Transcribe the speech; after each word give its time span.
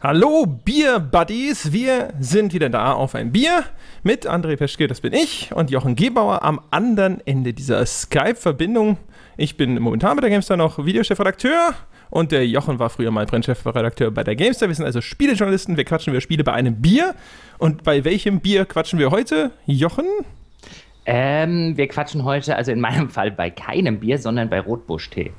Hallo 0.00 0.46
Bier-Buddies, 0.46 1.72
wir 1.72 2.14
sind 2.20 2.52
wieder 2.54 2.68
da 2.68 2.92
auf 2.92 3.16
ein 3.16 3.32
Bier 3.32 3.64
mit 4.04 4.30
André 4.30 4.56
Peschke, 4.56 4.86
das 4.86 5.00
bin 5.00 5.12
ich, 5.12 5.50
und 5.52 5.72
Jochen 5.72 5.96
Gebauer 5.96 6.44
am 6.44 6.60
anderen 6.70 7.20
Ende 7.26 7.52
dieser 7.52 7.84
Skype-Verbindung. 7.84 8.98
Ich 9.36 9.56
bin 9.56 9.76
momentan 9.80 10.14
bei 10.14 10.20
der 10.20 10.30
GameStar 10.30 10.56
noch 10.56 10.86
Videochefredakteur 10.86 11.74
und 12.10 12.30
der 12.30 12.46
Jochen 12.46 12.78
war 12.78 12.90
früher 12.90 13.10
mal 13.10 13.26
Printchefredakteur 13.26 14.12
bei 14.12 14.22
der 14.22 14.36
GameStar. 14.36 14.68
Wir 14.68 14.76
sind 14.76 14.84
also 14.84 15.00
Spielejournalisten, 15.00 15.76
wir 15.76 15.84
quatschen 15.84 16.12
über 16.12 16.20
Spiele 16.20 16.44
bei 16.44 16.52
einem 16.52 16.80
Bier. 16.80 17.16
Und 17.58 17.82
bei 17.82 18.04
welchem 18.04 18.38
Bier 18.38 18.66
quatschen 18.66 19.00
wir 19.00 19.10
heute, 19.10 19.50
Jochen? 19.66 20.06
Ähm, 21.06 21.76
wir 21.76 21.88
quatschen 21.88 22.22
heute, 22.22 22.54
also 22.54 22.70
in 22.70 22.78
meinem 22.78 23.10
Fall 23.10 23.32
bei 23.32 23.50
keinem 23.50 23.98
Bier, 23.98 24.18
sondern 24.18 24.48
bei 24.48 24.60
Rotbusch-Tee. 24.60 25.32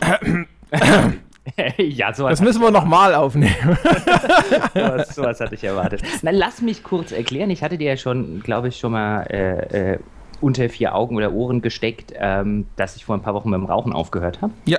ja, 1.76 2.14
sowas. 2.14 2.38
Das 2.38 2.40
müssen 2.40 2.62
wir 2.62 2.70
nochmal 2.70 3.14
aufnehmen. 3.14 3.54
sowas, 4.74 5.14
sowas 5.14 5.40
hatte 5.40 5.54
ich 5.54 5.64
erwartet. 5.64 6.02
Na, 6.22 6.30
lass 6.30 6.62
mich 6.62 6.82
kurz 6.82 7.12
erklären. 7.12 7.50
Ich 7.50 7.62
hatte 7.62 7.78
dir 7.78 7.88
ja 7.88 7.96
schon, 7.96 8.40
glaube 8.40 8.68
ich, 8.68 8.78
schon 8.78 8.92
mal 8.92 9.22
äh, 9.24 9.92
äh, 9.94 9.98
unter 10.42 10.68
vier 10.68 10.94
Augen 10.94 11.16
oder 11.16 11.32
Ohren 11.32 11.62
gesteckt, 11.62 12.12
ähm, 12.16 12.66
dass 12.76 12.96
ich 12.96 13.04
vor 13.04 13.16
ein 13.16 13.22
paar 13.22 13.34
Wochen 13.34 13.50
mit 13.50 13.58
dem 13.58 13.66
Rauchen 13.66 13.92
aufgehört 13.92 14.42
habe. 14.42 14.52
Ja. 14.64 14.78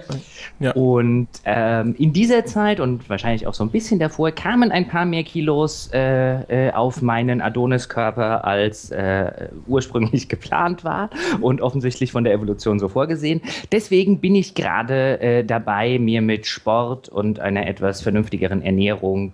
ja. 0.59 0.71
Und 0.73 1.27
ähm, 1.45 1.95
in 1.97 2.13
dieser 2.13 2.45
Zeit 2.45 2.79
und 2.79 3.09
wahrscheinlich 3.09 3.47
auch 3.47 3.53
so 3.53 3.63
ein 3.63 3.69
bisschen 3.69 3.99
davor 3.99 4.31
kamen 4.31 4.71
ein 4.71 4.87
paar 4.87 5.05
mehr 5.05 5.23
Kilos 5.23 5.89
äh, 5.93 6.67
äh, 6.67 6.71
auf 6.73 7.01
meinen 7.01 7.41
Adoniskörper, 7.41 8.45
als 8.45 8.91
äh, 8.91 9.49
ursprünglich 9.67 10.29
geplant 10.33 10.83
war 10.83 11.09
und 11.41 11.61
offensichtlich 11.61 12.11
von 12.11 12.23
der 12.23 12.33
Evolution 12.33 12.79
so 12.79 12.89
vorgesehen. 12.89 13.41
Deswegen 13.71 14.19
bin 14.19 14.35
ich 14.35 14.55
gerade 14.55 15.19
äh, 15.19 15.43
dabei, 15.43 15.99
mir 15.99 16.21
mit 16.21 16.45
Sport 16.45 17.09
und 17.09 17.39
einer 17.39 17.67
etwas 17.67 18.01
vernünftigeren 18.01 18.61
Ernährung 18.61 19.33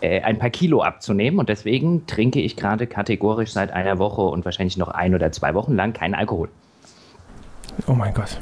äh, 0.00 0.22
ein 0.22 0.38
paar 0.38 0.50
Kilo 0.50 0.82
abzunehmen. 0.82 1.38
Und 1.38 1.48
deswegen 1.48 2.06
trinke 2.06 2.40
ich 2.40 2.56
gerade 2.56 2.86
kategorisch 2.86 3.52
seit 3.52 3.72
einer 3.72 3.98
Woche 3.98 4.22
und 4.22 4.44
wahrscheinlich 4.44 4.76
noch 4.76 4.88
ein 4.88 5.14
oder 5.14 5.32
zwei 5.32 5.54
Wochen 5.54 5.74
lang 5.74 5.92
keinen 5.92 6.14
Alkohol. 6.14 6.48
Oh 7.86 7.92
mein 7.92 8.12
Gott. 8.14 8.38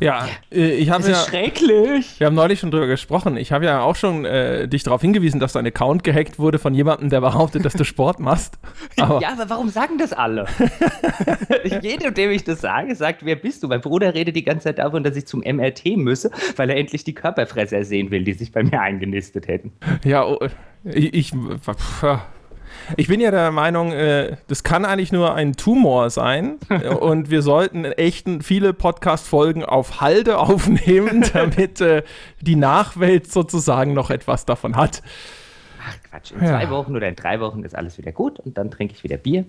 Ja, 0.00 0.26
äh, 0.52 0.74
ich 0.74 0.90
habe 0.90 1.08
ja. 1.08 1.14
schrecklich. 1.14 2.18
Wir 2.18 2.26
haben 2.26 2.34
neulich 2.34 2.60
schon 2.60 2.70
drüber 2.70 2.86
gesprochen. 2.86 3.36
Ich 3.36 3.52
habe 3.52 3.64
ja 3.64 3.82
auch 3.82 3.96
schon 3.96 4.24
äh, 4.24 4.68
dich 4.68 4.82
darauf 4.82 5.00
hingewiesen, 5.00 5.40
dass 5.40 5.52
dein 5.52 5.66
Account 5.66 6.04
gehackt 6.04 6.38
wurde 6.38 6.58
von 6.58 6.74
jemandem, 6.74 7.10
der 7.10 7.20
behauptet, 7.20 7.64
dass 7.64 7.74
du 7.74 7.84
Sport 7.84 8.20
machst. 8.20 8.58
Aber 9.00 9.20
ja, 9.20 9.32
aber 9.32 9.48
warum 9.50 9.68
sagen 9.68 9.98
das 9.98 10.12
alle? 10.12 10.46
Jedem, 11.82 12.14
dem 12.14 12.30
ich 12.30 12.44
das 12.44 12.60
sage, 12.60 12.94
sagt, 12.94 13.24
wer 13.24 13.36
bist 13.36 13.62
du? 13.62 13.68
Mein 13.68 13.80
Bruder 13.80 14.14
redet 14.14 14.36
die 14.36 14.44
ganze 14.44 14.64
Zeit 14.64 14.78
davon, 14.78 15.02
dass 15.02 15.16
ich 15.16 15.26
zum 15.26 15.40
MRT 15.40 15.96
müsse, 15.96 16.30
weil 16.56 16.70
er 16.70 16.76
endlich 16.76 17.04
die 17.04 17.14
Körperfresser 17.14 17.84
sehen 17.84 18.10
will, 18.10 18.24
die 18.24 18.34
sich 18.34 18.52
bei 18.52 18.62
mir 18.62 18.80
eingenistet 18.80 19.48
hätten. 19.48 19.72
Ja, 20.04 20.24
oh, 20.24 20.38
ich, 20.84 21.14
ich, 21.14 21.32
ich 22.96 23.08
bin 23.08 23.20
ja 23.20 23.30
der 23.30 23.50
Meinung, 23.50 23.92
äh, 23.92 24.36
das 24.48 24.62
kann 24.62 24.84
eigentlich 24.84 25.12
nur 25.12 25.34
ein 25.34 25.54
Tumor 25.54 26.10
sein 26.10 26.58
und 27.00 27.30
wir 27.30 27.42
sollten 27.42 27.84
echt 27.84 28.26
viele 28.42 28.72
Podcast-Folgen 28.72 29.64
auf 29.64 30.00
Halde 30.00 30.38
aufnehmen, 30.44 31.24
damit 31.32 31.80
äh, 31.80 32.02
die 32.40 32.56
Nachwelt 32.56 33.30
sozusagen 33.30 33.94
noch 33.94 34.10
etwas 34.10 34.46
davon 34.46 34.76
hat. 34.76 35.02
Ach 35.86 35.96
Quatsch, 36.10 36.32
in 36.32 36.42
ja. 36.42 36.58
zwei 36.58 36.70
Wochen 36.70 36.96
oder 36.96 37.08
in 37.08 37.16
drei 37.16 37.40
Wochen 37.40 37.62
ist 37.62 37.74
alles 37.74 37.98
wieder 37.98 38.12
gut 38.12 38.40
und 38.40 38.56
dann 38.56 38.70
trinke 38.70 38.94
ich 38.94 39.04
wieder 39.04 39.16
Bier. 39.16 39.44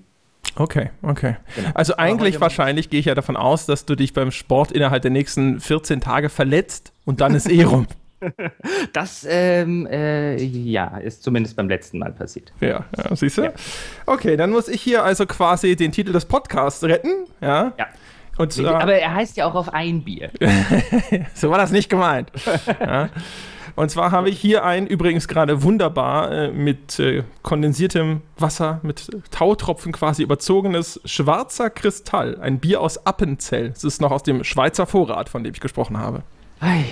Okay, 0.57 0.89
okay. 1.01 1.35
Genau. 1.55 1.69
Also 1.73 1.97
eigentlich 1.97 2.39
wahrscheinlich 2.39 2.89
gehe 2.89 2.99
ich 2.99 3.07
ja 3.07 3.15
davon 3.15 3.35
aus, 3.35 3.65
dass 3.65 3.85
du 3.85 3.95
dich 3.95 4.13
beim 4.13 4.31
Sport 4.31 4.71
innerhalb 4.71 5.01
der 5.01 5.11
nächsten 5.11 5.59
14 5.59 5.99
Tage 5.99 6.29
verletzt 6.29 6.93
und 7.03 7.19
dann 7.21 7.35
ist 7.35 7.49
eh 7.49 7.63
rum. 7.65 7.87
Das, 8.93 9.25
ähm, 9.29 9.87
äh, 9.87 10.35
ja, 10.41 10.97
ist 10.97 11.23
zumindest 11.23 11.55
beim 11.55 11.69
letzten 11.69 11.99
Mal 11.99 12.11
passiert. 12.11 12.53
Ja, 12.59 12.85
ja 12.97 13.15
siehst 13.15 13.37
du? 13.37 13.43
Ja. 13.43 13.53
Okay, 14.05 14.37
dann 14.37 14.51
muss 14.51 14.67
ich 14.67 14.81
hier 14.81 15.03
also 15.03 15.25
quasi 15.25 15.75
den 15.75 15.91
Titel 15.91 16.11
des 16.11 16.25
Podcasts 16.25 16.83
retten. 16.83 17.25
Ja. 17.41 17.73
ja. 17.77 17.87
Und, 18.37 18.57
äh, 18.57 18.65
Aber 18.67 18.93
er 18.95 19.13
heißt 19.13 19.37
ja 19.37 19.45
auch 19.45 19.55
auf 19.55 19.73
ein 19.73 20.03
Bier. 20.03 20.29
so 21.33 21.49
war 21.49 21.57
das 21.57 21.71
nicht 21.71 21.89
gemeint. 21.89 22.31
ja. 22.79 23.09
Und 23.75 23.91
zwar 23.91 24.11
habe 24.11 24.29
ich 24.29 24.39
hier 24.39 24.63
ein, 24.63 24.87
übrigens 24.87 25.27
gerade 25.27 25.61
wunderbar 25.61 26.31
äh, 26.31 26.51
mit 26.51 26.97
äh, 26.99 27.23
kondensiertem 27.41 28.21
Wasser, 28.37 28.79
mit 28.83 29.09
Tautropfen 29.31 29.91
quasi 29.91 30.23
überzogenes 30.23 31.01
schwarzer 31.03 31.69
Kristall. 31.69 32.39
Ein 32.39 32.59
Bier 32.59 32.79
aus 32.79 33.05
Appenzell. 33.05 33.71
Es 33.75 33.83
ist 33.83 33.99
noch 33.99 34.11
aus 34.11 34.23
dem 34.23 34.45
Schweizer 34.45 34.85
Vorrat, 34.85 35.27
von 35.27 35.43
dem 35.43 35.53
ich 35.53 35.59
gesprochen 35.59 35.97
habe. 35.97 36.23
Ei. 36.61 36.85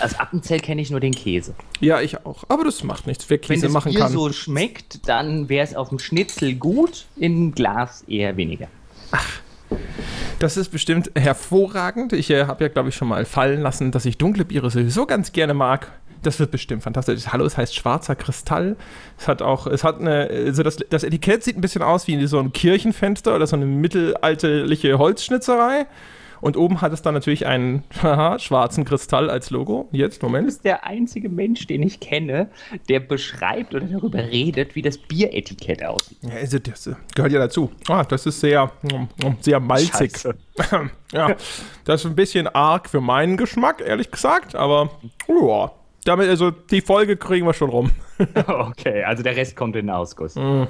Als 0.00 0.18
Appenzell 0.18 0.60
kenne 0.60 0.82
ich 0.82 0.90
nur 0.90 1.00
den 1.00 1.14
Käse. 1.14 1.54
Ja, 1.80 2.00
ich 2.00 2.24
auch. 2.26 2.44
Aber 2.48 2.64
das 2.64 2.84
macht 2.84 3.06
nichts, 3.06 3.28
wer 3.28 3.38
Käse 3.38 3.62
Wenn 3.62 3.72
machen 3.72 3.92
Bier 3.92 4.00
kann. 4.00 4.12
Wenn 4.12 4.16
es 4.16 4.22
so 4.22 4.32
schmeckt, 4.32 5.08
dann 5.08 5.48
wäre 5.48 5.64
es 5.64 5.74
auf 5.74 5.88
dem 5.88 5.98
Schnitzel 5.98 6.54
gut, 6.54 7.06
im 7.16 7.52
Glas 7.52 8.04
eher 8.06 8.36
weniger. 8.36 8.68
Ach, 9.10 9.40
das 10.38 10.56
ist 10.56 10.68
bestimmt 10.68 11.10
hervorragend. 11.14 12.12
Ich 12.12 12.30
äh, 12.30 12.44
habe 12.44 12.64
ja, 12.64 12.68
glaube 12.68 12.90
ich, 12.90 12.94
schon 12.94 13.08
mal 13.08 13.24
fallen 13.24 13.62
lassen, 13.62 13.90
dass 13.90 14.04
ich 14.04 14.18
dunkle 14.18 14.44
Biere 14.44 14.70
sowieso 14.70 15.06
ganz 15.06 15.32
gerne 15.32 15.54
mag. 15.54 15.90
Das 16.22 16.38
wird 16.40 16.50
bestimmt 16.50 16.82
fantastisch. 16.82 17.28
Hallo, 17.28 17.44
es 17.44 17.56
heißt 17.56 17.74
schwarzer 17.74 18.16
Kristall. 18.16 18.76
Es 19.18 19.28
hat 19.28 19.42
auch, 19.42 19.66
es 19.66 19.84
hat 19.84 20.00
eine, 20.00 20.28
also 20.28 20.62
das, 20.62 20.76
das 20.90 21.04
Etikett 21.04 21.44
sieht 21.44 21.56
ein 21.56 21.60
bisschen 21.60 21.82
aus 21.82 22.06
wie 22.06 22.26
so 22.26 22.38
ein 22.38 22.52
Kirchenfenster 22.52 23.34
oder 23.34 23.46
so 23.46 23.56
eine 23.56 23.64
mittelalterliche 23.66 24.98
Holzschnitzerei. 24.98 25.86
Und 26.40 26.56
oben 26.56 26.80
hat 26.80 26.92
es 26.92 27.02
dann 27.02 27.14
natürlich 27.14 27.46
einen 27.46 27.84
haha, 28.02 28.38
schwarzen 28.38 28.84
Kristall 28.84 29.30
als 29.30 29.50
Logo. 29.50 29.88
Jetzt, 29.92 30.22
Moment. 30.22 30.44
Du 30.44 30.46
bist 30.46 30.64
der 30.64 30.84
einzige 30.84 31.28
Mensch, 31.28 31.66
den 31.66 31.82
ich 31.82 32.00
kenne, 32.00 32.50
der 32.88 33.00
beschreibt 33.00 33.74
oder 33.74 33.86
darüber 33.86 34.18
redet, 34.18 34.74
wie 34.74 34.82
das 34.82 34.98
Bieretikett 34.98 35.84
aussieht. 35.84 36.18
Ja, 36.22 36.36
also 36.36 36.58
das 36.58 36.90
gehört 37.14 37.32
ja 37.32 37.38
dazu. 37.38 37.70
Ah, 37.88 38.04
das 38.04 38.26
ist 38.26 38.40
sehr, 38.40 38.70
sehr 39.40 39.60
malzig. 39.60 40.12
ja, 41.12 41.36
das 41.84 42.00
ist 42.00 42.06
ein 42.06 42.16
bisschen 42.16 42.48
arg 42.48 42.88
für 42.88 43.00
meinen 43.00 43.36
Geschmack, 43.36 43.82
ehrlich 43.84 44.10
gesagt, 44.10 44.54
aber 44.54 44.90
ja. 45.28 45.72
Damit, 46.04 46.28
also 46.28 46.52
die 46.52 46.80
Folge 46.80 47.16
kriegen 47.16 47.46
wir 47.46 47.52
schon 47.52 47.68
rum. 47.68 47.90
okay, 48.46 49.02
also 49.02 49.24
der 49.24 49.34
Rest 49.34 49.56
kommt 49.56 49.74
in 49.74 49.86
den 49.86 49.94
Ausguss. 49.94 50.36
Mm. 50.36 50.64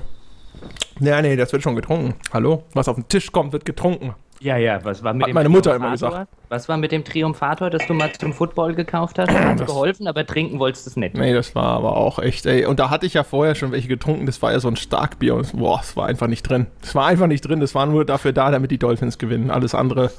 Ja, 1.00 1.20
nee, 1.20 1.36
das 1.36 1.52
wird 1.52 1.62
schon 1.62 1.76
getrunken. 1.76 2.14
Hallo? 2.32 2.64
Was 2.72 2.88
auf 2.88 2.96
den 2.96 3.06
Tisch 3.08 3.30
kommt, 3.30 3.52
wird 3.52 3.66
getrunken. 3.66 4.14
Ja, 4.40 4.56
ja, 4.56 4.84
was 4.84 5.02
war 5.02 5.14
mit 5.14 5.22
Hat 5.22 5.28
dem 5.28 5.34
meine 5.34 5.48
Mutter 5.48 5.74
immer 5.74 5.92
gesagt. 5.92 6.28
Was 6.48 6.68
war 6.68 6.76
mit 6.76 6.92
dem 6.92 7.04
Triumphator, 7.04 7.70
das 7.70 7.86
du 7.86 7.94
mal 7.94 8.12
zum 8.12 8.32
Football 8.32 8.74
gekauft 8.74 9.18
hast? 9.18 9.30
Hat 9.30 9.66
geholfen, 9.66 10.06
aber 10.06 10.26
trinken 10.26 10.58
wolltest 10.58 10.86
du 10.86 10.90
es 10.90 10.96
nicht. 10.96 11.14
Nee, 11.14 11.32
das 11.32 11.54
war 11.54 11.64
aber 11.64 11.96
auch 11.96 12.18
echt, 12.18 12.46
ey. 12.46 12.66
Und 12.66 12.78
da 12.78 12.90
hatte 12.90 13.06
ich 13.06 13.14
ja 13.14 13.24
vorher 13.24 13.54
schon 13.54 13.72
welche 13.72 13.88
getrunken, 13.88 14.26
das 14.26 14.40
war 14.42 14.52
ja 14.52 14.60
so 14.60 14.68
ein 14.68 14.76
Starkbier 14.76 15.34
und 15.34 15.56
boah, 15.56 15.80
es 15.82 15.96
war 15.96 16.06
einfach 16.06 16.28
nicht 16.28 16.42
drin. 16.42 16.66
Es 16.82 16.94
war 16.94 17.06
einfach 17.06 17.26
nicht 17.26 17.40
drin, 17.40 17.60
das 17.60 17.74
war 17.74 17.86
nur 17.86 18.04
dafür 18.04 18.32
da, 18.32 18.50
damit 18.50 18.70
die 18.70 18.78
Dolphins 18.78 19.18
gewinnen. 19.18 19.50
Alles 19.50 19.74
andere, 19.74 20.12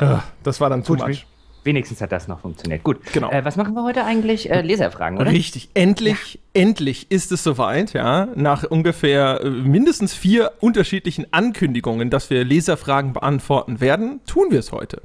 äh, 0.00 0.16
das 0.42 0.60
war 0.60 0.70
dann 0.70 0.82
zu 0.82 0.94
much. 0.94 1.26
Wenigstens 1.64 2.00
hat 2.02 2.12
das 2.12 2.28
noch 2.28 2.40
funktioniert. 2.40 2.84
Gut. 2.84 2.98
Genau. 3.12 3.30
Äh, 3.30 3.44
was 3.44 3.56
machen 3.56 3.74
wir 3.74 3.82
heute 3.82 4.04
eigentlich? 4.04 4.50
Äh, 4.50 4.60
Leserfragen, 4.60 5.18
oder? 5.18 5.30
Richtig. 5.30 5.70
Endlich, 5.72 6.34
ja. 6.34 6.40
endlich 6.62 7.10
ist 7.10 7.32
es 7.32 7.42
soweit, 7.42 7.94
ja. 7.94 8.28
Nach 8.34 8.64
ungefähr 8.64 9.40
äh, 9.42 9.50
mindestens 9.50 10.14
vier 10.14 10.52
unterschiedlichen 10.60 11.26
Ankündigungen, 11.32 12.10
dass 12.10 12.28
wir 12.28 12.44
Leserfragen 12.44 13.14
beantworten 13.14 13.80
werden, 13.80 14.20
tun 14.26 14.48
wir 14.50 14.58
es 14.58 14.72
heute. 14.72 15.00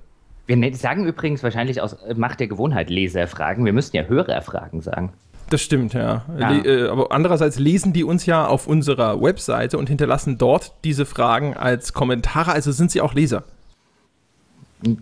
Wir 0.48 0.58
ne-, 0.58 0.74
sagen 0.74 1.06
übrigens 1.06 1.44
wahrscheinlich 1.44 1.81
aus 1.81 1.94
äh, 1.94 2.14
Macht 2.14 2.42
der 2.42 2.48
Gewohnheit 2.48 2.90
Leserfragen. 2.90 3.64
Wir 3.64 3.74
müssten 3.74 3.96
ja 3.96 4.03
Hörerfragen 4.03 4.81
sagen. 4.81 5.14
Das 5.50 5.62
stimmt, 5.62 5.94
ja. 5.94 6.25
ja. 6.38 6.64
Äh, 6.64 6.88
aber 6.90 7.12
andererseits 7.12 7.58
lesen 7.58 7.94
die 7.94 8.03
uns 8.03 8.25
ja 8.25 8.46
auf 8.46 8.68
unserer 8.68 9.22
Webseite 9.22 9.78
und 9.78 9.90
hinterlassen 9.90 10.38
dort 10.38 10.74
diese 10.84 11.06
Fragen 11.06 11.56
als 11.56 11.94
Kommentare. 11.94 12.52
Also 12.52 12.72
sind 12.72 12.92
sie 12.92 13.02
auch 13.02 13.14
Leser. 13.14 13.44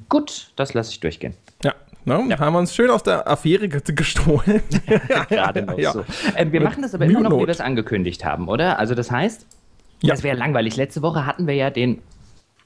Gut, 0.09 0.51
das 0.55 0.73
lasse 0.73 0.91
ich 0.91 0.99
durchgehen. 0.99 1.33
Ja, 1.63 1.73
Ne? 2.07 2.25
Ja. 2.29 2.39
Haben 2.39 2.53
wir 2.53 2.59
uns 2.59 2.73
schön 2.73 2.89
aus 2.89 3.03
der 3.03 3.27
Affäre 3.27 3.67
gestohlen. 3.67 4.61
Gerade 5.29 5.63
noch 5.63 5.77
ja. 5.77 5.91
so. 5.91 6.05
Ähm, 6.37 6.53
wir 6.53 6.61
machen 6.61 6.81
das 6.81 6.95
aber 6.95 7.03
immer 7.03 7.19
noch, 7.19 7.33
wie 7.33 7.41
wir 7.41 7.49
es 7.49 7.59
angekündigt 7.59 8.23
haben, 8.23 8.47
oder? 8.47 8.79
Also 8.79 8.95
das 8.95 9.11
heißt, 9.11 9.45
ja. 10.01 10.13
das 10.13 10.23
wäre 10.23 10.37
langweilig. 10.37 10.77
Letzte 10.77 11.01
Woche 11.01 11.25
hatten 11.25 11.47
wir 11.47 11.55
ja 11.55 11.69
den 11.69 12.01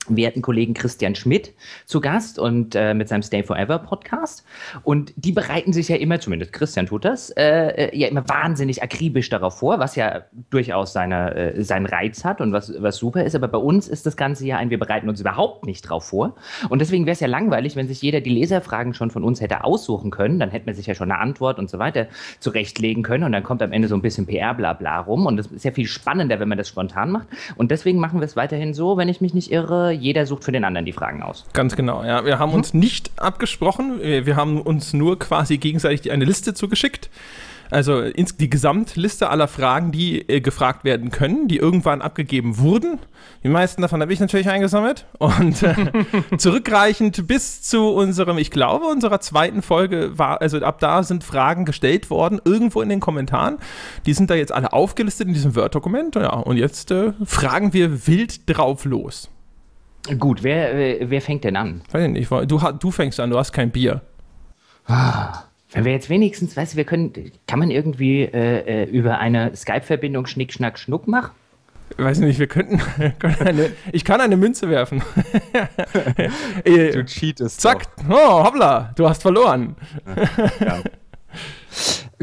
werten 0.09 0.41
Kollegen 0.41 0.73
Christian 0.73 1.15
Schmidt 1.15 1.53
zu 1.85 2.01
Gast 2.01 2.39
und 2.39 2.75
äh, 2.75 2.93
mit 2.93 3.07
seinem 3.07 3.21
Stay 3.21 3.43
Forever 3.43 3.79
Podcast. 3.79 4.43
Und 4.83 5.13
die 5.15 5.31
bereiten 5.31 5.73
sich 5.73 5.89
ja 5.89 5.95
immer, 5.95 6.19
zumindest 6.19 6.53
Christian 6.53 6.87
tut 6.87 7.05
das, 7.05 7.29
äh, 7.31 7.89
äh, 7.89 7.97
ja 7.97 8.07
immer 8.07 8.27
wahnsinnig 8.27 8.81
akribisch 8.81 9.29
darauf 9.29 9.59
vor, 9.59 9.79
was 9.79 9.95
ja 9.95 10.23
durchaus 10.49 10.93
seine, 10.93 11.35
äh, 11.35 11.63
seinen 11.63 11.85
Reiz 11.85 12.25
hat 12.25 12.41
und 12.41 12.51
was, 12.51 12.73
was 12.81 12.97
super 12.97 13.23
ist. 13.23 13.35
Aber 13.35 13.47
bei 13.47 13.59
uns 13.59 13.87
ist 13.87 14.05
das 14.05 14.17
Ganze 14.17 14.45
ja 14.45 14.57
ein, 14.57 14.71
wir 14.71 14.79
bereiten 14.79 15.07
uns 15.07 15.21
überhaupt 15.21 15.65
nicht 15.65 15.83
drauf 15.83 16.05
vor. 16.05 16.35
Und 16.69 16.79
deswegen 16.79 17.05
wäre 17.05 17.13
es 17.13 17.19
ja 17.19 17.27
langweilig, 17.27 17.75
wenn 17.75 17.87
sich 17.87 18.01
jeder 18.01 18.21
die 18.21 18.31
Leserfragen 18.31 18.95
schon 18.95 19.11
von 19.11 19.23
uns 19.23 19.39
hätte 19.39 19.63
aussuchen 19.63 20.09
können. 20.09 20.39
Dann 20.39 20.49
hätte 20.49 20.65
man 20.65 20.73
sich 20.73 20.87
ja 20.87 20.95
schon 20.95 21.11
eine 21.11 21.21
Antwort 21.21 21.59
und 21.59 21.69
so 21.69 21.77
weiter 21.77 22.07
zurechtlegen 22.39 23.03
können. 23.03 23.23
Und 23.23 23.33
dann 23.33 23.43
kommt 23.43 23.61
am 23.61 23.71
Ende 23.71 23.87
so 23.87 23.95
ein 23.95 24.01
bisschen 24.01 24.25
PR-Blabla 24.25 25.01
rum. 25.01 25.27
Und 25.27 25.37
das 25.37 25.47
ist 25.47 25.63
ja 25.63 25.71
viel 25.71 25.87
spannender, 25.87 26.39
wenn 26.39 26.49
man 26.49 26.57
das 26.57 26.67
spontan 26.67 27.11
macht. 27.11 27.27
Und 27.55 27.69
deswegen 27.69 27.99
machen 27.99 28.19
wir 28.19 28.25
es 28.25 28.35
weiterhin 28.35 28.73
so, 28.73 28.97
wenn 28.97 29.07
ich 29.07 29.21
mich 29.21 29.35
nicht 29.35 29.51
irre 29.51 29.90
Jeder 29.93 30.25
sucht 30.25 30.43
für 30.43 30.51
den 30.51 30.63
anderen 30.63 30.85
die 30.85 30.93
Fragen 30.93 31.23
aus. 31.23 31.45
Ganz 31.53 31.75
genau, 31.75 32.03
ja. 32.03 32.25
Wir 32.25 32.39
haben 32.39 32.49
mhm. 32.49 32.55
uns 32.55 32.73
nicht 32.73 33.11
abgesprochen, 33.17 34.01
wir 34.01 34.35
haben 34.35 34.61
uns 34.61 34.93
nur 34.93 35.19
quasi 35.19 35.57
gegenseitig 35.57 36.11
eine 36.11 36.25
Liste 36.25 36.53
zugeschickt 36.53 37.09
also 37.71 38.09
die 38.09 38.49
Gesamtliste 38.49 39.29
aller 39.29 39.47
Fragen, 39.47 39.93
die 39.93 40.27
äh, 40.29 40.41
gefragt 40.41 40.83
werden 40.83 41.09
können, 41.09 41.47
die 41.47 41.55
irgendwann 41.55 42.01
abgegeben 42.01 42.57
wurden. 42.57 42.99
Die 43.43 43.47
meisten 43.47 43.81
davon 43.81 44.01
habe 44.01 44.11
ich 44.11 44.19
natürlich 44.19 44.49
eingesammelt. 44.49 45.05
Und 45.17 45.63
äh, 45.63 45.75
zurückreichend 46.37 47.25
bis 47.27 47.61
zu 47.61 47.87
unserem, 47.91 48.37
ich 48.37 48.51
glaube, 48.51 48.85
unserer 48.85 49.21
zweiten 49.21 49.61
Folge 49.61 50.17
war, 50.19 50.41
also 50.41 50.59
ab 50.59 50.79
da 50.79 51.01
sind 51.03 51.23
Fragen 51.23 51.63
gestellt 51.63 52.09
worden, 52.09 52.41
irgendwo 52.43 52.81
in 52.81 52.89
den 52.89 52.99
Kommentaren. 52.99 53.57
Die 54.05 54.13
sind 54.13 54.29
da 54.29 54.35
jetzt 54.35 54.51
alle 54.51 54.73
aufgelistet 54.73 55.27
in 55.27 55.33
diesem 55.33 55.55
Word-Dokument. 55.55 56.15
Ja, 56.15 56.33
und 56.33 56.57
jetzt 56.57 56.91
äh, 56.91 57.13
fragen 57.23 57.71
wir 57.71 58.05
wild 58.05 58.49
drauf 58.49 58.83
los. 58.83 59.29
Gut, 60.19 60.43
wer, 60.43 60.73
äh, 60.73 61.09
wer 61.09 61.21
fängt 61.21 61.43
denn 61.43 61.55
an? 61.55 61.81
Weiß 61.91 62.05
ich 62.05 62.11
nicht, 62.11 62.31
du, 62.31 62.59
du 62.79 62.91
fängst 62.91 63.19
an, 63.19 63.29
du 63.29 63.37
hast 63.37 63.51
kein 63.51 63.71
Bier. 63.71 64.01
Ah. 64.87 65.43
Wenn 65.71 65.85
wir 65.85 65.91
jetzt 65.93 66.09
wenigstens, 66.09 66.57
weißt 66.57 66.73
du, 66.73 66.77
wir 66.77 66.83
können, 66.83 67.13
kann 67.47 67.59
man 67.59 67.71
irgendwie 67.71 68.23
äh, 68.23 68.83
äh 68.83 68.89
über 68.89 69.19
eine 69.19 69.55
Skype-Verbindung 69.55 70.25
Schnick, 70.25 70.51
Schnack, 70.51 70.77
Schnuck 70.77 71.07
machen? 71.07 71.31
Weiß 71.97 72.19
nicht, 72.19 72.39
wir 72.39 72.47
könnten. 72.47 72.79
Können 73.19 73.35
eine, 73.39 73.71
ich 73.91 74.05
kann 74.05 74.21
eine 74.21 74.37
Münze 74.37 74.69
werfen. 74.69 75.01
du 76.65 77.05
cheatest. 77.05 77.59
Zack. 77.59 77.87
Oh, 78.09 78.43
hoppla, 78.45 78.93
du 78.95 79.07
hast 79.09 79.21
verloren. 79.21 79.75
Ja. 80.59 80.81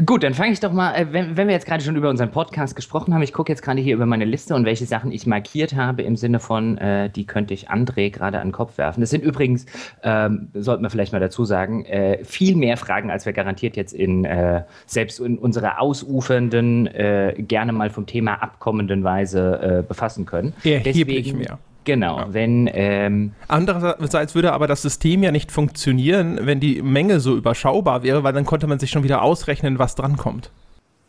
Gut, 0.05 0.23
dann 0.23 0.33
fange 0.33 0.51
ich 0.51 0.59
doch 0.59 0.71
mal, 0.71 0.93
äh, 0.93 1.11
wenn, 1.11 1.35
wenn, 1.35 1.47
wir 1.47 1.53
jetzt 1.53 1.65
gerade 1.65 1.83
schon 1.83 1.95
über 1.95 2.09
unseren 2.09 2.31
Podcast 2.31 2.75
gesprochen 2.75 3.13
haben, 3.13 3.21
ich 3.21 3.33
gucke 3.33 3.51
jetzt 3.51 3.61
gerade 3.61 3.81
hier 3.81 3.95
über 3.95 4.05
meine 4.05 4.25
Liste 4.25 4.55
und 4.55 4.65
welche 4.65 4.85
Sachen 4.85 5.11
ich 5.11 5.25
markiert 5.25 5.75
habe 5.75 6.03
im 6.03 6.15
Sinne 6.15 6.39
von, 6.39 6.77
äh, 6.77 7.09
die 7.09 7.25
könnte 7.25 7.53
ich 7.53 7.69
André 7.69 8.09
gerade 8.09 8.39
an 8.39 8.49
den 8.49 8.53
Kopf 8.53 8.77
werfen. 8.77 9.01
Das 9.01 9.09
sind 9.09 9.23
übrigens, 9.23 9.65
ähm, 10.03 10.49
sollten 10.53 10.83
wir 10.83 10.89
vielleicht 10.89 11.11
mal 11.11 11.19
dazu 11.19 11.43
sagen, 11.43 11.85
äh, 11.85 12.23
viel 12.23 12.55
mehr 12.55 12.77
Fragen, 12.77 13.09
als 13.11 13.25
wir 13.25 13.33
garantiert 13.33 13.75
jetzt 13.75 13.93
in, 13.93 14.25
äh, 14.25 14.63
selbst 14.85 15.19
in 15.19 15.37
unserer 15.37 15.81
ausufernden, 15.81 16.87
äh, 16.87 17.33
gerne 17.37 17.73
mal 17.73 17.89
vom 17.89 18.05
Thema 18.05 18.35
abkommenden 18.35 19.03
Weise 19.03 19.79
äh, 19.79 19.87
befassen 19.87 20.25
können. 20.25 20.53
Erheblich 20.63 21.23
Deswegen, 21.25 21.37
mehr. 21.39 21.59
Genau, 21.89 22.19
ja. 22.19 22.27
wenn. 22.33 22.69
Ähm 22.71 23.31
Andererseits 23.47 24.35
würde 24.35 24.53
aber 24.53 24.67
das 24.67 24.83
System 24.83 25.23
ja 25.23 25.31
nicht 25.31 25.51
funktionieren, 25.51 26.37
wenn 26.43 26.59
die 26.59 26.83
Menge 26.83 27.19
so 27.19 27.35
überschaubar 27.35 28.03
wäre, 28.03 28.23
weil 28.23 28.31
dann 28.31 28.45
konnte 28.45 28.67
man 28.67 28.77
sich 28.77 28.91
schon 28.91 29.01
wieder 29.01 29.23
ausrechnen, 29.23 29.79
was 29.79 29.95
drankommt. 29.95 30.51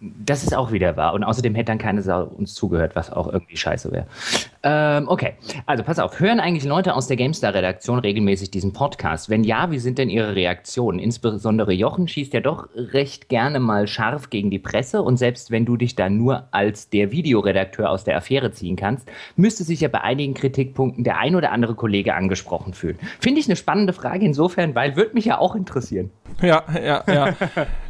Das 0.00 0.42
ist 0.42 0.56
auch 0.56 0.72
wieder 0.72 0.96
wahr. 0.96 1.12
Und 1.12 1.24
außerdem 1.24 1.54
hätte 1.54 1.66
dann 1.66 1.78
keine 1.78 2.00
Sau 2.00 2.24
uns 2.24 2.54
zugehört, 2.54 2.96
was 2.96 3.12
auch 3.12 3.30
irgendwie 3.30 3.58
scheiße 3.58 3.92
wäre. 3.92 4.06
Ähm, 4.62 5.08
okay, 5.08 5.34
also 5.66 5.82
pass 5.82 5.98
auf. 5.98 6.18
Hören 6.20 6.40
eigentlich 6.40 6.64
Leute 6.64 6.94
aus 6.94 7.06
der 7.06 7.18
GameStar-Redaktion 7.18 7.98
regelmäßig 7.98 8.50
diesen 8.50 8.72
Podcast? 8.72 9.28
Wenn 9.28 9.44
ja, 9.44 9.70
wie 9.70 9.78
sind 9.78 9.98
denn 9.98 10.08
ihre 10.08 10.34
Reaktionen? 10.34 10.98
Insbesondere 10.98 11.72
Jochen 11.72 12.08
schießt 12.08 12.32
ja 12.32 12.40
doch 12.40 12.68
recht 12.74 13.28
gerne 13.28 13.60
mal 13.60 13.86
scharf 13.86 14.30
gegen 14.30 14.50
die 14.50 14.58
Presse. 14.58 15.02
Und 15.02 15.18
selbst 15.18 15.50
wenn 15.50 15.66
du 15.66 15.76
dich 15.76 15.96
da 15.96 16.08
nur 16.08 16.48
als 16.50 16.88
der 16.88 17.12
Videoredakteur 17.12 17.90
aus 17.90 18.04
der 18.04 18.16
Affäre 18.16 18.52
ziehen 18.52 18.76
kannst, 18.76 19.06
müsste 19.36 19.64
sich 19.64 19.80
ja 19.80 19.88
bei 19.88 20.00
einigen 20.00 20.32
Kritikpunkten 20.32 21.04
der 21.04 21.18
ein 21.18 21.36
oder 21.36 21.52
andere 21.52 21.74
Kollege 21.74 22.14
angesprochen 22.14 22.72
fühlen. 22.72 22.98
Finde 23.18 23.40
ich 23.40 23.46
eine 23.46 23.56
spannende 23.56 23.92
Frage 23.92 24.24
insofern, 24.24 24.74
weil 24.74 24.96
würde 24.96 25.12
mich 25.12 25.26
ja 25.26 25.38
auch 25.38 25.54
interessieren. 25.54 26.10
Ja, 26.40 26.62
ja, 26.74 27.04
ja. 27.06 27.36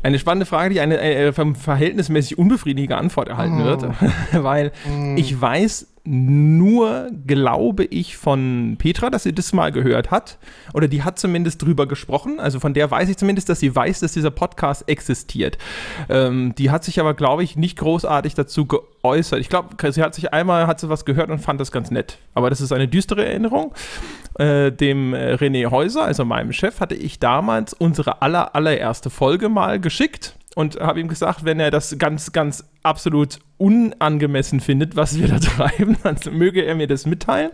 Eine 0.02 0.18
spannende 0.18 0.46
Frage, 0.46 0.74
die 0.74 0.80
eine 0.80 0.98
äh, 0.98 1.32
vom 1.32 1.54
verhältnismäßig 2.00 2.38
unbefriedigende 2.38 2.96
Antwort 2.96 3.28
erhalten 3.28 3.60
oh. 3.60 3.64
wird, 3.64 3.84
weil 4.32 4.72
mm. 4.88 5.16
ich 5.16 5.38
weiß 5.38 5.86
nur, 6.02 7.10
glaube 7.26 7.84
ich, 7.84 8.16
von 8.16 8.76
Petra, 8.78 9.10
dass 9.10 9.24
sie 9.24 9.34
das 9.34 9.52
mal 9.52 9.70
gehört 9.70 10.10
hat. 10.10 10.38
Oder 10.72 10.88
die 10.88 11.02
hat 11.02 11.18
zumindest 11.18 11.62
drüber 11.62 11.86
gesprochen. 11.86 12.40
Also 12.40 12.58
von 12.58 12.72
der 12.72 12.90
weiß 12.90 13.10
ich 13.10 13.18
zumindest, 13.18 13.50
dass 13.50 13.60
sie 13.60 13.76
weiß, 13.76 14.00
dass 14.00 14.12
dieser 14.12 14.30
Podcast 14.30 14.88
existiert. 14.88 15.58
Ähm, 16.08 16.54
die 16.56 16.70
hat 16.70 16.84
sich 16.84 17.00
aber, 17.00 17.12
glaube 17.12 17.44
ich, 17.44 17.56
nicht 17.56 17.78
großartig 17.78 18.32
dazu 18.34 18.64
geäußert. 18.64 19.40
Ich 19.40 19.50
glaube, 19.50 19.92
sie 19.92 20.02
hat 20.02 20.14
sich 20.14 20.32
einmal, 20.32 20.66
hat 20.66 20.80
sie 20.80 20.88
was 20.88 21.04
gehört 21.04 21.28
und 21.28 21.38
fand 21.38 21.60
das 21.60 21.70
ganz 21.70 21.90
nett. 21.90 22.18
Aber 22.32 22.48
das 22.48 22.62
ist 22.62 22.72
eine 22.72 22.88
düstere 22.88 23.26
Erinnerung. 23.26 23.74
Äh, 24.38 24.72
dem 24.72 25.12
äh, 25.12 25.34
René 25.34 25.70
Häuser, 25.70 26.04
also 26.04 26.24
meinem 26.24 26.54
Chef, 26.54 26.80
hatte 26.80 26.94
ich 26.94 27.18
damals 27.18 27.74
unsere 27.74 28.22
aller, 28.22 28.54
allererste 28.54 29.10
Folge 29.10 29.50
mal 29.50 29.78
geschickt 29.78 30.34
und 30.54 30.80
habe 30.80 31.00
ihm 31.00 31.08
gesagt, 31.08 31.44
wenn 31.44 31.60
er 31.60 31.70
das 31.70 31.96
ganz, 31.98 32.32
ganz 32.32 32.64
absolut 32.82 33.38
unangemessen 33.60 34.60
findet, 34.60 34.96
was 34.96 35.18
wir 35.18 35.28
da 35.28 35.38
treiben, 35.38 35.96
dann 36.02 36.16
möge 36.32 36.62
er 36.62 36.74
mir 36.74 36.86
das 36.86 37.04
mitteilen. 37.04 37.50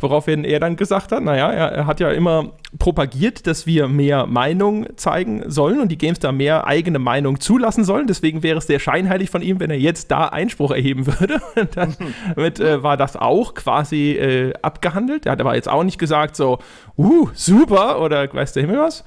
Woraufhin 0.00 0.44
er 0.44 0.60
dann 0.60 0.76
gesagt 0.76 1.10
hat, 1.10 1.22
naja, 1.22 1.50
er, 1.50 1.86
hat 1.86 1.98
ja 1.98 2.10
immer 2.12 2.52
propagiert, 2.78 3.48
dass 3.48 3.66
wir 3.66 3.88
mehr 3.88 4.26
Meinung 4.26 4.86
zeigen 4.96 5.42
sollen 5.50 5.80
und 5.80 5.88
die 5.88 5.98
Games 5.98 6.20
da 6.20 6.30
mehr 6.30 6.68
eigene 6.68 7.00
Meinung 7.00 7.40
zulassen 7.40 7.82
sollen. 7.82 8.06
Deswegen 8.06 8.44
wäre 8.44 8.58
es 8.58 8.68
sehr 8.68 8.78
scheinheilig 8.78 9.28
von 9.28 9.42
ihm, 9.42 9.58
wenn 9.58 9.70
er 9.70 9.78
jetzt 9.78 10.12
da 10.12 10.26
Einspruch 10.26 10.70
erheben 10.70 11.06
würde. 11.06 11.42
damit 11.74 12.60
äh, 12.60 12.82
war 12.84 12.96
das 12.96 13.16
auch 13.16 13.54
quasi 13.54 14.12
äh, 14.12 14.52
abgehandelt. 14.62 15.26
Er 15.26 15.32
hat 15.32 15.40
aber 15.40 15.56
jetzt 15.56 15.68
auch 15.68 15.82
nicht 15.82 15.98
gesagt 15.98 16.36
so, 16.36 16.60
uh, 16.96 17.28
super 17.34 18.00
oder 18.00 18.32
weiß 18.32 18.52
der 18.52 18.62
Himmel 18.62 18.78
was. 18.78 19.04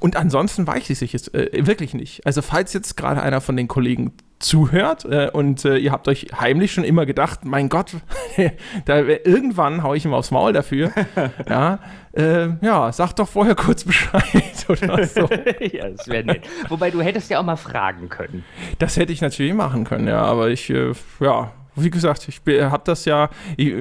Und 0.00 0.16
ansonsten 0.16 0.66
weiß 0.66 0.90
ich 0.90 1.14
es 1.14 1.28
äh, 1.28 1.48
wirklich 1.66 1.94
nicht. 1.94 2.26
Also 2.26 2.42
falls 2.42 2.74
jetzt 2.74 2.96
gerade 2.96 3.22
einer 3.22 3.40
von 3.40 3.56
den 3.56 3.68
Kollegen 3.68 4.12
zuhört 4.38 5.04
äh, 5.04 5.30
und 5.32 5.64
äh, 5.64 5.76
ihr 5.78 5.90
habt 5.90 6.06
euch 6.08 6.28
heimlich 6.38 6.72
schon 6.72 6.84
immer 6.84 7.06
gedacht, 7.06 7.44
mein 7.44 7.68
Gott, 7.68 7.92
da, 8.84 8.98
irgendwann 8.98 9.82
haue 9.82 9.96
ich 9.96 10.04
ihm 10.04 10.14
aufs 10.14 10.30
Maul 10.30 10.52
dafür. 10.52 10.92
ja, 11.48 11.80
äh, 12.12 12.48
ja, 12.60 12.92
sag 12.92 13.14
doch 13.14 13.28
vorher 13.28 13.54
kurz 13.54 13.84
Bescheid 13.84 14.22
oder 14.68 15.04
so. 15.06 15.28
ja, 15.60 15.88
das 15.90 16.06
wäre 16.08 16.24
nett. 16.24 16.42
Wobei 16.68 16.90
du 16.90 17.00
hättest 17.00 17.30
ja 17.30 17.40
auch 17.40 17.44
mal 17.44 17.56
fragen 17.56 18.08
können. 18.08 18.44
Das 18.78 18.96
hätte 18.96 19.12
ich 19.12 19.20
natürlich 19.20 19.54
machen 19.54 19.84
können, 19.84 20.06
ja, 20.06 20.22
aber 20.22 20.50
ich, 20.50 20.70
äh, 20.70 20.92
ja, 21.20 21.52
wie 21.74 21.90
gesagt, 21.90 22.28
ich 22.28 22.40
habe 22.60 22.82
das 22.84 23.04
ja, 23.04 23.30
ich, 23.56 23.72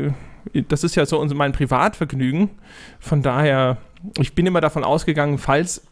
das 0.68 0.83
ist 0.83 0.95
ja 0.95 1.06
so 1.06 1.24
mein 1.33 1.51
Privatvergnügen. 1.51 2.50
Von 3.00 3.21
daher, 3.21 3.77
ich 4.19 4.33
bin 4.33 4.45
immer 4.45 4.62
davon 4.62 4.83
ausgegangen, 4.83 5.38
falls 5.38 5.86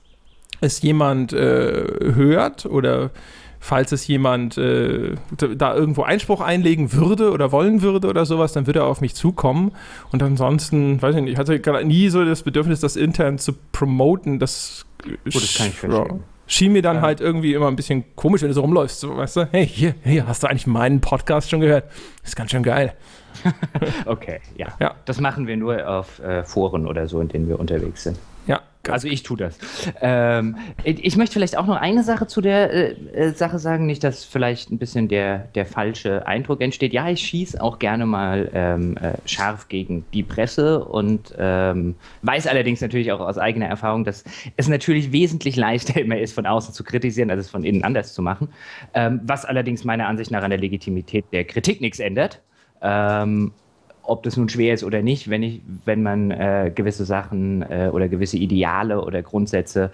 es 0.62 0.82
jemand 0.82 1.34
äh, 1.34 2.14
hört 2.14 2.66
oder 2.66 3.12
falls 3.60 3.92
es 3.92 4.08
jemand 4.08 4.58
äh, 4.58 5.16
da 5.56 5.76
irgendwo 5.76 6.04
Einspruch 6.04 6.42
einlegen 6.42 6.94
würde 6.94 7.32
oder 7.32 7.52
wollen 7.52 7.82
würde 7.82 8.08
oder 8.08 8.26
sowas, 8.26 8.54
dann 8.54 8.68
würde 8.68 8.80
er 8.80 8.86
auf 8.86 9.02
mich 9.02 9.16
zukommen. 9.16 9.72
Und 10.12 10.22
ansonsten, 10.22 11.02
weiß 11.02 11.16
ich 11.16 11.22
nicht, 11.22 11.34
ich 11.34 11.38
hatte 11.38 11.86
nie 11.86 12.10
so 12.10 12.24
das 12.24 12.44
Bedürfnis, 12.44 12.80
das 12.80 12.96
intern 12.96 13.38
zu 13.38 13.54
promoten. 13.72 14.40
Das, 14.40 14.86
Gut, 15.04 15.36
das 15.36 15.56
kann 15.56 15.68
ich 15.68 15.76
verstehen. 15.76 16.24
Schien 16.48 16.74
mir 16.74 16.84
dann 16.84 16.98
ja. 16.98 17.02
halt 17.02 17.22
irgendwie 17.22 17.54
immer 17.54 17.68
ein 17.68 17.76
bisschen 17.76 18.04
komisch, 18.16 18.42
wenn 18.42 18.50
du 18.50 18.54
so 18.54 18.62
rumläufst. 18.62 19.00
So, 19.00 19.18
weißt 19.18 19.38
du, 19.38 19.48
hey, 19.52 19.66
hier, 19.66 19.96
hier, 20.04 20.28
hast 20.28 20.44
du 20.44 20.48
eigentlich 20.48 20.68
meinen 20.68 21.02
Podcast 21.02 21.50
schon 21.50 21.60
gehört? 21.60 21.86
Das 22.22 22.30
ist 22.30 22.36
ganz 22.36 22.52
schön 22.52 22.62
geil. 22.62 22.94
okay, 24.06 24.40
ja. 24.58 24.68
ja. 24.80 24.96
Das 25.06 25.20
machen 25.20 25.48
wir 25.48 25.58
nur 25.58 25.88
auf 25.88 26.20
äh, 26.20 26.44
Foren 26.44 26.88
oder 26.88 27.08
so, 27.08 27.22
in 27.22 27.28
denen 27.28 27.48
wir 27.48 27.60
unterwegs 27.60 28.04
sind. 28.04 28.18
Ja, 28.48 28.62
also 28.90 29.08
ich 29.08 29.24
tue 29.24 29.38
das. 29.38 29.58
Ähm, 30.02 30.58
ich 30.84 31.18
möchte 31.18 31.34
vielleicht 31.34 31.58
auch 31.58 31.66
noch 31.66 31.78
eine 31.78 32.04
Sache 32.04 32.28
zu 32.28 32.42
der 32.42 32.72
äh, 32.72 32.92
äh, 33.14 33.34
Sache 33.34 33.58
sagen, 33.58 33.86
nicht, 33.88 34.04
dass 34.04 34.24
vielleicht 34.24 34.72
ein 34.72 34.78
bisschen 34.78 35.08
der, 35.08 35.40
der 35.56 35.66
falsche 35.66 36.28
Eindruck 36.28 36.62
entsteht. 36.62 36.94
Ja, 36.94 37.10
ich 37.10 37.22
schieße 37.22 37.62
auch 37.62 37.80
gerne 37.80 38.06
mal 38.06 38.52
ähm, 38.54 38.98
äh, 38.98 39.14
scharf 39.26 39.68
gegen 39.68 40.06
die 40.14 40.24
Presse 40.24 40.84
und 40.86 41.34
ähm, 41.38 41.96
weiß 42.22 42.48
allerdings 42.48 42.82
natürlich 42.82 43.12
auch 43.12 43.20
aus 43.20 43.38
eigener 43.38 43.66
Erfahrung, 43.66 44.04
dass 44.04 44.24
es 44.58 44.68
natürlich 44.68 45.12
wesentlich 45.12 45.56
leichter 45.56 46.00
immer 46.00 46.20
ist, 46.20 46.34
von 46.34 46.46
außen 46.46 46.74
zu 46.74 46.84
kritisieren, 46.84 47.32
als 47.32 47.42
es 47.42 47.50
von 47.50 47.64
innen 47.64 47.84
anders 47.84 48.14
zu 48.14 48.22
machen. 48.22 48.50
Ähm, 48.94 49.22
was 49.24 49.46
allerdings 49.46 49.84
meiner 49.84 50.08
Ansicht 50.08 50.30
nach 50.30 50.44
an 50.44 50.52
der 50.52 50.60
Legitimität 50.60 51.26
der 51.32 51.46
Kritik 51.46 51.82
nichts 51.82 52.00
ändert. 52.00 52.42
Ähm, 52.86 53.52
ob 54.08 54.22
das 54.22 54.38
nun 54.38 54.50
schwer 54.50 54.74
ist 54.74 54.84
oder 54.84 55.02
nicht, 55.02 55.30
wenn, 55.30 55.42
ich, 55.42 55.62
wenn 55.86 56.04
man 56.04 56.30
äh, 56.30 56.72
gewisse 56.74 57.06
Sachen 57.06 57.64
äh, 57.64 57.90
oder 57.92 58.08
gewisse 58.08 58.38
Ideale 58.38 59.04
oder 59.04 59.24
Grundsätze 59.24 59.92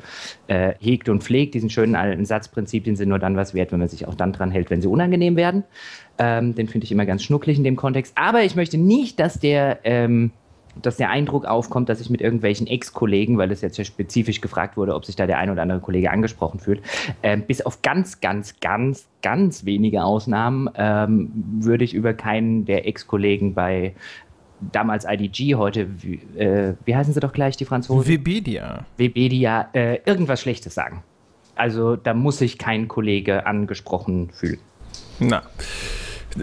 äh, 0.48 0.74
hegt 0.80 1.08
und 1.08 1.24
pflegt. 1.24 1.54
Diesen 1.54 1.70
schönen 1.70 1.96
alten 1.96 2.26
Satzprinzipien 2.26 2.98
sind 2.98 3.10
nur 3.10 3.20
dann 3.20 3.38
was 3.38 3.54
wert, 3.54 3.72
wenn 3.72 3.80
man 3.80 3.88
sich 3.88 4.08
auch 4.08 4.16
dann 4.16 4.34
dran 4.34 4.52
hält, 4.52 4.70
wenn 4.70 4.82
sie 4.82 4.90
unangenehm 4.90 5.38
werden. 5.38 5.64
Ähm, 6.18 6.56
den 6.56 6.68
finde 6.68 6.86
ich 6.86 6.92
immer 6.92 7.06
ganz 7.06 7.24
schnucklig 7.24 7.58
in 7.58 7.64
dem 7.64 7.78
Kontext. 7.78 8.14
Aber 8.18 8.44
ich 8.44 8.56
möchte 8.56 8.78
nicht, 8.78 9.20
dass 9.20 9.40
der 9.40 9.80
ähm, 9.86 10.32
dass 10.82 10.98
der 10.98 11.10
Eindruck 11.10 11.46
aufkommt, 11.46 11.90
dass 11.90 12.00
ich 12.02 12.10
mit 12.10 12.22
irgendwelchen 12.22 12.68
Ex-Kollegen, 12.68 13.38
weil 13.38 13.52
es 13.52 13.62
jetzt 13.62 13.78
ja 13.78 13.84
spezifisch 13.84 14.42
gefragt 14.42 14.78
wurde, 14.78 14.96
ob 14.96 15.06
sich 15.06 15.16
da 15.16 15.28
der 15.28 15.38
ein 15.38 15.50
oder 15.50 15.62
andere 15.62 15.80
Kollege 15.80 16.12
angesprochen 16.12 16.60
fühlt, 16.60 16.82
äh, 17.22 17.38
bis 17.38 17.62
auf 17.62 17.82
ganz, 17.82 18.22
ganz, 18.22 18.60
ganz, 18.60 19.08
ganz 19.22 19.66
wenige 19.66 20.04
Ausnahmen 20.04 20.70
ähm, 20.76 21.32
würde 21.60 21.84
ich 21.84 21.94
über 21.94 22.14
keinen 22.14 22.66
der 22.66 22.88
Ex-Kollegen 22.88 23.54
bei 23.54 23.94
damals 24.72 25.06
IDG, 25.06 25.56
heute, 25.56 25.88
äh, 26.38 26.74
wie 26.86 26.96
heißen 26.96 27.14
sie 27.14 27.20
doch 27.20 27.34
gleich, 27.34 27.58
die 27.58 27.66
Franzosen? 27.66 28.08
Webedia. 28.08 28.86
Webedia, 28.98 29.70
äh, 29.74 30.00
irgendwas 30.06 30.42
Schlechtes 30.42 30.76
sagen. 30.76 31.04
Also 31.56 31.96
da 31.96 32.14
muss 32.14 32.38
sich 32.38 32.58
kein 32.58 32.88
Kollege 32.88 33.46
angesprochen 33.46 34.30
fühlen. 34.32 34.60
Na. 35.20 35.44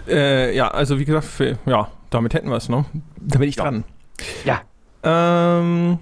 Äh, 0.07 0.55
ja, 0.55 0.69
also 0.69 0.99
wie 0.99 1.05
gesagt, 1.05 1.25
für, 1.25 1.57
ja, 1.65 1.89
damit 2.09 2.33
hätten 2.33 2.49
wir 2.49 2.57
es, 2.57 2.69
ne? 2.69 2.85
Da 3.19 3.39
bin 3.39 3.49
ich 3.49 3.55
dran. 3.55 3.83
Ja. 3.87 3.98
Ähm, 5.03 5.99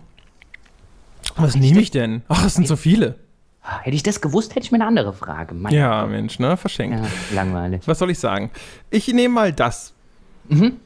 was 1.35 1.55
nehme 1.55 1.79
ich 1.79 1.91
denn? 1.91 2.23
Ach, 2.27 2.45
es 2.45 2.55
sind 2.55 2.67
so 2.67 2.75
viele. 2.75 3.15
Hätte 3.61 3.95
ich 3.95 4.03
das 4.03 4.21
gewusst, 4.21 4.55
hätte 4.55 4.65
ich 4.65 4.71
mir 4.71 4.77
eine 4.77 4.87
andere 4.87 5.13
Frage. 5.13 5.53
Mein 5.53 5.73
ja, 5.73 6.01
Gott. 6.01 6.11
Mensch, 6.11 6.39
ne? 6.39 6.55
Verschenkt. 6.55 6.97
Ja, 6.97 7.35
langweilig. 7.35 7.81
Was 7.85 7.99
soll 7.99 8.09
ich 8.11 8.19
sagen? 8.19 8.49
Ich 8.89 9.07
nehme 9.09 9.33
mal 9.33 9.53
das. 9.53 9.93
Mhm. 10.47 10.77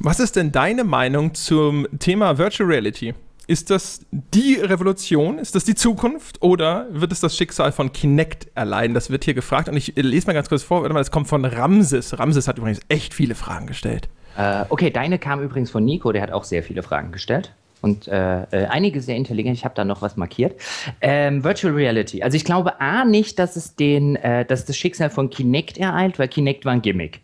Was 0.00 0.20
ist 0.20 0.36
denn 0.36 0.52
deine 0.52 0.84
Meinung 0.84 1.34
zum 1.34 1.86
Thema 1.98 2.36
Virtual 2.36 2.68
Reality? 2.68 3.14
Ist 3.46 3.70
das 3.70 4.04
die 4.12 4.56
Revolution? 4.56 5.38
Ist 5.38 5.54
das 5.54 5.64
die 5.64 5.74
Zukunft? 5.74 6.42
Oder 6.42 6.88
wird 6.90 7.12
es 7.12 7.20
das 7.20 7.36
Schicksal 7.36 7.72
von 7.72 7.92
Kinect 7.92 8.48
erleiden? 8.54 8.92
Das 8.92 9.08
wird 9.08 9.24
hier 9.24 9.34
gefragt. 9.34 9.68
Und 9.68 9.76
ich 9.76 9.94
lese 9.96 10.26
mal 10.26 10.32
ganz 10.34 10.48
kurz 10.48 10.62
vor, 10.62 10.82
weil 10.82 11.02
es 11.02 11.10
kommt 11.10 11.28
von 11.28 11.44
Ramses. 11.44 12.18
Ramses 12.18 12.48
hat 12.48 12.58
übrigens 12.58 12.80
echt 12.88 13.14
viele 13.14 13.34
Fragen 13.34 13.66
gestellt. 13.66 14.08
Äh, 14.36 14.64
okay, 14.68 14.90
deine 14.90 15.18
kam 15.18 15.42
übrigens 15.42 15.70
von 15.70 15.84
Nico, 15.84 16.12
der 16.12 16.22
hat 16.22 16.32
auch 16.32 16.44
sehr 16.44 16.62
viele 16.62 16.82
Fragen 16.82 17.12
gestellt. 17.12 17.52
Und 17.82 18.08
äh, 18.08 18.42
äh, 18.42 18.66
einige 18.66 19.00
sehr 19.00 19.16
intelligent. 19.16 19.56
Ich 19.56 19.64
habe 19.64 19.74
da 19.74 19.84
noch 19.84 20.02
was 20.02 20.16
markiert. 20.16 20.60
Ähm, 21.00 21.44
Virtual 21.44 21.72
Reality. 21.72 22.22
Also 22.22 22.36
ich 22.36 22.44
glaube 22.44 22.80
A 22.80 23.04
nicht, 23.04 23.38
dass 23.38 23.54
es 23.56 23.76
den, 23.76 24.16
äh, 24.16 24.44
dass 24.44 24.64
das 24.64 24.76
Schicksal 24.76 25.10
von 25.10 25.30
Kinect 25.30 25.78
ereilt, 25.78 26.18
weil 26.18 26.28
Kinect 26.28 26.64
war 26.64 26.72
ein 26.72 26.82
Gimmick 26.82 27.20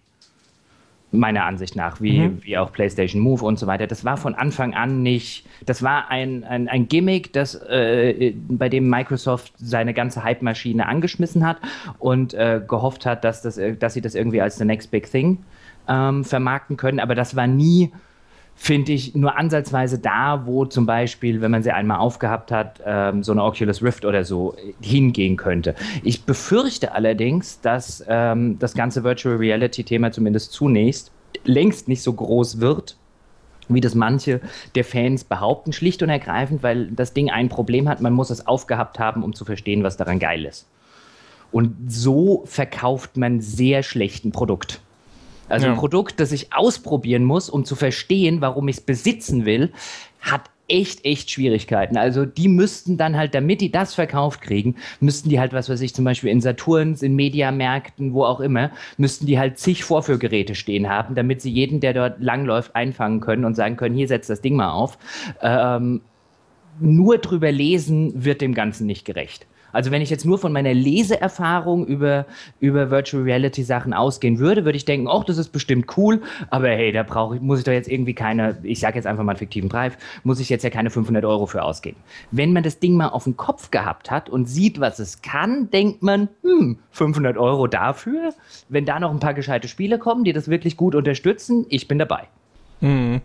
meiner 1.14 1.44
Ansicht 1.44 1.76
nach, 1.76 2.00
wie, 2.00 2.20
mhm. 2.20 2.38
wie 2.42 2.56
auch 2.56 2.72
PlayStation 2.72 3.20
Move 3.20 3.44
und 3.44 3.58
so 3.58 3.66
weiter. 3.66 3.86
Das 3.86 4.04
war 4.04 4.16
von 4.16 4.34
Anfang 4.34 4.72
an 4.72 5.02
nicht, 5.02 5.46
das 5.66 5.82
war 5.82 6.10
ein, 6.10 6.42
ein, 6.44 6.68
ein 6.68 6.88
Gimmick, 6.88 7.32
das, 7.34 7.54
äh, 7.54 8.32
bei 8.48 8.70
dem 8.70 8.88
Microsoft 8.88 9.52
seine 9.58 9.92
ganze 9.92 10.24
Hype-Maschine 10.24 10.86
angeschmissen 10.86 11.46
hat 11.46 11.58
und 11.98 12.32
äh, 12.32 12.62
gehofft 12.66 13.04
hat, 13.04 13.24
dass, 13.24 13.42
das, 13.42 13.60
dass 13.78 13.94
sie 13.94 14.00
das 14.00 14.14
irgendwie 14.14 14.40
als 14.40 14.56
the 14.56 14.64
next 14.64 14.90
big 14.90 15.10
thing 15.10 15.38
ähm, 15.88 16.24
vermarkten 16.24 16.76
können. 16.76 17.00
Aber 17.00 17.14
das 17.14 17.36
war 17.36 17.46
nie, 17.46 17.92
finde 18.54 18.92
ich, 18.92 19.14
nur 19.14 19.36
ansatzweise 19.36 19.98
da, 19.98 20.46
wo 20.46 20.64
zum 20.64 20.86
Beispiel, 20.86 21.40
wenn 21.40 21.50
man 21.50 21.62
sie 21.62 21.72
einmal 21.72 21.98
aufgehabt 21.98 22.52
hat, 22.52 22.80
ähm, 22.84 23.22
so 23.22 23.32
eine 23.32 23.42
Oculus 23.42 23.82
Rift 23.82 24.04
oder 24.04 24.24
so 24.24 24.54
hingehen 24.80 25.36
könnte. 25.36 25.74
Ich 26.02 26.24
befürchte 26.24 26.94
allerdings, 26.94 27.60
dass 27.60 28.04
ähm, 28.08 28.58
das 28.58 28.74
ganze 28.74 29.04
Virtual 29.04 29.36
Reality-Thema 29.36 30.12
zumindest 30.12 30.52
zunächst 30.52 31.10
längst 31.44 31.88
nicht 31.88 32.02
so 32.02 32.12
groß 32.12 32.60
wird, 32.60 32.96
wie 33.68 33.80
das 33.80 33.94
manche 33.94 34.40
der 34.74 34.84
Fans 34.84 35.24
behaupten, 35.24 35.72
schlicht 35.72 36.02
und 36.02 36.08
ergreifend, 36.08 36.62
weil 36.62 36.88
das 36.88 37.14
Ding 37.14 37.30
ein 37.30 37.48
Problem 37.48 37.88
hat, 37.88 38.00
man 38.00 38.12
muss 38.12 38.30
es 38.30 38.46
aufgehabt 38.46 38.98
haben, 38.98 39.22
um 39.22 39.34
zu 39.34 39.44
verstehen, 39.44 39.82
was 39.82 39.96
daran 39.96 40.18
geil 40.18 40.44
ist. 40.44 40.68
Und 41.50 41.74
so 41.86 42.42
verkauft 42.46 43.16
man 43.16 43.40
sehr 43.40 43.82
schlecht 43.82 44.24
ein 44.24 44.32
Produkt. 44.32 44.80
Also 45.52 45.66
ja. 45.66 45.72
ein 45.72 45.78
Produkt, 45.78 46.18
das 46.18 46.32
ich 46.32 46.52
ausprobieren 46.52 47.24
muss, 47.24 47.50
um 47.50 47.64
zu 47.64 47.76
verstehen, 47.76 48.40
warum 48.40 48.68
ich 48.68 48.76
es 48.78 48.82
besitzen 48.82 49.44
will, 49.44 49.72
hat 50.20 50.50
echt, 50.68 51.04
echt 51.04 51.30
Schwierigkeiten. 51.30 51.96
Also 51.96 52.24
die 52.24 52.48
müssten 52.48 52.96
dann 52.96 53.16
halt, 53.16 53.34
damit 53.34 53.60
die 53.60 53.70
das 53.70 53.94
verkauft 53.94 54.40
kriegen, 54.40 54.76
müssten 55.00 55.28
die 55.28 55.38
halt, 55.38 55.52
was 55.52 55.68
weiß 55.68 55.80
ich, 55.82 55.94
zum 55.94 56.04
Beispiel 56.04 56.30
in 56.30 56.40
Saturns, 56.40 57.02
in 57.02 57.14
Mediamärkten, 57.14 58.14
wo 58.14 58.24
auch 58.24 58.40
immer, 58.40 58.70
müssten 58.96 59.26
die 59.26 59.38
halt 59.38 59.58
zig 59.58 59.84
Vorführgeräte 59.84 60.54
stehen 60.54 60.88
haben, 60.88 61.14
damit 61.14 61.42
sie 61.42 61.50
jeden, 61.50 61.80
der 61.80 61.92
dort 61.92 62.22
langläuft, 62.22 62.74
einfangen 62.74 63.20
können 63.20 63.44
und 63.44 63.54
sagen 63.54 63.76
können, 63.76 63.94
hier 63.94 64.08
setzt 64.08 64.30
das 64.30 64.40
Ding 64.40 64.56
mal 64.56 64.70
auf. 64.70 64.96
Ähm, 65.42 66.00
nur 66.80 67.18
drüber 67.18 67.52
lesen 67.52 68.24
wird 68.24 68.40
dem 68.40 68.54
Ganzen 68.54 68.86
nicht 68.86 69.04
gerecht. 69.04 69.46
Also 69.72 69.90
wenn 69.90 70.02
ich 70.02 70.10
jetzt 70.10 70.24
nur 70.24 70.38
von 70.38 70.52
meiner 70.52 70.74
Leseerfahrung 70.74 71.86
über, 71.86 72.26
über 72.60 72.90
Virtual 72.90 73.22
Reality 73.22 73.62
Sachen 73.62 73.92
ausgehen 73.92 74.38
würde, 74.38 74.64
würde 74.64 74.76
ich 74.76 74.84
denken, 74.84 75.06
oh, 75.08 75.22
das 75.26 75.38
ist 75.38 75.48
bestimmt 75.48 75.96
cool, 75.96 76.22
aber 76.50 76.68
hey, 76.68 76.92
da 76.92 77.02
brauche 77.02 77.36
ich, 77.36 77.42
muss 77.42 77.58
ich 77.58 77.64
doch 77.64 77.72
jetzt 77.72 77.88
irgendwie 77.88 78.14
keine, 78.14 78.58
ich 78.62 78.80
sage 78.80 78.96
jetzt 78.96 79.06
einfach 79.06 79.24
mal 79.24 79.32
einen 79.32 79.38
fiktiven 79.38 79.68
Preis, 79.68 79.92
muss 80.24 80.40
ich 80.40 80.48
jetzt 80.48 80.62
ja 80.62 80.70
keine 80.70 80.90
500 80.90 81.24
Euro 81.24 81.46
für 81.46 81.62
ausgeben. 81.62 81.98
Wenn 82.30 82.52
man 82.52 82.62
das 82.62 82.78
Ding 82.78 82.96
mal 82.96 83.08
auf 83.08 83.24
den 83.24 83.36
Kopf 83.36 83.70
gehabt 83.70 84.10
hat 84.10 84.28
und 84.28 84.46
sieht, 84.46 84.80
was 84.80 84.98
es 84.98 85.22
kann, 85.22 85.70
denkt 85.70 86.02
man, 86.02 86.28
hm, 86.42 86.78
500 86.90 87.36
Euro 87.36 87.66
dafür? 87.66 88.34
Wenn 88.68 88.84
da 88.84 89.00
noch 89.00 89.10
ein 89.10 89.20
paar 89.20 89.34
gescheite 89.34 89.68
Spiele 89.68 89.98
kommen, 89.98 90.24
die 90.24 90.32
das 90.32 90.48
wirklich 90.48 90.76
gut 90.76 90.94
unterstützen, 90.94 91.66
ich 91.68 91.88
bin 91.88 91.98
dabei. 91.98 92.28
Mhm. 92.80 93.20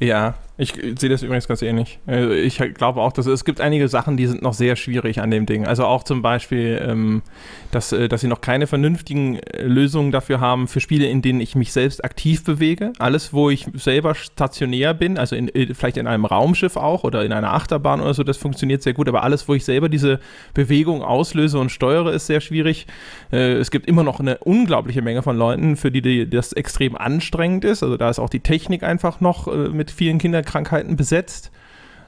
Ja, 0.00 0.34
ich 0.60 0.74
sehe 0.98 1.08
das 1.08 1.22
übrigens 1.22 1.46
ganz 1.46 1.62
ähnlich. 1.62 2.00
Also 2.04 2.32
ich 2.32 2.58
glaube 2.74 3.00
auch, 3.00 3.12
dass 3.12 3.26
es 3.26 3.44
gibt 3.44 3.60
einige 3.60 3.86
Sachen, 3.86 4.16
die 4.16 4.26
sind 4.26 4.42
noch 4.42 4.54
sehr 4.54 4.74
schwierig 4.74 5.20
an 5.20 5.30
dem 5.30 5.46
Ding. 5.46 5.64
Also 5.64 5.84
auch 5.84 6.02
zum 6.02 6.20
Beispiel, 6.20 6.84
ähm, 6.84 7.22
dass, 7.70 7.92
äh, 7.92 8.08
dass 8.08 8.22
sie 8.22 8.26
noch 8.26 8.40
keine 8.40 8.66
vernünftigen 8.66 9.36
äh, 9.36 9.62
Lösungen 9.62 10.10
dafür 10.10 10.40
haben 10.40 10.66
für 10.66 10.80
Spiele, 10.80 11.06
in 11.06 11.22
denen 11.22 11.40
ich 11.40 11.54
mich 11.54 11.72
selbst 11.72 12.04
aktiv 12.04 12.42
bewege. 12.42 12.92
Alles, 12.98 13.32
wo 13.32 13.50
ich 13.50 13.66
selber 13.74 14.16
stationär 14.16 14.94
bin, 14.94 15.16
also 15.16 15.36
in, 15.36 15.48
äh, 15.54 15.72
vielleicht 15.74 15.96
in 15.96 16.08
einem 16.08 16.24
Raumschiff 16.24 16.76
auch 16.76 17.04
oder 17.04 17.24
in 17.24 17.32
einer 17.32 17.54
Achterbahn 17.54 18.00
oder 18.00 18.14
so, 18.14 18.24
das 18.24 18.36
funktioniert 18.36 18.82
sehr 18.82 18.94
gut. 18.94 19.08
Aber 19.08 19.22
alles, 19.22 19.46
wo 19.46 19.54
ich 19.54 19.64
selber 19.64 19.88
diese 19.88 20.18
Bewegung 20.54 21.02
auslöse 21.02 21.60
und 21.60 21.70
steuere, 21.70 22.12
ist 22.12 22.26
sehr 22.26 22.40
schwierig. 22.40 22.88
Äh, 23.30 23.52
es 23.52 23.70
gibt 23.70 23.86
immer 23.86 24.02
noch 24.02 24.18
eine 24.18 24.38
unglaubliche 24.38 25.02
Menge 25.02 25.22
von 25.22 25.36
Leuten, 25.36 25.76
für 25.76 25.92
die, 25.92 26.02
die 26.02 26.28
das 26.28 26.52
extrem 26.52 26.96
anstrengend 26.96 27.64
ist. 27.64 27.84
Also 27.84 27.96
da 27.96 28.10
ist 28.10 28.18
auch 28.18 28.30
die 28.30 28.40
Technik 28.40 28.82
einfach 28.82 29.20
noch 29.20 29.46
äh, 29.46 29.68
mit 29.68 29.92
vielen 29.92 30.18
Kindern 30.18 30.47
Krankheiten 30.48 30.96
besetzt. 30.96 31.50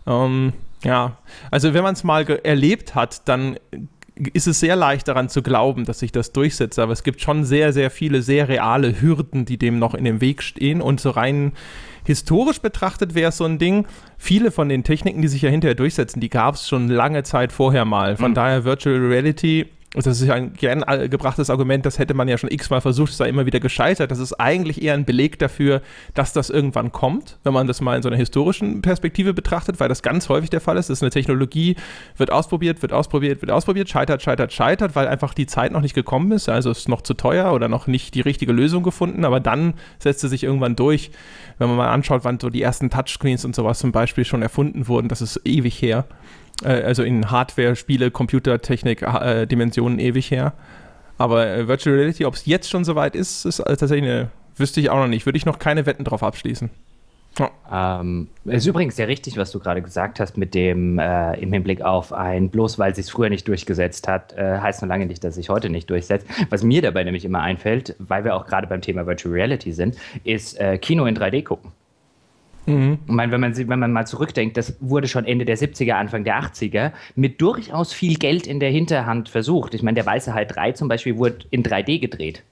Ähm, 0.06 0.52
ja, 0.82 1.18
also 1.50 1.75
wenn 1.75 1.82
man 1.82 1.94
es 1.94 2.04
mal 2.04 2.28
erlebt 2.42 2.94
hat, 2.94 3.28
dann 3.28 3.59
ist 4.32 4.47
es 4.47 4.61
sehr 4.61 4.76
leicht 4.76 5.09
daran 5.09 5.28
zu 5.28 5.42
glauben, 5.42 5.85
dass 5.85 6.00
sich 6.00 6.12
das 6.12 6.32
durchsetzt. 6.32 6.78
Aber 6.78 6.92
es 6.92 7.02
gibt 7.02 7.20
schon 7.20 7.44
sehr, 7.44 7.73
sehr 7.73 7.90
viele, 7.90 8.23
sehr 8.23 8.49
reale 8.49 9.00
Hürden, 9.00 9.44
die 9.44 9.56
dem 9.56 9.78
noch 9.78 9.94
in 9.94 10.04
dem 10.04 10.20
Weg 10.20 10.42
stehen. 10.42 10.82
Und 10.82 11.00
so 11.00 11.11
rein 11.11 11.52
historisch 12.04 12.61
betrachtet 12.61 13.14
wäre 13.14 13.28
es 13.28 13.37
so 13.37 13.44
ein 13.44 13.59
Ding, 13.59 13.87
viele 14.18 14.50
von 14.50 14.68
den 14.68 14.85
Techniken, 14.85 15.23
die 15.23 15.28
sich 15.28 15.42
ja 15.42 15.50
hinterher 15.50 15.75
durchsetzen, 15.75 16.20
die 16.20 16.30
gab 16.30 16.54
es 16.54 16.68
schon 16.68 16.88
lange 16.88 17.23
Zeit 17.23 17.52
vorher 17.52 17.85
mal. 17.85 18.16
Von 18.16 18.32
mhm. 18.32 18.35
daher 18.35 18.64
Virtual 18.64 18.97
Reality 18.97 19.66
das 19.92 20.06
ist 20.06 20.30
ein 20.30 20.52
gern 20.52 20.85
gebrachtes 21.11 21.50
Argument, 21.50 21.85
das 21.85 21.99
hätte 21.99 22.14
man 22.14 22.28
ja 22.28 22.38
schon 22.38 22.50
x-mal 22.50 22.80
versucht, 22.80 23.11
es 23.11 23.16
sei 23.16 23.28
immer 23.28 23.44
wieder 23.47 23.59
gescheitert. 23.59 24.12
Das 24.12 24.20
ist 24.20 24.35
eigentlich 24.35 24.82
eher 24.82 24.94
ein 24.94 25.04
Beleg 25.04 25.40
dafür, 25.40 25.82
dass 26.14 26.32
das 26.32 26.49
irgendwann 26.49 26.92
kommt, 26.92 27.38
wenn 27.42 27.52
man 27.52 27.66
das 27.66 27.80
mal 27.80 27.97
in 27.97 28.02
so 28.02 28.09
einer 28.09 28.16
historischen 28.16 28.82
Perspektive 28.82 29.35
betrachtet, 29.35 29.80
weil 29.80 29.88
das 29.88 30.02
ganz 30.02 30.28
häufig 30.28 30.49
der 30.49 30.61
Fall 30.61 30.76
ist. 30.76 30.90
Das 30.90 30.99
ist 30.99 31.02
eine 31.02 31.11
Technologie, 31.11 31.75
wird 32.16 32.30
ausprobiert, 32.30 32.82
wird 32.82 32.92
ausprobiert, 32.92 33.42
wird 33.42 33.50
ausprobiert, 33.50 33.88
scheitert, 33.88 34.23
scheitert, 34.23 34.52
scheitert, 34.52 34.94
weil 34.94 35.09
einfach 35.09 35.35
die 35.35 35.47
Zeit 35.47 35.73
noch 35.73 35.80
nicht 35.80 35.94
gekommen 35.94 36.30
ist. 36.30 36.49
Also 36.49 36.70
ist 36.70 36.88
noch 36.88 37.02
zu 37.02 37.14
teuer 37.14 37.52
oder 37.52 37.66
noch 37.66 37.88
nicht 37.88 38.14
die 38.14 38.20
richtige 38.20 38.52
Lösung 38.52 38.85
gefunden, 38.85 39.25
aber 39.25 39.40
dann 39.40 39.75
setzt 39.99 40.23
es 40.23 40.30
sich 40.30 40.44
irgendwann 40.44 40.76
durch. 40.76 41.11
Wenn 41.59 41.66
man 41.66 41.76
mal 41.76 41.90
anschaut, 41.90 42.23
wann 42.23 42.38
so 42.38 42.49
die 42.49 42.62
ersten 42.62 42.90
Touchscreens 42.90 43.44
und 43.44 43.56
sowas 43.56 43.80
zum 43.80 43.90
Beispiel 43.90 44.25
schon 44.25 44.42
erfunden 44.42 44.87
wurden, 44.87 45.09
das 45.09 45.20
ist 45.20 45.40
ewig 45.44 45.82
her. 45.82 46.04
Äh, 46.64 46.83
also 46.83 47.02
in 47.02 47.31
Hardware, 47.31 47.76
Spiele, 47.76 48.11
Computertechnik, 48.11 49.02
äh, 49.02 49.47
Dimensionen 49.47 49.99
ewig 49.99 50.31
her. 50.31 50.52
Aber 51.19 51.47
äh, 51.47 51.69
Virtual 51.69 51.97
Reality, 51.97 52.25
ob 52.25 52.35
es 52.35 52.47
jetzt 52.47 52.71
schon 52.71 52.85
soweit 52.85 53.14
ist, 53.14 53.45
ist 53.45 53.59
tatsächlich 53.59 54.11
eine, 54.11 54.31
wüsste 54.57 54.81
ich 54.81 54.90
auch 54.90 54.97
noch 54.97 55.09
nicht. 55.09 55.26
Würde 55.26 55.37
ich 55.37 55.47
noch 55.47 55.59
keine 55.59 55.87
Wetten 55.87 56.05
drauf 56.05 56.23
abschließen. 56.23 56.71
Ja. 57.38 58.00
Ähm, 58.00 58.29
ist 58.45 58.67
übrigens 58.67 58.97
sehr 58.97 59.07
richtig, 59.07 59.37
was 59.37 59.52
du 59.52 59.61
gerade 59.61 59.83
gesagt 59.83 60.19
hast, 60.19 60.37
mit 60.37 60.55
dem 60.55 60.99
äh, 60.99 61.35
im 61.40 61.52
Hinblick 61.52 61.81
auf 61.81 62.12
ein, 62.12 62.50
bloß 62.50 62.79
weil 62.79 62.95
sich 62.95 63.11
früher 63.11 63.29
nicht 63.29 63.47
durchgesetzt 63.47 64.09
hat, 64.09 64.33
äh, 64.33 64.59
heißt 64.59 64.83
noch 64.83 64.88
lange 64.88 65.07
nicht, 65.07 65.23
dass 65.23 65.37
sich 65.37 65.49
heute 65.49 65.71
nicht 65.71 65.88
durchsetzt. 65.88 66.26
Was 66.50 66.62
mir 66.62 66.83
dabei 66.83 67.05
nämlich 67.05 67.25
immer 67.25 67.40
einfällt, 67.40 67.95
weil 67.99 68.25
wir 68.25 68.35
auch 68.35 68.47
gerade 68.47 68.67
beim 68.67 68.81
Thema 68.81 69.07
Virtual 69.07 69.33
Reality 69.33 69.73
sind, 69.73 69.97
ist 70.25 70.59
äh, 70.59 70.79
Kino 70.79 71.07
in 71.07 71.17
3D 71.17 71.45
gucken. 71.45 71.73
Mhm. 72.71 72.99
Ich 73.07 73.12
meine, 73.12 73.33
wenn 73.33 73.41
man, 73.41 73.57
wenn 73.57 73.79
man 73.79 73.93
mal 73.93 74.07
zurückdenkt, 74.07 74.57
das 74.57 74.77
wurde 74.81 75.09
schon 75.09 75.25
Ende 75.25 75.45
der 75.45 75.59
70er, 75.59 75.93
Anfang 75.93 76.25
der 76.25 76.41
80er 76.41 76.93
mit 77.15 77.41
durchaus 77.41 77.93
viel 77.93 78.17
Geld 78.17 78.47
in 78.47 78.61
der 78.61 78.71
Hinterhand 78.71 79.29
versucht. 79.29 79.75
Ich 79.75 79.83
meine, 79.83 79.97
der 79.97 80.07
Weiße 80.07 80.35
Hai 80.35 80.45
3 80.45 80.73
zum 80.73 80.89
Beispiel 80.89 81.17
wurde 81.17 81.39
in 81.50 81.62
3D 81.62 82.00
gedreht. 82.00 82.43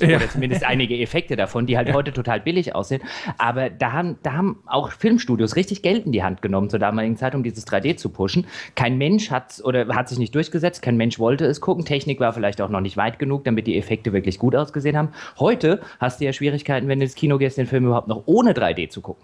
Ja. 0.00 0.16
Oder 0.16 0.28
zumindest 0.28 0.64
einige 0.64 0.98
Effekte 0.98 1.36
davon, 1.36 1.66
die 1.66 1.76
halt 1.76 1.88
ja. 1.88 1.94
heute 1.94 2.12
total 2.12 2.40
billig 2.40 2.74
aussehen. 2.74 3.02
Aber 3.38 3.70
da 3.70 3.92
haben, 3.92 4.18
da 4.22 4.32
haben 4.32 4.62
auch 4.66 4.90
Filmstudios 4.90 5.56
richtig 5.56 5.82
Geld 5.82 6.06
in 6.06 6.12
die 6.12 6.22
Hand 6.22 6.42
genommen 6.42 6.70
zur 6.70 6.78
damaligen 6.78 7.16
Zeit, 7.16 7.34
um 7.34 7.42
dieses 7.42 7.66
3D 7.66 7.96
zu 7.96 8.08
pushen. 8.08 8.46
Kein 8.74 8.98
Mensch 8.98 9.30
hat 9.30 9.60
oder 9.64 9.88
hat 9.94 10.08
sich 10.08 10.18
nicht 10.18 10.34
durchgesetzt, 10.34 10.82
kein 10.82 10.96
Mensch 10.96 11.18
wollte 11.18 11.46
es 11.46 11.60
gucken. 11.60 11.84
Technik 11.84 12.20
war 12.20 12.32
vielleicht 12.32 12.60
auch 12.60 12.68
noch 12.68 12.80
nicht 12.80 12.96
weit 12.96 13.18
genug, 13.18 13.44
damit 13.44 13.66
die 13.66 13.78
Effekte 13.78 14.12
wirklich 14.12 14.38
gut 14.38 14.56
ausgesehen 14.56 14.96
haben. 14.96 15.08
Heute 15.38 15.80
hast 16.00 16.20
du 16.20 16.24
ja 16.24 16.32
Schwierigkeiten, 16.32 16.88
wenn 16.88 16.98
du 16.98 17.04
ins 17.04 17.14
Kino 17.14 17.38
gehst, 17.38 17.58
den 17.58 17.66
Film 17.66 17.86
überhaupt 17.86 18.08
noch 18.08 18.24
ohne 18.26 18.52
3D 18.52 18.88
zu 18.88 19.00
gucken. 19.00 19.22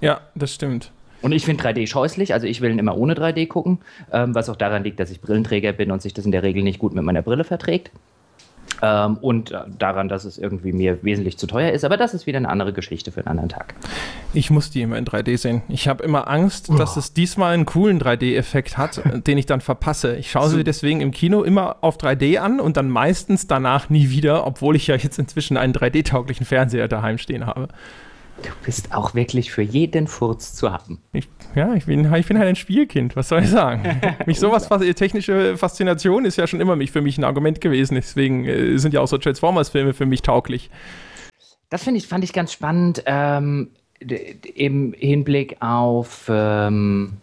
Ja, 0.00 0.20
das 0.34 0.54
stimmt. 0.54 0.92
Und 1.20 1.32
ich 1.32 1.44
finde 1.44 1.64
3D 1.64 1.86
scheußlich, 1.86 2.32
also 2.32 2.46
ich 2.46 2.60
will 2.60 2.70
ihn 2.70 2.78
immer 2.78 2.96
ohne 2.96 3.14
3D 3.14 3.48
gucken, 3.48 3.78
ähm, 4.12 4.34
was 4.34 4.48
auch 4.48 4.56
daran 4.56 4.84
liegt, 4.84 5.00
dass 5.00 5.10
ich 5.10 5.20
Brillenträger 5.20 5.72
bin 5.72 5.90
und 5.90 6.00
sich 6.00 6.14
das 6.14 6.24
in 6.24 6.32
der 6.32 6.42
Regel 6.42 6.62
nicht 6.62 6.78
gut 6.78 6.94
mit 6.94 7.02
meiner 7.02 7.22
Brille 7.22 7.44
verträgt. 7.44 7.90
Ähm, 8.80 9.16
und 9.16 9.50
äh, 9.50 9.62
daran, 9.78 10.08
dass 10.08 10.24
es 10.24 10.38
irgendwie 10.38 10.72
mir 10.72 11.02
wesentlich 11.02 11.36
zu 11.36 11.46
teuer 11.48 11.72
ist. 11.72 11.84
Aber 11.84 11.96
das 11.96 12.14
ist 12.14 12.26
wieder 12.26 12.36
eine 12.36 12.48
andere 12.48 12.72
Geschichte 12.72 13.10
für 13.10 13.20
einen 13.20 13.28
anderen 13.28 13.48
Tag. 13.48 13.74
Ich 14.34 14.50
muss 14.50 14.70
die 14.70 14.82
immer 14.82 14.96
in 14.96 15.04
3D 15.04 15.36
sehen. 15.36 15.62
Ich 15.68 15.88
habe 15.88 16.04
immer 16.04 16.28
Angst, 16.28 16.68
oh. 16.70 16.76
dass 16.76 16.96
es 16.96 17.12
diesmal 17.12 17.54
einen 17.54 17.66
coolen 17.66 18.00
3D-Effekt 18.00 18.78
hat, 18.78 19.02
den 19.26 19.38
ich 19.38 19.46
dann 19.46 19.60
verpasse. 19.60 20.14
Ich 20.16 20.30
schaue 20.30 20.48
sie 20.50 20.62
deswegen 20.62 21.00
im 21.00 21.10
Kino 21.10 21.42
immer 21.42 21.78
auf 21.80 21.96
3D 21.96 22.38
an 22.38 22.60
und 22.60 22.76
dann 22.76 22.88
meistens 22.88 23.48
danach 23.48 23.90
nie 23.90 24.10
wieder, 24.10 24.46
obwohl 24.46 24.76
ich 24.76 24.86
ja 24.86 24.94
jetzt 24.94 25.18
inzwischen 25.18 25.56
einen 25.56 25.72
3D-tauglichen 25.72 26.44
Fernseher 26.44 26.86
daheim 26.86 27.18
stehen 27.18 27.46
habe. 27.46 27.68
Du 28.42 28.50
bist 28.64 28.94
auch 28.94 29.14
wirklich 29.14 29.50
für 29.50 29.62
jeden 29.62 30.06
Furz 30.06 30.54
zu 30.54 30.70
haben. 30.70 31.00
Ich, 31.12 31.28
ja, 31.54 31.74
ich 31.74 31.86
bin, 31.86 32.12
ich 32.14 32.26
bin 32.26 32.38
halt 32.38 32.48
ein 32.48 32.56
Spielkind, 32.56 33.16
was 33.16 33.28
soll 33.28 33.42
ich 33.42 33.50
sagen? 33.50 34.00
mich 34.26 34.38
sowas, 34.38 34.68
technische 34.94 35.56
Faszination 35.56 36.24
ist 36.24 36.36
ja 36.36 36.46
schon 36.46 36.60
immer 36.60 36.76
mich, 36.76 36.92
für 36.92 37.00
mich 37.00 37.18
ein 37.18 37.24
Argument 37.24 37.60
gewesen. 37.60 37.94
Deswegen 37.94 38.44
äh, 38.44 38.78
sind 38.78 38.94
ja 38.94 39.00
auch 39.00 39.08
so 39.08 39.18
Transformers-Filme 39.18 39.92
für 39.94 40.06
mich 40.06 40.22
tauglich. 40.22 40.70
Das 41.70 41.86
ich, 41.86 42.06
fand 42.06 42.24
ich 42.24 42.32
ganz 42.32 42.52
spannend 42.52 43.02
ähm, 43.06 43.70
im 44.54 44.94
Hinblick 44.96 45.56
auf. 45.60 46.26
Ähm, 46.28 47.18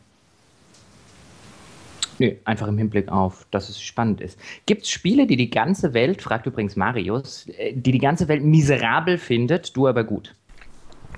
Nö, 2.17 2.31
einfach 2.45 2.67
im 2.67 2.77
Hinblick 2.77 3.09
auf, 3.09 3.45
dass 3.51 3.67
es 3.67 3.81
spannend 3.81 4.21
ist. 4.21 4.39
Gibt 4.65 4.83
es 4.83 4.89
Spiele, 4.89 5.27
die 5.27 5.35
die 5.35 5.49
ganze 5.49 5.93
Welt, 5.93 6.21
fragt 6.21 6.45
übrigens 6.45 6.75
Marius, 6.75 7.47
äh, 7.57 7.73
die 7.73 7.91
die 7.91 7.99
ganze 7.99 8.27
Welt 8.27 8.43
miserabel 8.43 9.17
findet, 9.17 9.75
du 9.75 9.87
aber 9.87 10.03
gut? 10.03 10.33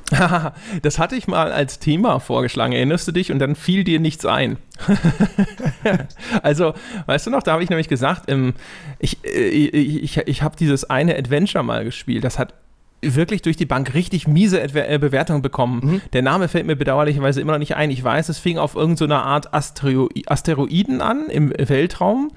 das 0.81 0.99
hatte 0.99 1.15
ich 1.15 1.27
mal 1.27 1.51
als 1.51 1.79
Thema 1.79 2.19
vorgeschlagen, 2.19 2.73
erinnerst 2.73 3.07
du 3.07 3.11
dich? 3.11 3.31
Und 3.31 3.39
dann 3.39 3.55
fiel 3.55 3.83
dir 3.83 3.99
nichts 3.99 4.25
ein. 4.25 4.57
also, 6.43 6.73
weißt 7.05 7.27
du 7.27 7.31
noch, 7.31 7.43
da 7.43 7.53
habe 7.53 7.63
ich 7.63 7.69
nämlich 7.69 7.89
gesagt, 7.89 8.29
ähm, 8.29 8.53
ich, 8.99 9.23
äh, 9.25 9.47
ich, 9.47 10.17
ich, 10.17 10.17
ich 10.17 10.41
habe 10.43 10.55
dieses 10.55 10.89
eine 10.89 11.17
Adventure 11.17 11.63
mal 11.63 11.83
gespielt, 11.83 12.23
das 12.23 12.39
hat 12.39 12.53
wirklich 13.01 13.41
durch 13.41 13.57
die 13.57 13.65
Bank 13.65 13.93
richtig 13.93 14.27
miese 14.27 14.61
äh, 14.61 14.97
Bewertungen 14.97 15.41
bekommen. 15.41 15.81
Mhm. 15.83 16.01
Der 16.13 16.21
Name 16.21 16.47
fällt 16.47 16.65
mir 16.65 16.75
bedauerlicherweise 16.75 17.41
immer 17.41 17.53
noch 17.53 17.59
nicht 17.59 17.75
ein. 17.75 17.91
Ich 17.91 18.03
weiß, 18.03 18.29
es 18.29 18.39
fing 18.39 18.57
auf 18.57 18.75
irgendeiner 18.75 19.19
so 19.19 19.25
Art 19.25 19.53
Astero 19.53 20.09
Asteroiden 20.25 21.01
an 21.01 21.27
im 21.29 21.51
Weltraum. 21.55 22.31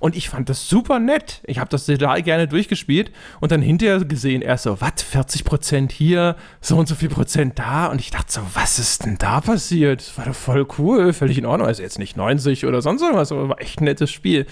Und 0.00 0.16
ich 0.16 0.28
fand 0.28 0.48
das 0.48 0.68
super 0.68 0.98
nett. 0.98 1.40
Ich 1.44 1.58
habe 1.58 1.70
das 1.70 1.86
total 1.86 2.22
gerne 2.22 2.48
durchgespielt 2.48 3.10
und 3.40 3.52
dann 3.52 3.62
hinterher 3.62 4.04
gesehen, 4.04 4.42
erst 4.42 4.64
so, 4.64 4.80
was, 4.80 5.02
40 5.02 5.44
Prozent 5.44 5.92
hier, 5.92 6.36
so 6.60 6.76
und 6.76 6.88
so 6.88 6.94
viel 6.94 7.08
Prozent 7.08 7.58
da. 7.58 7.86
Und 7.86 8.00
ich 8.00 8.10
dachte 8.10 8.32
so, 8.32 8.40
was 8.54 8.78
ist 8.78 9.04
denn 9.04 9.16
da 9.18 9.40
passiert? 9.40 10.00
Das 10.00 10.18
war 10.18 10.24
doch 10.26 10.34
voll 10.34 10.66
cool, 10.78 11.12
völlig 11.12 11.38
in 11.38 11.46
Ordnung. 11.46 11.68
Also 11.68 11.82
jetzt 11.82 11.98
nicht 11.98 12.16
90 12.16 12.66
oder 12.66 12.82
sonst 12.82 13.02
irgendwas, 13.02 13.32
aber 13.32 13.48
war 13.48 13.60
echt 13.60 13.80
ein 13.80 13.84
nettes 13.84 14.10
Spiel. 14.10 14.46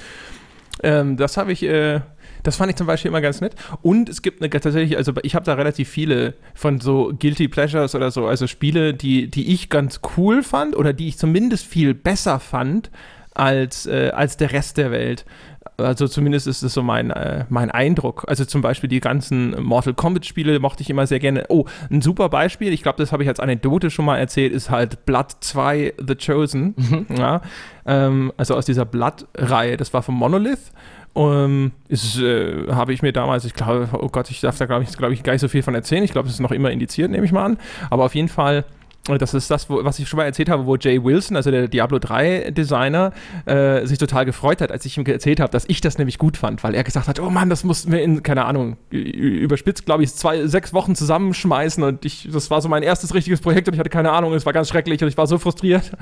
Ähm, 0.82 1.16
das 1.16 1.36
habe 1.36 1.52
ich, 1.52 1.62
äh, 1.62 2.00
das 2.42 2.56
fand 2.56 2.70
ich 2.70 2.76
zum 2.76 2.86
Beispiel 2.86 3.08
immer 3.08 3.20
ganz 3.20 3.40
nett. 3.40 3.54
Und 3.82 4.08
es 4.08 4.22
gibt 4.22 4.42
eine, 4.42 4.50
tatsächlich, 4.50 4.96
also 4.96 5.12
ich 5.22 5.34
habe 5.34 5.44
da 5.44 5.54
relativ 5.54 5.88
viele 5.88 6.34
von 6.54 6.80
so 6.80 7.12
Guilty 7.18 7.48
Pleasures 7.48 7.94
oder 7.94 8.10
so, 8.10 8.26
also 8.26 8.46
Spiele, 8.46 8.94
die, 8.94 9.28
die 9.28 9.52
ich 9.52 9.68
ganz 9.68 10.00
cool 10.16 10.42
fand 10.42 10.76
oder 10.76 10.92
die 10.92 11.08
ich 11.08 11.18
zumindest 11.18 11.66
viel 11.66 11.94
besser 11.94 12.38
fand 12.40 12.90
als, 13.38 13.86
äh, 13.86 14.10
als 14.14 14.36
der 14.36 14.52
Rest 14.52 14.76
der 14.76 14.90
Welt. 14.90 15.24
Also 15.78 16.08
zumindest 16.08 16.46
ist 16.46 16.62
es 16.62 16.72
so 16.72 16.82
mein, 16.82 17.10
äh, 17.10 17.44
mein 17.48 17.70
Eindruck. 17.70 18.24
Also 18.28 18.44
zum 18.44 18.62
Beispiel 18.62 18.88
die 18.88 19.00
ganzen 19.00 19.62
Mortal 19.62 19.94
Kombat-Spiele 19.94 20.58
mochte 20.58 20.82
ich 20.82 20.90
immer 20.90 21.06
sehr 21.06 21.18
gerne. 21.18 21.44
Oh, 21.48 21.66
ein 21.90 22.00
super 22.00 22.28
Beispiel, 22.28 22.72
ich 22.72 22.82
glaube, 22.82 22.98
das 22.98 23.12
habe 23.12 23.22
ich 23.22 23.28
als 23.28 23.40
Anekdote 23.40 23.90
schon 23.90 24.04
mal 24.04 24.16
erzählt, 24.16 24.52
ist 24.52 24.70
halt 24.70 25.04
Blood 25.04 25.32
2 25.40 25.94
The 25.98 26.14
Chosen. 26.14 26.74
Mhm. 26.76 27.06
Ja, 27.16 27.42
ähm, 27.84 28.32
also 28.36 28.54
aus 28.54 28.64
dieser 28.64 28.84
Blood-Reihe, 28.84 29.76
das 29.76 29.92
war 29.92 30.02
von 30.02 30.14
Monolith. 30.14 30.72
Um, 31.12 31.72
äh, 31.88 32.70
habe 32.72 32.92
ich 32.92 33.00
mir 33.00 33.10
damals, 33.10 33.46
ich 33.46 33.54
glaube, 33.54 33.88
oh 33.94 34.08
Gott, 34.08 34.30
ich 34.30 34.42
darf 34.42 34.58
da 34.58 34.66
glaube 34.66 34.84
ich, 34.84 34.94
glaub 34.98 35.12
ich 35.12 35.22
gar 35.22 35.32
nicht 35.32 35.40
so 35.40 35.48
viel 35.48 35.62
von 35.62 35.74
erzählen. 35.74 36.04
Ich 36.04 36.12
glaube, 36.12 36.28
es 36.28 36.34
ist 36.34 36.40
noch 36.40 36.52
immer 36.52 36.70
indiziert, 36.70 37.10
nehme 37.10 37.24
ich 37.24 37.32
mal 37.32 37.44
an. 37.44 37.58
Aber 37.88 38.04
auf 38.04 38.14
jeden 38.14 38.28
Fall 38.28 38.66
das 39.08 39.34
ist 39.34 39.50
das, 39.50 39.70
wo, 39.70 39.84
was 39.84 39.98
ich 39.98 40.08
schon 40.08 40.18
mal 40.18 40.24
erzählt 40.24 40.48
habe, 40.48 40.66
wo 40.66 40.76
Jay 40.76 41.02
Wilson, 41.02 41.36
also 41.36 41.50
der 41.50 41.68
Diablo 41.68 41.98
3 41.98 42.50
Designer, 42.50 43.12
äh, 43.44 43.86
sich 43.86 43.98
total 43.98 44.24
gefreut 44.24 44.60
hat, 44.60 44.72
als 44.72 44.84
ich 44.84 44.96
ihm 44.98 45.06
erzählt 45.06 45.40
habe, 45.40 45.50
dass 45.50 45.64
ich 45.68 45.80
das 45.80 45.98
nämlich 45.98 46.18
gut 46.18 46.36
fand, 46.36 46.62
weil 46.64 46.74
er 46.74 46.84
gesagt 46.84 47.08
hat, 47.08 47.20
oh 47.20 47.30
Mann, 47.30 47.48
das 47.48 47.64
mussten 47.64 47.92
wir 47.92 48.02
in, 48.02 48.22
keine 48.22 48.44
Ahnung, 48.44 48.76
überspitzt, 48.90 49.86
glaube 49.86 50.02
ich, 50.02 50.14
zwei, 50.14 50.46
sechs 50.46 50.74
Wochen 50.74 50.94
zusammenschmeißen 50.94 51.82
und 51.82 52.04
ich, 52.04 52.28
das 52.32 52.50
war 52.50 52.60
so 52.60 52.68
mein 52.68 52.82
erstes 52.82 53.14
richtiges 53.14 53.40
Projekt 53.40 53.68
und 53.68 53.74
ich 53.74 53.80
hatte 53.80 53.90
keine 53.90 54.12
Ahnung, 54.12 54.34
es 54.34 54.44
war 54.46 54.52
ganz 54.52 54.68
schrecklich 54.68 55.02
und 55.02 55.08
ich 55.08 55.16
war 55.16 55.26
so 55.26 55.38
frustriert. 55.38 55.92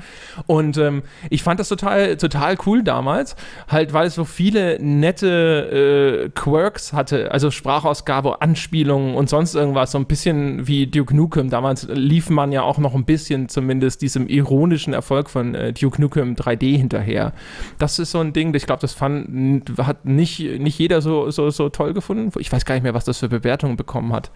Und 0.47 0.77
ähm, 0.77 1.03
ich 1.29 1.43
fand 1.43 1.59
das 1.59 1.69
total, 1.69 2.17
total 2.17 2.57
cool 2.65 2.83
damals, 2.83 3.35
halt, 3.67 3.93
weil 3.93 4.07
es 4.07 4.15
so 4.15 4.25
viele 4.25 4.79
nette 4.81 6.25
äh, 6.25 6.29
Quirks 6.29 6.93
hatte, 6.93 7.31
also 7.31 7.51
Sprachausgabe, 7.51 8.41
Anspielungen 8.41 9.15
und 9.15 9.29
sonst 9.29 9.55
irgendwas, 9.55 9.91
so 9.91 9.97
ein 9.97 10.05
bisschen 10.05 10.67
wie 10.67 10.87
Duke 10.87 11.15
Nukem. 11.15 11.49
Damals 11.49 11.87
lief 11.91 12.29
man 12.29 12.51
ja 12.51 12.63
auch 12.63 12.77
noch 12.77 12.94
ein 12.95 13.05
bisschen 13.05 13.49
zumindest 13.49 14.01
diesem 14.01 14.27
ironischen 14.27 14.93
Erfolg 14.93 15.29
von 15.29 15.55
äh, 15.55 15.73
Duke 15.73 16.01
Nukem 16.01 16.35
3D 16.35 16.77
hinterher. 16.77 17.33
Das 17.77 17.99
ist 17.99 18.11
so 18.11 18.19
ein 18.19 18.33
Ding, 18.33 18.53
ich 18.55 18.65
glaube, 18.65 18.81
das 18.81 18.93
fand, 18.93 19.77
hat 19.77 20.05
nicht, 20.05 20.39
nicht 20.39 20.79
jeder 20.79 21.01
so, 21.01 21.29
so, 21.31 21.49
so 21.49 21.69
toll 21.69 21.93
gefunden. 21.93 22.31
Ich 22.39 22.51
weiß 22.51 22.65
gar 22.65 22.75
nicht 22.75 22.83
mehr, 22.83 22.93
was 22.93 23.05
das 23.05 23.19
für 23.19 23.29
Bewertungen 23.29 23.77
bekommen 23.77 24.13
hat. 24.13 24.31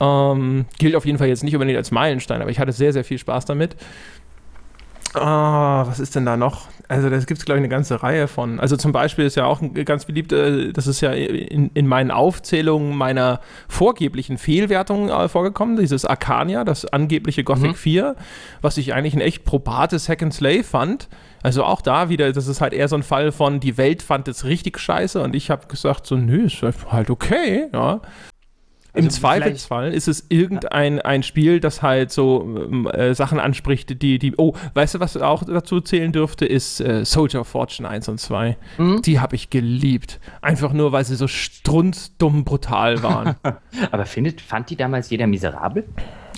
Ähm, 0.00 0.64
gilt 0.78 0.96
auf 0.96 1.06
jeden 1.06 1.18
Fall 1.18 1.28
jetzt 1.28 1.44
nicht 1.44 1.54
unbedingt 1.54 1.76
als 1.76 1.92
Meilenstein, 1.92 2.40
aber 2.40 2.50
ich 2.50 2.58
hatte 2.58 2.72
sehr, 2.72 2.92
sehr 2.92 3.04
viel 3.04 3.18
Spaß 3.18 3.44
damit. 3.44 3.76
Ah, 5.14 5.84
was 5.86 6.00
ist 6.00 6.16
denn 6.16 6.24
da 6.24 6.36
noch? 6.36 6.68
Also, 6.88 7.10
das 7.10 7.26
gibt 7.26 7.38
es, 7.38 7.44
glaube 7.44 7.58
ich, 7.58 7.62
eine 7.62 7.68
ganze 7.68 8.02
Reihe 8.02 8.28
von. 8.28 8.60
Also, 8.60 8.76
zum 8.76 8.92
Beispiel 8.92 9.24
ist 9.24 9.36
ja 9.36 9.44
auch 9.44 9.60
ein 9.60 9.74
ganz 9.84 10.06
beliebt, 10.06 10.32
äh, 10.32 10.72
das 10.72 10.86
ist 10.86 11.00
ja 11.00 11.12
in, 11.12 11.70
in 11.74 11.86
meinen 11.86 12.10
Aufzählungen 12.10 12.96
meiner 12.96 13.40
vorgeblichen 13.68 14.38
Fehlwertungen 14.38 15.08
äh, 15.10 15.28
vorgekommen, 15.28 15.76
dieses 15.76 16.04
Arcania, 16.04 16.64
das 16.64 16.86
angebliche 16.86 17.44
Gothic 17.44 17.72
mhm. 17.72 17.74
4, 17.74 18.16
was 18.62 18.78
ich 18.78 18.94
eigentlich 18.94 19.14
ein 19.14 19.20
echt 19.20 19.44
probates 19.44 20.08
Hack 20.08 20.22
and 20.22 20.32
Slay 20.32 20.62
fand. 20.62 21.08
Also 21.42 21.64
auch 21.64 21.80
da 21.80 22.08
wieder, 22.08 22.32
das 22.32 22.46
ist 22.46 22.60
halt 22.60 22.72
eher 22.72 22.88
so 22.88 22.96
ein 22.96 23.02
Fall 23.02 23.32
von, 23.32 23.58
die 23.58 23.76
Welt 23.76 24.02
fand 24.02 24.28
es 24.28 24.44
richtig 24.44 24.78
scheiße 24.78 25.20
und 25.20 25.34
ich 25.34 25.50
habe 25.50 25.66
gesagt, 25.66 26.06
so, 26.06 26.16
nö, 26.16 26.46
ist 26.46 26.62
halt 26.62 27.10
okay, 27.10 27.68
ja. 27.72 28.00
Im 28.94 29.06
also 29.06 29.20
Zweifelsfall 29.20 29.94
ist 29.94 30.06
es 30.06 30.26
irgendein 30.28 31.00
ein 31.00 31.22
Spiel, 31.22 31.60
das 31.60 31.80
halt 31.80 32.12
so 32.12 32.42
ähm, 32.42 32.86
äh, 32.86 33.14
Sachen 33.14 33.40
anspricht, 33.40 34.02
die, 34.02 34.18
die, 34.18 34.34
oh, 34.36 34.54
weißt 34.74 34.96
du, 34.96 35.00
was 35.00 35.16
auch 35.16 35.44
dazu 35.44 35.80
zählen 35.80 36.12
dürfte, 36.12 36.44
ist 36.44 36.80
äh, 36.80 37.04
Soldier 37.04 37.40
of 37.40 37.48
Fortune 37.48 37.88
1 37.88 38.08
und 38.10 38.18
2. 38.18 38.58
Mhm. 38.76 39.00
Die 39.00 39.18
habe 39.18 39.34
ich 39.34 39.48
geliebt. 39.48 40.20
Einfach 40.42 40.74
nur, 40.74 40.92
weil 40.92 41.06
sie 41.06 41.16
so 41.16 41.26
strunzdumm 41.26 42.44
brutal 42.44 43.02
waren. 43.02 43.36
Aber 43.90 44.04
findet, 44.04 44.42
fand 44.42 44.68
die 44.68 44.76
damals 44.76 45.08
jeder 45.08 45.26
miserabel? 45.26 45.84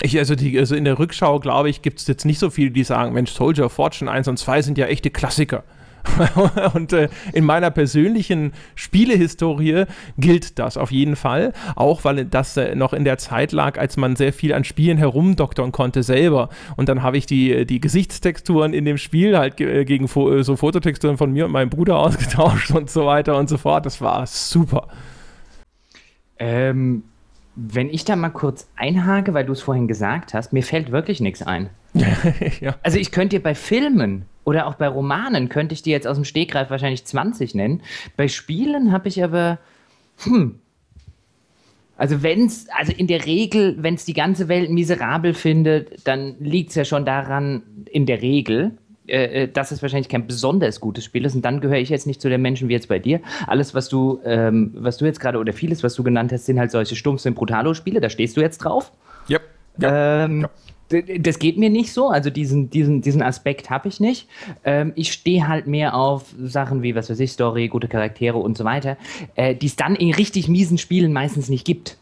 Ich, 0.02 0.16
also, 0.16 0.36
die, 0.36 0.56
also 0.56 0.76
in 0.76 0.84
der 0.84 0.98
Rückschau, 0.98 1.40
glaube 1.40 1.70
ich, 1.70 1.82
gibt 1.82 1.98
es 1.98 2.06
jetzt 2.06 2.24
nicht 2.24 2.38
so 2.38 2.50
viele, 2.50 2.70
die 2.70 2.84
sagen, 2.84 3.14
Mensch, 3.14 3.32
Soldier 3.32 3.66
of 3.66 3.72
Fortune 3.72 4.08
1 4.08 4.28
und 4.28 4.38
2 4.38 4.62
sind 4.62 4.78
ja 4.78 4.86
echte 4.86 5.10
Klassiker. 5.10 5.64
und 6.74 6.92
äh, 6.92 7.08
in 7.32 7.44
meiner 7.44 7.70
persönlichen 7.70 8.52
Spielehistorie 8.74 9.84
gilt 10.18 10.58
das 10.58 10.76
auf 10.76 10.90
jeden 10.90 11.16
Fall, 11.16 11.52
auch 11.76 12.04
weil 12.04 12.24
das 12.24 12.56
äh, 12.56 12.74
noch 12.74 12.92
in 12.92 13.04
der 13.04 13.18
Zeit 13.18 13.52
lag, 13.52 13.78
als 13.78 13.96
man 13.96 14.16
sehr 14.16 14.32
viel 14.32 14.52
an 14.52 14.64
Spielen 14.64 14.98
herumdoktern 14.98 15.72
konnte 15.72 16.02
selber. 16.02 16.48
Und 16.76 16.88
dann 16.88 17.02
habe 17.02 17.16
ich 17.16 17.26
die, 17.26 17.66
die 17.66 17.80
Gesichtstexturen 17.80 18.74
in 18.74 18.84
dem 18.84 18.98
Spiel 18.98 19.36
halt 19.36 19.60
äh, 19.60 19.84
gegen 19.84 20.08
Fo 20.08 20.42
so 20.42 20.56
Fototexturen 20.56 21.16
von 21.16 21.32
mir 21.32 21.46
und 21.46 21.52
meinem 21.52 21.70
Bruder 21.70 21.98
ausgetauscht 21.98 22.70
und 22.70 22.90
so 22.90 23.06
weiter 23.06 23.36
und 23.36 23.48
so 23.48 23.56
fort. 23.56 23.86
Das 23.86 24.00
war 24.00 24.26
super. 24.26 24.88
Ähm, 26.38 27.04
wenn 27.56 27.88
ich 27.88 28.04
da 28.04 28.16
mal 28.16 28.30
kurz 28.30 28.68
einhake, 28.76 29.32
weil 29.32 29.44
du 29.44 29.52
es 29.52 29.62
vorhin 29.62 29.86
gesagt 29.86 30.34
hast, 30.34 30.52
mir 30.52 30.62
fällt 30.62 30.90
wirklich 30.90 31.20
nichts 31.20 31.42
ein. 31.42 31.70
ja. 32.60 32.74
Also 32.82 32.98
ich 32.98 33.12
könnte 33.12 33.36
dir 33.36 33.42
bei 33.42 33.54
Filmen 33.54 34.26
oder 34.44 34.66
auch 34.66 34.74
bei 34.74 34.88
Romanen 34.88 35.48
könnte 35.48 35.74
ich 35.74 35.82
dir 35.82 35.92
jetzt 35.92 36.06
aus 36.06 36.16
dem 36.16 36.24
Stegreif 36.24 36.70
wahrscheinlich 36.70 37.04
20 37.04 37.54
nennen. 37.54 37.82
Bei 38.16 38.28
Spielen 38.28 38.92
habe 38.92 39.08
ich 39.08 39.22
aber, 39.22 39.58
hm, 40.18 40.60
also 41.96 42.22
wenn 42.22 42.46
es, 42.46 42.66
also 42.76 42.92
in 42.92 43.06
der 43.06 43.24
Regel, 43.24 43.76
wenn 43.78 43.94
es 43.94 44.04
die 44.04 44.14
ganze 44.14 44.48
Welt 44.48 44.70
miserabel 44.70 45.34
findet, 45.34 46.06
dann 46.06 46.36
liegt 46.40 46.70
es 46.70 46.76
ja 46.76 46.84
schon 46.84 47.04
daran, 47.04 47.62
in 47.90 48.06
der 48.06 48.20
Regel, 48.20 48.72
äh, 49.06 49.42
äh, 49.42 49.48
dass 49.48 49.70
es 49.70 49.80
wahrscheinlich 49.82 50.08
kein 50.08 50.26
besonders 50.26 50.80
gutes 50.80 51.04
Spiel 51.04 51.24
ist. 51.24 51.34
Und 51.34 51.44
dann 51.44 51.60
gehöre 51.60 51.78
ich 51.78 51.90
jetzt 51.90 52.06
nicht 52.06 52.20
zu 52.20 52.28
den 52.28 52.42
Menschen 52.42 52.68
wie 52.68 52.72
jetzt 52.72 52.88
bei 52.88 52.98
dir. 52.98 53.20
Alles, 53.46 53.74
was 53.74 53.88
du, 53.88 54.20
ähm, 54.24 54.72
was 54.74 54.96
du 54.96 55.04
jetzt 55.04 55.20
gerade 55.20 55.38
oder 55.38 55.52
vieles, 55.52 55.82
was 55.82 55.94
du 55.94 56.02
genannt 56.02 56.32
hast, 56.32 56.46
sind 56.46 56.58
halt 56.58 56.70
solche 56.70 56.96
stumpfen 56.96 57.34
Brutalo-Spiele. 57.34 58.00
Da 58.00 58.10
stehst 58.10 58.36
du 58.36 58.40
jetzt 58.40 58.58
drauf. 58.58 58.92
Yep. 59.30 59.42
Ja. 59.78 60.24
Ähm, 60.24 60.40
ja 60.42 60.50
das 60.88 61.38
geht 61.38 61.56
mir 61.56 61.70
nicht 61.70 61.92
so, 61.92 62.08
also 62.08 62.30
diesen, 62.30 62.70
diesen, 62.70 63.00
diesen 63.00 63.22
Aspekt 63.22 63.70
habe 63.70 63.88
ich 63.88 64.00
nicht. 64.00 64.28
Ähm, 64.64 64.92
ich 64.94 65.12
stehe 65.12 65.48
halt 65.48 65.66
mehr 65.66 65.94
auf 65.94 66.34
Sachen 66.38 66.82
wie, 66.82 66.94
was 66.94 67.10
weiß 67.10 67.20
ich, 67.20 67.32
Story, 67.32 67.68
gute 67.68 67.88
Charaktere 67.88 68.38
und 68.38 68.56
so 68.58 68.64
weiter, 68.64 68.96
äh, 69.34 69.54
die 69.54 69.66
es 69.66 69.76
dann 69.76 69.96
in 69.96 70.12
richtig 70.12 70.48
miesen 70.48 70.78
Spielen 70.78 71.12
meistens 71.12 71.48
nicht 71.48 71.64
gibt. 71.64 71.96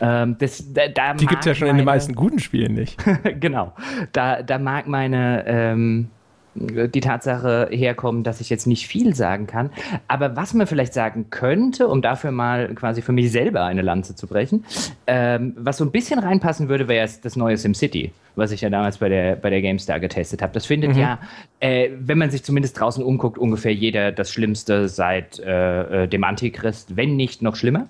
Ähm, 0.00 0.36
das, 0.38 0.72
da, 0.72 0.88
da 0.88 1.14
die 1.14 1.26
gibt 1.26 1.40
es 1.40 1.46
ja 1.46 1.54
schon 1.54 1.66
meine, 1.66 1.70
in 1.72 1.76
den 1.78 1.86
meisten 1.86 2.14
guten 2.14 2.38
Spielen 2.38 2.74
nicht. 2.74 2.96
genau. 3.40 3.74
Da, 4.12 4.42
da 4.42 4.58
mag 4.58 4.88
meine, 4.88 5.44
ähm, 5.46 6.08
die 6.54 7.00
Tatsache 7.00 7.68
herkommen, 7.70 8.24
dass 8.24 8.40
ich 8.40 8.50
jetzt 8.50 8.66
nicht 8.66 8.86
viel 8.88 9.14
sagen 9.14 9.46
kann. 9.46 9.70
Aber 10.08 10.36
was 10.36 10.52
man 10.52 10.66
vielleicht 10.66 10.94
sagen 10.94 11.26
könnte, 11.30 11.86
um 11.88 12.02
dafür 12.02 12.32
mal 12.32 12.74
quasi 12.74 13.02
für 13.02 13.12
mich 13.12 13.30
selber 13.30 13.64
eine 13.64 13.82
Lanze 13.82 14.16
zu 14.16 14.26
brechen, 14.26 14.64
ähm, 15.06 15.54
was 15.56 15.76
so 15.76 15.84
ein 15.84 15.92
bisschen 15.92 16.18
reinpassen 16.18 16.68
würde, 16.68 16.88
wäre 16.88 17.08
das 17.22 17.36
neue 17.36 17.56
SimCity, 17.56 18.12
was 18.34 18.50
ich 18.50 18.62
ja 18.62 18.70
damals 18.70 18.98
bei 18.98 19.08
der, 19.08 19.36
bei 19.36 19.50
der 19.50 19.62
GameStar 19.62 20.00
getestet 20.00 20.42
habe. 20.42 20.52
Das 20.52 20.66
findet 20.66 20.94
mhm. 20.94 21.00
ja, 21.00 21.18
äh, 21.60 21.90
wenn 21.98 22.18
man 22.18 22.30
sich 22.30 22.42
zumindest 22.42 22.78
draußen 22.80 23.04
umguckt, 23.04 23.38
ungefähr 23.38 23.72
jeder 23.72 24.10
das 24.10 24.32
Schlimmste 24.32 24.88
seit 24.88 25.38
äh, 25.38 26.04
äh 26.04 26.08
dem 26.08 26.24
Antichrist, 26.24 26.96
wenn 26.96 27.16
nicht 27.16 27.42
noch 27.42 27.56
schlimmer. 27.56 27.86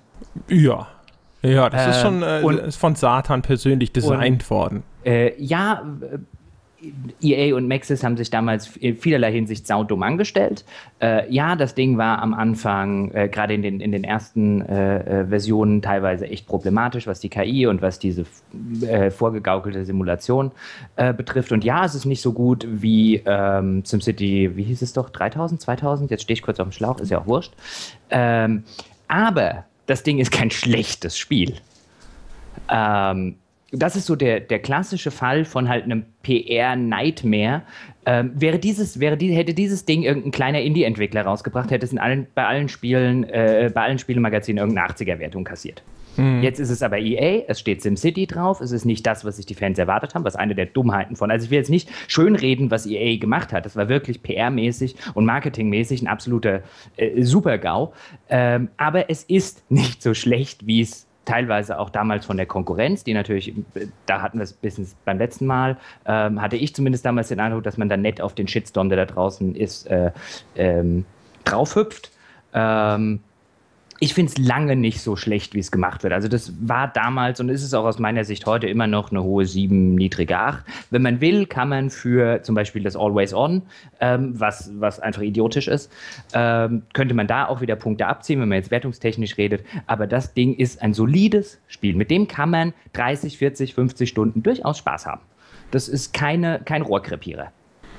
Ja. 0.47 0.87
Ja, 1.43 1.71
das 1.71 1.87
äh, 1.87 1.89
ist 1.89 2.01
schon 2.01 2.21
und, 2.21 2.75
von 2.75 2.93
Satan 2.93 3.41
persönlich 3.41 3.91
designt 3.91 4.43
und, 4.43 4.49
worden. 4.51 4.83
Äh, 5.03 5.33
ja, 5.41 5.83
EA 7.21 7.55
und 7.55 7.67
Maxis 7.67 8.03
haben 8.03 8.17
sich 8.17 8.29
damals 8.29 8.75
in 8.77 8.97
vielerlei 8.97 9.31
Hinsicht 9.31 9.67
saudumm 9.67 10.01
angestellt. 10.03 10.65
Äh, 10.99 11.31
ja, 11.31 11.55
das 11.55 11.75
Ding 11.75 11.97
war 11.97 12.19
am 12.21 12.33
Anfang, 12.33 13.11
äh, 13.11 13.29
gerade 13.29 13.53
in 13.53 13.61
den, 13.61 13.79
in 13.79 13.91
den 13.91 14.03
ersten 14.03 14.61
äh, 14.61 15.21
äh 15.21 15.27
Versionen, 15.27 15.81
teilweise 15.81 16.27
echt 16.27 16.47
problematisch, 16.47 17.05
was 17.05 17.19
die 17.19 17.29
KI 17.29 17.67
und 17.67 17.81
was 17.81 17.99
diese 17.99 18.25
äh, 18.81 19.11
vorgegaukelte 19.11 19.85
Simulation 19.85 20.51
äh, 20.95 21.13
betrifft. 21.13 21.51
Und 21.51 21.63
ja, 21.63 21.85
es 21.85 21.93
ist 21.93 22.05
nicht 22.05 22.21
so 22.21 22.33
gut 22.33 22.67
wie 22.69 23.21
ähm, 23.25 23.85
SimCity, 23.85 24.55
wie 24.55 24.63
hieß 24.63 24.81
es 24.81 24.93
doch, 24.93 25.09
3000, 25.09 25.61
2000? 25.61 26.11
Jetzt 26.11 26.23
stehe 26.23 26.33
ich 26.33 26.41
kurz 26.41 26.59
auf 26.59 26.67
dem 26.67 26.71
Schlauch, 26.71 26.99
ist 26.99 27.11
ja 27.11 27.19
auch 27.19 27.27
wurscht. 27.27 27.53
Ähm, 28.09 28.63
aber 29.07 29.65
das 29.85 30.03
Ding 30.03 30.19
ist 30.19 30.31
kein 30.31 30.49
schlechtes 30.49 31.17
Spiel. 31.17 31.55
Ähm, 32.69 33.35
das 33.71 33.95
ist 33.95 34.05
so 34.05 34.15
der, 34.15 34.39
der 34.39 34.59
klassische 34.59 35.11
Fall 35.11 35.45
von 35.45 35.69
halt 35.69 35.85
einem 35.85 36.05
PR-Nightmare. 36.23 37.63
Ähm, 38.05 38.31
wäre 38.35 38.59
dieses, 38.59 38.99
wäre 38.99 39.15
die, 39.17 39.33
hätte 39.33 39.53
dieses 39.53 39.85
Ding 39.85 40.03
irgendein 40.03 40.31
kleiner 40.31 40.61
Indie-Entwickler 40.61 41.23
rausgebracht, 41.23 41.71
hätte 41.71 41.85
es 41.85 41.91
in 41.91 41.99
allen, 41.99 42.27
bei 42.35 42.45
allen 42.45 42.67
Spielen, 42.67 43.23
äh, 43.25 43.71
bei 43.73 43.81
allen 43.81 43.99
Spielemagazinen 43.99 44.59
irgendeine 44.59 44.89
80er-Wertung 44.89 45.43
kassiert. 45.43 45.83
Mhm. 46.17 46.41
Jetzt 46.41 46.59
ist 46.59 46.69
es 46.69 46.81
aber 46.83 46.99
EA, 46.99 47.43
es 47.47 47.59
steht 47.59 47.81
SimCity 47.81 48.27
drauf, 48.27 48.59
es 48.59 48.71
ist 48.71 48.85
nicht 48.85 49.05
das, 49.07 49.23
was 49.23 49.37
sich 49.37 49.45
die 49.45 49.53
Fans 49.53 49.79
erwartet 49.79 50.15
haben, 50.15 50.25
was 50.25 50.35
eine 50.35 50.55
der 50.55 50.65
Dummheiten 50.65 51.15
von. 51.15 51.31
Also 51.31 51.45
ich 51.45 51.51
will 51.51 51.59
jetzt 51.59 51.69
nicht 51.69 51.89
schönreden, 52.07 52.71
was 52.71 52.85
EA 52.85 53.17
gemacht 53.17 53.53
hat. 53.53 53.65
Das 53.65 53.75
war 53.75 53.87
wirklich 53.87 54.21
PR-mäßig 54.21 54.95
und 55.13 55.25
marketingmäßig 55.25 56.01
ein 56.01 56.07
absoluter 56.07 56.63
äh, 56.97 57.21
Super-GAU. 57.23 57.93
Ähm, 58.29 58.69
aber 58.77 59.09
es 59.09 59.23
ist 59.23 59.69
nicht 59.71 60.01
so 60.01 60.13
schlecht, 60.13 60.67
wie 60.67 60.81
es 60.81 61.07
teilweise 61.31 61.79
auch 61.79 61.89
damals 61.89 62.25
von 62.25 62.37
der 62.37 62.45
Konkurrenz, 62.45 63.03
die 63.03 63.13
natürlich, 63.13 63.53
da 64.05 64.21
hatten 64.21 64.37
wir 64.39 64.43
es 64.43 64.53
bis 64.53 64.95
beim 65.05 65.17
letzten 65.17 65.45
Mal, 65.45 65.77
ähm, 66.05 66.41
hatte 66.41 66.57
ich 66.57 66.75
zumindest 66.75 67.05
damals 67.05 67.29
den 67.29 67.39
Eindruck, 67.39 67.63
dass 67.63 67.77
man 67.77 67.87
da 67.87 67.95
nett 67.95 68.21
auf 68.21 68.35
den 68.35 68.47
Shitstorm, 68.47 68.89
der 68.89 69.05
da 69.05 69.13
draußen 69.13 69.55
ist, 69.55 69.87
äh, 69.87 70.11
ähm, 70.55 71.05
draufhüpft. 71.45 72.11
Ähm, 72.53 73.21
ich 74.03 74.15
finde 74.15 74.31
es 74.31 74.39
lange 74.39 74.75
nicht 74.75 74.99
so 74.99 75.15
schlecht, 75.15 75.53
wie 75.53 75.59
es 75.59 75.69
gemacht 75.69 76.01
wird. 76.01 76.11
Also 76.11 76.27
das 76.27 76.51
war 76.59 76.87
damals 76.87 77.39
und 77.39 77.49
ist 77.49 77.61
es 77.61 77.71
auch 77.75 77.85
aus 77.85 77.99
meiner 77.99 78.23
Sicht 78.23 78.47
heute 78.47 78.67
immer 78.67 78.87
noch 78.87 79.11
eine 79.11 79.21
hohe 79.21 79.45
7, 79.45 79.93
niedrige 79.93 80.39
8. 80.39 80.65
Wenn 80.89 81.03
man 81.03 81.21
will, 81.21 81.45
kann 81.45 81.69
man 81.69 81.91
für 81.91 82.41
zum 82.41 82.55
Beispiel 82.55 82.81
das 82.81 82.95
Always 82.95 83.31
On, 83.31 83.61
ähm, 83.99 84.33
was, 84.39 84.71
was 84.79 84.99
einfach 84.99 85.21
idiotisch 85.21 85.67
ist, 85.67 85.91
ähm, 86.33 86.81
könnte 86.93 87.13
man 87.13 87.27
da 87.27 87.45
auch 87.45 87.61
wieder 87.61 87.75
Punkte 87.75 88.07
abziehen, 88.07 88.41
wenn 88.41 88.49
man 88.49 88.57
jetzt 88.57 88.71
wertungstechnisch 88.71 89.37
redet. 89.37 89.63
Aber 89.85 90.07
das 90.07 90.33
Ding 90.33 90.55
ist 90.55 90.81
ein 90.81 90.95
solides 90.95 91.61
Spiel. 91.67 91.95
Mit 91.95 92.09
dem 92.09 92.27
kann 92.27 92.49
man 92.49 92.73
30, 92.93 93.37
40, 93.37 93.75
50 93.75 94.09
Stunden 94.09 94.41
durchaus 94.41 94.79
Spaß 94.79 95.05
haben. 95.05 95.21
Das 95.69 95.87
ist 95.87 96.11
keine, 96.11 96.59
kein 96.65 96.81
Rohrkrepierer. 96.81 97.51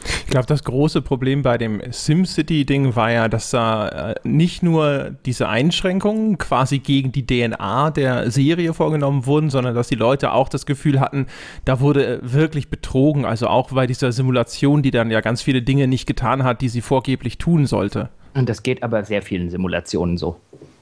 Ich 0.04 0.26
glaube, 0.26 0.46
das 0.46 0.64
große 0.64 1.02
Problem 1.02 1.42
bei 1.42 1.58
dem 1.58 1.82
SimCity-Ding 1.90 2.96
war 2.96 3.10
ja, 3.10 3.28
dass 3.28 3.50
da 3.50 3.88
äh, 3.88 4.14
nicht 4.24 4.62
nur 4.62 5.14
diese 5.26 5.48
Einschränkungen 5.48 6.38
quasi 6.38 6.78
gegen 6.78 7.12
die 7.12 7.26
DNA 7.26 7.90
der 7.90 8.30
Serie 8.30 8.74
vorgenommen 8.74 9.26
wurden, 9.26 9.50
sondern 9.50 9.74
dass 9.74 9.88
die 9.88 9.94
Leute 9.94 10.32
auch 10.32 10.48
das 10.48 10.66
Gefühl 10.66 11.00
hatten, 11.00 11.26
da 11.64 11.80
wurde 11.80 12.20
wirklich 12.22 12.68
betrogen. 12.68 13.24
Also 13.24 13.46
auch 13.48 13.72
bei 13.72 13.86
dieser 13.86 14.12
Simulation, 14.12 14.82
die 14.82 14.90
dann 14.90 15.10
ja 15.10 15.20
ganz 15.20 15.42
viele 15.42 15.62
Dinge 15.62 15.86
nicht 15.86 16.06
getan 16.06 16.44
hat, 16.44 16.60
die 16.60 16.68
sie 16.68 16.80
vorgeblich 16.80 17.38
tun 17.38 17.66
sollte. 17.66 18.10
Und 18.34 18.48
das 18.48 18.62
geht 18.62 18.82
aber 18.82 19.04
sehr 19.04 19.22
vielen 19.22 19.50
Simulationen 19.50 20.16
so. 20.16 20.36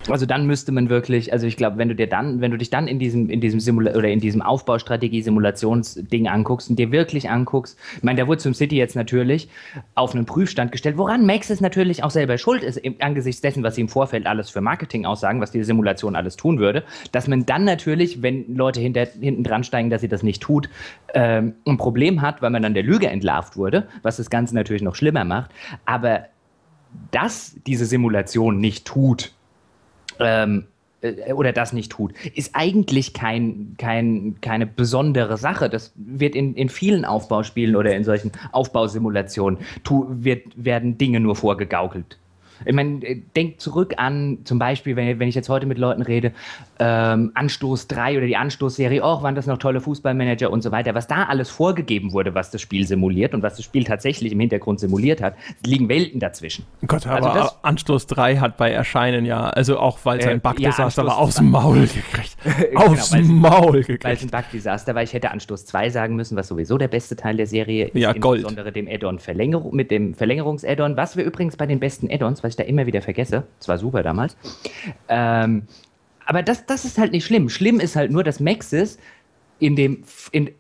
Also 0.08 0.24
dann 0.24 0.46
müsste 0.46 0.72
man 0.72 0.88
wirklich, 0.88 1.32
also 1.32 1.46
ich 1.46 1.58
glaube, 1.58 1.76
wenn 1.76 1.88
du 1.88 1.94
dir 1.94 2.06
dann, 2.06 2.40
wenn 2.40 2.50
du 2.50 2.56
dich 2.56 2.70
dann 2.70 2.88
in 2.88 2.98
diesem, 2.98 3.28
in 3.28 3.40
diesem 3.40 3.60
Simula 3.60 3.94
oder 3.94 4.08
in 4.08 4.18
diesem 4.18 4.40
Aufbaustrategie-Simulationsding 4.40 6.26
anguckst 6.26 6.70
und 6.70 6.78
dir 6.78 6.90
wirklich 6.90 7.28
anguckst, 7.28 7.78
ich 7.98 8.02
meine, 8.02 8.16
der 8.16 8.26
wurde 8.26 8.38
zum 8.38 8.54
City 8.54 8.76
jetzt 8.76 8.96
natürlich 8.96 9.50
auf 9.94 10.14
einen 10.14 10.24
Prüfstand 10.24 10.72
gestellt, 10.72 10.96
woran 10.96 11.26
Max 11.26 11.50
es 11.50 11.60
natürlich 11.60 12.02
auch 12.02 12.10
selber 12.10 12.38
schuld 12.38 12.62
ist, 12.62 12.78
im, 12.78 12.96
angesichts 13.00 13.42
dessen, 13.42 13.62
was 13.62 13.74
sie 13.74 13.82
im 13.82 13.88
Vorfeld 13.88 14.26
alles 14.26 14.48
für 14.48 14.62
Marketing 14.62 15.04
aussagen, 15.04 15.40
was 15.42 15.50
die 15.50 15.62
Simulation 15.64 16.16
alles 16.16 16.36
tun 16.36 16.58
würde, 16.58 16.82
dass 17.12 17.28
man 17.28 17.44
dann 17.44 17.64
natürlich, 17.64 18.22
wenn 18.22 18.56
Leute 18.56 18.80
hinter, 18.80 19.06
hinten 19.20 19.44
dran 19.44 19.64
steigen, 19.64 19.90
dass 19.90 20.00
sie 20.00 20.08
das 20.08 20.22
nicht 20.22 20.42
tut, 20.42 20.70
ähm, 21.12 21.54
ein 21.66 21.76
Problem 21.76 22.22
hat, 22.22 22.40
weil 22.40 22.50
man 22.50 22.62
dann 22.62 22.72
der 22.72 22.84
Lüge 22.84 23.08
entlarvt 23.08 23.58
wurde, 23.58 23.86
was 24.02 24.16
das 24.16 24.30
Ganze 24.30 24.54
natürlich 24.54 24.82
noch 24.82 24.94
schlimmer 24.94 25.24
macht. 25.24 25.50
Aber 25.84 26.26
dass 27.10 27.56
diese 27.66 27.84
Simulation 27.84 28.58
nicht 28.58 28.86
tut, 28.86 29.32
ähm, 30.20 30.64
äh, 31.02 31.33
oder 31.33 31.52
das 31.52 31.72
nicht 31.72 31.92
tut, 31.92 32.12
ist 32.35 32.50
eigentlich 32.54 33.12
kein, 33.14 33.74
kein, 33.78 34.37
keine 34.40 34.66
besondere 34.66 35.37
Sache. 35.37 35.68
Das 35.68 35.92
wird 35.96 36.35
in, 36.35 36.54
in 36.54 36.68
vielen 36.68 37.04
Aufbauspielen 37.04 37.76
oder 37.76 37.94
in 37.94 38.04
solchen 38.04 38.33
Aufbausimulationen 38.52 39.61
tu, 39.85 40.06
wird, 40.09 40.42
werden 40.56 40.98
Dinge 40.98 41.20
nur 41.20 41.37
vorgegaukelt. 41.37 42.18
Ich 42.64 42.74
meine, 42.74 43.04
äh, 43.04 43.22
denk 43.36 43.60
zurück 43.60 43.94
an, 43.96 44.38
zum 44.44 44.58
Beispiel, 44.58 44.96
wenn, 44.96 45.18
wenn 45.18 45.28
ich 45.28 45.34
jetzt 45.34 45.48
heute 45.48 45.66
mit 45.66 45.78
Leuten 45.78 46.02
rede, 46.02 46.32
ähm, 46.78 47.32
Anstoß 47.34 47.88
3 47.88 48.18
oder 48.18 48.26
die 48.26 48.36
Anstoßserie, 48.36 49.02
oh, 49.02 49.22
waren 49.22 49.34
das 49.34 49.46
noch 49.46 49.58
tolle 49.58 49.80
Fußballmanager 49.80 50.50
und 50.50 50.62
so 50.62 50.72
weiter, 50.72 50.94
was 50.94 51.06
da 51.06 51.24
alles 51.24 51.50
vorgegeben 51.50 52.12
wurde, 52.12 52.34
was 52.34 52.50
das 52.50 52.60
Spiel 52.60 52.86
simuliert 52.86 53.34
und 53.34 53.42
was 53.42 53.56
das 53.56 53.64
Spiel 53.64 53.84
tatsächlich 53.84 54.32
im 54.32 54.40
Hintergrund 54.40 54.80
simuliert 54.80 55.22
hat, 55.22 55.34
liegen 55.64 55.88
Welten 55.88 56.20
dazwischen. 56.20 56.64
Gott, 56.86 57.06
also 57.06 57.28
aber 57.28 57.38
das, 57.38 57.64
Anstoß 57.64 58.06
3 58.06 58.36
hat 58.36 58.56
bei 58.56 58.70
Erscheinen 58.70 59.24
ja, 59.24 59.50
also 59.50 59.78
auch 59.78 59.98
weil 60.04 60.20
äh, 60.20 60.38
Bugdesaster 60.38 61.02
ja, 61.02 61.08
war, 61.08 61.18
aus 61.18 61.36
dem 61.36 61.50
Maul 61.50 61.80
gekriegt. 61.86 62.36
genau, 62.44 62.86
aus 62.86 63.10
dem 63.10 63.38
Maul 63.40 63.80
gekriegt. 63.80 64.04
Weil 64.04 64.14
es 64.14 64.22
ein 64.22 64.30
Bugdesaster 64.30 64.94
war, 64.94 65.02
ich 65.02 65.12
hätte 65.12 65.30
Anstoß 65.30 65.66
2 65.66 65.90
sagen 65.90 66.16
müssen, 66.16 66.36
was 66.36 66.48
sowieso 66.48 66.78
der 66.78 66.88
beste 66.88 67.16
Teil 67.16 67.36
der 67.36 67.46
Serie 67.46 67.86
ist, 67.86 67.96
ja, 67.96 68.12
insbesondere 68.12 68.72
dem 68.72 68.88
Add-on 68.88 69.18
Verlängerung, 69.18 69.74
mit 69.74 69.90
dem 69.90 70.14
Verlängerungs-Add-on, 70.14 70.96
was 70.96 71.16
wir 71.16 71.24
übrigens 71.24 71.56
bei 71.56 71.66
den 71.66 71.80
besten 71.80 72.10
Add-ons, 72.10 72.42
ich 72.50 72.56
da 72.56 72.64
immer 72.64 72.86
wieder 72.86 73.02
vergesse. 73.02 73.44
Das 73.58 73.68
war 73.68 73.78
super 73.78 74.02
damals. 74.02 74.36
Ähm, 75.08 75.64
aber 76.26 76.42
das, 76.42 76.66
das 76.66 76.84
ist 76.84 76.98
halt 76.98 77.12
nicht 77.12 77.24
schlimm. 77.24 77.48
Schlimm 77.48 77.80
ist 77.80 77.96
halt 77.96 78.12
nur, 78.12 78.22
dass 78.22 78.40
Maxis 78.40 78.98
in 79.60 79.76
dem, 79.76 80.04
in, 80.32 80.50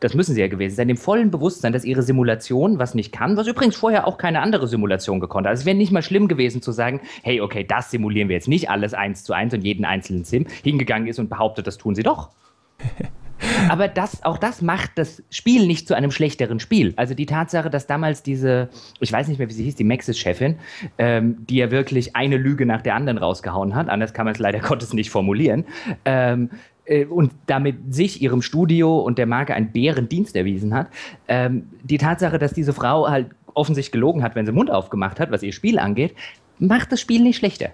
das 0.00 0.14
müssen 0.14 0.34
sie 0.34 0.40
ja 0.40 0.48
gewesen 0.48 0.74
sein, 0.74 0.88
in 0.88 0.96
dem 0.96 1.00
vollen 1.00 1.30
Bewusstsein, 1.30 1.72
dass 1.72 1.84
ihre 1.84 2.02
Simulation 2.02 2.78
was 2.78 2.94
nicht 2.94 3.12
kann, 3.12 3.36
was 3.36 3.46
übrigens 3.46 3.76
vorher 3.76 4.06
auch 4.06 4.16
keine 4.18 4.40
andere 4.40 4.66
Simulation 4.66 5.20
gekonnt 5.20 5.46
hat. 5.46 5.50
Also 5.50 5.60
es 5.60 5.66
wäre 5.66 5.76
nicht 5.76 5.92
mal 5.92 6.02
schlimm 6.02 6.26
gewesen 6.26 6.62
zu 6.62 6.72
sagen, 6.72 7.00
hey, 7.22 7.40
okay, 7.40 7.64
das 7.64 7.90
simulieren 7.90 8.28
wir 8.28 8.36
jetzt 8.36 8.48
nicht 8.48 8.70
alles 8.70 8.94
eins 8.94 9.24
zu 9.24 9.34
eins 9.34 9.52
und 9.52 9.62
jeden 9.62 9.84
einzelnen 9.84 10.24
Sim 10.24 10.46
hingegangen 10.62 11.06
ist 11.06 11.18
und 11.18 11.28
behauptet, 11.28 11.66
das 11.66 11.76
tun 11.76 11.94
sie 11.94 12.02
doch. 12.02 12.30
Aber 13.68 13.88
das, 13.88 14.22
auch 14.24 14.38
das 14.38 14.62
macht 14.62 14.92
das 14.96 15.22
Spiel 15.30 15.66
nicht 15.66 15.88
zu 15.88 15.94
einem 15.94 16.10
schlechteren 16.10 16.60
Spiel. 16.60 16.92
Also 16.96 17.14
die 17.14 17.26
Tatsache, 17.26 17.70
dass 17.70 17.86
damals 17.86 18.22
diese, 18.22 18.68
ich 19.00 19.12
weiß 19.12 19.28
nicht 19.28 19.38
mehr, 19.38 19.48
wie 19.48 19.52
sie 19.52 19.64
hieß, 19.64 19.76
die 19.76 19.84
Maxis-Chefin, 19.84 20.56
ähm, 20.98 21.46
die 21.46 21.56
ja 21.56 21.70
wirklich 21.70 22.16
eine 22.16 22.36
Lüge 22.36 22.66
nach 22.66 22.82
der 22.82 22.94
anderen 22.94 23.18
rausgehauen 23.18 23.74
hat, 23.74 23.88
anders 23.88 24.12
kann 24.12 24.24
man 24.24 24.34
es 24.34 24.40
leider 24.40 24.58
Gottes 24.70 24.92
nicht 24.92 25.10
formulieren, 25.10 25.64
ähm, 26.04 26.50
äh, 26.84 27.04
und 27.04 27.32
damit 27.46 27.94
sich, 27.94 28.20
ihrem 28.20 28.42
Studio 28.42 28.98
und 29.00 29.18
der 29.18 29.26
Marke 29.26 29.54
einen 29.54 29.72
Bärendienst 29.72 30.36
erwiesen 30.36 30.74
hat. 30.74 30.88
Ähm, 31.28 31.68
die 31.82 31.98
Tatsache, 31.98 32.38
dass 32.38 32.52
diese 32.52 32.72
Frau 32.72 33.08
halt 33.08 33.28
offensichtlich 33.54 33.92
gelogen 33.92 34.22
hat, 34.22 34.34
wenn 34.34 34.46
sie 34.46 34.52
Mund 34.52 34.70
aufgemacht 34.70 35.20
hat, 35.20 35.30
was 35.30 35.42
ihr 35.42 35.52
Spiel 35.52 35.78
angeht, 35.78 36.14
macht 36.58 36.92
das 36.92 37.00
Spiel 37.00 37.22
nicht 37.22 37.38
schlechter. 37.38 37.70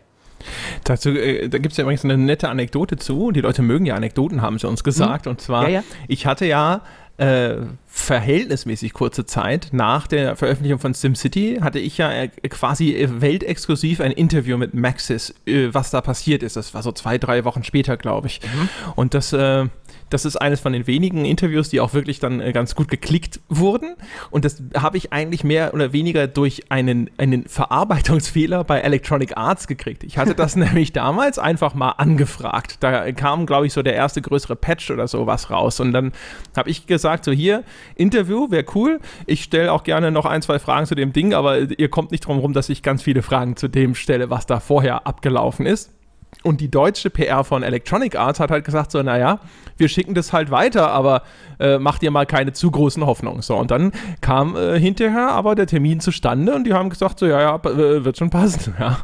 Dazu, 0.85 1.11
äh, 1.11 1.49
da 1.49 1.59
gibt 1.59 1.73
es 1.73 1.79
ja 1.79 1.83
übrigens 1.83 2.05
eine 2.05 2.17
nette 2.17 2.49
Anekdote 2.49 2.97
zu. 2.97 3.33
Die 3.33 3.41
Leute 3.41 3.63
mögen 3.63 3.87
ja 3.87 3.95
Anekdoten, 3.95 4.43
haben 4.43 4.59
sie 4.59 4.69
uns 4.69 4.85
gesagt. 4.85 5.27
Mhm. 5.27 5.31
Und 5.31 5.41
zwar, 5.41 5.65
ja, 5.65 5.81
ja. 5.81 5.85
ich 6.09 6.27
hatte 6.27 6.47
ja 6.47 6.83
äh, 7.19 7.57
verhältnismäßig 7.87 8.93
kurze 8.93 9.25
Zeit 9.25 9.69
nach 9.73 10.07
der 10.07 10.37
Veröffentlichung 10.37 10.79
von 10.79 10.93
SimCity 10.93 11.61
hatte 11.63 11.79
ich 11.79 11.97
ja 11.97 12.13
äh, 12.13 12.29
quasi 12.29 12.95
äh, 12.95 13.23
weltexklusiv 13.23 14.01
ein 14.01 14.13
Interview 14.13 14.59
mit 14.59 14.75
Maxis, 14.75 15.35
äh, 15.47 15.73
was 15.73 15.91
da 15.91 16.03
passiert 16.03 16.43
ist. 16.43 16.57
Das 16.57 16.75
war 16.75 16.83
so 16.83 16.93
zwei, 16.93 17.17
drei 17.17 17.45
Wochen 17.45 17.65
später, 17.65 17.97
glaube 17.97 18.27
ich. 18.27 18.41
Mhm. 18.43 18.69
Und 18.97 19.15
das 19.15 19.33
äh, 19.33 19.65
das 20.11 20.25
ist 20.25 20.37
eines 20.37 20.61
von 20.61 20.73
den 20.73 20.87
wenigen 20.87 21.25
Interviews, 21.25 21.69
die 21.69 21.81
auch 21.81 21.95
wirklich 21.95 22.21
dann 22.21 22.41
äh, 22.41 22.53
ganz 22.53 22.75
gut 22.75 22.89
geklickt 22.89 23.41
wurden. 23.49 23.97
Und 24.31 24.45
das 24.45 24.63
habe 24.77 24.97
ich 24.97 25.13
eigentlich 25.13 25.45
mehr 25.45 25.75
oder 25.75 25.93
weniger 25.93 26.27
durch 26.27 26.71
einen, 26.71 27.11
einen 27.19 27.47
Verarbeitungsfehler 27.47 28.65
bei 28.65 28.81
Electronic 28.81 29.37
Arts 29.37 29.67
gekriegt. 29.67 30.05
Ich 30.05 30.19
hatte 30.19 30.35
das 30.35 30.57
nämlich 30.57 30.93
damals 30.93 31.39
einfach 31.39 31.75
mal 31.75 31.91
angefragt. 31.91 32.79
Da 32.81 33.11
kam, 33.13 33.47
glaube 33.47 33.67
ich, 33.67 33.73
so 33.73 33.83
der 33.83 33.95
erste 33.95 34.23
größere 34.23 34.57
Patch 34.57 34.91
oder 34.91 35.09
sowas 35.09 35.51
raus. 35.51 35.81
Und 35.81 35.93
dann 35.93 36.13
habe 36.57 36.71
ich 36.71 36.87
gesagt, 36.87 37.25
so 37.25 37.33
hier, 37.33 37.65
Interview 37.97 38.51
wäre 38.51 38.65
cool. 38.75 39.01
Ich 39.27 39.43
stelle 39.43 39.73
auch 39.73 39.83
gerne 39.83 40.11
noch 40.11 40.27
ein, 40.27 40.43
zwei 40.43 40.59
Fragen 40.59 40.87
zu 40.87 40.95
dem 40.95 41.13
Ding, 41.13 41.35
aber 41.35 41.79
ihr 41.79 41.89
kommt 41.89 42.13
nicht 42.13 42.27
drum 42.27 42.37
herum, 42.37 42.53
dass 42.53 42.69
ich 42.69 42.83
ganz 42.83 43.03
viele 43.03 43.23
Fragen 43.23 43.57
zu 43.57 43.69
dem 43.69 43.95
stelle, 43.95 44.31
was 44.31 44.47
da 44.47 44.61
vorher 44.61 45.07
abgelaufen 45.07 45.67
ist. 45.67 45.96
Und 46.47 46.61
die 46.61 46.71
deutsche 46.71 47.11
PR 47.11 47.43
von 47.43 47.65
Electronic 47.65 48.15
Arts 48.15 48.39
hat 48.39 48.53
halt 48.53 48.65
gesagt 48.65 48.93
so, 48.93 49.03
naja, 49.03 49.41
wir 49.79 49.89
schicken 49.89 50.15
das 50.15 50.33
halt 50.33 50.53
weiter, 50.53 50.93
aber 50.93 51.23
äh, 51.59 51.79
macht 51.79 52.05
ihr 52.05 52.13
mal 52.13 52.25
keine 52.25 52.53
zu 52.53 52.71
großen 52.71 53.05
Hoffnungen. 53.05 53.43
So, 53.43 53.57
und 53.57 53.73
dann 53.73 53.91
kam 54.21 54.55
äh, 54.55 54.79
hinterher 54.79 55.31
aber 55.33 55.57
der 55.57 55.67
Termin 55.67 55.99
zustande 55.99 56.55
und 56.55 56.63
die 56.65 56.73
haben 56.73 56.89
gesagt 56.89 57.19
so, 57.19 57.27
ja, 57.27 57.41
ja, 57.41 57.57
äh, 57.57 58.05
wird 58.05 58.17
schon 58.17 58.31
passen, 58.31 58.75
ja. 58.81 58.99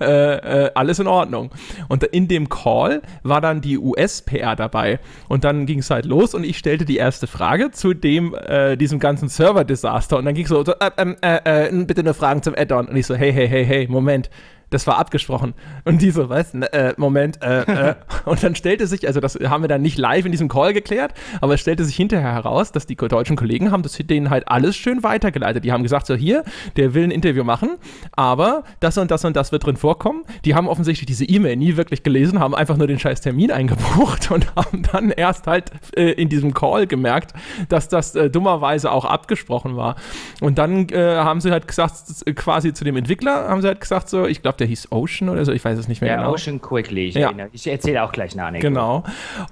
Äh, 0.00 0.64
äh, 0.66 0.70
alles 0.74 0.98
in 0.98 1.06
Ordnung. 1.06 1.50
Und 1.88 2.04
in 2.04 2.28
dem 2.28 2.50
Call 2.50 3.00
war 3.22 3.40
dann 3.40 3.62
die 3.62 3.78
US-PR 3.78 4.54
dabei 4.54 5.00
und 5.28 5.44
dann 5.44 5.64
ging 5.64 5.78
es 5.78 5.88
halt 5.88 6.04
los 6.04 6.34
und 6.34 6.44
ich 6.44 6.58
stellte 6.58 6.84
die 6.84 6.98
erste 6.98 7.26
Frage 7.26 7.70
zu 7.70 7.94
dem, 7.94 8.34
äh, 8.34 8.76
diesem 8.76 8.98
ganzen 8.98 9.30
Server-Desaster 9.30 10.18
und 10.18 10.26
dann 10.26 10.34
ging 10.34 10.44
es 10.44 10.50
so, 10.50 10.62
ähm, 10.98 11.86
bitte 11.86 12.02
eine 12.02 12.12
Fragen 12.12 12.42
zum 12.42 12.54
Add-on 12.54 12.88
und 12.88 12.96
ich 12.96 13.06
so, 13.06 13.14
hey, 13.14 13.32
hey, 13.32 13.48
hey, 13.48 13.64
hey, 13.64 13.88
Moment, 13.88 14.28
das 14.72 14.86
war 14.86 14.98
abgesprochen. 14.98 15.54
Und 15.84 16.02
die 16.02 16.10
so, 16.10 16.28
was? 16.28 16.54
Ne, 16.54 16.72
äh, 16.72 16.94
Moment, 16.96 17.42
äh, 17.42 17.90
äh. 17.90 17.94
Und 18.24 18.42
dann 18.42 18.54
stellte 18.54 18.86
sich, 18.86 19.06
also 19.06 19.20
das 19.20 19.34
haben 19.34 19.62
wir 19.62 19.68
dann 19.68 19.82
nicht 19.82 19.98
live 19.98 20.24
in 20.24 20.32
diesem 20.32 20.48
Call 20.48 20.72
geklärt, 20.72 21.14
aber 21.40 21.54
es 21.54 21.60
stellte 21.60 21.84
sich 21.84 21.96
hinterher 21.96 22.32
heraus, 22.32 22.72
dass 22.72 22.86
die 22.86 22.96
deutschen 22.96 23.36
Kollegen 23.36 23.70
haben 23.70 23.82
das 23.82 23.92
denen 23.92 24.30
halt 24.30 24.48
alles 24.48 24.76
schön 24.76 25.02
weitergeleitet. 25.02 25.64
Die 25.64 25.72
haben 25.72 25.82
gesagt, 25.82 26.06
so 26.06 26.14
hier, 26.14 26.44
der 26.76 26.94
will 26.94 27.04
ein 27.04 27.10
Interview 27.10 27.44
machen, 27.44 27.76
aber 28.12 28.64
das 28.80 28.98
und 28.98 29.10
das 29.10 29.24
und 29.24 29.36
das 29.36 29.52
wird 29.52 29.66
drin 29.66 29.76
vorkommen. 29.76 30.24
Die 30.44 30.54
haben 30.54 30.68
offensichtlich 30.68 31.06
diese 31.06 31.24
E-Mail 31.24 31.56
nie 31.56 31.76
wirklich 31.76 32.02
gelesen, 32.02 32.40
haben 32.40 32.54
einfach 32.54 32.76
nur 32.76 32.86
den 32.86 32.98
scheiß 32.98 33.20
Termin 33.20 33.50
eingebucht 33.50 34.30
und 34.30 34.54
haben 34.56 34.82
dann 34.92 35.10
erst 35.10 35.46
halt 35.46 35.70
äh, 35.96 36.12
in 36.12 36.28
diesem 36.28 36.54
Call 36.54 36.86
gemerkt, 36.86 37.32
dass 37.68 37.88
das 37.88 38.14
äh, 38.14 38.30
dummerweise 38.30 38.90
auch 38.90 39.04
abgesprochen 39.04 39.76
war. 39.76 39.96
Und 40.40 40.58
dann 40.58 40.88
äh, 40.88 41.16
haben 41.16 41.40
sie 41.40 41.50
halt 41.50 41.68
gesagt, 41.68 41.94
quasi 42.34 42.72
zu 42.72 42.84
dem 42.84 42.96
Entwickler, 42.96 43.48
haben 43.48 43.60
sie 43.62 43.68
halt 43.68 43.80
gesagt, 43.80 44.08
so, 44.08 44.26
ich 44.26 44.42
glaube, 44.42 44.58
der 44.62 44.68
hieß 44.68 44.92
Ocean 44.92 45.28
oder 45.28 45.44
so, 45.44 45.50
ich 45.50 45.64
weiß 45.64 45.76
es 45.76 45.88
nicht 45.88 46.00
mehr 46.00 46.10
ja, 46.10 46.16
genau. 46.18 46.32
Ocean 46.32 46.60
Quickly, 46.60 47.08
ich, 47.08 47.16
ja. 47.16 47.32
ich 47.52 47.66
erzähle 47.66 48.04
auch 48.04 48.12
gleich 48.12 48.32
eine 48.32 48.44
Anekdote. 48.44 48.72
Genau. 48.72 49.02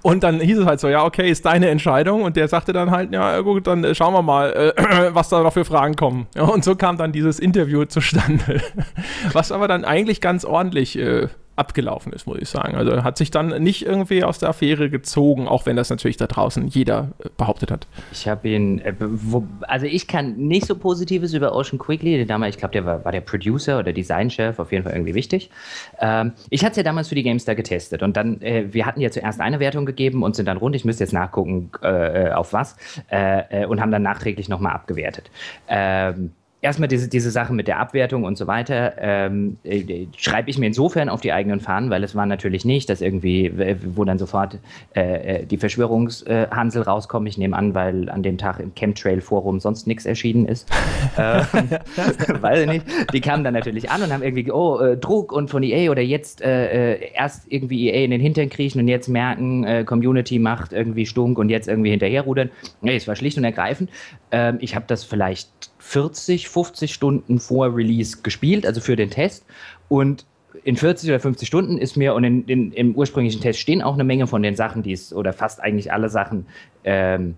Und 0.02 0.22
dann 0.22 0.38
hieß 0.38 0.58
es 0.58 0.66
halt 0.66 0.78
so, 0.78 0.88
ja, 0.88 1.04
okay, 1.04 1.28
ist 1.28 1.44
deine 1.44 1.68
Entscheidung. 1.68 2.22
Und 2.22 2.36
der 2.36 2.46
sagte 2.46 2.72
dann 2.72 2.92
halt, 2.92 3.12
ja, 3.12 3.40
gut, 3.40 3.66
dann 3.66 3.82
äh, 3.82 3.92
schauen 3.94 4.14
wir 4.14 4.22
mal, 4.22 4.52
äh, 4.52 5.10
was 5.14 5.28
da 5.28 5.42
noch 5.42 5.52
für 5.52 5.64
Fragen 5.64 5.96
kommen. 5.96 6.28
Ja, 6.36 6.44
und 6.44 6.62
so 6.62 6.76
kam 6.76 6.96
dann 6.96 7.10
dieses 7.10 7.40
Interview 7.40 7.84
zustande. 7.86 8.62
was 9.32 9.50
aber 9.50 9.66
dann 9.66 9.84
eigentlich 9.84 10.20
ganz 10.20 10.44
ordentlich 10.44 10.96
äh, 10.96 11.26
abgelaufen 11.60 12.12
ist, 12.12 12.26
muss 12.26 12.38
ich 12.40 12.48
sagen. 12.48 12.74
Also 12.74 13.04
hat 13.04 13.18
sich 13.18 13.30
dann 13.30 13.62
nicht 13.62 13.84
irgendwie 13.84 14.24
aus 14.24 14.38
der 14.38 14.48
Affäre 14.48 14.88
gezogen, 14.88 15.46
auch 15.46 15.66
wenn 15.66 15.76
das 15.76 15.90
natürlich 15.90 16.16
da 16.16 16.26
draußen 16.26 16.66
jeder 16.68 17.10
äh, 17.18 17.28
behauptet 17.36 17.70
hat. 17.70 17.86
Ich 18.12 18.26
habe 18.26 18.48
ihn, 18.48 18.80
äh, 18.80 18.94
wo, 18.98 19.46
also 19.60 19.86
ich 19.86 20.08
kann 20.08 20.36
nicht 20.36 20.66
so 20.66 20.74
Positives 20.74 21.34
über 21.34 21.54
Ocean 21.54 21.78
Quickly, 21.78 22.16
der 22.16 22.26
damals, 22.26 22.56
ich 22.56 22.58
glaube, 22.58 22.72
der 22.72 22.86
war, 22.86 23.04
war, 23.04 23.12
der 23.12 23.20
Producer 23.20 23.78
oder 23.78 23.92
Designchef, 23.92 24.58
auf 24.58 24.72
jeden 24.72 24.84
Fall 24.84 24.94
irgendwie 24.94 25.14
wichtig. 25.14 25.50
Ähm, 26.00 26.32
ich 26.48 26.62
hatte 26.62 26.72
es 26.72 26.76
ja 26.78 26.82
damals 26.82 27.08
für 27.08 27.14
die 27.14 27.22
GameStar 27.22 27.54
getestet 27.54 28.02
und 28.02 28.16
dann, 28.16 28.40
äh, 28.40 28.72
wir 28.72 28.86
hatten 28.86 29.00
ja 29.00 29.10
zuerst 29.10 29.40
eine 29.40 29.60
Wertung 29.60 29.84
gegeben 29.84 30.22
und 30.22 30.34
sind 30.34 30.46
dann 30.46 30.56
rund, 30.56 30.74
ich 30.74 30.86
müsste 30.86 31.04
jetzt 31.04 31.12
nachgucken, 31.12 31.70
äh, 31.82 32.28
äh 32.28 32.32
auf 32.32 32.54
was, 32.54 32.76
äh, 33.08 33.66
und 33.66 33.80
haben 33.80 33.90
dann 33.90 34.02
nachträglich 34.02 34.48
nochmal 34.48 34.72
abgewertet. 34.72 35.30
Ähm, 35.68 36.32
erstmal 36.62 36.88
diese, 36.88 37.08
diese 37.08 37.30
Sache 37.30 37.52
mit 37.52 37.68
der 37.68 37.78
Abwertung 37.78 38.24
und 38.24 38.36
so 38.36 38.46
weiter, 38.46 38.94
ähm, 38.98 39.56
äh, 39.64 40.06
schreibe 40.16 40.50
ich 40.50 40.58
mir 40.58 40.66
insofern 40.66 41.08
auf 41.08 41.20
die 41.20 41.32
eigenen 41.32 41.60
Fahnen, 41.60 41.90
weil 41.90 42.04
es 42.04 42.14
war 42.14 42.26
natürlich 42.26 42.64
nicht, 42.64 42.90
dass 42.90 43.00
irgendwie, 43.00 43.52
wo 43.94 44.04
dann 44.04 44.18
sofort 44.18 44.58
äh, 44.94 45.40
äh 45.40 45.46
die 45.46 45.56
Verschwörungshansel 45.56 46.82
rauskommen. 46.82 47.26
Ich 47.26 47.38
nehme 47.38 47.56
an, 47.56 47.74
weil 47.74 48.10
an 48.10 48.22
dem 48.22 48.36
Tag 48.38 48.60
im 48.60 48.74
Chemtrail-Forum 48.74 49.60
sonst 49.60 49.86
nichts 49.86 50.04
erschienen 50.04 50.46
ist. 50.46 50.68
ähm, 51.18 51.44
weiß 52.42 52.60
ich 52.60 52.66
nicht. 52.66 52.86
Die 53.12 53.20
kamen 53.20 53.44
dann 53.44 53.54
natürlich 53.54 53.90
an 53.90 54.02
und 54.02 54.12
haben 54.12 54.22
irgendwie, 54.22 54.50
oh, 54.52 54.78
äh, 54.78 54.96
Druck 54.96 55.32
und 55.32 55.48
von 55.48 55.62
EA 55.62 55.90
oder 55.90 56.02
jetzt 56.02 56.42
äh, 56.42 56.94
äh 56.94 57.10
erst 57.14 57.50
irgendwie 57.50 57.88
EA 57.88 58.04
in 58.04 58.10
den 58.10 58.20
Hintern 58.20 58.50
kriechen 58.50 58.80
und 58.80 58.88
jetzt 58.88 59.08
merken, 59.08 59.84
Community 59.86 60.38
macht 60.38 60.72
irgendwie 60.72 61.06
Stunk 61.06 61.38
und 61.38 61.48
jetzt 61.48 61.68
irgendwie 61.68 61.90
hinterherrudern. 61.90 62.50
Nee, 62.80 62.96
es 62.96 63.08
war 63.08 63.16
schlicht 63.16 63.38
und 63.38 63.44
ergreifend. 63.44 63.90
Ähm, 64.30 64.58
ich 64.60 64.74
habe 64.74 64.84
das 64.86 65.04
vielleicht 65.04 65.69
40, 65.80 66.48
50 66.48 66.94
Stunden 66.94 67.40
vor 67.40 67.74
Release 67.74 68.18
gespielt, 68.22 68.66
also 68.66 68.80
für 68.80 68.96
den 68.96 69.10
Test. 69.10 69.44
Und 69.88 70.26
in 70.64 70.76
40 70.76 71.10
oder 71.10 71.20
50 71.20 71.48
Stunden 71.48 71.78
ist 71.78 71.96
mir, 71.96 72.14
und 72.14 72.24
in, 72.24 72.44
in, 72.44 72.72
im 72.72 72.94
ursprünglichen 72.94 73.40
Test 73.40 73.58
stehen 73.58 73.82
auch 73.82 73.94
eine 73.94 74.04
Menge 74.04 74.26
von 74.26 74.42
den 74.42 74.56
Sachen, 74.56 74.82
die 74.82 74.92
es, 74.92 75.12
oder 75.12 75.32
fast 75.32 75.60
eigentlich 75.60 75.92
alle 75.92 76.08
Sachen, 76.08 76.46
ähm, 76.84 77.36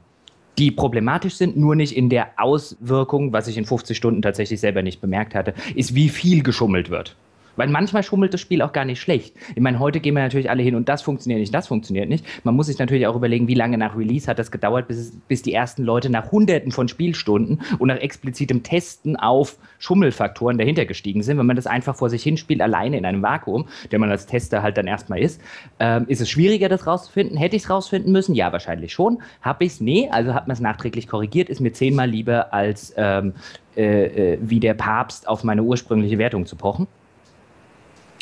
die 0.59 0.71
problematisch 0.71 1.37
sind, 1.37 1.57
nur 1.57 1.77
nicht 1.77 1.97
in 1.97 2.11
der 2.11 2.31
Auswirkung, 2.37 3.33
was 3.33 3.49
ich 3.49 3.57
in 3.57 3.65
50 3.65 3.97
Stunden 3.97 4.23
tatsächlich 4.23 4.61
selber 4.61 4.83
nicht 4.83 5.01
bemerkt 5.01 5.35
hatte, 5.35 5.55
ist, 5.75 5.95
wie 5.95 6.09
viel 6.09 6.43
geschummelt 6.43 6.91
wird. 6.91 7.17
Weil 7.57 7.69
manchmal 7.69 8.03
schummelt 8.03 8.33
das 8.35 8.41
Spiel 8.41 8.63
auch 8.63 8.73
gar 8.73 8.85
nicht 8.85 9.01
schlecht. 9.01 9.35
Ich 9.55 9.61
meine, 9.61 9.79
heute 9.79 10.01
gehen 10.01 10.15
wir 10.15 10.23
natürlich 10.23 10.51
alle 10.51 10.63
hin 10.63 10.75
und 10.75 10.89
das 10.89 11.03
funktioniert 11.03 11.41
nicht, 11.41 11.55
das 11.55 11.67
funktioniert 11.67 12.09
nicht. 12.09 12.25
Man 12.45 12.55
muss 12.55 12.67
sich 12.67 12.79
natürlich 12.79 13.07
auch 13.07 13.17
überlegen, 13.17 13.49
wie 13.49 13.55
lange 13.55 13.79
nach 13.79 13.97
Release 13.97 14.27
hat 14.27 14.39
das 14.39 14.51
gedauert, 14.51 14.89
bis, 14.89 15.13
bis 15.29 15.43
die 15.43 15.53
ersten 15.53 15.83
Leute 15.83 16.11
nach 16.11 16.33
hunderten 16.33 16.73
von 16.73 16.89
Spielstunden 16.89 17.61
und 17.79 17.89
nach 17.89 17.99
explizitem 17.99 18.63
Testen 18.63 19.17
auf 19.17 19.57
Schummelfaktoren 19.79 20.59
dahinter 20.59 20.87
gestiegen 20.87 21.23
sind. 21.23 21.39
Wenn 21.39 21.47
man 21.47 21.57
das 21.57 21.67
einfach 21.67 21.97
vor 21.97 22.11
sich 22.11 22.23
hinspielt, 22.23 22.61
alleine 22.61 22.97
in 22.97 23.05
einem 23.05 23.23
Vakuum, 23.23 23.67
der 23.91 23.99
man 23.99 24.11
als 24.11 24.27
Tester 24.27 24.63
halt 24.63 24.77
dann 24.77 24.87
erstmal 24.87 25.21
ist, 25.21 25.41
ähm, 25.79 26.05
ist 26.09 26.21
es 26.21 26.31
schwieriger, 26.31 26.69
das 26.69 26.87
rauszufinden. 26.87 27.37
Hätte 27.37 27.57
ich 27.57 27.63
es 27.63 27.71
rausfinden 27.71 28.13
müssen? 28.13 28.35
Ja, 28.35 28.53
wahrscheinlich 28.53 28.93
schon. 28.93 29.23
Habe 29.43 29.65
ich 29.65 29.73
es? 29.73 29.81
Nee, 29.81 30.09
also 30.11 30.35
hat 30.35 30.49
man 30.49 30.55
es 30.55 30.61
nachträglich 30.61 31.09
korrigiert, 31.09 31.49
ist 31.49 31.61
mir 31.61 31.73
zehnmal 31.73 32.09
lieber 32.09 32.53
als 32.53 32.95
ähm, 32.97 33.35
äh, 33.77 34.35
äh, 34.35 34.39
wie 34.41 34.61
der 34.61 34.75
Papst 34.75 35.29
auf 35.29 35.45
meine 35.45 35.63
ursprüngliche 35.63 36.19
Wertung 36.19 36.47
zu 36.47 36.57
pochen 36.57 36.87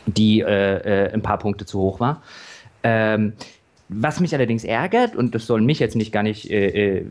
die 0.06 0.40
äh, 0.40 1.06
äh, 1.06 1.12
ein 1.12 1.22
paar 1.22 1.38
Punkte 1.38 1.66
zu 1.66 1.78
hoch 1.78 2.00
war. 2.00 2.22
Ähm, 2.82 3.34
was 3.92 4.20
mich 4.20 4.32
allerdings 4.34 4.62
ärgert, 4.62 5.16
und 5.16 5.34
das 5.34 5.46
soll 5.46 5.60
mich 5.62 5.80
jetzt 5.80 5.96
nicht 5.96 6.12
gar 6.12 6.22
nicht, 6.22 6.48
äh, 6.48 6.98
äh, 6.98 7.04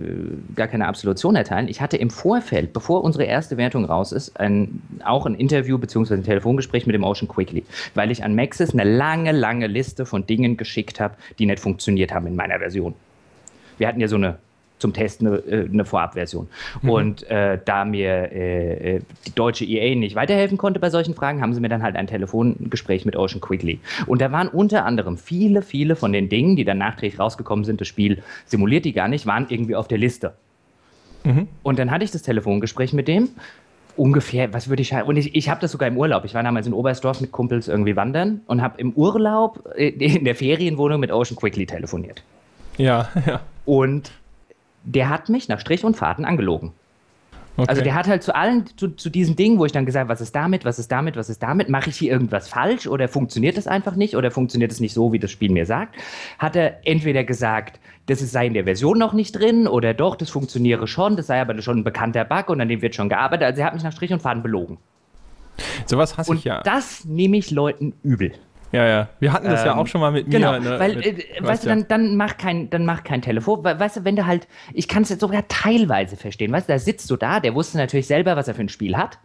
gar 0.55 0.67
keine 0.67 0.87
Absolution 0.87 1.35
erteilen, 1.35 1.67
ich 1.67 1.81
hatte 1.81 1.97
im 1.97 2.09
Vorfeld, 2.09 2.71
bevor 2.71 3.03
unsere 3.03 3.25
erste 3.25 3.57
Wertung 3.57 3.83
raus 3.83 4.13
ist, 4.13 4.39
ein, 4.39 4.81
auch 5.03 5.25
ein 5.25 5.35
Interview 5.35 5.77
bzw. 5.77 6.13
ein 6.13 6.23
Telefongespräch 6.23 6.87
mit 6.87 6.93
dem 6.93 7.03
Ocean 7.03 7.27
Quickly, 7.27 7.65
weil 7.95 8.11
ich 8.11 8.23
an 8.23 8.33
Maxis 8.33 8.71
eine 8.71 8.85
lange, 8.85 9.33
lange 9.33 9.67
Liste 9.67 10.05
von 10.05 10.25
Dingen 10.25 10.55
geschickt 10.55 11.01
habe, 11.01 11.15
die 11.37 11.47
nicht 11.47 11.59
funktioniert 11.59 12.13
haben 12.13 12.27
in 12.27 12.37
meiner 12.37 12.59
Version. 12.59 12.93
Wir 13.77 13.89
hatten 13.89 13.99
ja 13.99 14.07
so 14.07 14.15
eine 14.15 14.37
zum 14.79 14.93
Testen 14.93 15.27
eine, 15.27 15.37
äh, 15.37 15.69
eine 15.71 15.85
Vorabversion. 15.85 16.47
Mhm. 16.81 16.89
Und 16.89 17.29
äh, 17.29 17.59
da 17.63 17.85
mir 17.85 18.31
äh, 18.31 18.95
äh 18.95 19.01
die 19.27 19.35
deutsche 19.35 19.65
EA 19.65 19.95
nicht 19.95 20.15
weiterhelfen 20.15 20.57
konnte 20.57 20.79
bei 20.79 20.89
solchen 20.89 21.13
Fragen, 21.13 21.41
haben 21.41 21.53
sie 21.53 21.61
mir 21.61 21.69
dann 21.69 21.83
halt 21.83 21.95
ein 21.95 22.07
Telefongespräch 22.07 23.05
mit 23.05 23.15
Ocean 23.15 23.41
Quickly. 23.41 23.79
Und 24.07 24.21
da 24.21 24.31
waren 24.31 24.47
unter 24.47 24.85
anderem 24.85 25.17
viele, 25.17 25.61
viele 25.61 25.95
von 25.95 26.13
den 26.13 26.29
Dingen, 26.29 26.55
die 26.55 26.65
dann 26.65 26.79
nachträglich 26.79 27.19
rausgekommen 27.19 27.65
sind, 27.65 27.81
das 27.81 27.87
Spiel 27.87 28.23
simuliert 28.45 28.85
die 28.85 28.93
gar 28.93 29.07
nicht, 29.07 29.25
waren 29.25 29.45
irgendwie 29.49 29.75
auf 29.75 29.87
der 29.87 29.97
Liste. 29.97 30.33
Mhm. 31.23 31.47
Und 31.63 31.79
dann 31.79 31.91
hatte 31.91 32.03
ich 32.03 32.11
das 32.11 32.23
Telefongespräch 32.23 32.93
mit 32.93 33.07
dem 33.07 33.29
ungefähr, 33.99 34.53
was 34.53 34.69
würde 34.69 34.81
ich 34.81 34.93
Und 34.93 35.17
ich, 35.17 35.35
ich 35.35 35.49
habe 35.49 35.59
das 35.59 35.71
sogar 35.71 35.89
im 35.89 35.97
Urlaub. 35.97 36.23
Ich 36.23 36.33
war 36.33 36.41
damals 36.41 36.65
in 36.65 36.73
Oberstdorf 36.73 37.19
mit 37.19 37.31
Kumpels 37.31 37.67
irgendwie 37.67 37.95
wandern 37.95 38.41
und 38.47 38.61
habe 38.61 38.79
im 38.79 38.93
Urlaub 38.93 39.67
äh, 39.75 39.89
in 39.89 40.23
der 40.23 40.35
Ferienwohnung 40.35 41.01
mit 41.01 41.11
Ocean 41.11 41.35
Quickly 41.35 41.65
telefoniert. 41.65 42.23
Ja, 42.77 43.09
ja. 43.27 43.41
Und 43.65 44.11
der 44.83 45.09
hat 45.09 45.29
mich 45.29 45.47
nach 45.47 45.59
Strich 45.59 45.83
und 45.83 45.95
Faden 45.95 46.25
angelogen. 46.25 46.73
Okay. 47.59 47.69
Also 47.69 47.81
der 47.81 47.93
hat 47.93 48.07
halt 48.07 48.23
zu 48.23 48.33
allen, 48.33 48.65
zu, 48.77 48.95
zu 48.95 49.09
diesen 49.09 49.35
Dingen, 49.35 49.59
wo 49.59 49.65
ich 49.65 49.73
dann 49.73 49.85
gesagt 49.85 50.03
habe, 50.03 50.09
was 50.09 50.21
ist 50.21 50.33
damit, 50.33 50.63
was 50.63 50.79
ist 50.79 50.89
damit, 50.89 51.17
was 51.17 51.29
ist 51.29 51.43
damit, 51.43 51.67
mache 51.67 51.89
ich 51.89 51.97
hier 51.97 52.11
irgendwas 52.11 52.47
falsch 52.47 52.87
oder 52.87 53.09
funktioniert 53.09 53.57
das 53.57 53.67
einfach 53.67 53.95
nicht 53.95 54.15
oder 54.15 54.31
funktioniert 54.31 54.71
es 54.71 54.79
nicht 54.79 54.93
so, 54.93 55.11
wie 55.11 55.19
das 55.19 55.29
Spiel 55.29 55.51
mir 55.51 55.65
sagt, 55.65 55.95
hat 56.37 56.55
er 56.55 56.87
entweder 56.87 57.25
gesagt, 57.25 57.81
das 58.05 58.19
sei 58.19 58.47
in 58.47 58.53
der 58.53 58.63
Version 58.63 58.97
noch 58.97 59.11
nicht 59.11 59.33
drin 59.33 59.67
oder 59.67 59.93
doch, 59.93 60.15
das 60.15 60.29
funktioniere 60.29 60.87
schon, 60.87 61.17
das 61.17 61.27
sei 61.27 61.41
aber 61.41 61.61
schon 61.61 61.79
ein 61.79 61.83
bekannter 61.83 62.23
Bug 62.23 62.49
und 62.49 62.61
an 62.61 62.69
dem 62.69 62.81
wird 62.81 62.95
schon 62.95 63.09
gearbeitet. 63.09 63.45
Also 63.45 63.61
er 63.61 63.67
hat 63.67 63.73
mich 63.73 63.83
nach 63.83 63.91
Strich 63.91 64.13
und 64.13 64.21
Faden 64.21 64.41
belogen. 64.41 64.77
Sowas 65.85 66.17
hasse 66.17 66.35
ich 66.35 66.45
ja. 66.45 66.61
Das 66.63 67.03
nehme 67.03 67.37
ich 67.37 67.51
Leuten 67.51 67.93
übel. 68.03 68.31
Ja, 68.71 68.85
ja. 68.87 69.09
Wir 69.19 69.33
hatten 69.33 69.47
das 69.47 69.61
ähm, 69.61 69.67
ja 69.67 69.75
auch 69.77 69.87
schon 69.87 70.01
mal 70.01 70.11
mit 70.11 70.29
genau, 70.29 70.53
mir. 70.53 70.59
Genau, 70.59 70.79
weil, 70.79 70.95
mit, 70.95 71.05
äh, 71.05 71.43
weißt 71.43 71.65
du, 71.65 71.69
dann, 71.69 71.87
dann, 71.87 72.15
mach 72.15 72.37
kein, 72.37 72.69
dann 72.69 72.85
mach 72.85 73.03
kein 73.03 73.21
Telefon. 73.21 73.63
Weißt 73.63 73.97
du, 73.97 74.05
wenn 74.05 74.15
du 74.15 74.25
halt, 74.25 74.47
ich 74.73 74.87
kann 74.87 75.03
es 75.03 75.09
jetzt 75.09 75.21
sogar 75.21 75.47
teilweise 75.47 76.15
verstehen. 76.17 76.51
Weißt 76.51 76.69
du, 76.69 76.73
da 76.73 76.79
sitzt 76.79 77.09
du 77.09 77.15
da, 77.15 77.39
der 77.39 77.55
wusste 77.55 77.77
natürlich 77.77 78.07
selber, 78.07 78.35
was 78.35 78.47
er 78.47 78.53
für 78.53 78.61
ein 78.61 78.69
Spiel 78.69 78.95
hat. 78.95 79.17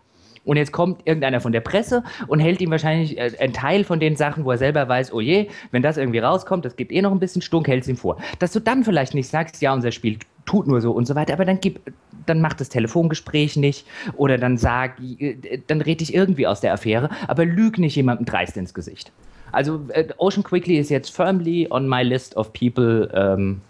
Und 0.45 0.59
jetzt 0.59 0.73
kommt 0.73 1.07
irgendeiner 1.07 1.41
von 1.41 1.53
der 1.53 1.61
Presse 1.61 2.05
und 2.27 2.39
hält 2.39 2.61
ihm 2.61 2.71
wahrscheinlich 2.71 3.19
äh, 3.19 3.33
einen 3.41 3.53
Teil 3.53 3.85
von 3.85 3.99
den 3.99 4.17
Sachen, 4.17 4.45
wo 4.45 4.51
er 4.51 4.59
selber 4.59 4.89
weiß, 4.89 5.13
oh 5.13 5.21
je, 5.21 5.49
wenn 5.71 5.83
das 5.83 5.97
irgendwie 5.97 6.19
rauskommt, 6.19 6.65
das 6.65 6.77
gibt 6.77 6.93
eh 6.93 7.01
noch 7.01 7.13
ein 7.13 7.21
bisschen 7.21 7.43
Stunk, 7.43 7.67
hält 7.67 7.83
es 7.83 7.89
ihm 7.89 7.97
vor. 7.97 8.19
Dass 8.39 8.53
du 8.53 8.61
dann 8.61 8.85
vielleicht 8.85 9.15
nicht 9.15 9.29
sagst, 9.29 9.63
ja, 9.63 9.73
unser 9.73 9.91
Spiel 9.91 10.19
tut 10.45 10.67
nur 10.67 10.81
so 10.81 10.93
und 10.93 11.07
so 11.07 11.15
weiter, 11.15 11.33
aber 11.33 11.47
dann 11.47 11.61
gib, 11.61 11.81
dann 12.27 12.41
mach 12.41 12.55
das 12.55 12.69
Telefongespräch 12.69 13.57
nicht 13.57 13.87
oder 14.17 14.39
dann 14.39 14.59
sag, 14.59 14.99
äh, 15.01 15.59
dann 15.67 15.81
red 15.81 16.01
dich 16.01 16.15
irgendwie 16.15 16.47
aus 16.47 16.61
der 16.61 16.73
Affäre, 16.73 17.11
aber 17.29 17.45
lüg 17.45 17.79
nicht 17.79 17.97
jemandem 17.97 18.27
dreist 18.27 18.57
ins 18.57 18.75
Gesicht. 18.75 19.13
Also 19.53 19.87
äh, 19.91 20.07
Ocean 20.19 20.43
Quickly 20.43 20.79
ist 20.79 20.91
jetzt 20.91 21.15
firmly 21.15 21.69
on 21.71 21.89
my 21.89 22.03
list 22.03 22.37
of 22.37 22.53
people, 22.53 23.11
ähm, 23.15 23.61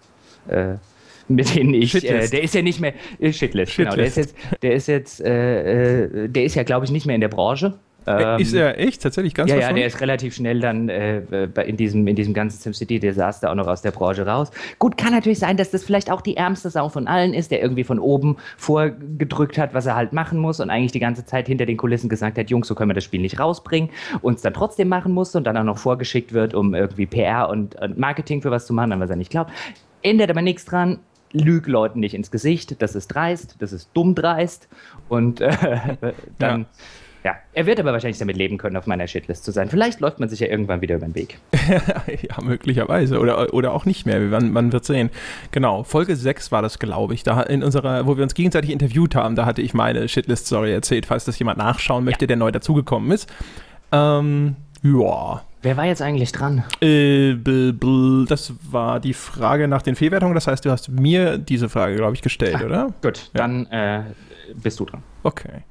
äh, 0.49 0.77
mit 1.29 1.55
denen 1.55 1.75
ich, 1.75 1.95
äh, 2.05 2.29
der 2.29 2.43
ist 2.43 2.55
ja 2.55 2.63
nicht 2.63 2.81
mehr, 2.81 2.95
äh, 3.19 3.33
Shitlist, 3.33 3.73
Shitlist, 3.73 3.77
genau, 3.77 3.95
der 3.95 4.07
ist 4.07 4.17
jetzt, 4.17 4.35
der 4.63 4.75
ist 4.75 4.89
jetzt, 4.89 5.21
äh, 5.21 6.05
äh, 6.05 6.29
der 6.29 6.45
ist 6.45 6.55
ja 6.55 6.63
glaube 6.63 6.85
ich 6.85 6.91
nicht 6.91 7.07
mehr 7.07 7.15
in 7.15 7.21
der 7.21 7.29
Branche. 7.29 7.75
Ähm, 8.07 8.41
ist 8.41 8.53
er 8.53 8.79
echt 8.79 9.03
tatsächlich 9.03 9.35
ganz 9.35 9.51
Ja, 9.51 9.57
ja, 9.57 9.73
der 9.73 9.87
ist 9.87 10.01
relativ 10.01 10.35
schnell 10.35 10.61
dann 10.61 10.89
äh, 10.89 11.21
in, 11.67 11.77
diesem, 11.77 12.07
in 12.07 12.17
diesem 12.17 12.35
ganzen 12.35 12.61
SimCity-Desaster 12.61 13.51
auch 13.51 13.55
noch 13.55 13.67
aus 13.67 13.83
der 13.83 13.93
Branche 13.93 14.27
raus. 14.27 14.51
Gut, 14.79 14.97
kann 14.97 15.13
natürlich 15.13 15.39
sein, 15.39 15.57
dass 15.57 15.71
das 15.71 15.85
vielleicht 15.85 16.11
auch 16.11 16.21
die 16.21 16.37
ärmste 16.37 16.71
Sau 16.71 16.89
von 16.89 17.07
allen 17.07 17.33
ist, 17.33 17.51
der 17.51 17.63
irgendwie 17.63 17.85
von 17.85 17.99
oben 17.99 18.37
vorgedrückt 18.57 19.59
hat, 19.59 19.75
was 19.75 19.87
er 19.87 19.97
halt 19.97 20.13
machen 20.13 20.39
muss 20.39 20.61
und 20.61 20.71
eigentlich 20.71 20.93
die 20.93 21.01
ganze 21.01 21.25
Zeit 21.25 21.47
hinter 21.47 21.67
den 21.67 21.77
Kulissen 21.77 22.09
gesagt 22.09 22.37
hat, 22.39 22.51
Jungs, 22.51 22.69
so 22.69 22.75
können 22.75 22.91
wir 22.91 22.95
das 22.95 23.05
Spiel 23.05 23.21
nicht 23.21 23.41
rausbringen 23.41 23.91
und 24.21 24.35
es 24.35 24.43
dann 24.43 24.55
trotzdem 24.55 24.89
machen 24.89 25.13
musste 25.13 25.39
und 25.39 25.45
dann 25.45 25.57
auch 25.57 25.65
noch 25.65 25.79
vorgeschickt 25.79 26.33
wird, 26.33 26.55
um 26.55 26.75
irgendwie 26.75 27.07
PR 27.07 27.49
und, 27.49 27.75
und 27.77 27.99
Marketing 27.99 28.43
für 28.43 28.51
was 28.51 28.67
zu 28.67 28.75
machen, 28.75 28.99
was 29.01 29.11
er 29.11 29.17
nicht 29.17 29.31
glaubt. 29.31 29.51
Ändert 30.03 30.31
aber 30.31 30.43
nichts 30.43 30.65
dran 30.65 30.99
lüg 31.35 31.67
Leuten 31.67 31.99
nicht 31.99 32.15
ins 32.15 32.31
Gesicht, 32.31 32.81
das 32.81 32.95
ist 32.95 33.09
dreist, 33.09 33.57
das 33.59 33.73
ist 33.73 33.91
dumm 33.93 34.15
dreist 34.15 34.69
und 35.09 35.41
äh, 35.41 35.51
dann. 36.39 36.61
Ja. 36.61 36.67
Ja, 37.25 37.37
er 37.55 37.65
wird 37.65 37.81
aber 37.81 37.95
wahrscheinlich 37.95 38.19
damit 38.19 38.37
leben 38.37 38.59
können, 38.59 38.77
auf 38.77 38.87
meiner 38.87 39.07
Shitlist 39.07 39.47
zu 39.47 39.51
sein. 39.51 39.71
Vielleicht 39.71 40.01
läuft 40.01 40.21
man 40.21 40.29
sich 40.29 40.41
ja 40.41 40.49
irgendwann 40.49 40.83
wieder 40.83 40.97
über 40.97 41.07
den 41.07 41.15
Weg. 41.15 41.39
ja, 42.23 42.43
möglicherweise. 42.43 43.19
Oder, 43.19 43.55
oder 43.55 43.73
auch 43.73 43.87
nicht 43.87 44.05
mehr. 44.05 44.21
Man, 44.21 44.53
man 44.53 44.73
wird 44.73 44.85
sehen. 44.85 45.09
Genau, 45.51 45.85
Folge 45.85 46.17
6 46.17 46.53
war 46.53 46.61
das, 46.61 46.79
glaube 46.79 47.15
ich. 47.15 47.23
Da 47.23 47.41
in 47.41 47.63
unserer, 47.63 48.07
wo 48.07 48.19
wir 48.19 48.25
uns 48.25 48.35
gegenseitig 48.35 48.71
interviewt 48.71 49.15
haben, 49.15 49.37
da 49.37 49.47
hatte 49.47 49.63
ich 49.63 49.73
meine 49.73 50.07
Shitlist-Story 50.07 50.75
erzählt, 50.75 51.07
falls 51.07 51.25
das 51.25 51.39
jemand 51.39 51.57
nachschauen 51.57 52.05
möchte, 52.05 52.25
ja. 52.25 52.27
der 52.27 52.37
neu 52.37 52.53
dazugekommen 52.53 53.11
ist. 53.11 53.33
Ähm, 53.91 54.57
ja. 54.83 55.43
Wer 55.63 55.79
war 55.79 55.87
jetzt 55.87 56.03
eigentlich 56.03 56.31
dran? 56.33 56.63
Äh, 56.83 57.37
das 58.29 58.53
war 58.71 59.01
die 59.01 59.15
Frage 59.15 59.67
nach 59.67 59.81
den 59.81 59.97
Fehlwertungen. 59.97 60.35
Das 60.35 60.47
heißt, 60.47 60.67
du 60.67 60.71
hast 60.71 60.91
mir 60.91 61.39
diese 61.39 61.71
Frage, 61.71 61.97
glaube 61.97 62.13
ich, 62.13 62.21
gestellt, 62.21 62.59
ah, 62.61 62.67
oder? 62.67 62.93
Gut, 63.01 63.31
ja. 63.33 63.41
dann 63.41 63.65
äh, 63.69 64.03
bist 64.55 64.81
du 64.81 64.85
dran. 64.85 65.03
Okay. 65.23 65.63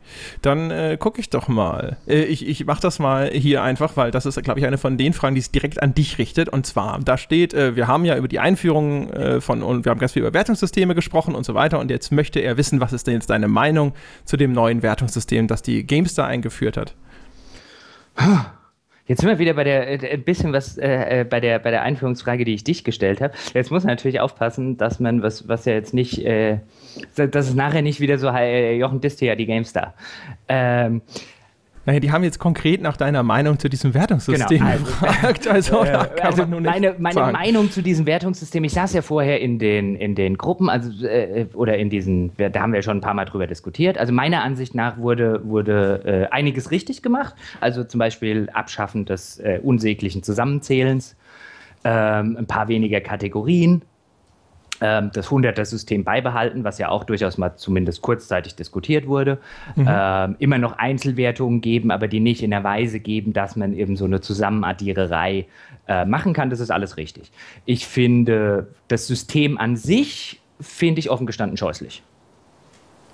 Dann 0.42 0.72
äh, 0.72 0.98
gucke 1.00 1.20
ich 1.20 1.30
doch 1.30 1.48
mal. 1.48 1.98
Äh, 2.08 2.24
ich 2.24 2.48
ich 2.48 2.66
mache 2.66 2.82
das 2.82 3.00
mal 3.00 3.30
hier 3.30 3.64
einfach, 3.64 3.98
weil 3.98 4.12
das 4.12 4.26
ist, 4.26 4.42
glaube 4.44 4.60
ich, 4.60 4.66
eine 4.66 4.78
von 4.78 4.98
den 4.98 5.14
Fragen, 5.14 5.36
die 5.36 5.42
es 5.42 5.52
direkt 5.52 5.82
an 5.82 5.94
dich 5.94 6.18
richtet. 6.18 6.50
Und 6.50 6.66
zwar, 6.66 7.00
da 7.00 7.18
steht, 7.18 7.54
äh, 7.54 7.76
wir 7.76 7.88
haben 7.88 8.06
ja 8.06 8.18
über 8.18 8.28
die 8.28 8.40
Einführung 8.40 9.10
äh, 9.12 9.42
von, 9.42 9.64
und 9.64 9.86
wir 9.86 9.92
haben 9.92 10.00
ganz 10.00 10.14
viel 10.14 10.22
über 10.22 10.34
Wertungssysteme 10.34 10.96
gesprochen 10.96 11.36
und 11.36 11.46
so 11.46 11.54
weiter. 11.54 11.80
Und 11.80 11.92
jetzt 11.92 12.12
möchte 12.12 12.40
er 12.40 12.58
wissen, 12.58 12.80
was 12.80 12.94
ist 12.94 13.08
denn 13.08 13.16
jetzt 13.16 13.30
deine 13.30 13.48
Meinung 13.48 13.94
zu 14.26 14.38
dem 14.38 14.54
neuen 14.54 14.82
Wertungssystem, 14.84 15.48
das 15.48 15.62
die 15.62 15.86
GameStar 15.86 16.28
eingeführt 16.28 16.78
hat? 16.78 16.96
Jetzt 19.06 19.20
sind 19.20 19.30
wir 19.30 19.40
wieder 19.40 19.54
bei 19.54 19.64
der 19.64 20.04
äh, 20.04 20.14
ein 20.14 20.24
bisschen 20.24 20.54
was 20.54 20.78
äh, 20.78 21.22
äh, 21.22 21.24
bei 21.26 21.40
der 21.40 21.60
bei 21.60 21.72
der 21.72 21.82
Einführungsfrage, 21.82 22.46
die 22.46 22.54
ich 22.54 22.64
dich 22.64 22.84
gestellt 22.84 23.20
habe. 23.22 23.34
Jetzt 23.54 23.70
muss 23.70 23.84
man 23.84 23.94
natürlich 23.94 24.22
aufpassen, 24.22 24.78
dass 24.78 25.00
man 25.00 25.22
was 25.22 25.48
was 25.48 25.66
ja 25.66 25.74
jetzt 25.74 25.94
nicht, 25.94 26.20
äh, 26.26 26.60
dass 27.16 27.50
es 27.50 27.54
nachher 27.54 27.82
nicht 27.82 28.00
wieder 28.00 28.18
so 28.18 28.30
äh, 28.30 28.78
Jochen 28.78 29.02
Diste 29.02 29.26
ja 29.26 29.36
die 29.36 29.46
GameStar. 29.46 29.94
Ähm, 30.48 31.02
naja, 31.86 32.00
die 32.00 32.12
haben 32.12 32.24
jetzt 32.24 32.40
konkret 32.40 32.82
nach 32.82 32.96
deiner 32.96 33.24
Meinung 33.24 33.60
zu 33.60 33.70
diesem 33.70 33.94
Wertungssystem 33.94 34.60
genau, 34.60 34.72
also, 34.72 34.86
gefragt. 34.86 35.48
Also, 35.48 35.84
äh, 35.84 36.08
also 36.22 36.46
meine, 36.46 36.96
meine 36.98 37.32
Meinung 37.32 37.72
zu 37.72 37.82
diesem 37.82 38.06
Wertungssystem, 38.06 38.64
ich 38.64 38.74
saß 38.74 38.94
ja 38.94 39.02
vorher 39.02 39.42
in 39.42 39.60
den, 39.60 39.96
in 39.96 40.16
den 40.16 40.38
Gruppen, 40.38 40.70
also 40.70 41.06
äh, 41.06 41.48
oder 41.54 41.78
in 41.78 41.90
diesen, 41.90 42.32
da 42.38 42.62
haben 42.62 42.72
wir 42.72 42.82
schon 42.82 42.98
ein 42.98 43.02
paar 43.02 43.14
Mal 43.14 43.26
drüber 43.26 43.48
diskutiert. 43.48 43.98
Also 43.98 44.14
meiner 44.14 44.44
Ansicht 44.44 44.76
nach 44.76 44.98
wurde, 44.98 45.42
wurde 45.46 46.30
äh, 46.32 46.34
einiges 46.34 46.72
richtig 46.72 47.02
gemacht. 47.02 47.36
Also 47.60 47.84
zum 47.84 48.00
Beispiel 48.00 48.50
Abschaffen 48.54 49.06
des 49.06 49.40
äh, 49.40 49.60
unsäglichen 49.62 50.24
Zusammenzählens, 50.24 51.18
ähm, 51.84 52.38
ein 52.40 52.48
paar 52.48 52.70
weniger 52.70 53.02
Kategorien 53.02 53.82
das 54.84 55.30
100er-System 55.30 56.04
beibehalten, 56.04 56.64
was 56.64 56.78
ja 56.78 56.90
auch 56.90 57.06
durchaus 57.06 57.38
mal 57.38 57.56
zumindest 57.56 58.02
kurzzeitig 58.02 58.56
diskutiert 58.56 59.08
wurde. 59.08 59.38
Mhm. 59.76 59.88
Ähm, 59.90 60.36
immer 60.40 60.58
noch 60.58 60.78
Einzelwertungen 60.78 61.62
geben, 61.62 61.90
aber 61.90 62.10
die 62.10 62.20
nicht 62.20 62.44
in 62.44 62.52
der 62.52 62.64
Weise 62.64 63.00
geben, 63.00 63.32
dass 63.32 63.56
man 63.56 63.74
eben 63.74 63.96
so 63.96 64.06
eine 64.06 64.20
Zusammenaddiererei 64.20 65.48
äh, 65.88 66.06
machen 66.06 66.34
kann. 66.34 66.50
Das 66.50 66.60
ist 66.60 66.70
alles 66.70 66.98
richtig. 66.98 67.32
Ich 67.66 67.88
finde, 67.88 68.68
das 68.90 69.08
System 69.08 69.58
an 69.58 69.78
sich 69.78 70.42
finde 70.60 71.00
ich 71.00 71.10
offen 71.10 71.26
gestanden 71.26 71.56
scheußlich. 71.56 72.04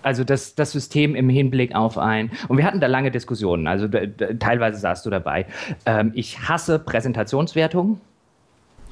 Also 0.02 0.24
das, 0.24 0.56
das 0.56 0.72
System 0.72 1.14
im 1.14 1.30
Hinblick 1.30 1.76
auf 1.76 1.98
ein, 1.98 2.32
und 2.48 2.58
wir 2.58 2.66
hatten 2.66 2.80
da 2.80 2.88
lange 2.88 3.12
Diskussionen, 3.12 3.68
also 3.68 3.88
teilweise 4.40 4.80
saßt 4.80 5.06
du 5.06 5.10
dabei. 5.10 5.46
Ähm, 5.86 6.14
ich 6.16 6.48
hasse 6.48 6.80
Präsentationswertungen. 6.80 8.00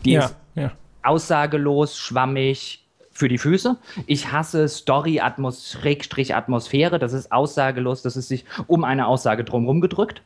Die 0.05 0.11
ja, 0.11 0.25
ist 0.25 0.35
ja 0.53 0.71
aussagelos, 1.07 1.97
schwammig 1.97 2.83
für 3.11 3.27
die 3.27 3.39
Füße. 3.39 3.77
Ich 4.05 4.31
hasse 4.31 4.67
Story-Atmosphäre, 4.67 6.99
das 6.99 7.13
ist 7.13 7.31
aussagelos, 7.31 8.03
das 8.03 8.15
ist 8.15 8.27
sich 8.27 8.45
um 8.67 8.83
eine 8.83 9.07
Aussage 9.07 9.43
drumherum 9.43 9.81
gedrückt. 9.81 10.21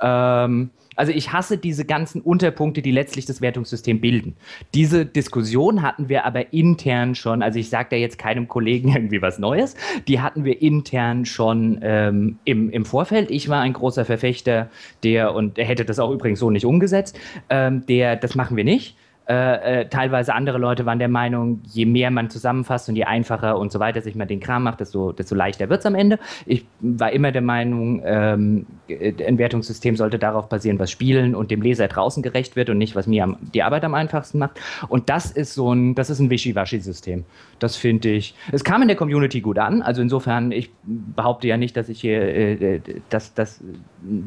Ähm, 0.00 0.70
also 0.96 1.12
ich 1.12 1.32
hasse 1.32 1.58
diese 1.58 1.84
ganzen 1.84 2.22
Unterpunkte, 2.22 2.82
die 2.82 2.90
letztlich 2.90 3.26
das 3.26 3.42
Wertungssystem 3.42 4.00
bilden. 4.00 4.34
Diese 4.74 5.06
Diskussion 5.06 5.82
hatten 5.82 6.08
wir 6.08 6.24
aber 6.24 6.52
intern 6.52 7.14
schon, 7.14 7.42
also 7.42 7.58
ich 7.58 7.68
sage 7.68 7.88
da 7.90 7.96
jetzt 7.96 8.18
keinem 8.18 8.48
Kollegen 8.48 8.88
irgendwie 8.94 9.22
was 9.22 9.38
Neues, 9.38 9.76
die 10.08 10.20
hatten 10.20 10.44
wir 10.44 10.60
intern 10.60 11.26
schon 11.26 11.78
ähm, 11.82 12.38
im, 12.44 12.70
im 12.70 12.84
Vorfeld. 12.84 13.30
Ich 13.30 13.48
war 13.48 13.60
ein 13.60 13.74
großer 13.74 14.04
Verfechter 14.04 14.70
der, 15.02 15.34
und 15.34 15.58
er 15.58 15.66
hätte 15.66 15.84
das 15.84 15.98
auch 15.98 16.10
übrigens 16.10 16.40
so 16.40 16.50
nicht 16.50 16.64
umgesetzt, 16.64 17.18
ähm, 17.50 17.84
der, 17.86 18.16
das 18.16 18.34
machen 18.34 18.56
wir 18.56 18.64
nicht 18.64 18.96
äh, 19.28 19.80
äh, 19.80 19.88
teilweise 19.88 20.34
andere 20.34 20.58
Leute 20.58 20.86
waren 20.86 21.00
der 21.00 21.08
Meinung, 21.08 21.60
je 21.64 21.84
mehr 21.84 22.12
man 22.12 22.30
zusammenfasst 22.30 22.88
und 22.88 22.94
je 22.94 23.04
einfacher 23.04 23.58
und 23.58 23.72
so 23.72 23.80
weiter 23.80 24.00
sich 24.00 24.14
mal 24.14 24.24
den 24.24 24.38
Kram 24.38 24.62
macht, 24.62 24.78
desto, 24.78 25.10
desto 25.10 25.34
leichter 25.34 25.68
wird 25.68 25.80
es 25.80 25.86
am 25.86 25.96
Ende. 25.96 26.20
Ich 26.44 26.64
war 26.78 27.10
immer 27.10 27.32
der 27.32 27.42
Meinung, 27.42 28.02
ähm, 28.04 28.66
ein 28.88 29.38
Wertungssystem 29.38 29.96
sollte 29.96 30.20
darauf 30.20 30.48
basieren, 30.48 30.78
was 30.78 30.92
Spielen 30.92 31.34
und 31.34 31.50
dem 31.50 31.60
Leser 31.60 31.88
draußen 31.88 32.22
gerecht 32.22 32.54
wird 32.54 32.70
und 32.70 32.78
nicht, 32.78 32.94
was 32.94 33.08
mir 33.08 33.24
am, 33.24 33.36
die 33.52 33.64
Arbeit 33.64 33.84
am 33.84 33.94
einfachsten 33.94 34.38
macht. 34.38 34.60
Und 34.86 35.08
das 35.08 35.32
ist 35.32 35.54
so 35.54 35.74
ein, 35.74 35.96
das 35.96 36.08
ist 36.08 36.20
ein 36.20 36.30
Wischiwaschi-System. 36.30 37.24
Das 37.58 37.74
finde 37.74 38.10
ich. 38.10 38.36
Es 38.52 38.62
kam 38.62 38.82
in 38.82 38.88
der 38.88 38.96
Community 38.96 39.40
gut 39.40 39.58
an. 39.58 39.82
Also 39.82 40.02
insofern, 40.02 40.52
ich 40.52 40.70
behaupte 40.84 41.48
ja 41.48 41.56
nicht, 41.56 41.76
dass 41.76 41.88
ich 41.88 42.00
hier, 42.00 42.20
äh, 42.22 42.80
dass, 43.08 43.34
dass, 43.34 43.60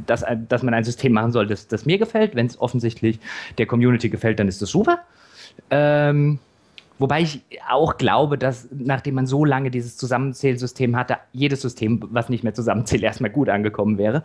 dass, 0.05 0.25
dass 0.49 0.61
man 0.61 0.73
ein 0.73 0.83
System 0.83 1.13
machen 1.13 1.31
soll, 1.31 1.47
das, 1.47 1.69
das 1.69 1.85
mir 1.85 1.99
gefällt. 1.99 2.35
Wenn 2.35 2.47
es 2.47 2.59
offensichtlich 2.59 3.19
der 3.57 3.65
Community 3.65 4.09
gefällt, 4.09 4.39
dann 4.39 4.49
ist 4.49 4.61
das 4.61 4.69
super 4.69 4.88
super. 4.89 5.03
Ähm, 5.69 6.39
Wobei 6.99 7.21
ich 7.21 7.41
auch 7.69 7.97
glaube, 7.97 8.37
dass 8.37 8.67
nachdem 8.71 9.15
man 9.15 9.25
so 9.25 9.45
lange 9.45 9.71
dieses 9.71 9.95
Zusammenzählsystem 9.97 10.97
hatte, 10.97 11.17
jedes 11.31 11.61
System, 11.61 12.01
was 12.11 12.27
nicht 12.27 12.43
mehr 12.43 12.53
zusammenzählt, 12.53 13.03
erstmal 13.09 13.31
gut 13.31 13.49
angekommen 13.49 13.97
wäre. 13.97 14.23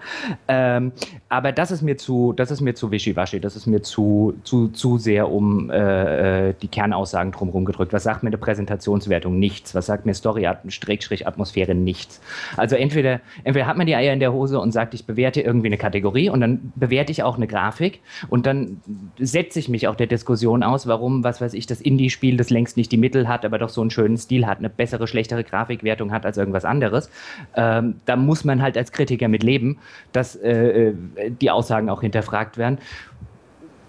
Ähm, 0.49 0.93
aber 1.29 1.53
das 1.53 1.71
ist 1.71 1.83
mir 1.83 1.97
zu, 1.97 2.33
das 2.33 2.51
ist 2.51 2.61
mir 2.61 2.75
zu 2.75 2.91
wischiwaschi, 2.91 3.39
das 3.39 3.55
ist 3.55 3.67
mir 3.67 3.83
zu, 3.83 4.35
zu, 4.43 4.69
zu 4.69 4.99
sehr 4.99 5.31
um 5.31 5.71
äh, 5.71 6.49
äh 6.49 6.55
die 6.61 6.69
Kernaussagen 6.69 7.33
drumherum 7.33 7.65
gedrückt. 7.65 7.93
Was 7.93 8.03
sagt 8.03 8.23
mir 8.23 8.29
eine 8.29 8.39
Präsentationswertung? 8.39 9.39
Nichts. 9.39 9.75
Was 9.75 9.87
sagt 9.87 10.05
mir 10.05 10.15
Story-Atmosphäre? 10.15 11.75
Nichts. 11.75 12.21
Also 12.57 12.77
entweder, 12.77 13.21
entweder 13.45 13.67
hat 13.67 13.77
man 13.77 13.87
die 13.87 13.95
Eier 13.95 14.13
in 14.13 14.21
der 14.21 14.33
Hose 14.33 14.59
und 14.59 14.73
sagt, 14.73 14.95
ich 14.95 15.07
bewerte 15.07 15.41
irgendwie 15.41 15.69
eine 15.69 15.79
Kategorie 15.79 16.29
und 16.29 16.41
dann 16.41 16.73
bewerte 16.75 17.13
ich 17.13 17.23
auch 17.23 17.37
eine 17.37 17.47
Grafik 17.47 18.01
und 18.29 18.47
dann 18.47 18.81
setze 19.19 19.59
ich 19.59 19.69
mich 19.69 19.87
auch 19.87 19.95
der 19.95 20.07
Diskussion 20.07 20.63
aus, 20.63 20.87
warum, 20.87 21.23
was 21.23 21.41
weiß 21.41 21.55
ich, 21.55 21.67
das 21.67 21.81
Indie-Spiel 21.81 22.37
das 22.37 22.51
längst 22.51 22.64
längst 22.65 22.79
nicht 22.79 22.91
die 22.91 22.97
Mittel 22.97 23.29
hat, 23.29 23.45
aber 23.45 23.59
doch 23.59 23.69
so 23.69 23.83
einen 23.83 23.91
schönen 23.91 24.17
Stil 24.17 24.47
hat, 24.47 24.59
eine 24.59 24.71
bessere, 24.71 25.07
schlechtere 25.07 25.45
Grafikwertung 25.45 26.13
hat 26.13 26.25
als 26.25 26.39
irgendwas 26.39 26.65
anderes, 26.65 27.11
ähm, 27.57 27.97
da 28.07 28.17
muss 28.17 28.45
man 28.45 28.63
halt 28.63 28.79
als 28.79 28.91
Kritiker 28.91 29.29
mit 29.29 29.43
leben, 29.43 29.79
dass 30.13 30.35
äh, 30.37 30.89
äh 30.89 30.95
die 31.41 31.51
Aussagen 31.51 31.91
auch 31.91 32.01
hinterfragt 32.01 32.57
werden. 32.57 32.79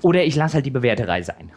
Oder 0.01 0.25
ich 0.25 0.35
lasse 0.35 0.55
halt 0.55 0.65
die 0.65 0.71
Bewerterei 0.71 1.21
sein. 1.21 1.51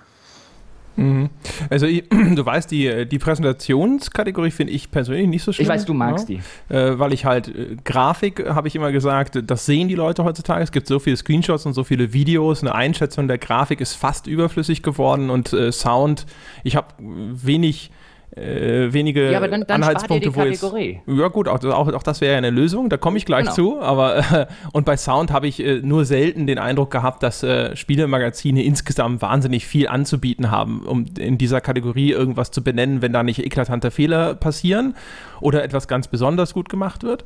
Mhm. 0.99 1.31
Also 1.71 1.87
du 2.11 2.45
weißt, 2.45 2.71
die, 2.71 3.07
die 3.07 3.19
Präsentationskategorie 3.19 4.51
finde 4.51 4.73
ich 4.73 4.91
persönlich 4.91 5.29
nicht 5.29 5.45
so 5.45 5.53
schlimm. 5.53 5.65
Ich 5.65 5.69
weiß, 5.69 5.85
du 5.85 5.95
magst 5.95 6.29
ja. 6.29 6.39
die. 6.69 6.75
Äh, 6.75 6.99
weil 6.99 7.13
ich 7.13 7.25
halt, 7.25 7.49
äh, 7.49 7.77
Grafik, 7.85 8.45
habe 8.49 8.69
ich 8.69 8.75
immer 8.75 8.91
gesagt, 8.93 9.39
das 9.47 9.65
sehen 9.65 9.89
die 9.89 9.95
Leute 9.95 10.25
heutzutage. 10.25 10.63
Es 10.63 10.73
gibt 10.73 10.89
so 10.89 10.99
viele 10.99 11.17
Screenshots 11.17 11.67
und 11.67 11.73
so 11.73 11.85
viele 11.85 12.13
Videos. 12.13 12.63
Eine 12.63 12.75
Einschätzung 12.75 13.29
der 13.29 13.39
Grafik 13.39 13.81
ist 13.81 13.95
fast 13.95 14.27
überflüssig 14.27 14.83
geworden 14.83 15.31
und 15.31 15.53
äh, 15.53 15.71
Sound, 15.71 16.27
ich 16.65 16.75
habe 16.75 16.89
wenig 16.99 17.91
äh, 18.37 18.93
wenige 18.93 19.31
ja, 19.31 19.39
aber 19.39 19.49
dann, 19.49 19.65
dann 19.67 19.83
Anhaltspunkte, 19.83 20.35
wo 20.35 20.43
jetzt, 20.43 20.63
ja 21.07 21.29
gut, 21.29 21.49
auch, 21.49 21.63
auch, 21.65 21.93
auch 21.93 22.03
das 22.03 22.21
wäre 22.21 22.33
ja 22.33 22.39
eine 22.39 22.51
Lösung, 22.51 22.89
da 22.91 22.97
komme 22.97 23.17
ich 23.17 23.25
gleich 23.25 23.45
genau. 23.45 23.55
zu, 23.55 23.81
aber 23.81 24.19
äh, 24.19 24.47
und 24.73 24.85
bei 24.85 24.97
Sound 24.97 25.33
habe 25.33 25.47
ich 25.47 25.65
äh, 25.65 25.81
nur 25.83 26.05
selten 26.05 26.47
den 26.47 26.59
Eindruck 26.59 26.91
gehabt, 26.91 27.23
dass 27.23 27.43
äh, 27.43 27.75
Spielemagazine 27.75 28.63
insgesamt 28.63 29.23
wahnsinnig 29.23 29.67
viel 29.67 29.89
anzubieten 29.89 30.51
haben, 30.51 30.83
um 30.87 31.07
in 31.19 31.39
dieser 31.39 31.61
Kategorie 31.61 32.13
irgendwas 32.13 32.51
zu 32.51 32.63
benennen, 32.63 33.03
wenn 33.03 33.13
da 33.13 33.23
nicht 33.23 33.45
eklatante 33.45 33.91
Fehler 33.91 34.35
passieren 34.35 34.95
oder 35.41 35.65
etwas 35.65 35.89
ganz 35.89 36.09
besonders 36.09 36.55
gut 36.55 36.69
gemacht 36.69 37.03
wird. 37.03 37.25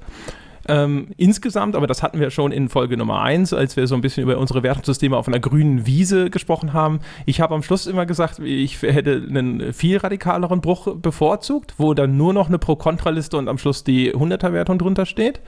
Ähm, 0.68 1.08
insgesamt, 1.16 1.74
aber 1.74 1.86
das 1.86 2.02
hatten 2.02 2.20
wir 2.20 2.30
schon 2.30 2.52
in 2.52 2.68
Folge 2.68 2.96
Nummer 2.96 3.22
1, 3.22 3.52
als 3.52 3.76
wir 3.76 3.86
so 3.86 3.94
ein 3.94 4.00
bisschen 4.00 4.22
über 4.22 4.38
unsere 4.38 4.62
Wertungssysteme 4.62 5.16
auf 5.16 5.26
einer 5.26 5.40
grünen 5.40 5.86
Wiese 5.86 6.30
gesprochen 6.30 6.72
haben. 6.72 7.00
Ich 7.26 7.40
habe 7.40 7.54
am 7.54 7.62
Schluss 7.62 7.86
immer 7.86 8.06
gesagt, 8.06 8.38
ich 8.38 8.80
hätte 8.82 9.26
einen 9.28 9.72
viel 9.72 9.96
radikaleren 9.98 10.60
Bruch 10.60 10.94
bevorzugt, 10.96 11.74
wo 11.78 11.94
dann 11.94 12.16
nur 12.16 12.32
noch 12.32 12.48
eine 12.48 12.58
Pro-Kontra-Liste 12.58 13.36
und 13.36 13.48
am 13.48 13.58
Schluss 13.58 13.84
die 13.84 14.14
100er-Wertung 14.14 14.78
drunter 14.78 15.06
steht. 15.06 15.40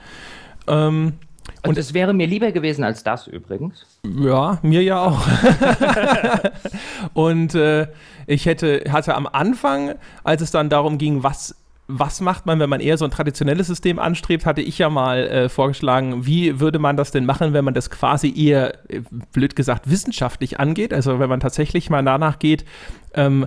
Ähm, 0.67 1.13
Und 1.65 1.77
es 1.77 1.93
wäre 1.93 2.13
mir 2.13 2.27
lieber 2.27 2.51
gewesen 2.51 2.83
als 2.83 3.03
das 3.03 3.27
übrigens. 3.27 3.85
Ja, 4.03 4.59
mir 4.63 4.83
ja 4.83 5.03
auch. 5.05 5.25
und 7.13 7.55
äh, 7.55 7.87
ich 8.27 8.45
hätte, 8.45 8.83
hatte 8.89 9.15
am 9.15 9.27
Anfang, 9.27 9.95
als 10.23 10.41
es 10.41 10.51
dann 10.51 10.69
darum 10.69 10.97
ging, 10.97 11.23
was 11.23 11.55
was 11.87 12.19
macht 12.19 12.47
man, 12.47 12.59
wenn 12.59 12.69
man 12.69 12.79
eher 12.79 12.97
so 12.97 13.05
ein 13.05 13.11
traditionelles 13.11 13.67
System 13.67 13.99
anstrebt, 13.99 14.45
hatte 14.45 14.61
ich 14.61 14.79
ja 14.79 14.89
mal 14.89 15.27
äh, 15.27 15.49
vorgeschlagen, 15.49 16.25
wie 16.25 16.59
würde 16.59 16.79
man 16.79 16.97
das 16.97 17.11
denn 17.11 17.25
machen, 17.25 17.53
wenn 17.53 17.63
man 17.63 17.75
das 17.75 17.91
quasi 17.91 18.33
eher, 18.35 18.73
äh, 18.89 19.01
blöd 19.31 19.55
gesagt, 19.55 19.89
wissenschaftlich 19.89 20.59
angeht. 20.59 20.93
Also 20.93 21.19
wenn 21.19 21.29
man 21.29 21.39
tatsächlich 21.39 21.91
mal 21.91 22.03
danach 22.03 22.39
geht, 22.39 22.65
ähm, 23.13 23.45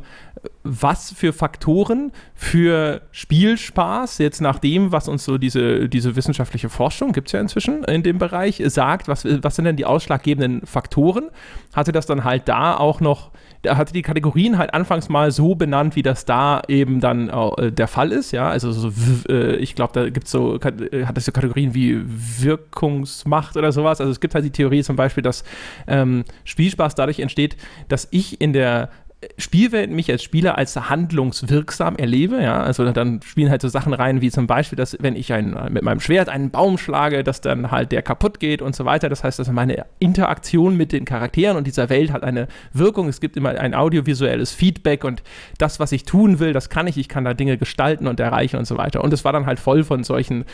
was 0.63 1.13
für 1.13 1.33
Faktoren 1.33 2.13
für 2.35 3.03
Spielspaß, 3.11 4.19
jetzt 4.19 4.41
nach 4.41 4.61
dem, 4.61 4.93
was 4.93 5.09
uns 5.09 5.25
so 5.25 5.37
diese, 5.37 5.89
diese 5.89 6.15
wissenschaftliche 6.15 6.69
Forschung, 6.69 7.13
gibt 7.13 7.29
es 7.29 7.33
ja 7.33 7.41
inzwischen 7.41 7.83
in 7.85 8.05
dem 8.05 8.19
Bereich, 8.19 8.63
sagt, 8.67 9.09
was, 9.09 9.25
was 9.25 9.57
sind 9.57 9.65
denn 9.65 9.77
die 9.77 9.85
ausschlaggebenden 9.85 10.65
Faktoren, 10.65 11.31
hatte 11.75 11.91
das 11.91 12.07
dann 12.07 12.23
halt 12.23 12.49
da 12.49 12.77
auch 12.77 13.01
noch 13.01 13.33
der 13.65 13.77
hatte 13.77 13.93
die 13.93 14.03
Kategorien 14.03 14.59
halt 14.59 14.75
anfangs 14.75 15.09
mal 15.09 15.31
so 15.31 15.55
benannt, 15.55 15.97
wie 15.97 16.03
das 16.03 16.25
da 16.25 16.63
eben 16.69 17.01
dann 17.01 17.29
äh, 17.29 17.73
der 17.73 17.89
Fall 17.89 18.13
ist, 18.13 18.33
ja, 18.33 18.49
also 18.49 18.73
so, 18.73 18.93
äh, 19.29 19.57
ich 19.57 19.75
glaube, 19.75 19.93
da 19.93 20.09
gibt 20.11 20.27
es 20.27 20.33
so, 20.33 20.59
äh, 20.61 21.05
hat 21.05 21.19
es 21.19 21.25
so 21.25 21.33
Kategorien 21.33 21.75
wie 21.75 22.01
Wirkungsmacht 22.07 23.57
oder 23.57 23.73
sowas, 23.73 24.01
also 24.01 24.13
es 24.13 24.21
gibt 24.21 24.35
halt 24.35 24.45
die 24.45 24.51
Theorie 24.51 24.83
zum 24.83 24.97
Beispiel, 24.97 25.23
dass 25.23 25.45
ähm, 25.87 26.25
Spielspaß 26.45 26.95
dadurch 26.95 27.21
entsteht, 27.21 27.57
dass 27.89 28.09
ich 28.11 28.41
in 28.41 28.53
der 28.53 28.91
Spielwelt 29.37 29.91
mich 29.91 30.09
als 30.13 30.23
Spieler 30.23 30.57
als 30.57 30.77
handlungswirksam 30.77 31.97
erlebe, 31.97 32.41
ja, 32.41 32.63
also 32.63 32.89
dann 32.93 33.21
spielen 33.23 33.51
halt 33.51 33.63
so 33.63 33.67
Sachen 33.67 33.93
rein, 33.93 34.21
wie 34.21 34.31
zum 34.31 34.47
Beispiel, 34.47 34.77
dass 34.77 34.97
wenn 35.01 35.17
ich 35.17 35.33
ein, 35.33 35.59
mit 35.71 35.83
meinem 35.83 35.99
Schwert 35.99 36.29
einen 36.29 36.51
Baum 36.51 36.79
schlage, 36.79 37.25
dass 37.25 37.41
dann 37.41 37.73
halt 37.73 37.91
der 37.91 38.03
kaputt 38.03 38.39
geht 38.39 38.63
und 38.63 38.77
so 38.77 38.85
weiter. 38.85 39.09
Das 39.09 39.25
heißt, 39.25 39.41
dass 39.41 39.51
meine 39.51 39.87
Interaktion 39.99 40.77
mit 40.77 40.93
den 40.93 41.05
Charakteren 41.05 41.57
und 41.57 41.67
dieser 41.67 41.89
Welt 41.89 42.13
hat 42.13 42.23
eine 42.23 42.47
Wirkung. 42.73 43.09
Es 43.09 43.21
gibt 43.21 43.37
immer 43.37 43.51
ein 43.51 43.75
audiovisuelles 43.75 44.53
Feedback 44.53 45.03
und 45.03 45.25
das, 45.59 45.81
was 45.81 45.91
ich 45.91 46.05
tun 46.05 46.39
will, 46.39 46.53
das 46.53 46.71
kann 46.71 46.87
ich. 46.87 46.97
Ich 46.97 47.09
kann 47.09 47.25
da 47.25 47.35
Dinge 47.35 47.59
gestalten 47.59 48.07
und 48.07 48.21
erreichen 48.21 48.57
und 48.57 48.67
so 48.67 48.77
weiter. 48.77 49.03
Und 49.03 49.13
es 49.13 49.25
war 49.25 49.33
dann 49.33 49.47
halt 49.47 49.59
voll 49.59 49.83
von 49.83 50.05
solchen 50.05 50.45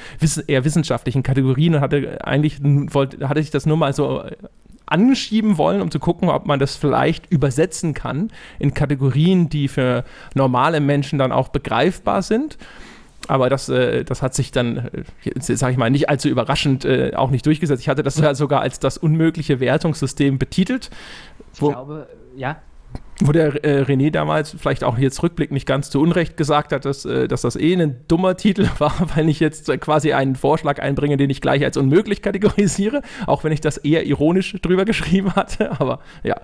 eher 0.46 0.64
wissenschaftlichen 0.64 1.22
Kategorien 1.22 1.74
und 1.74 1.80
hatte 1.82 2.24
eigentlich, 2.24 2.60
wollte, 2.62 3.28
hatte 3.28 3.40
ich 3.40 3.50
das 3.50 3.66
nur 3.66 3.76
mal 3.76 3.92
so 3.92 4.24
anschieben 4.86 5.58
wollen, 5.58 5.80
um 5.80 5.90
zu 5.90 5.98
gucken, 5.98 6.28
ob 6.28 6.46
man 6.46 6.58
das 6.58 6.76
vielleicht 6.76 7.30
übersetzen 7.30 7.94
kann 7.94 8.30
in 8.58 8.74
Kategorien, 8.74 9.48
die 9.48 9.68
für 9.68 10.04
normale 10.34 10.80
Menschen 10.80 11.18
dann 11.18 11.32
auch 11.32 11.48
begreifbar 11.48 12.22
sind. 12.22 12.58
Aber 13.26 13.48
das, 13.48 13.70
äh, 13.70 14.04
das 14.04 14.20
hat 14.20 14.34
sich 14.34 14.52
dann, 14.52 14.90
äh, 15.24 15.40
sage 15.40 15.72
ich 15.72 15.78
mal, 15.78 15.90
nicht 15.90 16.10
allzu 16.10 16.28
überraschend 16.28 16.84
äh, 16.84 17.12
auch 17.14 17.30
nicht 17.30 17.46
durchgesetzt. 17.46 17.80
Ich 17.80 17.88
hatte 17.88 18.02
das 18.02 18.16
sogar 18.16 18.60
als 18.60 18.80
das 18.80 18.98
unmögliche 18.98 19.60
Wertungssystem 19.60 20.38
betitelt. 20.38 20.90
Ich 21.54 21.60
glaube, 21.60 22.06
ja 22.36 22.56
wo 23.20 23.32
der 23.32 23.64
äh, 23.64 23.82
René 23.82 24.10
damals 24.10 24.56
vielleicht 24.58 24.82
auch 24.82 24.98
jetzt 24.98 25.22
rückblickend 25.22 25.54
nicht 25.54 25.66
ganz 25.66 25.90
zu 25.90 26.00
Unrecht 26.00 26.36
gesagt 26.36 26.72
hat, 26.72 26.84
dass, 26.84 27.04
äh, 27.04 27.28
dass 27.28 27.42
das 27.42 27.56
eh 27.56 27.74
ein 27.74 28.00
dummer 28.08 28.36
Titel 28.36 28.68
war, 28.78 28.94
weil 29.14 29.28
ich 29.28 29.40
jetzt 29.40 29.68
quasi 29.80 30.12
einen 30.12 30.36
Vorschlag 30.36 30.80
einbringe, 30.80 31.16
den 31.16 31.30
ich 31.30 31.40
gleich 31.40 31.64
als 31.64 31.76
unmöglich 31.76 32.22
kategorisiere, 32.22 33.02
auch 33.26 33.44
wenn 33.44 33.52
ich 33.52 33.60
das 33.60 33.76
eher 33.78 34.06
ironisch 34.06 34.56
drüber 34.62 34.84
geschrieben 34.84 35.34
hatte, 35.34 35.80
aber 35.80 36.00
ja. 36.22 36.40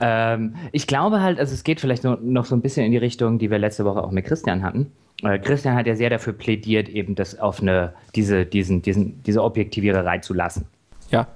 Ähm, 0.00 0.54
ich 0.72 0.86
glaube 0.86 1.20
halt, 1.20 1.38
also 1.38 1.54
es 1.54 1.64
geht 1.64 1.80
vielleicht 1.80 2.04
noch, 2.04 2.20
noch 2.20 2.44
so 2.44 2.54
ein 2.54 2.60
bisschen 2.60 2.84
in 2.84 2.92
die 2.92 2.98
Richtung, 2.98 3.38
die 3.38 3.50
wir 3.50 3.58
letzte 3.58 3.84
Woche 3.84 4.02
auch 4.02 4.10
mit 4.10 4.26
Christian 4.26 4.62
hatten. 4.62 4.92
Äh, 5.22 5.38
Christian 5.38 5.74
hat 5.74 5.86
ja 5.86 5.96
sehr 5.96 6.10
dafür 6.10 6.32
plädiert, 6.32 6.88
eben 6.88 7.14
das 7.14 7.38
auf 7.38 7.62
eine, 7.62 7.94
diese, 8.14 8.44
diesen, 8.44 8.82
diesen, 8.82 9.22
diese 9.22 9.42
Objektiviererei 9.42 10.18
zu 10.18 10.34
lassen. 10.34 10.66
Ja 11.10 11.26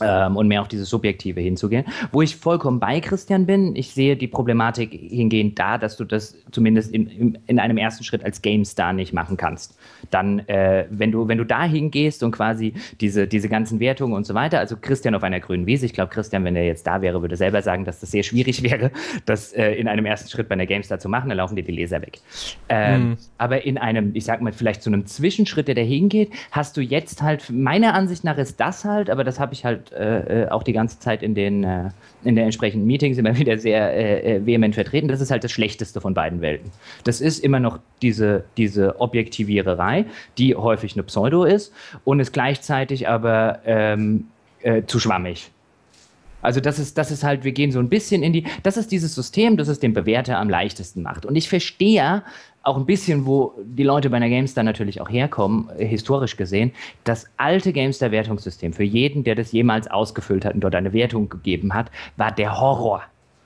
ähm, 0.00 0.36
und 0.36 0.48
mehr 0.48 0.60
auf 0.60 0.68
dieses 0.68 0.88
Subjektive 0.88 1.40
hinzugehen. 1.40 1.84
Wo 2.12 2.22
ich 2.22 2.36
vollkommen 2.36 2.80
bei 2.80 3.00
Christian 3.00 3.46
bin, 3.46 3.76
ich 3.76 3.92
sehe 3.92 4.16
die 4.16 4.28
Problematik 4.28 4.92
hingehend 4.92 5.58
da, 5.58 5.78
dass 5.78 5.96
du 5.96 6.04
das 6.04 6.36
zumindest 6.50 6.92
in, 6.92 7.38
in 7.46 7.58
einem 7.58 7.76
ersten 7.76 8.04
Schritt 8.04 8.24
als 8.24 8.42
GameStar 8.42 8.92
nicht 8.92 9.12
machen 9.12 9.36
kannst. 9.36 9.78
Dann, 10.10 10.40
äh, 10.48 10.86
wenn, 10.90 11.12
du, 11.12 11.28
wenn 11.28 11.38
du 11.38 11.44
da 11.44 11.64
hingehst 11.64 12.22
und 12.22 12.30
quasi 12.30 12.74
diese, 13.00 13.26
diese 13.26 13.48
ganzen 13.48 13.80
Wertungen 13.80 14.14
und 14.14 14.26
so 14.26 14.34
weiter, 14.34 14.58
also 14.58 14.76
Christian 14.80 15.14
auf 15.14 15.22
einer 15.22 15.40
grünen 15.40 15.66
Wiese, 15.66 15.86
ich 15.86 15.92
glaube, 15.92 16.10
Christian, 16.10 16.44
wenn 16.44 16.56
er 16.56 16.64
jetzt 16.64 16.86
da 16.86 17.02
wäre, 17.02 17.22
würde 17.22 17.36
selber 17.36 17.62
sagen, 17.62 17.84
dass 17.84 18.00
das 18.00 18.10
sehr 18.10 18.22
schwierig 18.22 18.62
wäre, 18.64 18.90
das 19.24 19.52
äh, 19.52 19.72
in 19.72 19.88
einem 19.88 20.06
ersten 20.06 20.30
Schritt 20.30 20.48
bei 20.48 20.54
einer 20.54 20.66
GameStar 20.66 20.98
zu 20.98 21.08
machen, 21.08 21.28
dann 21.28 21.38
laufen 21.38 21.56
dir 21.56 21.64
die 21.64 21.72
Leser 21.72 22.00
weg. 22.02 22.20
Ähm, 22.68 23.10
mhm. 23.10 23.16
Aber 23.38 23.64
in 23.64 23.78
einem, 23.78 24.14
ich 24.14 24.24
sag 24.24 24.40
mal, 24.40 24.52
vielleicht 24.52 24.82
zu 24.82 24.90
einem 24.90 25.06
Zwischenschritt, 25.06 25.68
der 25.68 25.74
dahin 25.74 26.08
geht, 26.08 26.30
hast 26.50 26.76
du 26.76 26.80
jetzt 26.80 27.22
halt, 27.22 27.50
meiner 27.50 27.94
Ansicht 27.94 28.24
nach 28.24 28.38
ist 28.38 28.60
das 28.60 28.84
halt, 28.84 29.10
aber 29.10 29.24
das 29.24 29.40
habe 29.40 29.54
ich 29.54 29.64
halt 29.64 29.85
äh, 29.92 30.44
äh, 30.44 30.48
auch 30.48 30.62
die 30.62 30.72
ganze 30.72 30.98
Zeit 30.98 31.22
in 31.22 31.34
den, 31.34 31.64
äh, 31.64 31.90
in 32.24 32.36
den 32.36 32.44
entsprechenden 32.44 32.86
Meetings 32.86 33.18
immer 33.18 33.36
wieder 33.38 33.58
sehr 33.58 33.92
äh, 33.92 34.36
äh, 34.36 34.46
vehement 34.46 34.74
vertreten. 34.74 35.08
Das 35.08 35.20
ist 35.20 35.30
halt 35.30 35.44
das 35.44 35.52
Schlechteste 35.52 36.00
von 36.00 36.14
beiden 36.14 36.40
Welten. 36.40 36.70
Das 37.04 37.20
ist 37.20 37.38
immer 37.38 37.60
noch 37.60 37.78
diese, 38.02 38.44
diese 38.56 39.00
Objektiviererei, 39.00 40.06
die 40.38 40.54
häufig 40.54 40.94
eine 40.94 41.02
Pseudo 41.02 41.44
ist 41.44 41.72
und 42.04 42.20
ist 42.20 42.32
gleichzeitig 42.32 43.08
aber 43.08 43.60
ähm, 43.64 44.26
äh, 44.62 44.82
zu 44.86 44.98
schwammig. 44.98 45.50
Also 46.42 46.60
das 46.60 46.78
ist, 46.78 46.96
das 46.96 47.10
ist 47.10 47.24
halt, 47.24 47.42
wir 47.42 47.52
gehen 47.52 47.72
so 47.72 47.80
ein 47.80 47.88
bisschen 47.88 48.22
in 48.22 48.32
die, 48.32 48.44
das 48.62 48.76
ist 48.76 48.92
dieses 48.92 49.14
System, 49.14 49.56
das 49.56 49.66
es 49.66 49.80
dem 49.80 49.94
Bewerter 49.94 50.38
am 50.38 50.48
leichtesten 50.48 51.02
macht. 51.02 51.26
Und 51.26 51.34
ich 51.34 51.48
verstehe 51.48 52.22
auch 52.66 52.76
ein 52.76 52.86
bisschen, 52.86 53.26
wo 53.26 53.54
die 53.64 53.84
Leute 53.84 54.10
bei 54.10 54.16
einer 54.16 54.28
GameStar 54.28 54.64
natürlich 54.64 55.00
auch 55.00 55.08
herkommen, 55.08 55.70
äh, 55.78 55.86
historisch 55.86 56.36
gesehen, 56.36 56.72
das 57.04 57.26
alte 57.36 57.72
GameStar-Wertungssystem 57.72 58.72
für 58.72 58.82
jeden, 58.82 59.22
der 59.22 59.36
das 59.36 59.52
jemals 59.52 59.88
ausgefüllt 59.88 60.44
hat 60.44 60.54
und 60.54 60.60
dort 60.60 60.74
eine 60.74 60.92
Wertung 60.92 61.28
gegeben 61.28 61.74
hat, 61.74 61.90
war 62.16 62.32
der 62.32 62.60
Horror 62.60 63.02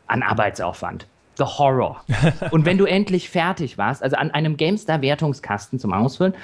an 0.06 0.22
Arbeitsaufwand. 0.22 1.06
The 1.36 1.44
Horror. 1.44 2.02
und 2.50 2.64
wenn 2.64 2.78
du 2.78 2.86
endlich 2.86 3.28
fertig 3.28 3.78
warst, 3.78 4.02
also 4.02 4.16
an 4.16 4.30
einem 4.30 4.56
GameStar-Wertungskasten 4.56 5.78
zum 5.78 5.92
Ausfüllen, 5.92 6.34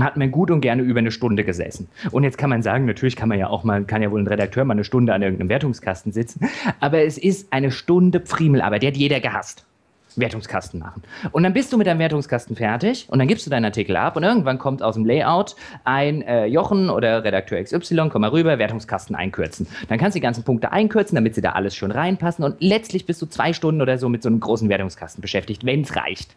hat 0.00 0.16
man 0.16 0.30
gut 0.30 0.50
und 0.50 0.62
gerne 0.62 0.82
über 0.82 1.00
eine 1.00 1.10
Stunde 1.10 1.44
gesessen. 1.44 1.88
Und 2.10 2.24
jetzt 2.24 2.38
kann 2.38 2.48
man 2.48 2.62
sagen, 2.62 2.86
natürlich 2.86 3.14
kann 3.14 3.28
man 3.28 3.38
ja 3.38 3.48
auch 3.48 3.62
mal, 3.62 3.84
kann 3.84 4.00
ja 4.00 4.10
wohl 4.10 4.20
ein 4.20 4.26
Redakteur 4.26 4.64
mal 4.64 4.72
eine 4.72 4.84
Stunde 4.84 5.12
an 5.12 5.20
irgendeinem 5.20 5.50
Wertungskasten 5.50 6.12
sitzen, 6.12 6.48
aber 6.80 7.02
es 7.04 7.18
ist 7.18 7.52
eine 7.52 7.70
Stunde 7.70 8.22
Friemelarbeit, 8.24 8.82
die 8.82 8.86
hat 8.86 8.96
jeder 8.96 9.20
gehasst. 9.20 9.66
Wertungskasten 10.18 10.80
machen. 10.80 11.02
Und 11.32 11.42
dann 11.42 11.52
bist 11.52 11.72
du 11.72 11.78
mit 11.78 11.86
deinem 11.86 11.98
Wertungskasten 11.98 12.56
fertig 12.56 13.06
und 13.08 13.18
dann 13.18 13.28
gibst 13.28 13.46
du 13.46 13.50
deinen 13.50 13.64
Artikel 13.64 13.96
ab 13.96 14.16
und 14.16 14.22
irgendwann 14.22 14.58
kommt 14.58 14.82
aus 14.82 14.94
dem 14.94 15.04
Layout 15.04 15.56
ein 15.84 16.22
äh, 16.22 16.46
Jochen 16.46 16.90
oder 16.90 17.24
Redakteur 17.24 17.62
XY, 17.62 18.08
komm 18.10 18.22
mal 18.22 18.30
rüber, 18.30 18.58
Wertungskasten 18.58 19.16
einkürzen. 19.16 19.66
Dann 19.88 19.98
kannst 19.98 20.14
du 20.14 20.18
die 20.18 20.22
ganzen 20.22 20.44
Punkte 20.44 20.72
einkürzen, 20.72 21.14
damit 21.16 21.34
sie 21.34 21.40
da 21.40 21.52
alles 21.52 21.74
schon 21.74 21.90
reinpassen 21.90 22.44
und 22.44 22.56
letztlich 22.60 23.06
bist 23.06 23.20
du 23.22 23.26
zwei 23.26 23.52
Stunden 23.52 23.80
oder 23.80 23.98
so 23.98 24.08
mit 24.08 24.22
so 24.22 24.28
einem 24.28 24.40
großen 24.40 24.68
Wertungskasten 24.68 25.20
beschäftigt, 25.20 25.64
wenn 25.64 25.82
es 25.82 25.96
reicht. 25.96 26.36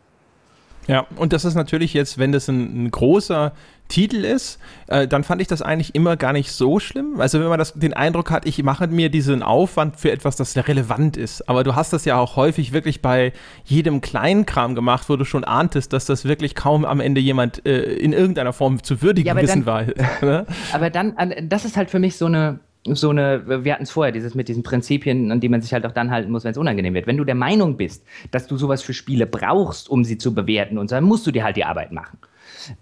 Ja, 0.87 1.07
und 1.15 1.33
das 1.33 1.45
ist 1.45 1.55
natürlich 1.55 1.93
jetzt, 1.93 2.17
wenn 2.19 2.31
das 2.31 2.47
ein, 2.47 2.85
ein 2.85 2.91
großer 2.91 3.53
Titel 3.87 4.25
ist, 4.25 4.59
äh, 4.87 5.07
dann 5.07 5.23
fand 5.23 5.41
ich 5.41 5.47
das 5.47 5.61
eigentlich 5.61 5.93
immer 5.95 6.17
gar 6.17 6.33
nicht 6.33 6.51
so 6.51 6.79
schlimm. 6.79 7.19
Also 7.19 7.39
wenn 7.39 7.47
man 7.47 7.59
das, 7.59 7.73
den 7.73 7.93
Eindruck 7.93 8.31
hat, 8.31 8.45
ich 8.45 8.61
mache 8.63 8.87
mir 8.87 9.09
diesen 9.09 9.43
Aufwand 9.43 9.97
für 9.97 10.11
etwas, 10.11 10.35
das 10.35 10.55
relevant 10.55 11.17
ist. 11.17 11.47
Aber 11.47 11.63
du 11.63 11.75
hast 11.75 11.93
das 11.93 12.05
ja 12.05 12.17
auch 12.17 12.35
häufig 12.35 12.73
wirklich 12.73 13.01
bei 13.01 13.33
jedem 13.63 14.01
kleinen 14.01 14.45
Kram 14.45 14.75
gemacht, 14.75 15.09
wo 15.09 15.15
du 15.15 15.25
schon 15.25 15.43
ahntest, 15.43 15.93
dass 15.93 16.05
das 16.05 16.25
wirklich 16.25 16.55
kaum 16.55 16.85
am 16.85 16.99
Ende 16.99 17.21
jemand 17.21 17.65
äh, 17.65 17.83
in 17.83 18.13
irgendeiner 18.13 18.53
Form 18.53 18.81
zu 18.81 19.01
würdigen 19.01 19.27
ja, 19.27 19.41
wissen 19.41 19.65
dann, 19.65 19.65
war. 19.65 19.85
Ne? 20.21 20.45
aber 20.71 20.89
dann, 20.89 21.15
das 21.43 21.65
ist 21.65 21.77
halt 21.77 21.89
für 21.89 21.99
mich 21.99 22.17
so 22.17 22.25
eine, 22.25 22.59
so 22.87 23.09
eine, 23.09 23.63
wir 23.65 23.73
hatten 23.73 23.83
es 23.83 23.91
vorher, 23.91 24.11
dieses 24.11 24.35
mit 24.35 24.47
diesen 24.47 24.63
Prinzipien, 24.63 25.31
an 25.31 25.39
die 25.39 25.49
man 25.49 25.61
sich 25.61 25.73
halt 25.73 25.85
auch 25.85 25.91
dann 25.91 26.11
halten 26.11 26.31
muss, 26.31 26.43
wenn 26.43 26.51
es 26.51 26.57
unangenehm 26.57 26.93
wird. 26.93 27.07
Wenn 27.07 27.17
du 27.17 27.23
der 27.23 27.35
Meinung 27.35 27.77
bist, 27.77 28.05
dass 28.31 28.47
du 28.47 28.57
sowas 28.57 28.81
für 28.81 28.93
Spiele 28.93 29.25
brauchst, 29.25 29.89
um 29.89 30.03
sie 30.03 30.17
zu 30.17 30.33
bewerten 30.33 30.77
und 30.77 30.89
so, 30.89 30.95
dann 30.95 31.03
musst 31.03 31.25
du 31.27 31.31
dir 31.31 31.43
halt 31.43 31.57
die 31.57 31.65
Arbeit 31.65 31.91
machen. 31.91 32.17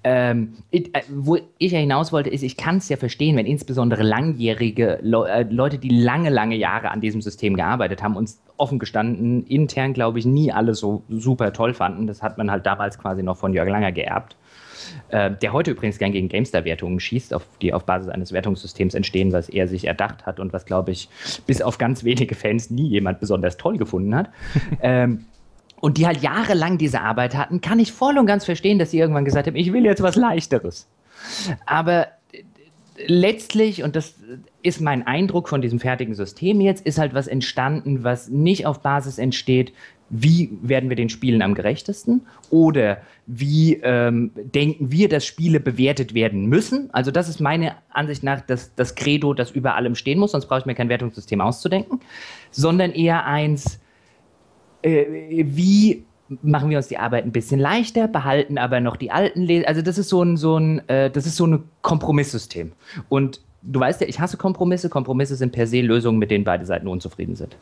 Ähm, 0.03 0.53
ich, 0.72 0.93
äh, 0.95 1.01
wo 1.09 1.38
ich 1.57 1.72
ja 1.72 1.80
hinaus 1.80 2.11
wollte, 2.11 2.30
ist, 2.30 2.43
ich 2.43 2.57
kann 2.57 2.78
es 2.78 2.89
ja 2.89 2.97
verstehen, 2.97 3.36
wenn 3.38 3.45
insbesondere 3.45 4.03
langjährige 4.03 4.99
Le 5.01 5.28
äh, 5.30 5.43
Leute, 5.49 5.78
die 5.78 5.89
lange, 5.89 6.30
lange 6.30 6.55
Jahre 6.55 6.91
an 6.91 7.01
diesem 7.01 7.22
System 7.22 7.55
gearbeitet 7.55 8.03
haben, 8.03 8.16
uns 8.16 8.41
offen 8.57 8.80
gestanden, 8.80 9.45
intern, 9.45 9.93
glaube 9.93 10.20
ich, 10.20 10.26
nie 10.26 10.51
alle 10.51 10.74
so 10.74 11.03
super 11.09 11.53
toll 11.53 11.74
fanden. 11.74 12.07
Das 12.07 12.22
hat 12.22 12.38
man 12.38 12.51
halt 12.51 12.66
damals 12.66 12.97
quasi 12.97 13.24
noch 13.24 13.38
von 13.38 13.53
Jörg 13.53 13.70
Langer 13.70 13.91
geerbt. 13.91 14.36
Äh, 15.09 15.32
der 15.32 15.53
heute 15.53 15.72
übrigens 15.72 15.97
gern 15.97 16.11
gegen 16.11 16.30
GameStar-Wertungen 16.30 16.99
schießt, 16.99 17.34
auf, 17.34 17.45
die 17.61 17.74
auf 17.74 17.86
Basis 17.86 18.09
eines 18.09 18.32
Wertungssystems 18.32 18.93
entstehen, 18.93 19.32
was 19.32 19.49
er 19.49 19.68
sich 19.68 19.86
erdacht 19.86 20.26
hat 20.26 20.39
und 20.39 20.53
was, 20.53 20.66
glaube 20.66 20.91
ich, 20.91 21.09
bis 21.45 21.61
auf 21.61 21.78
ganz 21.78 22.03
wenige 22.03 22.36
Fans 22.36 22.70
nie 22.70 22.88
jemand 22.88 23.20
besonders 23.20 23.57
toll 23.57 23.78
gefunden 23.78 24.16
hat. 24.16 24.30
ähm, 24.82 25.26
und 25.84 25.97
die 25.97 26.07
halt 26.07 26.21
jahrelang 26.21 26.77
diese 26.77 27.01
Arbeit 27.01 27.36
hatten, 27.36 27.59
kann 27.59 27.77
ich 27.77 27.91
voll 27.91 28.17
und 28.17 28.25
ganz 28.25 28.45
verstehen, 28.45 28.79
dass 28.79 28.91
sie 28.91 28.99
irgendwann 28.99 29.25
gesagt 29.25 29.47
haben, 29.47 29.57
ich 29.57 29.73
will 29.73 29.84
jetzt 29.84 30.01
was 30.01 30.15
Leichteres. 30.15 30.88
Aber 31.65 32.07
letztlich, 33.05 33.84
und 33.84 33.93
das 33.97 34.15
ist 34.61 34.79
mein 34.79 35.05
Eindruck 35.05 35.49
von 35.49 35.61
diesem 35.61 35.81
fertigen 35.81 36.15
System 36.15 36.61
jetzt, 36.61 36.86
ist 36.86 36.99
halt 36.99 37.13
was 37.13 37.27
entstanden, 37.27 38.05
was 38.05 38.29
nicht 38.29 38.65
auf 38.65 38.81
Basis 38.81 39.17
entsteht, 39.17 39.73
wie 40.09 40.57
werden 40.61 40.88
wir 40.88 40.95
den 40.95 41.09
Spielen 41.09 41.41
am 41.41 41.53
gerechtesten 41.53 42.21
oder 42.49 42.99
wie 43.27 43.81
ähm, 43.84 44.31
denken 44.36 44.89
wir, 44.89 45.09
dass 45.09 45.25
Spiele 45.25 45.59
bewertet 45.59 46.13
werden 46.13 46.45
müssen. 46.45 46.93
Also 46.93 47.11
das 47.11 47.27
ist 47.27 47.41
meine 47.41 47.75
Ansicht 47.89 48.23
nach 48.23 48.39
das, 48.39 48.73
das 48.75 48.95
Credo, 48.95 49.34
das 49.34 49.51
über 49.51 49.75
allem 49.75 49.95
stehen 49.95 50.19
muss, 50.19 50.31
sonst 50.31 50.45
brauche 50.45 50.59
ich 50.59 50.65
mir 50.65 50.75
kein 50.75 50.88
Wertungssystem 50.88 51.41
auszudenken, 51.41 51.99
sondern 52.51 52.91
eher 52.91 53.25
eins, 53.25 53.81
äh, 54.84 55.45
wie 55.47 56.03
machen 56.41 56.69
wir 56.69 56.77
uns 56.77 56.88
die 56.88 56.97
Arbeit 56.97 57.25
ein 57.25 57.31
bisschen 57.31 57.59
leichter, 57.59 58.07
behalten 58.07 58.57
aber 58.57 58.79
noch 58.79 58.95
die 58.95 59.11
alten 59.11 59.41
Leser. 59.41 59.67
Also 59.67 59.81
das 59.81 59.97
ist 59.97 60.09
so 60.09 60.23
ein, 60.23 60.38
so 60.38 60.57
ein, 60.57 60.88
äh, 60.88 61.09
das 61.09 61.25
ist 61.25 61.36
so 61.36 61.45
ein 61.47 61.63
Kompromisssystem. 61.81 62.71
Und 63.09 63.41
du 63.61 63.79
weißt 63.79 64.01
ja, 64.01 64.07
ich 64.07 64.19
hasse 64.19 64.38
Kompromisse. 64.38 64.89
Kompromisse 64.89 65.36
sind 65.36 65.51
per 65.51 65.67
se 65.67 65.81
Lösungen, 65.81 66.19
mit 66.19 66.31
denen 66.31 66.43
beide 66.43 66.65
Seiten 66.65 66.88
unzufrieden 66.88 67.36
sind. 67.36 67.57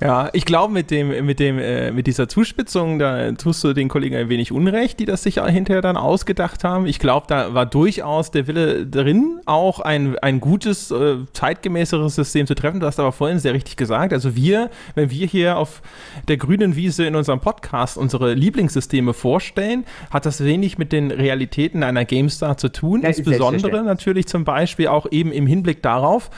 Ja, 0.00 0.30
ich 0.32 0.44
glaube, 0.44 0.72
mit 0.72 0.90
dem, 0.90 1.24
mit 1.24 1.38
dem, 1.38 1.58
äh, 1.58 1.92
mit 1.92 2.06
dieser 2.06 2.28
Zuspitzung, 2.28 2.98
da 2.98 3.32
tust 3.32 3.62
du 3.64 3.72
den 3.72 3.88
Kollegen 3.88 4.16
ein 4.16 4.28
wenig 4.28 4.52
Unrecht, 4.52 5.00
die 5.00 5.04
das 5.04 5.22
sich 5.22 5.42
hinterher 5.42 5.82
dann 5.82 5.96
ausgedacht 5.96 6.64
haben. 6.64 6.86
Ich 6.86 6.98
glaube, 6.98 7.26
da 7.28 7.54
war 7.54 7.66
durchaus 7.66 8.30
der 8.30 8.46
Wille 8.46 8.86
drin, 8.86 9.40
auch 9.46 9.80
ein, 9.80 10.18
ein 10.18 10.40
gutes, 10.40 10.90
äh, 10.90 11.16
zeitgemäßeres 11.32 12.14
System 12.14 12.46
zu 12.46 12.54
treffen. 12.54 12.80
Du 12.80 12.86
hast 12.86 12.98
aber 12.98 13.12
vorhin 13.12 13.38
sehr 13.38 13.54
richtig 13.54 13.76
gesagt. 13.76 14.12
Also 14.12 14.36
wir, 14.36 14.70
wenn 14.94 15.10
wir 15.10 15.26
hier 15.26 15.56
auf 15.56 15.82
der 16.28 16.36
grünen 16.36 16.76
Wiese 16.76 17.04
in 17.04 17.14
unserem 17.14 17.40
Podcast 17.40 17.96
unsere 17.96 18.34
Lieblingssysteme 18.34 19.14
vorstellen, 19.14 19.84
hat 20.10 20.26
das 20.26 20.42
wenig 20.44 20.78
mit 20.78 20.92
den 20.92 21.10
Realitäten 21.10 21.82
einer 21.82 22.04
GameStar 22.04 22.56
zu 22.56 22.68
tun. 22.70 23.02
Ja, 23.02 23.08
Insbesondere 23.08 23.82
natürlich 23.82 24.26
zum 24.26 24.44
Beispiel 24.44 24.88
auch 24.88 25.06
eben 25.10 25.32
im 25.32 25.46
Hinblick 25.46 25.82
darauf, 25.82 26.30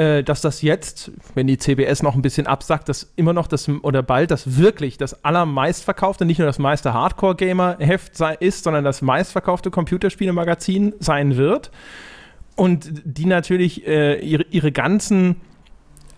äh, 0.00 0.24
dass 0.24 0.40
das 0.40 0.62
jetzt, 0.62 1.10
wenn 1.34 1.46
die 1.46 1.58
CBS 1.58 2.02
noch 2.02 2.14
ein 2.14 2.22
bisschen 2.22 2.46
absagt, 2.46 2.88
dass 2.88 3.12
immer 3.16 3.34
noch 3.34 3.46
das 3.46 3.68
oder 3.68 4.02
bald 4.02 4.30
das 4.30 4.56
wirklich 4.56 4.96
das 4.96 5.24
allermeistverkaufte, 5.24 6.24
nicht 6.24 6.38
nur 6.38 6.46
das 6.46 6.58
meiste 6.58 6.94
Hardcore-Gamer-Heft 6.94 8.18
ist, 8.40 8.64
sondern 8.64 8.82
das 8.82 9.02
meistverkaufte 9.02 9.70
Computerspielemagazin 9.70 10.94
sein 11.00 11.36
wird. 11.36 11.70
Und 12.56 12.90
die 13.04 13.26
natürlich 13.26 13.86
äh, 13.86 14.18
ihre, 14.20 14.44
ihre 14.50 14.72
ganzen 14.72 15.36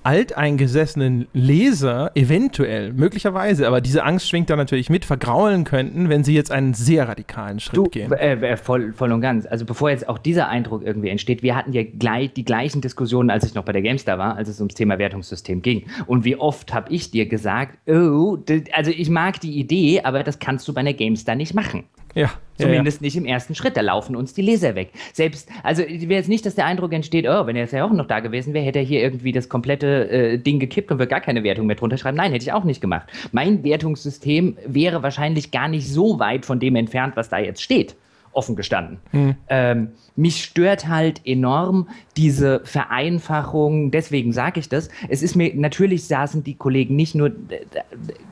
alteingesessenen 0.05 1.27
Leser 1.33 2.11
eventuell, 2.15 2.93
möglicherweise, 2.93 3.67
aber 3.67 3.81
diese 3.81 4.05
Angst 4.05 4.29
schwingt 4.29 4.51
da 4.51 4.57
natürlich 4.57 4.91
mit, 4.91 5.05
vergraulen 5.05 5.65
könnten, 5.65 6.09
wenn 6.09 6.25
sie 6.25 6.35
jetzt 6.35 6.51
einen 6.51 6.75
sehr 6.75 7.09
radikalen 7.09 7.61
Schritt 7.61 7.77
du, 7.77 7.85
gehen. 7.85 8.13
Äh, 8.13 8.35
äh, 8.35 8.57
voll, 8.57 8.93
voll 8.93 9.13
und 9.13 9.21
ganz. 9.21 9.47
Also 9.47 9.65
bevor 9.65 9.91
jetzt 9.91 10.09
auch 10.09 10.19
dieser 10.19 10.49
Eindruck 10.49 10.83
irgendwie 10.85 11.09
entsteht, 11.09 11.43
wir 11.43 11.57
hatten 11.57 11.73
ja 11.73 11.83
gleich 11.85 12.33
die 12.33 12.45
gleichen 12.45 12.81
Diskussionen, 12.81 13.31
als 13.31 13.45
ich 13.45 13.55
noch 13.55 13.65
bei 13.65 13.73
der 13.73 13.83
GameStar 13.83 14.19
war, 14.19 14.37
als 14.37 14.49
es 14.49 14.61
ums 14.61 14.75
Thema 14.75 14.99
Wertungssystem 14.99 15.63
ging. 15.63 15.85
Und 16.07 16.25
wie 16.25 16.37
oft 16.37 16.73
habe 16.75 16.93
ich 16.93 17.11
dir 17.11 17.27
gesagt, 17.27 17.79
oh, 17.89 18.39
also 18.73 18.91
ich 18.91 19.11
mag 19.11 19.41
die 19.41 19.59
Idee, 19.59 20.03
aber 20.03 20.23
das 20.23 20.39
kannst 20.39 20.67
du 20.69 20.75
bei 20.75 20.81
einer 20.81 20.95
GameStar 20.95 21.35
nicht 21.35 21.55
machen. 21.55 21.85
Ja. 22.15 22.31
Zumindest 22.59 23.01
ja, 23.01 23.03
ja. 23.03 23.07
nicht 23.07 23.17
im 23.17 23.25
ersten 23.25 23.55
Schritt. 23.55 23.77
Da 23.77 23.81
laufen 23.81 24.15
uns 24.15 24.35
die 24.35 24.43
Leser 24.43 24.75
weg. 24.75 24.91
Selbst, 25.13 25.49
also 25.63 25.83
wäre 25.83 26.15
jetzt 26.15 26.29
nicht, 26.29 26.45
dass 26.47 26.55
der 26.55 26.67
Eindruck 26.67 26.93
entsteht, 26.93 27.27
oh, 27.27 27.47
wenn 27.47 27.57
er 27.57 27.63
jetzt 27.63 27.73
ja 27.73 27.85
auch 27.85 27.93
noch 27.93 28.07
da 28.07 28.21
gewesen 28.21 28.55
wäre, 28.55 28.65
hätte 28.65 28.79
er 28.79 28.85
hier 28.85 29.01
irgendwie 29.01 29.33
das 29.33 29.49
komplette 29.49 30.11
äh, 30.11 30.39
Ding 30.39 30.61
gekippt 30.61 30.91
und 30.91 30.99
würde 30.99 31.09
gar 31.11 31.21
keine 31.21 31.43
Wertung 31.43 31.67
mehr 31.67 31.77
drunter 31.77 31.99
schreiben. 31.99 32.17
Nein, 32.17 32.33
hätte 32.33 32.45
ich 32.45 32.53
auch 32.53 32.65
nicht 32.65 32.81
gemacht. 32.81 33.09
Mein 33.33 33.65
Wertungssystem 33.65 34.57
wäre 34.67 35.03
wahrscheinlich 35.03 35.51
gar 35.51 35.69
nicht 35.69 35.89
so 35.89 36.19
weit 36.19 36.45
von 36.47 36.61
dem 36.61 36.77
entfernt, 36.77 37.17
was 37.17 37.29
da 37.29 37.39
jetzt 37.39 37.63
steht 37.63 37.97
offen 38.33 38.57
gestanden. 38.57 38.99
Mhm. 39.13 39.35
Ähm, 39.49 39.89
mich 40.17 40.45
stört 40.45 40.89
halt 40.89 41.21
enorm 41.25 41.89
diese 42.17 42.61
Vereinfachung, 42.65 43.91
deswegen 43.91 44.33
sage 44.33 44.61
ich 44.61 44.69
das. 44.69 44.89
Es 45.09 45.23
ist 45.23 45.37
mir, 45.37 45.55
natürlich 45.55 46.07
saßen 46.07 46.43
die 46.45 46.55
Kollegen 46.55 46.97
nicht 46.97 47.15
nur, 47.15 47.33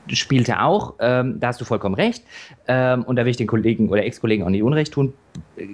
spielte 0.07 0.61
auch, 0.61 0.95
ähm, 0.99 1.39
da 1.39 1.47
hast 1.47 1.61
du 1.61 1.65
vollkommen 1.65 1.95
recht, 1.95 2.23
ähm, 2.67 3.03
und 3.03 3.15
da 3.15 3.25
will 3.25 3.31
ich 3.31 3.37
den 3.37 3.47
Kollegen 3.47 3.89
oder 3.89 4.03
Ex-Kollegen 4.03 4.43
auch 4.43 4.49
nicht 4.49 4.63
Unrecht 4.63 4.93
tun, 4.93 5.13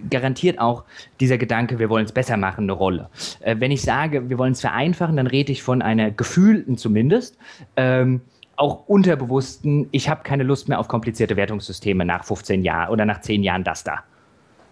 garantiert 0.09 0.59
auch 0.59 0.83
dieser 1.19 1.37
Gedanke, 1.37 1.79
wir 1.79 1.89
wollen 1.89 2.05
es 2.05 2.11
besser 2.11 2.37
machen, 2.37 2.65
eine 2.65 2.73
Rolle. 2.73 3.09
Äh, 3.41 3.55
wenn 3.59 3.71
ich 3.71 3.81
sage, 3.81 4.29
wir 4.29 4.37
wollen 4.37 4.53
es 4.53 4.61
vereinfachen, 4.61 5.17
dann 5.17 5.27
rede 5.27 5.51
ich 5.51 5.63
von 5.63 5.81
einer 5.81 6.11
gefühlten 6.11 6.77
zumindest, 6.77 7.37
ähm, 7.75 8.21
auch 8.55 8.87
unterbewussten, 8.87 9.87
ich 9.91 10.09
habe 10.09 10.23
keine 10.23 10.43
Lust 10.43 10.67
mehr 10.67 10.79
auf 10.79 10.87
komplizierte 10.87 11.35
Wertungssysteme 11.35 12.05
nach 12.05 12.23
15 12.25 12.63
Jahren 12.63 12.89
oder 12.91 13.05
nach 13.05 13.21
10 13.21 13.43
Jahren 13.43 13.63
das 13.63 13.83
da 13.83 14.03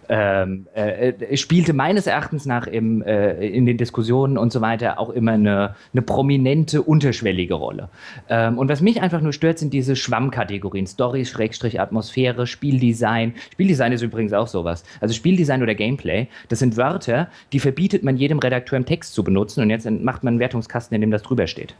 ähm, 0.08 0.66
äh, 0.74 1.36
spielte 1.36 1.72
meines 1.72 2.06
Erachtens 2.06 2.46
nach 2.46 2.66
im, 2.66 3.02
äh, 3.02 3.46
in 3.46 3.66
den 3.66 3.76
Diskussionen 3.76 4.38
und 4.38 4.52
so 4.52 4.60
weiter 4.60 4.98
auch 4.98 5.10
immer 5.10 5.32
eine, 5.32 5.74
eine 5.92 6.02
prominente, 6.02 6.82
unterschwellige 6.82 7.54
Rolle. 7.54 7.88
Ähm, 8.28 8.58
und 8.58 8.68
was 8.68 8.80
mich 8.80 9.02
einfach 9.02 9.20
nur 9.20 9.32
stört, 9.32 9.58
sind 9.58 9.72
diese 9.72 9.96
Schwammkategorien. 9.96 10.86
Story, 10.86 11.24
Schrägstrich, 11.24 11.80
Atmosphäre, 11.80 12.46
Spieldesign. 12.46 13.34
Spieldesign 13.52 13.92
ist 13.92 14.02
übrigens 14.02 14.32
auch 14.32 14.46
sowas. 14.46 14.84
Also 15.00 15.14
Spieldesign 15.14 15.62
oder 15.62 15.74
Gameplay, 15.74 16.28
das 16.48 16.58
sind 16.60 16.76
Wörter, 16.76 17.28
die 17.52 17.60
verbietet 17.60 18.02
man 18.02 18.16
jedem 18.16 18.38
Redakteur 18.38 18.76
im 18.76 18.86
Text 18.86 19.14
zu 19.14 19.24
benutzen 19.24 19.62
und 19.62 19.70
jetzt 19.70 19.88
macht 19.90 20.24
man 20.24 20.34
einen 20.34 20.40
Wertungskasten, 20.40 20.94
in 20.94 21.00
dem 21.00 21.10
das 21.10 21.22
drüber 21.22 21.46
steht. 21.46 21.74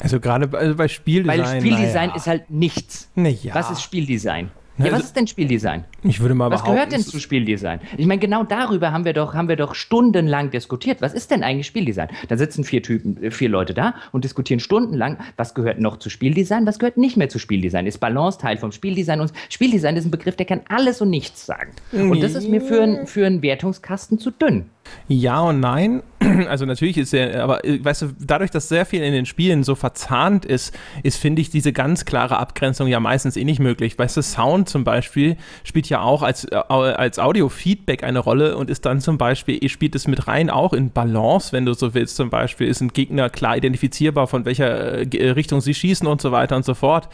Also 0.00 0.20
gerade 0.20 0.48
also 0.56 0.76
bei 0.76 0.88
Spieldesign. 0.88 1.40
Weil 1.40 1.60
Spieldesign 1.60 2.10
ja. 2.10 2.16
ist 2.16 2.26
halt 2.26 2.50
nichts. 2.50 3.10
Ja. 3.16 3.54
Was 3.54 3.70
ist 3.70 3.82
Spieldesign? 3.82 4.50
Ja, 4.78 4.86
was 4.86 4.92
also 4.94 5.04
ist 5.06 5.16
denn 5.16 5.26
Spieldesign? 5.26 5.84
Ich 6.04 6.20
würde 6.20 6.34
mal 6.34 6.50
Was 6.50 6.62
gehört 6.62 6.92
denn 6.92 7.00
zu 7.00 7.18
Spieldesign? 7.18 7.80
Ich 7.96 8.06
meine, 8.06 8.20
genau 8.20 8.44
darüber 8.44 8.92
haben 8.92 9.04
wir 9.04 9.12
doch, 9.12 9.34
haben 9.34 9.48
wir 9.48 9.56
doch 9.56 9.74
stundenlang 9.74 10.50
diskutiert. 10.50 11.02
Was 11.02 11.14
ist 11.14 11.30
denn 11.30 11.42
eigentlich 11.42 11.66
Spieldesign? 11.66 12.08
Da 12.28 12.36
sitzen 12.36 12.62
vier 12.62 12.82
Typen, 12.82 13.22
äh, 13.22 13.30
vier 13.30 13.48
Leute 13.48 13.74
da 13.74 13.94
und 14.12 14.24
diskutieren 14.24 14.60
stundenlang, 14.60 15.18
was 15.36 15.54
gehört 15.54 15.80
noch 15.80 15.98
zu 15.98 16.10
Spieldesign, 16.10 16.64
was 16.66 16.78
gehört 16.78 16.96
nicht 16.96 17.16
mehr 17.16 17.28
zu 17.28 17.38
Spieldesign. 17.38 17.86
Ist 17.86 17.98
Balance 17.98 18.38
Teil 18.38 18.56
vom 18.56 18.70
Spieldesign 18.70 19.20
und 19.20 19.32
Spieldesign 19.48 19.96
ist 19.96 20.04
ein 20.04 20.10
Begriff, 20.10 20.36
der 20.36 20.46
kann 20.46 20.60
alles 20.68 21.00
und 21.00 21.10
nichts 21.10 21.44
sagen. 21.44 21.72
Und 21.92 22.22
das 22.22 22.34
ist 22.34 22.48
mir 22.48 22.60
für, 22.60 22.82
ein, 22.82 23.06
für 23.06 23.26
einen 23.26 23.42
Wertungskasten 23.42 24.18
zu 24.18 24.30
dünn. 24.30 24.66
Ja 25.08 25.40
und 25.40 25.60
nein. 25.60 26.02
Also 26.48 26.66
natürlich 26.66 26.98
ist 26.98 27.14
er, 27.14 27.42
aber 27.42 27.64
äh, 27.64 27.82
weißt 27.82 28.02
du, 28.02 28.06
dadurch, 28.18 28.50
dass 28.50 28.68
sehr 28.68 28.84
viel 28.84 29.02
in 29.02 29.12
den 29.12 29.24
Spielen 29.24 29.62
so 29.64 29.74
verzahnt 29.74 30.44
ist, 30.44 30.76
ist, 31.02 31.16
finde 31.16 31.40
ich, 31.40 31.50
diese 31.50 31.72
ganz 31.72 32.04
klare 32.04 32.38
Abgrenzung 32.38 32.88
ja 32.88 33.00
meistens 33.00 33.36
eh 33.36 33.44
nicht 33.44 33.60
möglich. 33.60 33.98
Weißt 33.98 34.16
du, 34.16 34.22
Sound 34.22 34.68
zum 34.68 34.84
Beispiel 34.84 35.36
spielt 35.64 35.88
ja 35.88 36.00
auch 36.00 36.22
als, 36.22 36.44
äh, 36.44 36.56
als 36.56 37.18
Audio-Feedback 37.18 38.04
eine 38.04 38.18
Rolle 38.18 38.56
und 38.56 38.68
ist 38.68 38.84
dann 38.84 39.00
zum 39.00 39.16
Beispiel, 39.16 39.66
spielt 39.68 39.94
es 39.94 40.06
mit 40.06 40.28
rein 40.28 40.50
auch 40.50 40.72
in 40.72 40.90
Balance, 40.90 41.52
wenn 41.52 41.64
du 41.64 41.74
so 41.74 41.94
willst, 41.94 42.16
zum 42.16 42.30
Beispiel, 42.30 42.68
ist 42.68 42.80
ein 42.80 42.88
Gegner 42.88 43.30
klar 43.30 43.56
identifizierbar, 43.56 44.26
von 44.26 44.44
welcher 44.44 45.12
äh, 45.12 45.30
Richtung 45.30 45.60
sie 45.60 45.74
schießen 45.74 46.06
und 46.06 46.20
so 46.20 46.32
weiter 46.32 46.56
und 46.56 46.64
so 46.64 46.74
fort. 46.74 47.08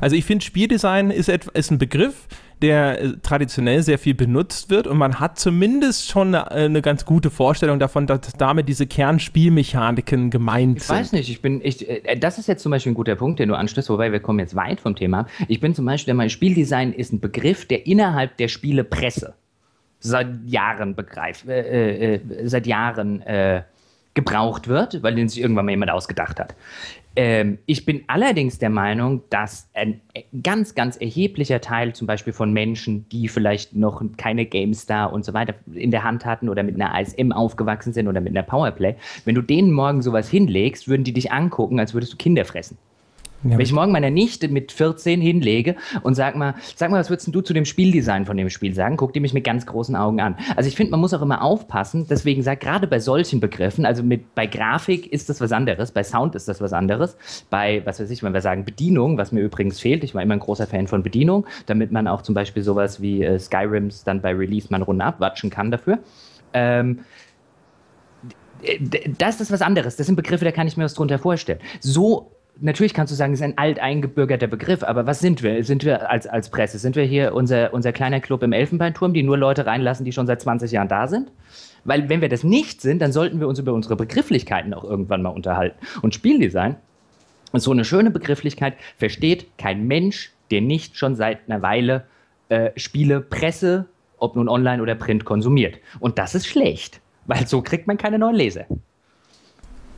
Also 0.00 0.16
ich 0.16 0.24
finde, 0.24 0.44
Spieldesign 0.44 1.10
ist, 1.10 1.28
ist 1.28 1.70
ein 1.70 1.78
Begriff, 1.78 2.28
der 2.62 3.00
äh, 3.00 3.12
traditionell 3.22 3.82
sehr 3.82 3.98
viel 3.98 4.14
benutzt 4.14 4.70
wird 4.70 4.86
und 4.86 4.98
man 4.98 5.20
hat 5.20 5.38
zumindest 5.38 6.08
schon 6.08 6.34
eine, 6.34 6.50
eine 6.50 6.82
ganz 6.82 7.04
gute 7.04 7.30
Vorstellung 7.30 7.78
davon, 7.78 8.06
dass 8.06 8.32
damit 8.36 8.68
diese 8.68 8.86
Kernspielmechaniken 8.86 10.30
gemeint 10.30 10.80
sind. 10.80 10.94
Ich 10.94 11.00
weiß 11.00 11.12
nicht, 11.12 11.30
ich 11.30 11.42
bin, 11.42 11.60
ich, 11.62 11.88
äh, 11.88 12.16
das 12.16 12.38
ist 12.38 12.48
jetzt 12.48 12.62
zum 12.62 12.70
Beispiel 12.70 12.92
ein 12.92 12.96
guter 12.96 13.16
Punkt, 13.16 13.38
den 13.38 13.48
du 13.48 13.54
anstößt, 13.54 13.90
wobei 13.90 14.12
wir 14.12 14.20
kommen 14.20 14.40
jetzt 14.40 14.56
weit 14.56 14.80
vom 14.80 14.96
Thema. 14.96 15.26
Ich 15.46 15.60
bin 15.60 15.74
zum 15.74 15.84
Beispiel, 15.84 16.14
mein 16.14 16.30
Spieldesign 16.30 16.92
ist 16.92 17.12
ein 17.12 17.20
Begriff, 17.20 17.66
der 17.66 17.86
innerhalb 17.86 18.36
der 18.36 18.48
Spielepresse 18.48 19.34
seit 20.00 20.28
Jahren 20.46 20.94
begreift, 20.94 21.46
äh, 21.48 22.14
äh, 22.14 22.20
seit 22.44 22.66
Jahren 22.66 23.22
äh, 23.22 23.62
gebraucht 24.14 24.66
wird, 24.66 25.02
weil 25.02 25.14
den 25.14 25.28
sich 25.28 25.40
irgendwann 25.40 25.64
mal 25.64 25.70
jemand 25.70 25.92
ausgedacht 25.92 26.40
hat. 26.40 26.54
Ähm, 27.18 27.58
ich 27.66 27.84
bin 27.84 28.04
allerdings 28.06 28.60
der 28.60 28.70
Meinung, 28.70 29.22
dass 29.28 29.68
ein 29.74 30.00
ganz, 30.44 30.76
ganz 30.76 30.96
erheblicher 30.96 31.60
Teil 31.60 31.92
zum 31.92 32.06
Beispiel 32.06 32.32
von 32.32 32.52
Menschen, 32.52 33.08
die 33.08 33.26
vielleicht 33.26 33.74
noch 33.74 34.00
keine 34.16 34.46
GameStar 34.46 35.12
und 35.12 35.24
so 35.24 35.34
weiter 35.34 35.56
in 35.74 35.90
der 35.90 36.04
Hand 36.04 36.24
hatten 36.24 36.48
oder 36.48 36.62
mit 36.62 36.80
einer 36.80 36.96
ISM 36.96 37.32
aufgewachsen 37.32 37.92
sind 37.92 38.06
oder 38.06 38.20
mit 38.20 38.36
einer 38.36 38.44
Powerplay, 38.44 38.94
wenn 39.24 39.34
du 39.34 39.42
denen 39.42 39.72
morgen 39.72 40.00
sowas 40.00 40.30
hinlegst, 40.30 40.86
würden 40.86 41.02
die 41.02 41.12
dich 41.12 41.32
angucken, 41.32 41.80
als 41.80 41.92
würdest 41.92 42.12
du 42.12 42.16
Kinder 42.18 42.44
fressen. 42.44 42.78
Ja, 43.44 43.50
Wenn 43.52 43.60
ich 43.60 43.72
morgen 43.72 43.92
meiner 43.92 44.10
Nichte 44.10 44.48
mit 44.48 44.72
14 44.72 45.20
hinlege 45.20 45.76
und 46.02 46.14
sag 46.14 46.34
mal, 46.34 46.54
sag 46.74 46.90
mal, 46.90 46.98
was 46.98 47.08
würdest 47.08 47.32
du 47.32 47.40
zu 47.40 47.52
dem 47.52 47.64
Spieldesign 47.64 48.26
von 48.26 48.36
dem 48.36 48.50
Spiel 48.50 48.74
sagen? 48.74 48.96
Guck 48.96 49.12
die 49.12 49.20
mich 49.20 49.32
mit 49.32 49.44
ganz 49.44 49.64
großen 49.64 49.94
Augen 49.94 50.20
an. 50.20 50.36
Also 50.56 50.68
ich 50.68 50.74
finde, 50.74 50.90
man 50.90 50.98
muss 50.98 51.14
auch 51.14 51.22
immer 51.22 51.42
aufpassen. 51.42 52.06
Deswegen 52.10 52.42
sag 52.42 52.58
gerade 52.58 52.88
bei 52.88 52.98
solchen 52.98 53.38
Begriffen, 53.38 53.86
also 53.86 54.02
mit, 54.02 54.34
bei 54.34 54.46
Grafik 54.46 55.12
ist 55.12 55.28
das 55.28 55.40
was 55.40 55.52
anderes, 55.52 55.92
bei 55.92 56.02
Sound 56.02 56.34
ist 56.34 56.48
das 56.48 56.60
was 56.60 56.72
anderes, 56.72 57.16
bei, 57.48 57.82
was 57.84 58.00
weiß 58.00 58.10
ich, 58.10 58.24
wenn 58.24 58.34
wir 58.34 58.40
sagen 58.40 58.64
Bedienung, 58.64 59.18
was 59.18 59.30
mir 59.30 59.40
übrigens 59.40 59.78
fehlt, 59.78 60.02
ich 60.02 60.16
war 60.16 60.22
immer 60.22 60.34
ein 60.34 60.40
großer 60.40 60.66
Fan 60.66 60.88
von 60.88 61.04
Bedienung, 61.04 61.46
damit 61.66 61.92
man 61.92 62.08
auch 62.08 62.22
zum 62.22 62.34
Beispiel 62.34 62.64
sowas 62.64 63.00
wie 63.00 63.22
äh, 63.22 63.38
Skyrims 63.38 64.02
dann 64.02 64.20
bei 64.20 64.34
Release 64.34 64.66
mal 64.70 64.76
eine 64.76 64.84
Runde 64.84 65.04
abwatschen 65.04 65.48
kann 65.48 65.70
dafür. 65.70 66.00
Ähm, 66.52 67.00
das 69.16 69.40
ist 69.40 69.52
was 69.52 69.62
anderes. 69.62 69.94
Das 69.94 70.06
sind 70.06 70.16
Begriffe, 70.16 70.44
da 70.44 70.50
kann 70.50 70.66
ich 70.66 70.76
mir 70.76 70.82
was 70.82 70.94
drunter 70.94 71.20
vorstellen. 71.20 71.60
So 71.78 72.32
natürlich 72.60 72.94
kannst 72.94 73.12
du 73.12 73.16
sagen, 73.16 73.32
es 73.32 73.40
ist 73.40 73.44
ein 73.44 73.58
alteingebürgerter 73.58 74.46
Begriff, 74.46 74.82
aber 74.82 75.06
was 75.06 75.20
sind 75.20 75.42
wir? 75.42 75.64
Sind 75.64 75.84
wir 75.84 76.10
als, 76.10 76.26
als 76.26 76.50
Presse? 76.50 76.78
Sind 76.78 76.96
wir 76.96 77.04
hier 77.04 77.34
unser, 77.34 77.72
unser 77.72 77.92
kleiner 77.92 78.20
Club 78.20 78.42
im 78.42 78.52
Elfenbeinturm, 78.52 79.12
die 79.12 79.22
nur 79.22 79.38
Leute 79.38 79.66
reinlassen, 79.66 80.04
die 80.04 80.12
schon 80.12 80.26
seit 80.26 80.40
20 80.40 80.72
Jahren 80.72 80.88
da 80.88 81.06
sind? 81.06 81.30
Weil 81.84 82.08
wenn 82.08 82.20
wir 82.20 82.28
das 82.28 82.44
nicht 82.44 82.80
sind, 82.80 83.00
dann 83.00 83.12
sollten 83.12 83.40
wir 83.40 83.48
uns 83.48 83.58
über 83.58 83.72
unsere 83.72 83.96
Begrifflichkeiten 83.96 84.74
auch 84.74 84.84
irgendwann 84.84 85.22
mal 85.22 85.30
unterhalten. 85.30 85.78
Und 86.02 86.14
Spieldesign 86.14 86.76
ist 87.52 87.64
so 87.64 87.72
eine 87.72 87.84
schöne 87.84 88.10
Begrifflichkeit, 88.10 88.74
versteht 88.96 89.46
kein 89.58 89.86
Mensch, 89.86 90.32
der 90.50 90.60
nicht 90.60 90.96
schon 90.96 91.14
seit 91.14 91.48
einer 91.48 91.62
Weile 91.62 92.04
äh, 92.48 92.70
Spiele, 92.76 93.20
Presse, 93.20 93.86
ob 94.18 94.36
nun 94.36 94.48
online 94.48 94.82
oder 94.82 94.94
print 94.94 95.24
konsumiert. 95.24 95.78
Und 96.00 96.18
das 96.18 96.34
ist 96.34 96.46
schlecht, 96.46 97.00
weil 97.26 97.46
so 97.46 97.62
kriegt 97.62 97.86
man 97.86 97.96
keine 97.96 98.18
neuen 98.18 98.34
Leser. 98.36 98.66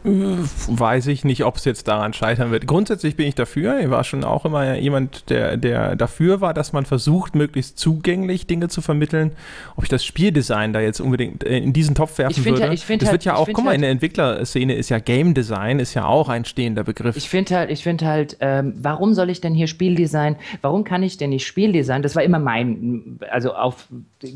Weiß 0.03 1.09
ich 1.09 1.25
nicht, 1.25 1.45
ob 1.45 1.57
es 1.57 1.67
jetzt 1.67 1.87
daran 1.87 2.15
scheitern 2.15 2.51
wird. 2.51 2.67
Grundsätzlich 2.67 3.17
bin 3.17 3.27
ich 3.27 3.35
dafür. 3.35 3.81
Ich 3.81 3.91
war 3.91 4.03
schon 4.03 4.25
auch 4.25 4.47
immer 4.47 4.79
jemand, 4.79 5.29
der, 5.29 5.59
der 5.59 5.95
dafür 5.95 6.41
war, 6.41 6.55
dass 6.55 6.73
man 6.73 6.87
versucht, 6.87 7.35
möglichst 7.35 7.79
zugänglich 7.79 8.47
Dinge 8.47 8.69
zu 8.69 8.81
vermitteln. 8.81 9.33
Ob 9.77 9.85
ich 9.85 9.91
das 9.91 10.05
Spieldesign 10.05 10.73
da 10.73 10.81
jetzt 10.81 11.01
unbedingt 11.01 11.45
äh, 11.45 11.59
in 11.59 11.75
diesen 11.75 11.95
Topf 11.95 12.17
werfen 12.17 12.45
würde. 12.47 12.61
Ja, 12.61 12.73
ich 12.73 12.81
das 12.87 12.91
halt, 12.91 13.13
wird 13.13 13.25
ja 13.25 13.37
auch, 13.37 13.47
guck 13.47 13.59
mal, 13.59 13.67
halt, 13.67 13.75
in 13.77 13.83
der 13.83 13.91
Entwicklerszene 13.91 14.75
ist 14.75 14.89
ja 14.89 14.99
Game 14.99 15.35
Design, 15.35 15.79
ist 15.79 15.93
ja 15.93 16.07
auch 16.07 16.31
ein 16.31 16.47
stehender 16.47 16.85
Begriff. 16.85 17.17
Ich 17.17 17.29
finde 17.29 17.57
halt, 17.57 17.71
ich 17.71 17.83
finde 17.83 18.07
halt, 18.07 18.39
ähm, 18.41 18.75
warum 18.79 19.13
soll 19.13 19.29
ich 19.29 19.43
denn 19.43 19.55
hier 19.55 19.67
Spieldesign, 19.67 20.37
warum 20.63 20.85
kann 20.85 21.03
ich 21.03 21.19
denn 21.19 21.31
nicht 21.31 21.47
Spieldesign? 21.47 22.03
Das 22.03 22.17
war 22.17 22.23
immer 22.23 22.39
mein, 22.39 23.19
also 23.31 23.53
auf 23.53 23.89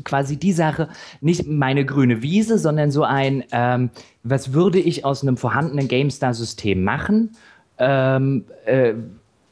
quasi 0.03 0.37
die 0.37 0.53
Sache, 0.53 0.89
nicht 1.21 1.47
meine 1.47 1.85
grüne 1.85 2.21
Wiese, 2.21 2.59
sondern 2.59 2.91
so 2.91 3.03
ein, 3.03 3.43
ähm, 3.51 3.89
was 4.25 4.53
würde 4.53 4.79
ich 4.79 5.05
aus 5.05 5.21
einem 5.21 5.37
vorhandenen 5.37 5.87
GameStar-System 5.87 6.83
machen? 6.83 7.37
Ähm, 7.77 8.45
äh, 8.65 8.95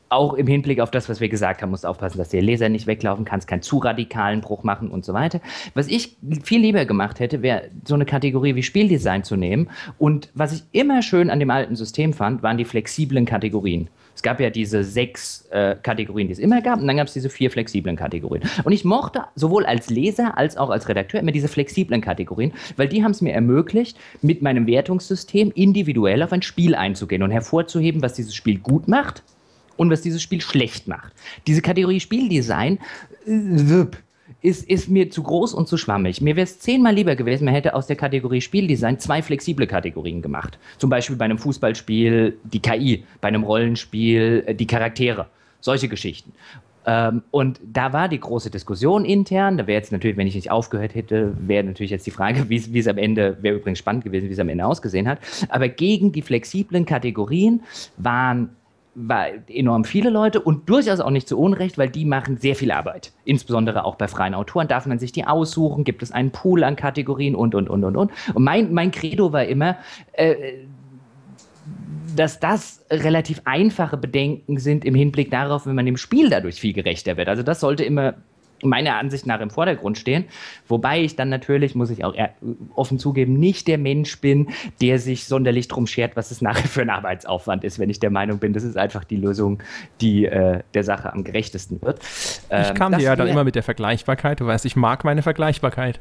auch 0.09 0.33
im 0.33 0.47
Hinblick 0.47 0.79
auf 0.79 0.91
das, 0.91 1.09
was 1.09 1.19
wir 1.19 1.29
gesagt 1.29 1.61
haben, 1.61 1.71
musst 1.71 1.85
aufpassen, 1.85 2.17
dass 2.17 2.29
der 2.29 2.41
Leser 2.41 2.69
nicht 2.69 2.87
weglaufen 2.87 3.25
kannst, 3.25 3.47
keinen 3.47 3.61
zu 3.61 3.79
radikalen 3.79 4.41
Bruch 4.41 4.63
machen 4.63 4.89
und 4.89 5.05
so 5.05 5.13
weiter. 5.13 5.41
Was 5.73 5.87
ich 5.87 6.17
viel 6.43 6.61
lieber 6.61 6.85
gemacht 6.85 7.19
hätte, 7.19 7.41
wäre 7.41 7.69
so 7.85 7.95
eine 7.95 8.05
Kategorie 8.05 8.55
wie 8.55 8.63
Spieldesign 8.63 9.23
zu 9.23 9.35
nehmen. 9.35 9.69
Und 9.97 10.29
was 10.33 10.53
ich 10.53 10.63
immer 10.71 11.01
schön 11.01 11.29
an 11.29 11.39
dem 11.39 11.49
alten 11.49 11.75
System 11.75 12.13
fand, 12.13 12.43
waren 12.43 12.57
die 12.57 12.65
flexiblen 12.65 13.25
Kategorien. 13.25 13.89
Es 14.23 14.29
gab 14.29 14.39
ja 14.39 14.49
diese 14.49 14.85
sechs 14.85 15.45
äh, 15.51 15.75
Kategorien, 15.83 16.27
die 16.29 16.31
es 16.31 16.39
immer 16.39 16.61
gab, 16.61 16.79
und 16.79 16.87
dann 16.87 16.95
gab 16.95 17.07
es 17.07 17.13
diese 17.13 17.29
vier 17.29 17.51
flexiblen 17.51 17.97
Kategorien. 17.97 18.49
Und 18.63 18.71
ich 18.71 18.85
mochte 18.85 19.25
sowohl 19.35 19.65
als 19.65 19.89
Leser 19.89 20.37
als 20.37 20.55
auch 20.55 20.69
als 20.69 20.87
Redakteur 20.87 21.19
immer 21.19 21.33
diese 21.33 21.49
flexiblen 21.49 21.99
Kategorien, 21.99 22.53
weil 22.77 22.87
die 22.87 23.03
haben 23.03 23.11
es 23.11 23.19
mir 23.19 23.33
ermöglicht, 23.33 23.97
mit 24.21 24.41
meinem 24.41 24.65
Wertungssystem 24.65 25.51
individuell 25.53 26.23
auf 26.23 26.31
ein 26.31 26.41
Spiel 26.41 26.73
einzugehen 26.73 27.21
und 27.21 27.31
hervorzuheben, 27.31 28.01
was 28.01 28.13
dieses 28.13 28.33
Spiel 28.33 28.59
gut 28.59 28.87
macht 28.87 29.23
und 29.75 29.89
was 29.89 29.99
dieses 29.99 30.21
Spiel 30.21 30.39
schlecht 30.39 30.87
macht. 30.87 31.11
Diese 31.45 31.61
Kategorie 31.61 31.99
Spieldesign, 31.99 32.79
äh, 33.27 33.85
ist, 34.43 34.69
ist 34.69 34.89
mir 34.89 35.09
zu 35.09 35.23
groß 35.23 35.53
und 35.53 35.67
zu 35.67 35.77
schwammig. 35.77 36.21
Mir 36.21 36.35
wäre 36.35 36.43
es 36.43 36.59
zehnmal 36.59 36.93
lieber 36.93 37.15
gewesen, 37.15 37.45
man 37.45 37.53
hätte 37.53 37.73
aus 37.73 37.87
der 37.87 37.95
Kategorie 37.95 38.41
Spieldesign 38.41 38.99
zwei 38.99 39.21
flexible 39.21 39.65
Kategorien 39.65 40.21
gemacht. 40.21 40.59
Zum 40.77 40.89
Beispiel 40.89 41.15
bei 41.15 41.25
einem 41.25 41.37
Fußballspiel 41.37 42.37
die 42.43 42.59
KI, 42.59 43.05
bei 43.21 43.29
einem 43.29 43.43
Rollenspiel 43.43 44.43
äh, 44.45 44.53
die 44.53 44.67
Charaktere. 44.67 45.27
Solche 45.61 45.87
Geschichten. 45.87 46.33
Ähm, 46.85 47.23
und 47.31 47.61
da 47.63 47.93
war 47.93 48.09
die 48.09 48.19
große 48.19 48.49
Diskussion 48.49 49.05
intern. 49.05 49.57
Da 49.57 49.65
wäre 49.65 49.77
jetzt 49.77 49.93
natürlich, 49.93 50.17
wenn 50.17 50.27
ich 50.27 50.35
nicht 50.35 50.51
aufgehört 50.51 50.93
hätte, 50.93 51.33
wäre 51.39 51.63
natürlich 51.63 51.91
jetzt 51.91 52.05
die 52.05 52.11
Frage, 52.11 52.45
wie 52.49 52.79
es 52.79 52.87
am 52.87 52.97
Ende, 52.97 53.37
wäre 53.41 53.55
übrigens 53.55 53.79
spannend 53.79 54.03
gewesen, 54.03 54.27
wie 54.27 54.33
es 54.33 54.39
am 54.39 54.49
Ende 54.49 54.65
ausgesehen 54.65 55.07
hat. 55.07 55.19
Aber 55.47 55.69
gegen 55.69 56.11
die 56.11 56.21
flexiblen 56.21 56.85
Kategorien 56.85 57.61
waren 57.95 58.49
war 58.49 58.62
enorm 58.95 59.85
viele 59.85 60.09
Leute 60.09 60.39
und 60.39 60.69
durchaus 60.69 60.99
auch 60.99 61.09
nicht 61.09 61.27
zu 61.27 61.39
Unrecht, 61.39 61.77
weil 61.77 61.89
die 61.89 62.05
machen 62.05 62.37
sehr 62.37 62.55
viel 62.55 62.71
Arbeit. 62.71 63.11
Insbesondere 63.25 63.85
auch 63.85 63.95
bei 63.95 64.07
freien 64.07 64.35
Autoren 64.35 64.67
darf 64.67 64.85
man 64.85 64.99
sich 64.99 65.11
die 65.11 65.25
aussuchen, 65.25 65.83
gibt 65.83 66.03
es 66.03 66.11
einen 66.11 66.31
Pool 66.31 66.63
an 66.63 66.75
Kategorien 66.75 67.35
und, 67.35 67.55
und, 67.55 67.69
und, 67.69 67.83
und, 67.83 67.97
und. 67.97 68.11
Und 68.33 68.43
mein, 68.43 68.73
mein 68.73 68.91
Credo 68.91 69.33
war 69.33 69.45
immer, 69.45 69.77
äh, 70.13 70.35
dass 72.15 72.39
das 72.39 72.85
relativ 72.91 73.41
einfache 73.45 73.97
Bedenken 73.97 74.59
sind 74.59 74.85
im 74.85 74.93
Hinblick 74.93 75.31
darauf, 75.31 75.65
wenn 75.65 75.75
man 75.75 75.85
dem 75.85 75.97
Spiel 75.97 76.29
dadurch 76.29 76.59
viel 76.59 76.73
gerechter 76.73 77.17
wird. 77.17 77.29
Also 77.29 77.41
das 77.41 77.59
sollte 77.59 77.83
immer 77.83 78.15
meiner 78.61 78.95
Ansicht 78.95 79.25
nach 79.25 79.41
im 79.41 79.49
Vordergrund 79.49 79.97
stehen. 79.97 80.25
Wobei 80.67 81.01
ich 81.01 81.15
dann 81.15 81.29
natürlich, 81.29 81.75
muss 81.75 81.89
ich 81.89 82.03
auch 82.03 82.15
offen 82.75 82.99
zugeben, 82.99 83.33
nicht 83.33 83.67
der 83.67 83.77
Mensch 83.77 84.19
bin, 84.21 84.49
der 84.81 84.99
sich 84.99 85.25
sonderlich 85.25 85.67
drum 85.67 85.87
schert, 85.87 86.15
was 86.15 86.31
es 86.31 86.41
nachher 86.41 86.67
für 86.67 86.81
ein 86.81 86.89
Arbeitsaufwand 86.89 87.63
ist, 87.63 87.79
wenn 87.79 87.89
ich 87.89 87.99
der 87.99 88.09
Meinung 88.09 88.39
bin, 88.39 88.53
das 88.53 88.63
ist 88.63 88.77
einfach 88.77 89.03
die 89.03 89.17
Lösung, 89.17 89.61
die 90.01 90.25
äh, 90.25 90.61
der 90.73 90.83
Sache 90.83 91.11
am 91.11 91.23
gerechtesten 91.23 91.81
wird. 91.81 91.99
Ähm, 92.49 92.63
ich 92.67 92.73
kam 92.73 92.91
dir 92.93 93.03
ja 93.03 93.15
dann 93.15 93.27
immer 93.27 93.43
mit 93.43 93.55
der 93.55 93.63
Vergleichbarkeit. 93.63 94.39
Du 94.39 94.45
weißt, 94.45 94.65
ich 94.65 94.75
mag 94.75 95.03
meine 95.03 95.21
Vergleichbarkeit. 95.21 95.99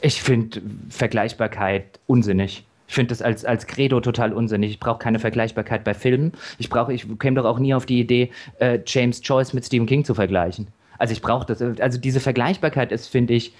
Ich 0.00 0.22
finde 0.22 0.62
Vergleichbarkeit 0.88 2.00
unsinnig. 2.06 2.64
Ich 2.88 2.94
finde 2.94 3.10
das 3.10 3.22
als, 3.22 3.44
als 3.44 3.68
Credo 3.68 4.00
total 4.00 4.32
unsinnig. 4.32 4.72
Ich 4.72 4.80
brauche 4.80 4.98
keine 4.98 5.20
Vergleichbarkeit 5.20 5.84
bei 5.84 5.94
Filmen. 5.94 6.32
Ich 6.58 6.70
brauche, 6.70 6.92
ich 6.92 7.06
käme 7.20 7.36
doch 7.36 7.44
auch 7.44 7.60
nie 7.60 7.72
auf 7.72 7.86
die 7.86 8.00
Idee, 8.00 8.32
äh, 8.58 8.80
James 8.84 9.20
Joyce 9.22 9.52
mit 9.52 9.64
Stephen 9.64 9.86
King 9.86 10.04
zu 10.04 10.14
vergleichen. 10.14 10.66
Also 11.00 11.12
ich 11.12 11.22
brauche 11.22 11.46
das. 11.46 11.62
Also 11.80 11.98
diese 11.98 12.20
Vergleichbarkeit 12.20 12.92
ist, 12.92 13.08
finde 13.08 13.32
ich, 13.32 13.54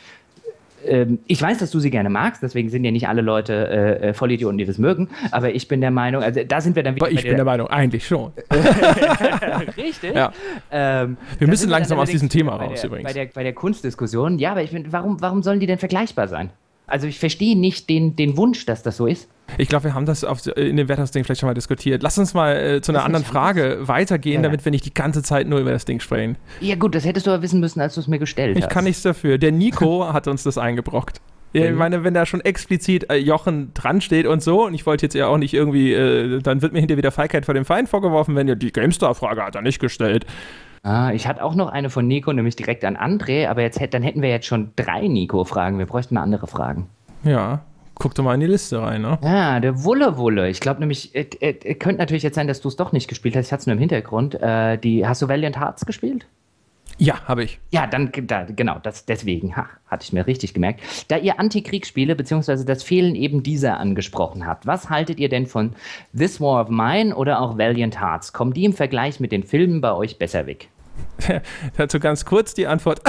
ähm, 0.87 1.21
ich 1.27 1.41
weiß, 1.41 1.59
dass 1.59 1.71
du 1.71 1.81
sie 1.81 1.91
gerne 1.91 2.11
magst, 2.11 2.43
deswegen 2.43 2.69
sind 2.69 2.85
ja 2.85 2.91
nicht 2.91 3.09
alle 3.09 3.23
Leute 3.23 3.69
äh, 3.69 4.09
äh 4.09 4.15
Vollidioten, 4.15 4.59
die 4.59 4.65
das 4.65 4.79
mögen, 4.79 5.09
aber 5.31 5.55
ich 5.55 5.67
bin 5.67 5.81
der 5.81 5.91
Meinung, 5.91 6.23
also 6.23 6.43
da 6.47 6.61
sind 6.61 6.77
wir 6.77 6.83
dann 6.83 6.97
wieder. 6.97 7.07
Aber 7.07 7.13
ich 7.13 7.23
bin 7.23 7.31
der, 7.31 7.37
der 7.37 7.45
Meinung, 7.45 7.69
eigentlich 7.69 8.07
schon. 8.07 8.33
Richtig. 9.77 10.15
Ja. 10.15 10.33
Ähm, 10.71 11.17
wir 11.39 11.49
müssen 11.49 11.71
langsam 11.71 11.99
aus 11.99 12.11
diesem 12.11 12.29
Thema 12.29 12.57
raus 12.57 12.81
der, 12.81 12.91
übrigens. 12.91 13.09
Bei 13.09 13.13
der, 13.13 13.33
bei 13.33 13.43
der 13.43 13.55
Kunstdiskussion, 13.55 14.39
ja, 14.39 14.53
aber 14.53 14.63
ich 14.63 14.71
finde, 14.71 14.93
warum, 14.93 15.21
warum 15.21 15.43
sollen 15.43 15.61
die 15.61 15.67
denn 15.67 15.79
vergleichbar 15.79 16.29
sein? 16.29 16.51
Also 16.91 17.07
ich 17.07 17.19
verstehe 17.19 17.57
nicht 17.57 17.89
den, 17.89 18.17
den 18.17 18.37
Wunsch, 18.37 18.67
dass 18.67 18.83
das 18.83 18.97
so 18.97 19.07
ist. 19.07 19.29
Ich 19.59 19.69
glaube, 19.69 19.85
wir 19.85 19.95
haben 19.95 20.07
das 20.07 20.25
auf, 20.25 20.47
in 20.57 20.77
dem 20.77 20.89
Werthaus-Ding 20.89 21.25
vielleicht 21.25 21.41
schon 21.41 21.49
mal 21.49 21.55
diskutiert. 21.55 22.03
Lass 22.03 22.19
uns 22.19 22.35
mal 22.35 22.57
äh, 22.57 22.81
zu 22.81 22.93
einer 22.93 23.05
anderen 23.05 23.25
Frage 23.25 23.79
weitergehen, 23.83 24.43
ja, 24.43 24.43
damit 24.43 24.65
wir 24.65 24.71
nicht 24.71 24.85
die 24.85 24.95
ganze 24.95 25.23
Zeit 25.23 25.49
nur 25.49 25.61
über 25.61 25.71
das 25.71 25.85
Ding 25.85 26.01
sprechen. 26.01 26.37
Ja 26.61 26.77
gut, 26.77 26.95
das 26.95 27.05
hättest 27.05 27.27
du 27.27 27.31
aber 27.31 27.43
wissen 27.43 27.61
müssen, 27.61 27.81
als 27.81 27.95
du 27.95 28.01
es 28.01 28.09
mir 28.09 28.19
gestellt 28.19 28.57
ich 28.57 28.63
hast. 28.63 28.71
Ich 28.71 28.75
kann 28.75 28.85
nichts 28.85 29.03
dafür. 29.03 29.39
Der 29.39 29.53
Nico 29.53 30.05
hat 30.13 30.29
uns 30.29 30.43
das 30.43 30.59
eingebrockt. 30.59 31.21
Ja, 31.53 31.65
ich 31.65 31.75
meine, 31.75 32.05
wenn 32.05 32.15
da 32.15 32.27
schon 32.27 32.41
explizit 32.43 33.11
äh, 33.11 33.17
Jochen 33.17 33.75
dran 33.75 34.01
steht 34.01 34.27
und 34.27 34.41
so, 34.41 34.67
und 34.67 34.75
ich 34.75 34.87
wollte 34.87 35.07
jetzt 35.07 35.15
ja 35.15 35.27
auch 35.27 35.39
nicht 35.39 35.53
irgendwie, 35.53 35.93
äh, 35.93 36.39
dann 36.41 36.63
wird 36.63 36.73
mir 36.73 36.79
hinterher 36.79 36.99
wieder 36.99 37.11
Feigheit 37.11 37.45
vor 37.45 37.55
dem 37.55 37.65
Feind 37.65 37.89
vorgeworfen, 37.89 38.37
wenn 38.37 38.47
ja 38.47 38.55
die 38.55 38.73
GameStar-Frage 38.73 39.43
hat 39.43 39.57
er 39.57 39.63
nicht 39.63 39.81
gestellt. 39.81 40.27
Ah, 40.83 41.13
ich 41.13 41.27
hatte 41.27 41.45
auch 41.45 41.55
noch 41.55 41.69
eine 41.69 41.91
von 41.91 42.07
Nico, 42.07 42.33
nämlich 42.33 42.57
direkt 42.57 42.85
an 42.85 42.97
André, 42.97 43.49
aber 43.49 43.63
jetzt, 43.63 43.81
dann 43.91 44.03
hätten 44.03 44.23
wir 44.23 44.31
jetzt 44.31 44.47
schon 44.47 44.73
drei 44.77 45.09
Nico-Fragen. 45.09 45.79
Wir 45.79 45.87
bräuchten 45.87 46.15
mal 46.15 46.23
andere 46.23 46.47
Fragen. 46.47 46.89
Ja, 47.23 47.61
guck 47.97 48.15
doch 48.15 48.25
mal 48.25 48.35
in 48.35 48.41
die 48.41 48.47
Liste 48.47 48.81
rein, 48.81 49.03
ne? 49.03 49.19
Ja, 49.23 49.61
der 49.61 49.85
Wulle 49.85 50.17
Wulle. 50.17 50.49
Ich 50.49 50.61
glaube 50.61 50.81
nämlich, 50.81 51.15
es 51.15 51.27
äh, 51.41 51.51
äh, 51.51 51.75
könnte 51.75 51.99
natürlich 51.99 52.23
jetzt 52.23 52.35
sein, 52.35 52.49
dass 52.49 52.63
du 52.63 52.69
es 52.69 52.77
doch 52.77 52.93
nicht 52.93 53.09
gespielt 53.09 53.37
hast. 53.37 53.47
Ich 53.47 53.53
hatte 53.53 53.61
es 53.61 53.67
nur 53.67 53.75
im 53.75 53.81
Hintergrund. 53.81 54.41
Äh, 54.41 54.79
die, 54.79 55.07
hast 55.07 55.21
du 55.21 55.29
Valiant 55.29 55.61
Hearts 55.61 55.85
gespielt? 55.85 56.27
Ja, 57.01 57.23
habe 57.27 57.45
ich. 57.45 57.59
Ja, 57.71 57.87
dann 57.87 58.13
da, 58.27 58.45
genau, 58.45 58.79
das, 58.83 59.07
deswegen 59.07 59.57
ha, 59.57 59.67
hatte 59.87 60.05
ich 60.05 60.13
mir 60.13 60.27
richtig 60.27 60.53
gemerkt. 60.53 60.83
Da 61.09 61.17
ihr 61.17 61.41
Antikriegsspiele 61.41 62.15
bzw. 62.15 62.63
das 62.65 62.83
Fehlen 62.83 63.15
eben 63.15 63.43
dieser 63.43 63.79
angesprochen 63.79 64.47
habt, 64.47 64.67
was 64.67 64.91
haltet 64.91 65.19
ihr 65.19 65.31
denn 65.31 65.47
von 65.47 65.73
This 66.17 66.43
War 66.43 66.61
of 66.61 66.69
Mine 66.69 67.17
oder 67.17 67.41
auch 67.41 67.57
Valiant 67.57 67.99
Hearts? 67.99 68.35
Kommen 68.35 68.53
die 68.53 68.67
im 68.67 68.75
Vergleich 68.75 69.19
mit 69.19 69.33
den 69.33 69.45
Filmen 69.45 69.81
bei 69.81 69.95
euch 69.95 70.19
besser 70.19 70.47
weg? 70.47 70.69
Dazu 71.79 71.99
ganz 72.01 72.27
kurz 72.27 72.53
die 72.53 72.67
Antwort. 72.67 73.01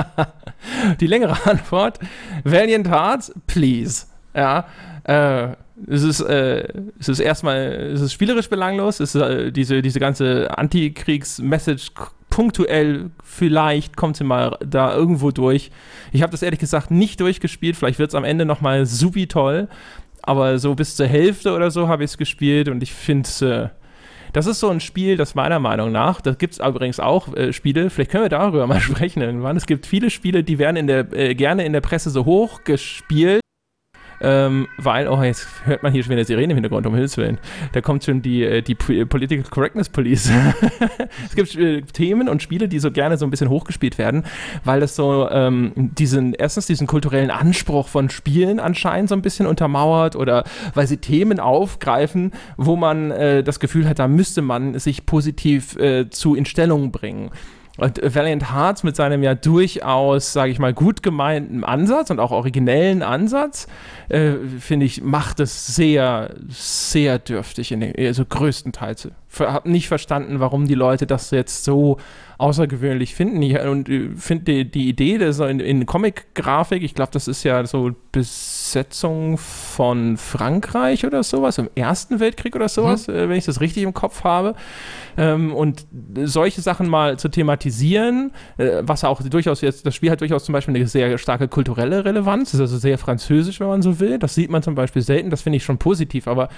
die 1.00 1.06
längere 1.06 1.46
Antwort. 1.46 2.00
Valiant 2.42 2.88
Hearts, 2.88 3.32
please. 3.46 4.06
Ja. 4.34 4.66
Äh, 5.04 5.54
es 5.88 6.02
ist, 6.02 6.20
äh, 6.20 6.68
es 6.98 7.08
ist 7.08 7.20
erstmal, 7.20 7.58
es 7.58 8.00
ist 8.00 8.12
spielerisch 8.12 8.48
belanglos, 8.48 9.00
es 9.00 9.14
ist 9.14 9.20
äh, 9.20 9.52
diese, 9.52 9.82
diese 9.82 10.00
ganze 10.00 10.56
Antikriegs-Message 10.56 11.92
punktuell, 12.34 13.10
vielleicht 13.22 13.96
kommt 13.96 14.16
sie 14.16 14.24
mal 14.24 14.58
da 14.66 14.92
irgendwo 14.92 15.30
durch. 15.30 15.70
Ich 16.10 16.20
habe 16.20 16.32
das 16.32 16.42
ehrlich 16.42 16.58
gesagt 16.58 16.90
nicht 16.90 17.20
durchgespielt, 17.20 17.76
vielleicht 17.76 18.00
wird 18.00 18.08
es 18.08 18.16
am 18.16 18.24
Ende 18.24 18.44
nochmal 18.44 18.86
supi 18.86 19.28
toll, 19.28 19.68
aber 20.20 20.58
so 20.58 20.74
bis 20.74 20.96
zur 20.96 21.06
Hälfte 21.06 21.54
oder 21.54 21.70
so 21.70 21.86
habe 21.86 22.02
ich 22.02 22.10
es 22.10 22.18
gespielt 22.18 22.68
und 22.68 22.82
ich 22.82 22.92
finde 22.92 23.28
es 23.28 23.40
äh, 23.40 23.68
das 24.32 24.46
ist 24.46 24.58
so 24.58 24.68
ein 24.68 24.80
Spiel, 24.80 25.16
das 25.16 25.36
meiner 25.36 25.60
Meinung 25.60 25.92
nach, 25.92 26.20
das 26.20 26.36
gibt 26.38 26.54
es 26.54 26.58
übrigens 26.58 26.98
auch 26.98 27.32
äh, 27.36 27.52
Spiele, 27.52 27.88
vielleicht 27.88 28.10
können 28.10 28.24
wir 28.24 28.30
darüber 28.30 28.66
mal 28.66 28.80
sprechen 28.80 29.22
irgendwann. 29.22 29.56
Es 29.56 29.66
gibt 29.66 29.86
viele 29.86 30.10
Spiele, 30.10 30.42
die 30.42 30.58
werden 30.58 30.74
in 30.74 30.88
der, 30.88 31.12
äh, 31.12 31.36
gerne 31.36 31.64
in 31.64 31.72
der 31.72 31.82
Presse 31.82 32.10
so 32.10 32.24
hoch 32.24 32.64
gespielt 32.64 33.43
ähm, 34.24 34.68
weil, 34.78 35.08
oh, 35.08 35.22
jetzt 35.22 35.46
hört 35.64 35.82
man 35.82 35.92
hier 35.92 36.02
schon 36.02 36.12
wieder 36.12 36.24
Sirene 36.24 36.52
im 36.52 36.56
Hintergrund, 36.56 36.86
um 36.86 36.94
Himmels 36.94 37.16
Willen. 37.16 37.38
Da 37.72 37.80
kommt 37.80 38.04
schon 38.04 38.22
die, 38.22 38.42
äh, 38.42 38.62
die 38.62 38.74
Political 38.74 39.44
Correctness 39.50 39.88
Police. 39.88 40.30
es 41.26 41.34
gibt 41.34 41.54
äh, 41.56 41.82
Themen 41.82 42.28
und 42.28 42.42
Spiele, 42.42 42.68
die 42.68 42.78
so 42.78 42.90
gerne 42.90 43.18
so 43.18 43.26
ein 43.26 43.30
bisschen 43.30 43.50
hochgespielt 43.50 43.98
werden, 43.98 44.24
weil 44.64 44.80
das 44.80 44.96
so 44.96 45.28
ähm, 45.30 45.72
diesen, 45.76 46.34
erstens 46.34 46.66
diesen 46.66 46.86
kulturellen 46.86 47.30
Anspruch 47.30 47.88
von 47.88 48.10
Spielen 48.10 48.60
anscheinend 48.60 49.08
so 49.08 49.14
ein 49.14 49.22
bisschen 49.22 49.46
untermauert 49.46 50.16
oder 50.16 50.44
weil 50.74 50.86
sie 50.86 50.96
Themen 50.96 51.40
aufgreifen, 51.40 52.32
wo 52.56 52.76
man 52.76 53.10
äh, 53.10 53.42
das 53.42 53.60
Gefühl 53.60 53.88
hat, 53.88 53.98
da 53.98 54.08
müsste 54.08 54.42
man 54.42 54.78
sich 54.78 55.06
positiv 55.06 55.76
äh, 55.76 56.08
zu 56.10 56.34
in 56.34 56.46
Stellung 56.46 56.90
bringen. 56.90 57.30
Und 57.76 58.00
Valiant 58.14 58.52
Hearts 58.52 58.84
mit 58.84 58.94
seinem 58.94 59.24
ja 59.24 59.34
durchaus, 59.34 60.32
sage 60.32 60.52
ich 60.52 60.60
mal, 60.60 60.72
gut 60.72 61.02
gemeinten 61.02 61.64
Ansatz 61.64 62.10
und 62.10 62.20
auch 62.20 62.30
originellen 62.30 63.02
Ansatz, 63.02 63.66
äh, 64.08 64.34
finde 64.60 64.86
ich, 64.86 65.02
macht 65.02 65.40
es 65.40 65.74
sehr, 65.74 66.34
sehr 66.48 67.18
dürftig, 67.18 67.72
in 67.72 67.80
den, 67.80 67.94
also 67.98 68.24
größtenteils. 68.24 69.08
Ich 69.32 69.40
habe 69.40 69.68
nicht 69.68 69.88
verstanden, 69.88 70.38
warum 70.38 70.68
die 70.68 70.74
Leute 70.74 71.08
das 71.08 71.32
jetzt 71.32 71.64
so 71.64 71.98
außergewöhnlich 72.38 73.16
finden. 73.16 73.42
Ich, 73.42 73.58
und 73.58 73.88
äh, 73.88 74.10
finde 74.16 74.44
die, 74.44 74.70
die 74.70 74.88
Idee 74.88 75.18
dass 75.18 75.40
in, 75.40 75.58
in 75.58 75.84
Comic-Grafik, 75.84 76.84
ich 76.84 76.94
glaube, 76.94 77.10
das 77.12 77.26
ist 77.26 77.42
ja 77.42 77.66
so 77.66 77.90
Besetzung 78.64 79.36
von 79.36 80.16
Frankreich 80.16 81.04
oder 81.04 81.22
sowas, 81.22 81.58
im 81.58 81.68
Ersten 81.74 82.18
Weltkrieg 82.18 82.56
oder 82.56 82.68
sowas, 82.68 83.08
mhm. 83.08 83.14
äh, 83.14 83.28
wenn 83.28 83.36
ich 83.36 83.44
das 83.44 83.60
richtig 83.60 83.82
im 83.82 83.92
Kopf 83.92 84.24
habe. 84.24 84.54
Ähm, 85.18 85.54
und 85.54 85.86
solche 86.24 86.62
Sachen 86.62 86.88
mal 86.88 87.18
zu 87.18 87.28
thematisieren, 87.28 88.32
äh, 88.56 88.80
was 88.80 89.04
auch 89.04 89.20
durchaus 89.22 89.60
jetzt, 89.60 89.84
das 89.84 89.94
Spiel 89.94 90.10
hat 90.10 90.22
durchaus 90.22 90.44
zum 90.44 90.54
Beispiel 90.54 90.74
eine 90.74 90.86
sehr 90.86 91.18
starke 91.18 91.46
kulturelle 91.46 92.06
Relevanz, 92.06 92.54
ist 92.54 92.60
also 92.60 92.78
sehr 92.78 92.96
französisch, 92.96 93.60
wenn 93.60 93.68
man 93.68 93.82
so 93.82 94.00
will. 94.00 94.18
Das 94.18 94.34
sieht 94.34 94.50
man 94.50 94.62
zum 94.62 94.74
Beispiel 94.74 95.02
selten, 95.02 95.28
das 95.28 95.42
finde 95.42 95.58
ich 95.58 95.64
schon 95.64 95.76
positiv, 95.76 96.26
aber 96.26 96.48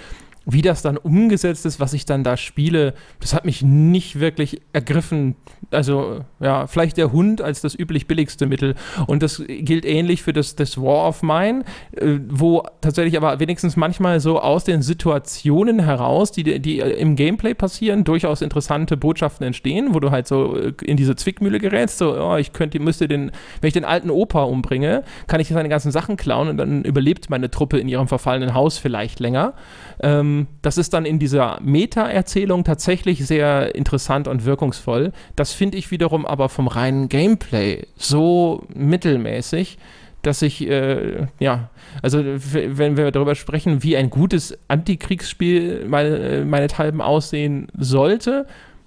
wie 0.47 0.63
das 0.63 0.81
dann 0.81 0.97
umgesetzt 0.97 1.67
ist, 1.67 1.81
was 1.81 1.93
ich 1.93 2.07
dann 2.07 2.23
da 2.23 2.37
spiele, 2.37 2.95
das 3.21 3.35
hat 3.35 3.45
mich 3.45 3.63
nicht 3.63 4.21
wirklich 4.21 4.63
ergriffen. 4.73 5.35
Also, 5.73 6.21
ja, 6.39 6.69
vielleicht 6.69 6.97
der 6.97 7.11
Hund 7.11 7.43
als 7.43 7.61
das 7.61 7.77
üblich 7.77 8.07
billigste 8.07 8.47
Mittel. 8.47 8.77
Und 9.09 9.25
das 9.25 9.43
gilt 9.47 9.85
ähnlich 9.85 10.23
für 10.23 10.33
das, 10.33 10.55
das 10.55 10.81
War 10.81 11.09
of 11.09 11.25
Mine, 11.25 11.65
äh, 11.97 12.21
wo 12.29 12.63
tatsächlich 12.81 13.17
aber 13.17 13.41
wenigstens 13.41 13.75
manchmal 13.77 14.21
so 14.21 14.41
aus 14.41 14.63
den 14.63 14.83
Situationen 14.83 15.81
heraus, 15.81 16.31
die, 16.31 16.61
die 16.61 16.79
im 16.79 17.17
Gameplay 17.17 17.55
passieren, 17.55 18.05
durchaus 18.05 18.41
interessante 18.41 18.97
Botschaften 18.97 19.45
entstehen, 19.45 19.95
wo 19.95 20.01
du 20.01 20.13
halt 20.13 20.29
so 20.29 20.57
äh, 20.57 20.73
in 20.85 20.97
diese 20.97 21.17
Zwickmühle 21.17 21.59
gerätst, 21.59 21.99
so, 21.99 22.17
oh, 22.17 22.37
ich 22.37 22.53
könnte, 22.53 22.79
müsste 22.79 23.09
den, 23.09 23.33
wenn 23.61 23.69
ich 23.69 23.75
den 23.75 23.85
alten 23.85 24.11
Opa 24.11 24.45
umbringe, 24.45 25.03
kann 25.27 25.41
ich 25.41 25.49
seine 25.49 25.69
ganzen 25.69 25.91
Sachen 25.91 26.17
klauen 26.17 26.47
und 26.47 26.57
dann 26.57 26.85
überlebt 26.85 27.31
meine 27.31 27.51
Truppe 27.51 27.79
in 27.79 27.89
ihrem 27.89 28.07
verfallenen 28.07 28.55
Haus 28.55 28.79
vielleicht 28.79 29.19
länger. 29.19 29.55
Ähm, 30.03 30.47
das 30.63 30.79
ist 30.79 30.93
dann 30.93 31.05
in 31.07 31.19
dieser 31.19 31.59
Meta-Erzählung 31.63 32.65
tatsächlich 32.65 33.27
sehr 33.27 33.75
interessant 33.75 34.29
und 34.29 34.45
wirkungsvoll. 34.45 35.13
Das 35.37 35.53
finde 35.53 35.79
ich 35.79 35.91
wiederum 35.91 36.27
aber 36.27 36.49
vom 36.49 36.69
reinen 36.69 37.09
Gameplay 37.09 37.87
so 37.97 38.65
mittelmäßig, 38.75 39.79
dass 40.23 40.43
ich, 40.43 40.69
äh, 40.69 41.27
ja, 41.39 41.71
also 42.03 42.23
wenn 42.23 42.97
wir 42.97 43.11
darüber 43.11 43.35
sprechen, 43.35 43.83
wie 43.83 43.97
ein 43.97 44.11
gutes 44.11 44.59
Antikriegsspiel 44.69 45.87
meine, 45.89 46.19
äh, 46.19 46.45
meinethalben 46.45 47.01
aussehen 47.01 47.69
sollte, 47.79 48.47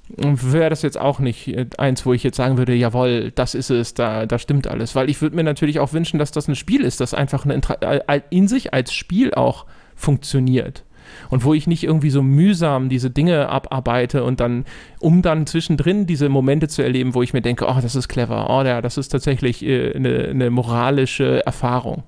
wäre 0.09 0.69
das 0.69 0.81
jetzt 0.81 0.99
auch 0.99 1.19
nicht 1.19 1.47
äh, 1.47 1.67
eins, 1.77 2.05
wo 2.05 2.13
ich 2.13 2.23
jetzt 2.23 2.37
sagen 2.37 2.57
würde, 2.57 2.73
jawohl, 2.73 3.31
das 3.31 3.55
ist 3.55 3.69
es, 3.69 3.93
da, 3.93 4.25
da 4.25 4.37
stimmt 4.37 4.67
alles. 4.67 4.95
Weil 4.95 5.09
ich 5.09 5.21
würde 5.21 5.35
mir 5.35 5.43
natürlich 5.43 5.79
auch 5.79 5.93
wünschen, 5.93 6.19
dass 6.19 6.31
das 6.31 6.47
ein 6.47 6.55
Spiel 6.55 6.81
ist, 6.81 6.99
das 6.99 7.13
einfach 7.13 7.45
in 8.29 8.47
sich 8.47 8.73
als 8.73 8.93
Spiel 8.93 9.33
auch 9.33 9.65
funktioniert 9.95 10.83
und 11.29 11.43
wo 11.43 11.53
ich 11.53 11.67
nicht 11.67 11.83
irgendwie 11.83 12.09
so 12.09 12.21
mühsam 12.21 12.89
diese 12.89 13.09
Dinge 13.09 13.49
abarbeite 13.49 14.23
und 14.23 14.39
dann, 14.39 14.65
um 14.99 15.21
dann 15.21 15.45
zwischendrin 15.47 16.05
diese 16.05 16.29
Momente 16.29 16.67
zu 16.67 16.81
erleben, 16.81 17.13
wo 17.15 17.21
ich 17.21 17.33
mir 17.33 17.41
denke, 17.41 17.65
oh, 17.67 17.79
das 17.81 17.95
ist 17.95 18.07
clever, 18.07 18.49
oh, 18.49 18.63
ja, 18.63 18.81
das 18.81 18.97
ist 18.97 19.09
tatsächlich 19.09 19.63
äh, 19.63 19.95
eine, 19.95 20.49
moralische 20.49 21.45
Erfahrung. 21.45 22.03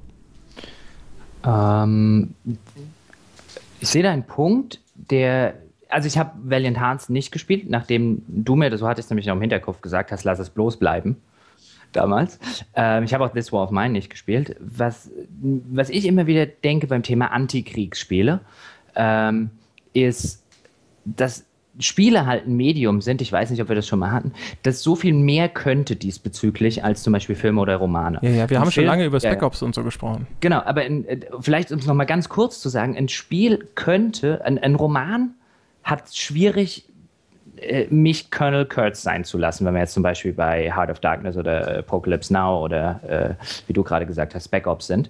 Ähm, 1.45 2.35
ich 3.79 3.89
sehe 3.89 4.03
da 4.03 4.11
einen 4.11 4.23
Punkt, 4.23 4.79
der 4.95 5.55
also 5.91 6.07
ich 6.07 6.17
habe 6.17 6.31
Valiant 6.43 6.79
Hearts 6.79 7.09
nicht 7.09 7.31
gespielt, 7.31 7.69
nachdem 7.69 8.23
du 8.27 8.55
mir, 8.55 8.75
so 8.77 8.87
hattest 8.87 9.09
du 9.09 9.13
nämlich 9.13 9.27
noch 9.27 9.35
im 9.35 9.41
Hinterkopf 9.41 9.81
gesagt 9.81 10.11
hast, 10.11 10.23
lass 10.23 10.39
es 10.39 10.49
bloß 10.49 10.77
bleiben. 10.77 11.17
Damals. 11.91 12.39
Ähm, 12.73 13.03
ich 13.03 13.13
habe 13.13 13.25
auch 13.25 13.33
This 13.33 13.51
War 13.51 13.63
of 13.63 13.71
Mine 13.71 13.89
nicht 13.89 14.09
gespielt. 14.09 14.55
Was, 14.61 15.11
was 15.39 15.89
ich 15.89 16.05
immer 16.05 16.25
wieder 16.25 16.45
denke 16.45 16.87
beim 16.87 17.03
Thema 17.03 17.33
Antikriegsspiele, 17.33 18.39
ähm, 18.95 19.49
ist, 19.93 20.43
dass 21.05 21.45
Spiele 21.79 22.25
halt 22.25 22.47
ein 22.47 22.55
Medium 22.55 23.01
sind, 23.01 23.21
ich 23.21 23.31
weiß 23.31 23.49
nicht, 23.49 23.61
ob 23.61 23.69
wir 23.69 23.75
das 23.75 23.87
schon 23.87 23.99
mal 23.99 24.11
hatten, 24.11 24.33
das 24.63 24.83
so 24.83 24.95
viel 24.95 25.13
mehr 25.13 25.49
könnte 25.49 25.95
diesbezüglich 25.95 26.83
als 26.83 27.03
zum 27.03 27.13
Beispiel 27.13 27.35
Filme 27.35 27.61
oder 27.61 27.77
Romane. 27.77 28.19
Ja, 28.21 28.29
ja, 28.29 28.49
wir 28.49 28.57
ein 28.57 28.61
haben 28.61 28.71
Film, 28.71 28.85
schon 28.85 28.85
lange 28.85 29.05
über 29.05 29.19
Spec 29.19 29.41
Ops 29.41 29.61
ja, 29.61 29.67
und 29.67 29.75
so 29.75 29.83
gesprochen. 29.83 30.27
Genau, 30.41 30.61
aber 30.61 30.85
in, 30.85 31.07
äh, 31.07 31.19
vielleicht 31.39 31.71
um 31.71 31.79
es 31.79 31.85
nochmal 31.85 32.05
ganz 32.05 32.29
kurz 32.29 32.59
zu 32.59 32.69
sagen, 32.69 32.97
ein 32.97 33.07
Spiel 33.07 33.67
könnte, 33.75 34.43
ein, 34.43 34.59
ein 34.59 34.75
Roman 34.75 35.33
hat 35.83 36.13
schwierig, 36.13 36.85
äh, 37.57 37.87
mich 37.89 38.31
Colonel 38.31 38.65
Kurtz 38.65 39.01
sein 39.01 39.23
zu 39.23 39.37
lassen, 39.37 39.65
wenn 39.65 39.73
wir 39.73 39.81
jetzt 39.81 39.93
zum 39.93 40.03
Beispiel 40.03 40.33
bei 40.33 40.71
Heart 40.71 40.91
of 40.91 40.99
Darkness 40.99 41.37
oder 41.37 41.79
Apocalypse 41.79 42.33
Now 42.33 42.63
oder 42.63 43.37
äh, 43.39 43.43
wie 43.67 43.73
du 43.73 43.83
gerade 43.83 44.05
gesagt 44.05 44.35
hast, 44.35 44.45
Spec 44.45 44.67
Ops 44.67 44.87
sind. 44.87 45.09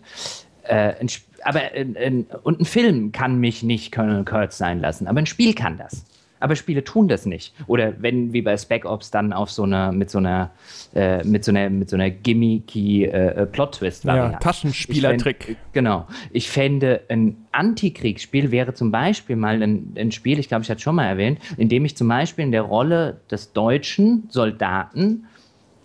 Äh, 0.64 0.94
ein, 1.00 1.08
aber 1.44 1.60
ein, 1.76 1.98
ein, 1.98 2.26
und 2.44 2.62
ein 2.62 2.66
Film 2.66 3.12
kann 3.12 3.40
mich 3.40 3.64
nicht 3.64 3.92
Colonel 3.92 4.26
Kurtz 4.26 4.58
sein 4.58 4.80
lassen, 4.80 5.08
aber 5.08 5.20
ein 5.20 5.26
Spiel 5.26 5.54
kann 5.54 5.78
das. 5.78 6.06
Aber 6.42 6.56
Spiele 6.56 6.84
tun 6.84 7.08
das 7.08 7.28
nicht. 7.28 7.54
Oder 7.68 8.02
wenn 8.02 8.34
wie 8.34 8.42
bei 8.42 8.58
Spec 8.58 8.84
Ops 8.84 9.12
dann 9.12 9.32
auf 9.32 9.52
so 9.52 9.62
einer 9.62 9.92
mit 9.92 10.10
so 10.10 10.18
einer 10.18 10.50
äh, 10.96 11.24
mit 11.24 11.46
so 11.46 11.52
einer 11.52 11.70
mit 11.70 11.90
so 11.90 11.96
einer 11.96 12.10
gimmicky 12.10 13.06
äh, 13.06 13.46
Plot 13.46 13.76
Twist 13.76 14.06
Variante. 14.08 14.34
Ja, 14.34 14.40
Taschenspielertrick. 14.40 15.56
Genau. 15.72 16.08
Ich 16.32 16.50
fände 16.50 17.02
ein 17.10 17.38
Antikriegsspiel 17.52 18.50
wäre 18.50 18.74
zum 18.74 18.92
Beispiel 18.92 19.36
mal 19.36 19.62
ein, 19.62 19.94
ein 19.96 20.12
Spiel, 20.12 20.40
ich 20.40 20.48
glaube, 20.48 20.64
ich 20.64 20.72
hatte 20.72 20.82
schon 20.82 20.96
mal 20.96 21.06
erwähnt, 21.06 21.40
in 21.58 21.70
dem 21.70 21.86
ich 21.86 21.96
zum 21.96 22.08
Beispiel 22.08 22.44
in 22.44 22.52
der 22.52 22.64
Rolle 22.64 23.22
des 23.30 23.54
deutschen 23.54 24.24
Soldaten 24.30 25.26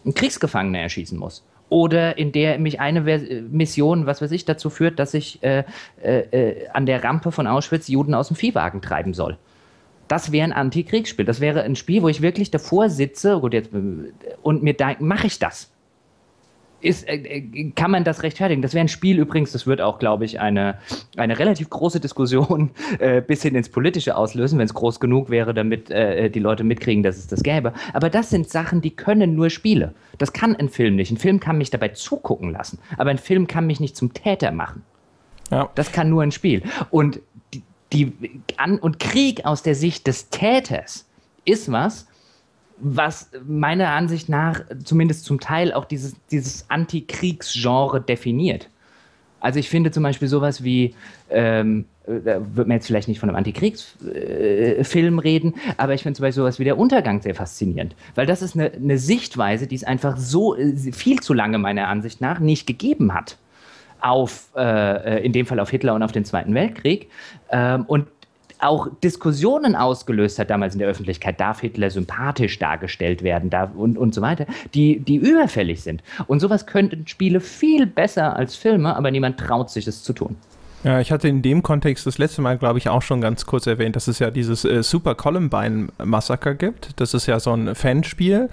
einen 0.05 0.15
Kriegsgefangenen 0.15 0.81
erschießen 0.81 1.19
muss 1.19 1.45
oder 1.69 2.17
in 2.17 2.33
der 2.33 2.59
mich 2.59 2.81
eine 2.81 3.01
Mission, 3.51 4.07
was 4.07 4.23
weiß 4.23 4.31
ich, 4.31 4.45
dazu 4.45 4.71
führt, 4.71 4.99
dass 4.99 5.15
ich 5.15 5.43
äh, 5.43 5.65
äh, 6.03 6.21
äh, 6.21 6.69
an 6.69 6.87
der 6.87 7.03
Rampe 7.03 7.33
von 7.33 7.47
Auschwitz 7.47 7.89
Juden 7.89 8.15
aus 8.15 8.29
dem 8.29 8.37
Viehwagen 8.37 8.81
treiben 8.81 9.15
soll. 9.15 9.37
Das 10.09 10.31
wäre 10.31 10.45
ein 10.45 10.53
Antikriegsspiel. 10.53 11.25
Das 11.25 11.41
wäre 11.41 11.63
ein 11.63 11.75
Spiel, 11.75 12.03
wo 12.03 12.09
ich 12.09 12.23
wirklich 12.23 12.53
davor 12.53 12.89
sitze 12.89 13.41
gut, 13.41 13.55
jetzt, 13.55 13.71
und 14.43 14.63
mir 14.63 14.75
denke, 14.75 15.03
mache 15.03 15.27
ich 15.27 15.39
das? 15.39 15.71
Ist, 16.87 17.09
äh, 17.09 17.17
äh, 17.17 17.71
kann 17.73 17.91
man 17.91 18.05
das 18.05 18.23
rechtfertigen? 18.23 18.63
Das 18.63 18.75
wäre 18.75 18.85
ein 18.85 18.89
Spiel 18.89 19.19
übrigens, 19.19 19.53
das 19.53 19.67
wird 19.67 19.81
auch, 19.81 19.99
glaube 19.99 20.25
ich, 20.25 20.41
eine, 20.41 20.79
eine 21.17 21.39
relativ 21.39 21.69
große 21.69 22.01
Diskussion 22.01 22.71
äh, 22.99 23.21
bis 23.21 23.43
hin 23.43 23.55
ins 23.55 23.69
Politische 23.69 24.17
auslösen, 24.17 24.59
wenn 24.59 24.67
es 24.67 24.75
groß 24.75 25.01
genug 25.01 25.31
wäre, 25.31 25.55
damit 25.55 25.91
äh, 25.91 26.31
die 26.31 26.41
Leute 26.41 26.65
mitkriegen, 26.65 27.03
dass 27.03 27.17
es 27.17 27.27
das 27.27 27.43
gäbe. 27.43 27.73
Aber 27.93 28.11
das 28.11 28.31
sind 28.31 28.49
Sachen, 28.49 28.81
die 28.81 28.95
können 28.95 29.35
nur 29.35 29.51
Spiele. 29.51 29.95
Das 30.19 30.33
kann 30.33 30.57
ein 30.57 30.69
Film 30.69 30.97
nicht. 30.97 31.11
Ein 31.11 31.19
Film 31.19 31.41
kann 31.41 31.59
mich 31.59 31.71
dabei 31.71 31.89
zugucken 31.89 32.51
lassen, 32.51 32.79
aber 32.97 33.11
ein 33.11 33.19
Film 33.19 33.47
kann 33.47 33.67
mich 33.67 33.81
nicht 33.81 33.97
zum 33.97 34.15
Täter 34.15 34.53
machen. 34.53 34.83
Ja. 35.51 35.69
Das 35.75 35.93
kann 35.93 36.09
nur 36.09 36.23
ein 36.23 36.33
Spiel. 36.33 36.63
Und, 36.91 37.21
die, 37.53 37.63
die, 37.93 38.13
an, 38.57 38.79
und 38.79 38.99
Krieg 38.99 39.45
aus 39.45 39.63
der 39.63 39.75
Sicht 39.75 40.07
des 40.07 40.31
Täters 40.31 41.07
ist 41.45 41.71
was, 41.71 42.07
was 42.79 43.31
meiner 43.47 43.91
Ansicht 43.91 44.29
nach 44.29 44.61
zumindest 44.85 45.25
zum 45.25 45.41
Teil 45.41 45.73
auch 45.73 45.85
dieses, 45.85 46.15
dieses 46.31 46.69
Antikriegsgenre 46.69 48.01
definiert. 48.01 48.69
Also 49.41 49.59
ich 49.59 49.69
finde 49.69 49.91
zum 49.91 50.03
Beispiel 50.03 50.29
sowas 50.29 50.65
wie, 50.65 50.95
ähm, 51.31 51.85
da 52.07 52.41
wird 52.55 52.69
man 52.69 52.77
jetzt 52.77 52.87
vielleicht 52.87 53.09
nicht 53.09 53.21
von 53.21 53.29
einem 53.29 53.37
Antikriegsfilm 53.37 55.19
äh, 55.19 55.21
reden, 55.21 55.55
aber 55.77 55.95
ich 55.95 56.03
finde 56.03 56.17
zum 56.17 56.23
Beispiel 56.23 56.43
sowas 56.43 56.59
wie 56.59 56.65
der 56.65 56.79
Untergang 56.79 57.21
sehr 57.21 57.35
faszinierend, 57.35 57.95
weil 58.15 58.27
das 58.27 58.43
ist 58.43 58.57
eine, 58.57 58.73
eine 58.73 58.99
Sichtweise, 58.99 59.67
die 59.67 59.77
es 59.77 59.85
einfach 59.85 60.17
so 60.17 60.57
äh, 60.57 60.77
viel 60.93 61.21
zu 61.21 61.35
lange 61.35 61.59
meiner 61.59 61.89
Ansicht 61.89 62.21
nach 62.21 62.41
nicht 62.41 62.67
gegeben 62.67 63.15
hat 63.15 63.39
auf, 64.01 64.49
äh, 64.57 65.25
in 65.25 65.33
dem 65.33 65.47
Fall 65.47 65.61
auf 65.61 65.71
Hitler 65.71 65.95
und 65.95 66.03
auf 66.03 66.13
den 66.13 66.25
Zweiten 66.25 66.55
Weltkrieg. 66.55 67.11
Ähm, 67.51 67.85
und 67.87 68.07
auch 68.61 68.89
Diskussionen 69.03 69.77
ausgelöst 69.77 70.39
hat 70.39 70.51
damals 70.51 70.75
in 70.75 70.81
der 70.81 70.89
Öffentlichkeit, 70.89 71.41
darf 71.41 71.61
Hitler 71.61 71.91
sympathisch 71.91 72.59
dargestellt 72.59 73.23
werden 73.23 73.51
darf 73.51 73.71
und, 73.75 73.99
und 73.99 74.15
so 74.15 74.23
weiter, 74.23 74.47
die, 74.75 75.01
die 75.01 75.17
überfällig 75.17 75.83
sind. 75.83 76.03
Und 76.27 76.41
sowas 76.41 76.67
könnten 76.67 77.07
Spiele 77.07 77.41
viel 77.41 77.87
besser 77.87 78.37
als 78.37 78.57
Filme, 78.57 78.97
aber 78.97 79.11
niemand 79.11 79.39
traut 79.39 79.71
sich 79.71 79.87
es 79.87 80.03
zu 80.03 80.13
tun. 80.13 80.37
Ja, 80.85 81.01
ich 81.01 81.11
hatte 81.11 81.27
in 81.27 81.43
dem 81.43 81.65
Kontext 81.65 82.07
das 82.07 82.19
letzte 82.19 82.43
Mal, 82.43 82.59
glaube 82.59 82.79
ich, 82.79 82.89
auch 82.89 83.03
schon 83.03 83.21
ganz 83.21 83.45
kurz 83.45 83.67
erwähnt, 83.67 83.97
dass 83.97 84.07
es 84.07 84.21
ja 84.21 84.31
dieses 84.31 84.65
äh, 84.65 84.85
Super 84.85 85.17
Columbine 85.17 85.89
Massaker 85.99 86.55
gibt. 86.55 87.01
Das 87.01 87.13
ist 87.13 87.27
ja 87.27 87.41
so 87.41 87.53
ein 87.53 87.75
Fanspiel, 87.75 88.49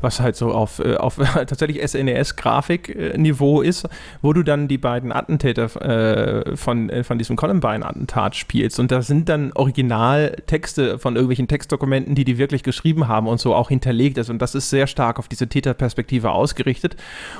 was 0.00 0.20
halt 0.20 0.36
so 0.36 0.52
auf, 0.52 0.78
äh, 0.78 0.96
auf 0.96 1.16
tatsächlich 1.34 1.82
SNES-Grafikniveau 1.86 3.62
ist, 3.62 3.88
wo 4.22 4.32
du 4.32 4.42
dann 4.42 4.68
die 4.68 4.78
beiden 4.78 5.12
Attentäter 5.12 5.64
äh, 5.82 6.56
von, 6.56 6.90
äh, 6.90 7.04
von 7.04 7.18
diesem 7.18 7.36
Columbine-Attentat 7.36 8.36
spielst. 8.36 8.78
Und 8.80 8.90
da 8.90 9.02
sind 9.02 9.28
dann 9.28 9.52
Originaltexte 9.54 10.98
von 10.98 11.16
irgendwelchen 11.16 11.48
Textdokumenten, 11.48 12.14
die 12.14 12.24
die 12.24 12.38
wirklich 12.38 12.62
geschrieben 12.62 13.08
haben 13.08 13.26
und 13.26 13.40
so 13.40 13.54
auch 13.54 13.68
hinterlegt 13.68 14.18
ist. 14.18 14.30
Und 14.30 14.40
das 14.40 14.54
ist 14.54 14.70
sehr 14.70 14.86
stark 14.86 15.18
auf 15.18 15.28
diese 15.28 15.48
Täterperspektive 15.48 16.30
ausgerichtet. 16.30 16.96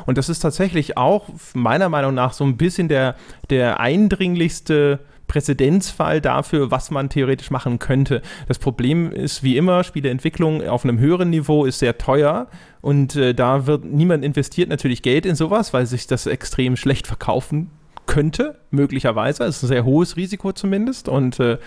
Und 0.07 0.18
das 0.18 0.28
ist 0.28 0.40
tatsächlich 0.40 0.96
auch 0.96 1.28
meiner 1.54 1.88
Meinung 1.88 2.14
nach 2.14 2.32
so 2.32 2.44
ein 2.44 2.57
bisschen 2.57 2.88
der, 2.88 3.16
der 3.50 3.80
eindringlichste 3.80 5.00
Präzedenzfall 5.26 6.20
dafür, 6.20 6.70
was 6.70 6.90
man 6.90 7.08
theoretisch 7.08 7.50
machen 7.50 7.78
könnte. 7.78 8.22
Das 8.48 8.58
Problem 8.58 9.10
ist, 9.10 9.42
wie 9.42 9.56
immer, 9.56 9.84
Spieleentwicklung 9.84 10.66
auf 10.66 10.84
einem 10.84 10.98
höheren 10.98 11.30
Niveau 11.30 11.64
ist 11.64 11.78
sehr 11.78 11.98
teuer 11.98 12.48
und 12.80 13.16
äh, 13.16 13.34
da 13.34 13.66
wird 13.66 13.84
niemand 13.84 14.24
investiert 14.24 14.68
natürlich 14.68 15.02
Geld 15.02 15.26
in 15.26 15.34
sowas, 15.34 15.72
weil 15.72 15.86
sich 15.86 16.06
das 16.06 16.26
extrem 16.26 16.76
schlecht 16.76 17.06
verkaufen 17.06 17.70
könnte, 18.06 18.58
möglicherweise. 18.70 19.44
Es 19.44 19.56
ist 19.56 19.64
ein 19.64 19.68
sehr 19.68 19.84
hohes 19.84 20.16
Risiko 20.16 20.52
zumindest 20.52 21.08
und 21.08 21.40
äh, 21.40 21.58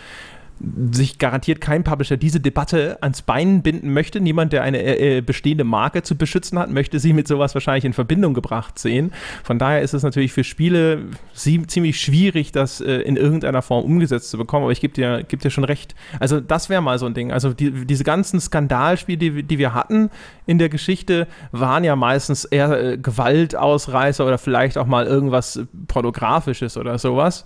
sich 0.91 1.19
garantiert 1.19 1.61
kein 1.61 1.83
Publisher 1.83 2.17
diese 2.17 2.39
Debatte 2.39 2.97
ans 3.01 3.21
Bein 3.21 3.61
binden 3.61 3.93
möchte. 3.93 4.19
Niemand, 4.19 4.51
der 4.51 4.63
eine 4.63 4.79
äh, 4.79 5.17
äh, 5.17 5.21
bestehende 5.21 5.63
Marke 5.63 6.03
zu 6.03 6.17
beschützen 6.17 6.59
hat, 6.59 6.69
möchte 6.69 6.99
sie 6.99 7.13
mit 7.13 7.27
sowas 7.27 7.53
wahrscheinlich 7.53 7.85
in 7.85 7.93
Verbindung 7.93 8.33
gebracht 8.33 8.77
sehen. 8.77 9.11
Von 9.43 9.57
daher 9.57 9.81
ist 9.81 9.93
es 9.93 10.03
natürlich 10.03 10.33
für 10.33 10.43
Spiele 10.43 11.05
ziemlich 11.33 11.99
schwierig, 11.99 12.51
das 12.51 12.81
äh, 12.81 12.95
in 13.01 13.15
irgendeiner 13.15 13.61
Form 13.61 13.85
umgesetzt 13.85 14.29
zu 14.29 14.37
bekommen. 14.37 14.63
Aber 14.63 14.71
ich 14.71 14.81
gebe 14.81 14.93
dir, 14.93 15.23
geb 15.27 15.39
dir 15.39 15.49
schon 15.49 15.63
recht. 15.63 15.95
Also 16.19 16.41
das 16.41 16.69
wäre 16.69 16.81
mal 16.81 16.99
so 16.99 17.05
ein 17.05 17.13
Ding. 17.13 17.31
Also 17.31 17.53
die, 17.53 17.85
diese 17.85 18.03
ganzen 18.03 18.41
Skandalspiele, 18.41 19.17
die, 19.17 19.43
die 19.43 19.57
wir 19.57 19.73
hatten 19.73 20.09
in 20.45 20.57
der 20.57 20.69
Geschichte, 20.69 21.27
waren 21.51 21.83
ja 21.85 21.95
meistens 21.95 22.43
eher 22.43 22.71
äh, 22.71 22.97
Gewaltausreißer 22.97 24.25
oder 24.25 24.37
vielleicht 24.37 24.77
auch 24.77 24.87
mal 24.87 25.05
irgendwas 25.05 25.61
Pornografisches 25.87 26.75
oder 26.75 26.97
sowas. 26.97 27.45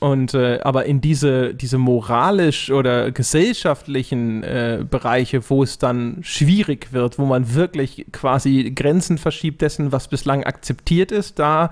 Und 0.00 0.34
äh, 0.34 0.60
aber 0.62 0.84
in 0.84 1.00
diese, 1.00 1.54
diese 1.54 1.76
moralisch 1.76 2.70
oder 2.70 3.10
gesellschaftlichen 3.10 4.44
äh, 4.44 4.84
Bereiche, 4.88 5.50
wo 5.50 5.64
es 5.64 5.78
dann 5.78 6.18
schwierig 6.22 6.92
wird, 6.92 7.18
wo 7.18 7.26
man 7.26 7.54
wirklich 7.54 8.06
quasi 8.12 8.72
Grenzen 8.74 9.18
verschiebt 9.18 9.60
dessen, 9.60 9.90
was 9.90 10.06
bislang 10.06 10.44
akzeptiert 10.44 11.10
ist, 11.10 11.40
da 11.40 11.70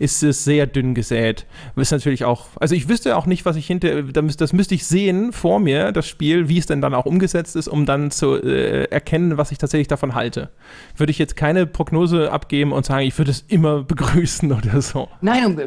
ist 0.00 0.24
es 0.24 0.42
sehr 0.42 0.66
dünn 0.66 0.94
gesät. 0.94 1.46
Ist 1.76 1.92
natürlich 1.92 2.24
auch, 2.24 2.46
also 2.58 2.74
ich 2.74 2.88
wüsste 2.88 3.16
auch 3.16 3.26
nicht, 3.26 3.44
was 3.44 3.54
ich 3.54 3.66
hinter, 3.66 4.02
das 4.02 4.52
müsste 4.52 4.74
ich 4.74 4.84
sehen 4.84 5.32
vor 5.32 5.60
mir, 5.60 5.92
das 5.92 6.08
Spiel, 6.08 6.48
wie 6.48 6.58
es 6.58 6.66
denn 6.66 6.80
dann 6.80 6.94
auch 6.94 7.06
umgesetzt 7.06 7.54
ist, 7.54 7.68
um 7.68 7.86
dann 7.86 8.10
zu 8.10 8.34
äh, 8.42 8.84
erkennen, 8.84 9.38
was 9.38 9.52
ich 9.52 9.58
tatsächlich 9.58 9.88
davon 9.88 10.16
halte. 10.16 10.50
Würde 10.96 11.12
ich 11.12 11.18
jetzt 11.18 11.36
keine 11.36 11.66
Prognose 11.66 12.32
abgeben 12.32 12.72
und 12.72 12.86
sagen, 12.86 13.06
ich 13.06 13.16
würde 13.18 13.30
es 13.30 13.44
immer 13.46 13.82
begrüßen 13.84 14.50
oder 14.50 14.82
so. 14.82 15.08
Nein, 15.20 15.60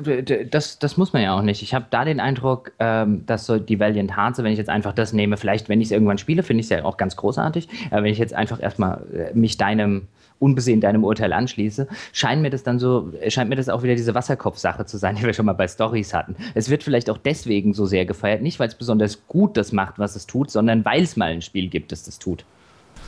das, 0.52 0.78
das 0.78 0.98
muss 0.98 1.14
man 1.14 1.22
ja 1.22 1.38
auch 1.38 1.42
nicht. 1.42 1.62
Ich 1.62 1.74
habe 1.74 1.86
da 1.90 2.01
den 2.06 2.20
Eindruck, 2.20 2.72
ähm, 2.80 3.26
dass 3.26 3.46
so 3.46 3.60
die 3.60 3.80
Valiant 3.80 4.16
Hearts, 4.16 4.40
wenn 4.40 4.52
ich 4.52 4.58
jetzt 4.58 4.70
einfach 4.70 4.94
das 4.94 5.14
nehme, 5.14 5.38
vielleicht, 5.38 5.70
wenn 5.70 5.82
ich 5.82 5.88
es 5.88 5.92
irgendwann 5.92 6.18
spiele, 6.18 6.44
finde 6.44 6.62
ich 6.62 6.66
es 6.66 6.70
ja 6.70 6.86
auch 6.86 6.98
ganz 6.98 7.16
großartig, 7.16 7.68
aber 7.92 8.04
wenn 8.04 8.12
ich 8.12 8.20
jetzt 8.20 8.34
einfach 8.34 8.62
erstmal 8.62 9.02
äh, 9.14 9.34
mich 9.34 9.58
deinem 9.58 10.08
unbesehen 10.42 10.82
deinem 10.82 11.04
Urteil 11.04 11.34
anschließe, 11.34 11.88
scheint 12.12 12.42
mir 12.42 12.50
das 12.50 12.64
dann 12.64 12.80
so, 12.80 13.14
scheint 13.28 13.50
mir 13.50 13.56
das 13.56 13.70
auch 13.70 13.84
wieder 13.84 13.96
diese 13.96 14.16
Wasserkopfsache 14.16 14.86
zu 14.86 14.98
sein, 14.98 15.16
die 15.16 15.24
wir 15.24 15.34
schon 15.34 15.46
mal 15.46 15.54
bei 15.54 15.68
Stories 15.68 16.14
hatten. 16.14 16.36
Es 16.56 16.70
wird 16.70 16.84
vielleicht 16.84 17.10
auch 17.10 17.20
deswegen 17.20 17.74
so 17.74 17.86
sehr 17.86 18.06
gefeiert, 18.06 18.42
nicht 18.42 18.60
weil 18.60 18.68
es 18.68 18.76
besonders 18.76 19.28
gut 19.28 19.56
das 19.56 19.72
macht, 19.72 20.00
was 20.00 20.16
es 20.16 20.26
tut, 20.26 20.50
sondern 20.50 20.84
weil 20.84 21.04
es 21.04 21.16
mal 21.16 21.32
ein 21.32 21.44
Spiel 21.44 21.70
gibt, 21.70 21.92
das 21.92 22.04
das 22.04 22.18
tut. 22.18 22.44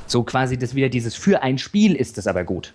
So 0.06 0.24
quasi 0.24 0.58
das 0.58 0.76
wieder 0.76 0.90
dieses 0.90 1.16
für 1.16 1.42
ein 1.42 1.58
Spiel 1.58 1.96
ist 1.96 2.18
es 2.18 2.28
aber 2.28 2.44
gut. 2.44 2.74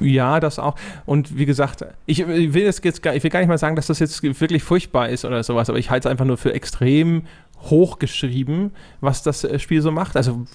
Ja, 0.00 0.40
das 0.40 0.58
auch. 0.58 0.76
Und 1.06 1.38
wie 1.38 1.46
gesagt, 1.46 1.84
ich 2.06 2.26
will 2.26 2.62
jetzt 2.62 3.02
gar, 3.02 3.14
ich 3.14 3.22
will 3.22 3.30
gar 3.30 3.40
nicht 3.40 3.48
mal 3.48 3.58
sagen, 3.58 3.76
dass 3.76 3.86
das 3.86 3.98
jetzt 3.98 4.22
wirklich 4.22 4.62
furchtbar 4.62 5.08
ist 5.08 5.24
oder 5.24 5.42
sowas, 5.42 5.68
aber 5.68 5.78
ich 5.78 5.90
halte 5.90 6.08
es 6.08 6.10
einfach 6.10 6.24
nur 6.24 6.36
für 6.36 6.52
extrem 6.52 7.22
hochgeschrieben, 7.62 8.72
was 9.00 9.22
das 9.22 9.44
äh, 9.44 9.58
Spiel 9.58 9.82
so 9.82 9.90
macht. 9.90 10.16
Also 10.16 10.46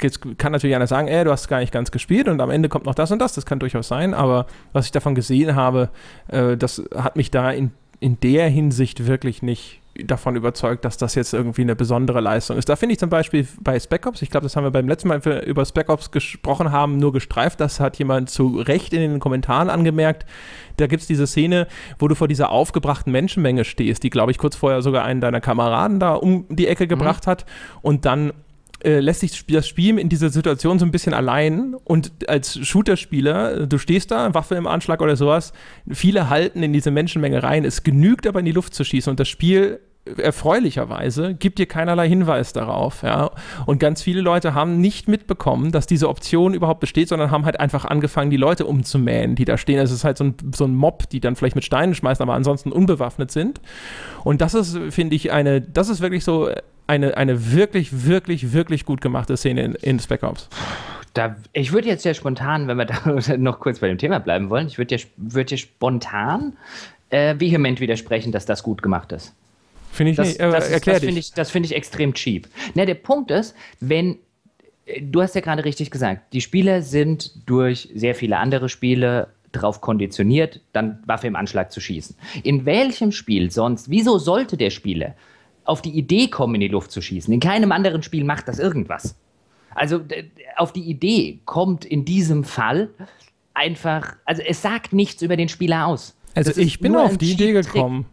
jetzt 0.00 0.20
kann 0.38 0.52
natürlich 0.52 0.76
einer 0.76 0.86
sagen, 0.86 1.08
ey, 1.08 1.24
du 1.24 1.30
hast 1.30 1.48
gar 1.48 1.60
nicht 1.60 1.72
ganz 1.72 1.90
gespielt 1.90 2.28
und 2.28 2.40
am 2.40 2.50
Ende 2.50 2.68
kommt 2.68 2.86
noch 2.86 2.94
das 2.94 3.10
und 3.10 3.18
das. 3.18 3.34
Das 3.34 3.46
kann 3.46 3.58
durchaus 3.58 3.88
sein, 3.88 4.14
aber 4.14 4.46
was 4.72 4.86
ich 4.86 4.92
davon 4.92 5.14
gesehen 5.14 5.54
habe, 5.54 5.90
äh, 6.28 6.56
das 6.56 6.82
hat 6.94 7.16
mich 7.16 7.30
da 7.30 7.50
in, 7.50 7.72
in 8.00 8.18
der 8.20 8.48
Hinsicht 8.48 9.06
wirklich 9.06 9.42
nicht 9.42 9.81
davon 9.94 10.36
überzeugt, 10.36 10.84
dass 10.84 10.96
das 10.96 11.14
jetzt 11.14 11.34
irgendwie 11.34 11.62
eine 11.62 11.76
besondere 11.76 12.20
Leistung 12.20 12.56
ist. 12.56 12.68
Da 12.68 12.76
finde 12.76 12.94
ich 12.94 12.98
zum 12.98 13.10
Beispiel 13.10 13.46
bei 13.60 13.78
Spec 13.78 14.06
Ops, 14.06 14.22
ich 14.22 14.30
glaube, 14.30 14.44
das 14.44 14.56
haben 14.56 14.64
wir 14.64 14.70
beim 14.70 14.88
letzten 14.88 15.08
Mal, 15.08 15.14
als 15.14 15.24
wir 15.26 15.42
über 15.42 15.64
Spec 15.64 15.88
Ops 15.90 16.10
gesprochen 16.10 16.72
haben, 16.72 16.98
nur 16.98 17.12
gestreift. 17.12 17.60
Das 17.60 17.78
hat 17.78 17.98
jemand 17.98 18.30
zu 18.30 18.58
Recht 18.58 18.92
in 18.94 19.00
den 19.00 19.20
Kommentaren 19.20 19.68
angemerkt. 19.68 20.24
Da 20.78 20.86
gibt 20.86 21.02
es 21.02 21.08
diese 21.08 21.26
Szene, 21.26 21.66
wo 21.98 22.08
du 22.08 22.14
vor 22.14 22.28
dieser 22.28 22.50
aufgebrachten 22.50 23.12
Menschenmenge 23.12 23.64
stehst, 23.64 24.02
die, 24.02 24.10
glaube 24.10 24.30
ich, 24.30 24.38
kurz 24.38 24.56
vorher 24.56 24.80
sogar 24.80 25.04
einen 25.04 25.20
deiner 25.20 25.40
Kameraden 25.40 26.00
da 26.00 26.14
um 26.14 26.46
die 26.48 26.68
Ecke 26.68 26.86
gebracht 26.86 27.26
mhm. 27.26 27.30
hat 27.30 27.46
und 27.82 28.06
dann 28.06 28.32
äh, 28.84 29.00
lässt 29.00 29.20
sich 29.20 29.46
das 29.46 29.68
Spiel 29.68 29.98
in 29.98 30.08
dieser 30.08 30.30
Situation 30.30 30.78
so 30.78 30.84
ein 30.84 30.90
bisschen 30.90 31.14
allein 31.14 31.74
und 31.84 32.12
als 32.28 32.58
Shooter-Spieler, 32.66 33.66
du 33.66 33.78
stehst 33.78 34.10
da, 34.10 34.32
Waffe 34.34 34.54
im 34.56 34.66
Anschlag 34.66 35.00
oder 35.00 35.16
sowas, 35.16 35.52
viele 35.90 36.28
halten 36.28 36.62
in 36.62 36.72
diese 36.72 36.90
Menschenmenge 36.90 37.42
rein. 37.42 37.64
Es 37.64 37.82
genügt 37.82 38.26
aber 38.26 38.40
in 38.40 38.46
die 38.46 38.52
Luft 38.52 38.74
zu 38.74 38.84
schießen 38.84 39.10
und 39.10 39.20
das 39.20 39.28
Spiel 39.28 39.80
erfreulicherweise 40.04 41.34
gibt 41.34 41.58
dir 41.58 41.66
keinerlei 41.66 42.08
Hinweis 42.08 42.52
darauf. 42.52 43.02
Ja? 43.02 43.30
Und 43.66 43.78
ganz 43.78 44.02
viele 44.02 44.20
Leute 44.20 44.52
haben 44.54 44.80
nicht 44.80 45.06
mitbekommen, 45.06 45.70
dass 45.70 45.86
diese 45.86 46.08
Option 46.08 46.54
überhaupt 46.54 46.80
besteht, 46.80 47.08
sondern 47.08 47.30
haben 47.30 47.44
halt 47.44 47.60
einfach 47.60 47.84
angefangen, 47.84 48.30
die 48.30 48.36
Leute 48.36 48.66
umzumähen, 48.66 49.36
die 49.36 49.44
da 49.44 49.56
stehen. 49.56 49.78
Es 49.78 49.92
ist 49.92 50.02
halt 50.02 50.18
so 50.18 50.24
ein, 50.24 50.34
so 50.54 50.64
ein 50.64 50.74
Mob, 50.74 51.08
die 51.10 51.20
dann 51.20 51.36
vielleicht 51.36 51.54
mit 51.54 51.64
Steinen 51.64 51.94
schmeißen, 51.94 52.22
aber 52.22 52.34
ansonsten 52.34 52.72
unbewaffnet 52.72 53.30
sind. 53.30 53.60
Und 54.24 54.40
das 54.40 54.54
ist, 54.54 54.76
finde 54.90 55.14
ich, 55.14 55.30
eine, 55.30 55.60
das 55.60 55.88
ist 55.88 56.00
wirklich 56.00 56.24
so 56.24 56.50
eine, 56.86 57.16
eine 57.16 57.52
wirklich, 57.52 58.06
wirklich, 58.06 58.52
wirklich 58.52 58.84
gut 58.84 59.00
gemachte 59.00 59.36
Szene 59.36 59.62
in, 59.62 59.74
in 59.76 60.00
Spec 60.00 60.22
Ops. 60.22 60.48
Da, 61.14 61.36
ich 61.52 61.72
würde 61.72 61.88
jetzt 61.88 62.04
ja 62.04 62.14
spontan, 62.14 62.68
wenn 62.68 62.78
wir 62.78 62.86
da 62.86 63.36
noch 63.36 63.60
kurz 63.60 63.80
bei 63.80 63.88
dem 63.88 63.98
Thema 63.98 64.18
bleiben 64.18 64.50
wollen, 64.50 64.66
ich 64.66 64.78
würde 64.78 64.96
ja, 64.96 65.02
würd 65.16 65.50
ja 65.50 65.56
spontan 65.56 66.56
äh, 67.10 67.34
vehement 67.38 67.80
widersprechen, 67.80 68.32
dass 68.32 68.46
das 68.46 68.62
gut 68.62 68.82
gemacht 68.82 69.12
ist. 69.12 69.34
Finde 69.92 70.12
ich 70.12 70.16
das, 70.16 70.28
nicht. 70.28 70.40
Äh, 70.40 70.50
das, 70.50 70.70
ist, 70.70 70.86
das 70.86 71.00
finde 71.00 71.20
ich, 71.20 71.32
find 71.34 71.66
ich 71.66 71.74
extrem 71.74 72.14
cheap. 72.14 72.48
Na, 72.74 72.86
der 72.86 72.94
Punkt 72.94 73.30
ist, 73.30 73.54
wenn 73.80 74.18
äh, 74.86 75.02
du 75.02 75.20
hast 75.20 75.34
ja 75.34 75.42
gerade 75.42 75.64
richtig 75.64 75.90
gesagt, 75.90 76.32
die 76.32 76.40
Spieler 76.40 76.80
sind 76.80 77.46
durch 77.46 77.90
sehr 77.94 78.14
viele 78.14 78.38
andere 78.38 78.70
Spiele 78.70 79.28
darauf 79.52 79.82
konditioniert, 79.82 80.60
dann 80.72 81.02
Waffe 81.04 81.26
im 81.26 81.36
Anschlag 81.36 81.70
zu 81.70 81.80
schießen. 81.80 82.16
In 82.42 82.64
welchem 82.64 83.12
Spiel 83.12 83.50
sonst, 83.50 83.90
wieso 83.90 84.16
sollte 84.16 84.56
der 84.56 84.70
Spieler 84.70 85.14
auf 85.64 85.82
die 85.82 85.90
Idee 85.90 86.28
kommen, 86.28 86.54
in 86.56 86.60
die 86.60 86.68
Luft 86.68 86.90
zu 86.90 87.00
schießen. 87.00 87.32
In 87.32 87.40
keinem 87.40 87.72
anderen 87.72 88.02
Spiel 88.02 88.24
macht 88.24 88.48
das 88.48 88.58
irgendwas. 88.58 89.16
Also 89.74 90.00
auf 90.56 90.72
die 90.72 90.82
Idee 90.82 91.40
kommt 91.44 91.84
in 91.84 92.04
diesem 92.04 92.44
Fall 92.44 92.90
einfach, 93.54 94.16
also 94.24 94.42
es 94.42 94.62
sagt 94.62 94.92
nichts 94.92 95.22
über 95.22 95.36
den 95.36 95.48
Spieler 95.48 95.86
aus. 95.86 96.16
Also 96.34 96.50
das 96.50 96.58
ich 96.58 96.80
bin 96.80 96.96
auf 96.96 97.18
die 97.18 97.32
Idee 97.32 97.52
gekommen. 97.52 98.06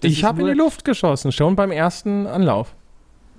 Ich 0.00 0.24
habe 0.24 0.42
in 0.42 0.48
die 0.48 0.54
Luft 0.54 0.84
geschossen, 0.84 1.32
schon 1.32 1.54
beim 1.56 1.70
ersten 1.70 2.26
Anlauf. 2.26 2.74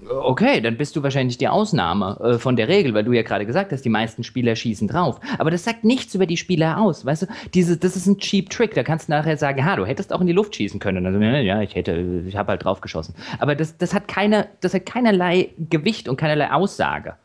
Okay, 0.10 0.62
dann 0.62 0.78
bist 0.78 0.95
du 0.95 1.04
wahrscheinlich 1.04 1.38
die 1.38 1.47
Ausnahme 1.47 2.20
äh, 2.22 2.39
von 2.39 2.56
der 2.56 2.68
Regel, 2.68 2.93
weil 2.93 3.04
du 3.04 3.12
ja 3.12 3.22
gerade 3.22 3.45
gesagt 3.45 3.72
hast, 3.72 3.84
die 3.84 3.89
meisten 3.89 4.24
Spieler 4.24 4.56
schießen 4.56 4.88
drauf. 4.88 5.20
Aber 5.38 5.51
das 5.51 5.64
sagt 5.64 5.84
nichts 5.84 6.16
über 6.16 6.26
die 6.26 6.38
Spieler 6.38 6.78
aus. 6.78 7.06
Weißt 7.06 7.24
du, 7.24 7.28
diese, 7.54 7.78
das 7.78 7.95
ist 7.95 8.08
ein 8.08 8.18
cheap 8.18 8.49
Trick. 8.49 8.74
Da 8.74 8.84
kannst 8.84 9.08
du 9.08 9.12
nachher 9.12 9.38
sagen, 9.38 9.66
ha, 9.66 9.76
du 9.76 9.86
hättest 9.86 10.14
auch 10.14 10.22
in 10.22 10.28
die 10.28 10.34
Luft 10.34 10.56
schießen 10.56 10.80
können. 10.80 11.06
Also, 11.06 11.20
ja, 11.20 11.62
ich 11.62 11.76
hätte, 11.76 12.24
ich 12.28 12.36
habe 12.36 12.51
halt 12.51 12.64
drauf 12.64 12.82
geschossen. 12.82 13.16
Aber 13.39 13.56
das, 13.56 13.78
das, 13.78 13.93
hat 13.93 14.08
keine, 14.08 14.47
das 14.62 14.74
hat 14.74 14.86
keinerlei 14.86 15.49
Gewicht 15.58 16.08
und 16.08 16.18
keinerlei 16.18 16.51
Aussage. 16.51 17.16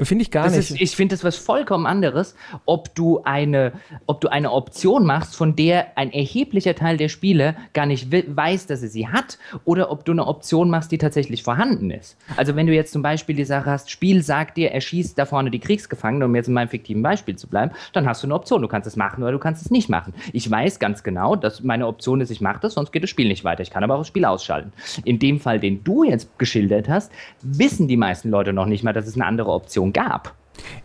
Finde 0.00 0.22
ich 0.22 0.30
gar 0.30 0.44
das 0.44 0.56
nicht. 0.56 0.70
Ist, 0.70 0.80
ich 0.80 0.96
finde 0.96 1.14
das 1.14 1.24
was 1.24 1.36
vollkommen 1.36 1.86
anderes, 1.86 2.34
ob 2.66 2.94
du, 2.94 3.22
eine, 3.24 3.72
ob 4.06 4.20
du 4.20 4.28
eine 4.28 4.52
Option 4.52 5.06
machst, 5.06 5.36
von 5.36 5.56
der 5.56 5.96
ein 5.96 6.12
erheblicher 6.12 6.74
Teil 6.74 6.96
der 6.96 7.08
Spieler 7.08 7.54
gar 7.72 7.86
nicht 7.86 8.10
weiß, 8.10 8.66
dass 8.66 8.82
er 8.82 8.88
sie 8.88 9.08
hat, 9.08 9.38
oder 9.64 9.90
ob 9.90 10.04
du 10.04 10.12
eine 10.12 10.26
Option 10.26 10.70
machst, 10.70 10.90
die 10.92 10.98
tatsächlich 10.98 11.42
vorhanden 11.42 11.90
ist. 11.90 12.16
Also 12.36 12.56
wenn 12.56 12.66
du 12.66 12.74
jetzt 12.74 12.92
zum 12.92 13.02
Beispiel 13.02 13.36
die 13.36 13.44
Sache 13.44 13.70
hast, 13.70 13.90
Spiel 13.90 14.22
sagt 14.22 14.56
dir, 14.56 14.72
er 14.72 14.80
schießt 14.80 15.18
da 15.18 15.26
vorne 15.26 15.50
die 15.50 15.58
Kriegsgefangenen, 15.58 16.28
um 16.28 16.34
jetzt 16.34 16.48
in 16.48 16.54
meinem 16.54 16.68
fiktiven 16.68 17.02
Beispiel 17.02 17.36
zu 17.36 17.46
bleiben, 17.46 17.72
dann 17.92 18.06
hast 18.06 18.22
du 18.22 18.26
eine 18.26 18.34
Option. 18.34 18.62
Du 18.62 18.68
kannst 18.68 18.86
es 18.86 18.96
machen 18.96 19.22
oder 19.22 19.32
du 19.32 19.38
kannst 19.38 19.64
es 19.64 19.70
nicht 19.70 19.88
machen. 19.88 20.14
Ich 20.32 20.50
weiß 20.50 20.78
ganz 20.78 21.02
genau, 21.02 21.36
dass 21.36 21.62
meine 21.62 21.86
Option 21.86 22.20
ist, 22.20 22.30
ich 22.30 22.40
mache 22.40 22.60
das, 22.60 22.74
sonst 22.74 22.92
geht 22.92 23.02
das 23.02 23.10
Spiel 23.10 23.28
nicht 23.28 23.44
weiter. 23.44 23.62
Ich 23.62 23.70
kann 23.70 23.84
aber 23.84 23.94
auch 23.94 24.00
das 24.00 24.08
Spiel 24.08 24.24
ausschalten. 24.24 24.72
In 25.04 25.18
dem 25.18 25.40
Fall, 25.40 25.60
den 25.60 25.84
du 25.84 26.04
jetzt 26.04 26.38
geschildert 26.38 26.88
hast, 26.88 27.12
wissen 27.42 27.88
die 27.88 27.96
meisten 27.96 28.30
Leute 28.30 28.52
noch 28.52 28.66
nicht 28.66 28.82
mal, 28.82 28.92
dass 28.92 29.06
es 29.06 29.14
eine 29.14 29.26
andere 29.26 29.50
Option 29.50 29.83
Information 29.84 29.92
gab. 29.92 30.34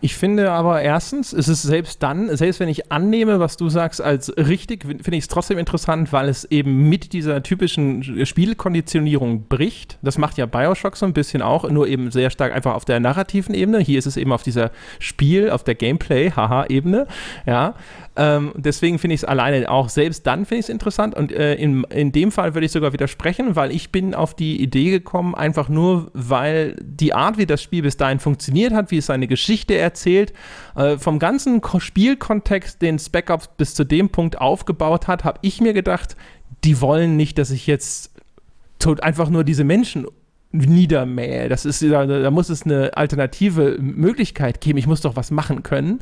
Ich 0.01 0.15
finde 0.15 0.51
aber 0.51 0.81
erstens, 0.81 1.31
ist 1.31 1.47
es 1.47 1.61
selbst 1.61 2.01
dann, 2.01 2.35
selbst 2.35 2.59
wenn 2.59 2.69
ich 2.69 2.91
annehme, 2.91 3.39
was 3.39 3.55
du 3.55 3.69
sagst, 3.69 4.01
als 4.01 4.35
richtig, 4.35 4.83
finde 4.83 5.15
ich 5.15 5.25
es 5.25 5.27
trotzdem 5.27 5.59
interessant, 5.59 6.11
weil 6.11 6.27
es 6.27 6.43
eben 6.45 6.89
mit 6.89 7.13
dieser 7.13 7.43
typischen 7.43 8.25
Spielkonditionierung 8.25 9.43
bricht. 9.47 9.99
Das 10.01 10.17
macht 10.17 10.39
ja 10.39 10.47
Bioshock 10.47 10.97
so 10.97 11.05
ein 11.05 11.13
bisschen 11.13 11.43
auch, 11.43 11.69
nur 11.69 11.87
eben 11.87 12.09
sehr 12.09 12.31
stark 12.31 12.51
einfach 12.53 12.73
auf 12.73 12.83
der 12.83 12.99
narrativen 12.99 13.53
Ebene. 13.53 13.79
Hier 13.79 13.99
ist 13.99 14.07
es 14.07 14.17
eben 14.17 14.33
auf 14.33 14.41
dieser 14.41 14.71
Spiel, 14.97 15.51
auf 15.51 15.63
der 15.63 15.75
Gameplay-Haha-Ebene. 15.75 17.05
Ja. 17.45 17.75
Ähm, 18.19 18.51
deswegen 18.57 18.99
finde 18.99 19.13
ich 19.13 19.21
es 19.21 19.25
alleine 19.25 19.71
auch 19.71 19.87
selbst 19.87 20.27
dann 20.27 20.45
finde 20.45 20.59
ich 20.59 20.65
es 20.65 20.69
interessant 20.69 21.15
und 21.15 21.31
äh, 21.31 21.55
in, 21.55 21.85
in 21.85 22.11
dem 22.11 22.33
Fall 22.33 22.53
würde 22.53 22.65
ich 22.65 22.73
sogar 22.73 22.91
widersprechen, 22.91 23.55
weil 23.55 23.71
ich 23.71 23.93
bin 23.93 24.13
auf 24.13 24.33
die 24.33 24.61
Idee 24.61 24.91
gekommen, 24.91 25.35
einfach 25.35 25.69
nur, 25.69 26.11
weil 26.13 26.75
die 26.81 27.13
Art, 27.13 27.37
wie 27.37 27.45
das 27.45 27.63
Spiel 27.63 27.81
bis 27.81 27.95
dahin 27.95 28.19
funktioniert 28.19 28.73
hat, 28.73 28.91
wie 28.91 28.97
es 28.97 29.05
seine 29.05 29.27
Geschichte 29.27 29.77
erzählt, 29.77 30.33
äh, 30.75 30.97
vom 30.97 31.17
ganzen 31.17 31.61
Spielkontext, 31.77 32.81
den 32.81 32.99
Spec 32.99 33.29
Ops 33.29 33.47
bis 33.55 33.73
zu 33.73 33.85
dem 33.85 34.09
Punkt 34.09 34.41
aufgebaut 34.41 35.07
hat, 35.07 35.23
habe 35.23 35.39
ich 35.41 35.61
mir 35.61 35.71
gedacht, 35.71 36.17
die 36.65 36.81
wollen 36.81 37.15
nicht, 37.15 37.37
dass 37.37 37.51
ich 37.51 37.67
jetzt 37.67 38.11
einfach 39.01 39.29
nur 39.29 39.45
diese 39.45 39.63
Menschen 39.63 40.05
niedermähe. 40.51 41.47
Das 41.47 41.63
ist, 41.63 41.83
da, 41.83 42.05
da 42.05 42.31
muss 42.31 42.49
es 42.49 42.63
eine 42.63 42.97
alternative 42.97 43.77
Möglichkeit 43.79 44.61
geben. 44.61 44.79
Ich 44.79 44.87
muss 44.87 45.01
doch 45.01 45.15
was 45.15 45.29
machen 45.29 45.61
können. 45.61 45.99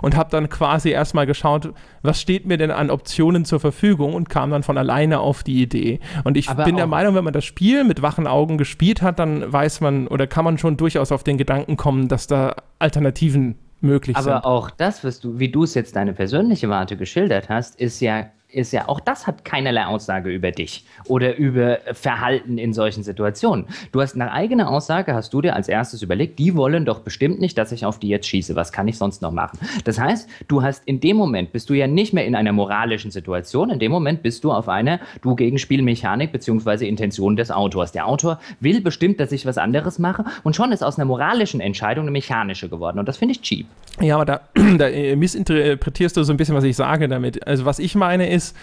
Und 0.00 0.16
habe 0.16 0.30
dann 0.30 0.48
quasi 0.48 0.90
erstmal 0.90 1.26
geschaut, 1.26 1.74
was 2.00 2.20
steht 2.20 2.46
mir 2.46 2.56
denn 2.56 2.70
an 2.70 2.90
Optionen 2.90 3.44
zur 3.44 3.60
Verfügung 3.60 4.14
und 4.14 4.28
kam 4.30 4.50
dann 4.50 4.62
von 4.62 4.78
alleine 4.78 5.20
auf 5.20 5.42
die 5.42 5.62
Idee. 5.62 6.00
Und 6.24 6.36
ich 6.36 6.48
Aber 6.48 6.64
bin 6.64 6.76
der 6.76 6.86
Meinung, 6.86 7.14
wenn 7.14 7.24
man 7.24 7.34
das 7.34 7.44
Spiel 7.44 7.84
mit 7.84 8.00
wachen 8.02 8.26
Augen 8.26 8.56
gespielt 8.56 9.02
hat, 9.02 9.18
dann 9.18 9.52
weiß 9.52 9.80
man 9.82 10.08
oder 10.08 10.26
kann 10.26 10.44
man 10.44 10.58
schon 10.58 10.76
durchaus 10.76 11.12
auf 11.12 11.22
den 11.22 11.36
Gedanken 11.36 11.76
kommen, 11.76 12.08
dass 12.08 12.26
da 12.26 12.56
Alternativen 12.78 13.56
möglich 13.82 14.16
Aber 14.16 14.24
sind. 14.24 14.32
Aber 14.32 14.46
auch 14.46 14.70
das, 14.70 15.04
was 15.04 15.20
du, 15.20 15.38
wie 15.38 15.50
du 15.50 15.64
es 15.64 15.74
jetzt 15.74 15.96
deine 15.96 16.14
persönliche 16.14 16.68
Warte 16.68 16.96
geschildert 16.96 17.48
hast, 17.48 17.78
ist 17.78 18.00
ja 18.00 18.26
ist 18.52 18.72
ja, 18.72 18.88
auch 18.88 19.00
das 19.00 19.26
hat 19.26 19.44
keinerlei 19.44 19.86
Aussage 19.86 20.30
über 20.30 20.50
dich 20.50 20.84
oder 21.06 21.36
über 21.36 21.78
Verhalten 21.92 22.58
in 22.58 22.72
solchen 22.72 23.02
Situationen. 23.02 23.66
Du 23.92 24.00
hast 24.00 24.16
nach 24.16 24.32
eigener 24.32 24.70
Aussage, 24.70 25.14
hast 25.14 25.32
du 25.32 25.40
dir 25.40 25.56
als 25.56 25.68
erstes 25.68 26.02
überlegt, 26.02 26.38
die 26.38 26.54
wollen 26.54 26.84
doch 26.84 27.00
bestimmt 27.00 27.40
nicht, 27.40 27.56
dass 27.58 27.72
ich 27.72 27.84
auf 27.84 27.98
die 27.98 28.08
jetzt 28.08 28.26
schieße. 28.26 28.54
Was 28.56 28.72
kann 28.72 28.88
ich 28.88 28.98
sonst 28.98 29.22
noch 29.22 29.32
machen? 29.32 29.58
Das 29.84 29.98
heißt, 29.98 30.28
du 30.48 30.62
hast 30.62 30.82
in 30.86 31.00
dem 31.00 31.16
Moment, 31.16 31.52
bist 31.52 31.70
du 31.70 31.74
ja 31.74 31.86
nicht 31.86 32.12
mehr 32.12 32.26
in 32.26 32.34
einer 32.34 32.52
moralischen 32.52 33.10
Situation. 33.10 33.70
In 33.70 33.78
dem 33.78 33.92
Moment 33.92 34.22
bist 34.22 34.44
du 34.44 34.52
auf 34.52 34.68
einer, 34.68 35.00
du 35.22 35.34
gegen 35.34 35.58
Spielmechanik 35.58 36.32
bzw. 36.32 36.86
Intention 36.86 37.36
des 37.36 37.50
Autors. 37.50 37.92
Der 37.92 38.06
Autor 38.06 38.38
will 38.60 38.80
bestimmt, 38.80 39.20
dass 39.20 39.32
ich 39.32 39.46
was 39.46 39.58
anderes 39.58 39.98
mache 39.98 40.24
und 40.42 40.56
schon 40.56 40.72
ist 40.72 40.82
aus 40.82 40.98
einer 40.98 41.06
moralischen 41.06 41.60
Entscheidung 41.60 42.04
eine 42.04 42.10
mechanische 42.10 42.68
geworden. 42.68 42.98
Und 42.98 43.08
das 43.08 43.16
finde 43.16 43.32
ich 43.32 43.42
cheap. 43.42 43.66
Ja, 44.00 44.16
aber 44.16 44.24
da, 44.24 44.40
da 44.78 45.16
missinterpretierst 45.16 46.16
du 46.16 46.22
so 46.22 46.32
ein 46.32 46.36
bisschen, 46.36 46.54
was 46.54 46.64
ich 46.64 46.76
sage 46.76 47.08
damit. 47.08 47.46
Also 47.46 47.64
was 47.64 47.78
ich 47.78 47.94
meine 47.94 48.30
ist, 48.30 48.41
ist, 48.42 48.56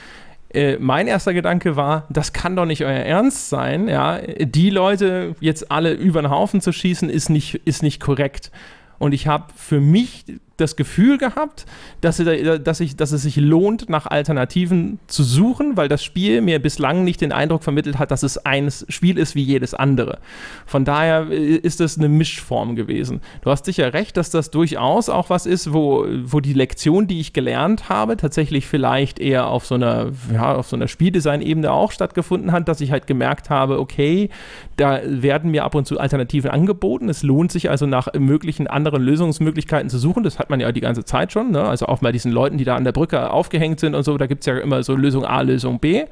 äh, 0.51 0.77
mein 0.79 1.07
erster 1.07 1.33
Gedanke 1.33 1.75
war, 1.75 2.07
das 2.09 2.33
kann 2.33 2.55
doch 2.55 2.65
nicht 2.65 2.83
euer 2.83 2.91
Ernst 2.91 3.49
sein, 3.49 3.87
ja. 3.87 4.19
Die 4.39 4.69
Leute 4.69 5.35
jetzt 5.39 5.71
alle 5.71 5.93
über 5.93 6.21
den 6.21 6.31
Haufen 6.31 6.59
zu 6.59 6.71
schießen, 6.71 7.09
ist 7.09 7.29
nicht, 7.29 7.55
ist 7.65 7.83
nicht 7.83 7.99
korrekt. 7.99 8.51
Und 8.97 9.13
ich 9.13 9.27
habe 9.27 9.45
für 9.55 9.79
mich 9.79 10.25
das 10.59 10.75
Gefühl 10.75 11.17
gehabt, 11.17 11.65
dass, 12.01 12.21
dass, 12.63 12.79
ich, 12.79 12.95
dass 12.95 13.11
es 13.11 13.21
sich 13.21 13.37
lohnt, 13.37 13.89
nach 13.89 14.05
Alternativen 14.05 14.99
zu 15.07 15.23
suchen, 15.23 15.77
weil 15.77 15.87
das 15.87 16.03
Spiel 16.03 16.41
mir 16.41 16.59
bislang 16.59 17.03
nicht 17.03 17.21
den 17.21 17.31
Eindruck 17.31 17.63
vermittelt 17.63 17.99
hat, 17.99 18.11
dass 18.11 18.23
es 18.23 18.37
ein 18.45 18.69
Spiel 18.89 19.17
ist 19.17 19.35
wie 19.35 19.43
jedes 19.43 19.73
andere. 19.73 20.19
Von 20.65 20.85
daher 20.85 21.27
äh, 21.29 21.55
ist 21.55 21.81
es 21.81 21.97
eine 21.97 22.09
Mischform 22.09 22.75
gewesen. 22.75 23.21
Du 23.41 23.49
hast 23.49 23.65
sicher 23.65 23.93
recht, 23.93 24.17
dass 24.17 24.29
das 24.29 24.51
durchaus 24.51 25.09
auch 25.09 25.29
was 25.29 25.45
ist, 25.45 25.73
wo, 25.73 26.05
wo 26.23 26.39
die 26.39 26.53
Lektion, 26.53 27.07
die 27.07 27.19
ich 27.19 27.33
gelernt 27.33 27.89
habe, 27.89 28.17
tatsächlich 28.17 28.67
vielleicht 28.67 29.19
eher 29.19 29.47
auf 29.47 29.65
so 29.65 29.75
einer, 29.75 30.11
ja, 30.33 30.55
auf 30.55 30.67
so 30.67 30.75
einer 30.75 30.87
Spieldesign-Ebene 30.87 31.71
auch 31.71 31.91
stattgefunden 31.91 32.51
hat, 32.51 32.67
dass 32.67 32.81
ich 32.81 32.91
halt 32.91 33.07
gemerkt 33.07 33.49
habe, 33.49 33.79
okay, 33.79 34.29
da 34.77 35.01
werden 35.05 35.51
mir 35.51 35.65
ab 35.65 35.75
und 35.75 35.85
zu 35.85 35.99
Alternativen 35.99 36.51
angeboten. 36.51 37.09
Es 37.09 37.23
lohnt 37.23 37.51
sich 37.51 37.69
also 37.69 37.85
nach 37.85 38.13
möglichen 38.13 38.67
anderen 38.67 39.03
Lösungsmöglichkeiten 39.03 39.89
zu 39.89 39.97
suchen. 39.97 40.23
Das 40.23 40.39
hat 40.39 40.48
man 40.49 40.59
ja 40.59 40.71
die 40.71 40.81
ganze 40.81 41.05
Zeit 41.05 41.31
schon. 41.31 41.51
Ne? 41.51 41.63
Also 41.63 41.87
auch 41.87 41.99
bei 41.99 42.11
diesen 42.11 42.31
Leuten, 42.31 42.57
die 42.57 42.65
da 42.65 42.75
an 42.75 42.83
der 42.83 42.91
Brücke 42.91 43.31
aufgehängt 43.31 43.79
sind 43.79 43.95
und 43.95 44.03
so, 44.03 44.17
da 44.17 44.27
gibt 44.27 44.41
es 44.41 44.45
ja 44.45 44.57
immer 44.57 44.83
so 44.83 44.95
Lösung 44.95 45.25
A, 45.25 45.41
Lösung 45.41 45.79
B. 45.79 46.05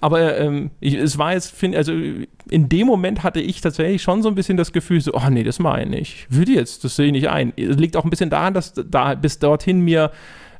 Aber 0.00 0.38
ähm, 0.38 0.70
ich, 0.80 0.94
es 0.94 1.16
war 1.18 1.32
jetzt, 1.32 1.52
find, 1.52 1.74
also 1.74 1.92
in 1.92 2.68
dem 2.68 2.86
Moment 2.86 3.22
hatte 3.22 3.40
ich 3.40 3.60
tatsächlich 3.60 4.02
schon 4.02 4.22
so 4.22 4.28
ein 4.28 4.34
bisschen 4.34 4.56
das 4.56 4.72
Gefühl, 4.72 5.00
so, 5.00 5.12
oh 5.14 5.30
nee, 5.30 5.42
das 5.42 5.58
meine 5.58 5.98
ich. 5.98 6.26
Würde 6.28 6.52
jetzt, 6.52 6.84
das 6.84 6.96
sehe 6.96 7.06
ich 7.06 7.12
nicht 7.12 7.30
ein. 7.30 7.52
Es 7.56 7.76
liegt 7.76 7.96
auch 7.96 8.04
ein 8.04 8.10
bisschen 8.10 8.30
daran, 8.30 8.54
dass 8.54 8.74
da 8.74 9.14
bis 9.14 9.38
dorthin 9.38 9.80
mir 9.80 10.10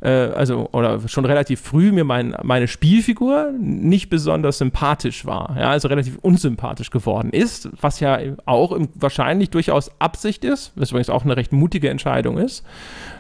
äh, 0.01 0.09
also 0.09 0.68
oder 0.72 1.09
schon 1.09 1.24
relativ 1.24 1.61
früh 1.61 1.92
mir 1.92 2.05
mein, 2.05 2.36
meine 2.42 2.68
Spielfigur 2.68 3.53
nicht 3.59 4.11
besonders 4.11 4.59
sympathisch 4.59 5.26
war, 5.26 5.57
ja, 5.59 5.70
also 5.70 5.88
relativ 5.88 6.18
unsympathisch 6.22 6.90
geworden 6.90 7.30
ist, 7.30 7.68
was 7.80 8.01
ja 8.01 8.18
auch 8.44 8.72
im, 8.72 8.88
wahrscheinlich 8.94 9.51
durchaus 9.51 9.90
Absicht 10.01 10.44
ist, 10.44 10.72
was 10.76 10.90
übrigens 10.90 11.11
auch 11.11 11.24
eine 11.24 11.36
recht 11.36 11.53
mutige 11.53 11.90
Entscheidung 11.90 12.38
ist. 12.38 12.64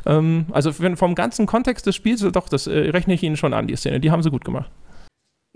Ähm, 0.04 0.46
also 0.52 0.72
vom 0.72 1.14
ganzen 1.14 1.46
Kontext 1.46 1.86
des 1.86 1.94
Spiels, 1.94 2.20
doch, 2.32 2.48
das 2.48 2.66
äh, 2.66 2.90
rechne 2.90 3.14
ich 3.14 3.22
Ihnen 3.22 3.36
schon 3.36 3.54
an, 3.54 3.66
die 3.66 3.76
Szene, 3.76 4.00
die 4.00 4.10
haben 4.10 4.22
sie 4.22 4.30
gut 4.30 4.44
gemacht 4.44 4.70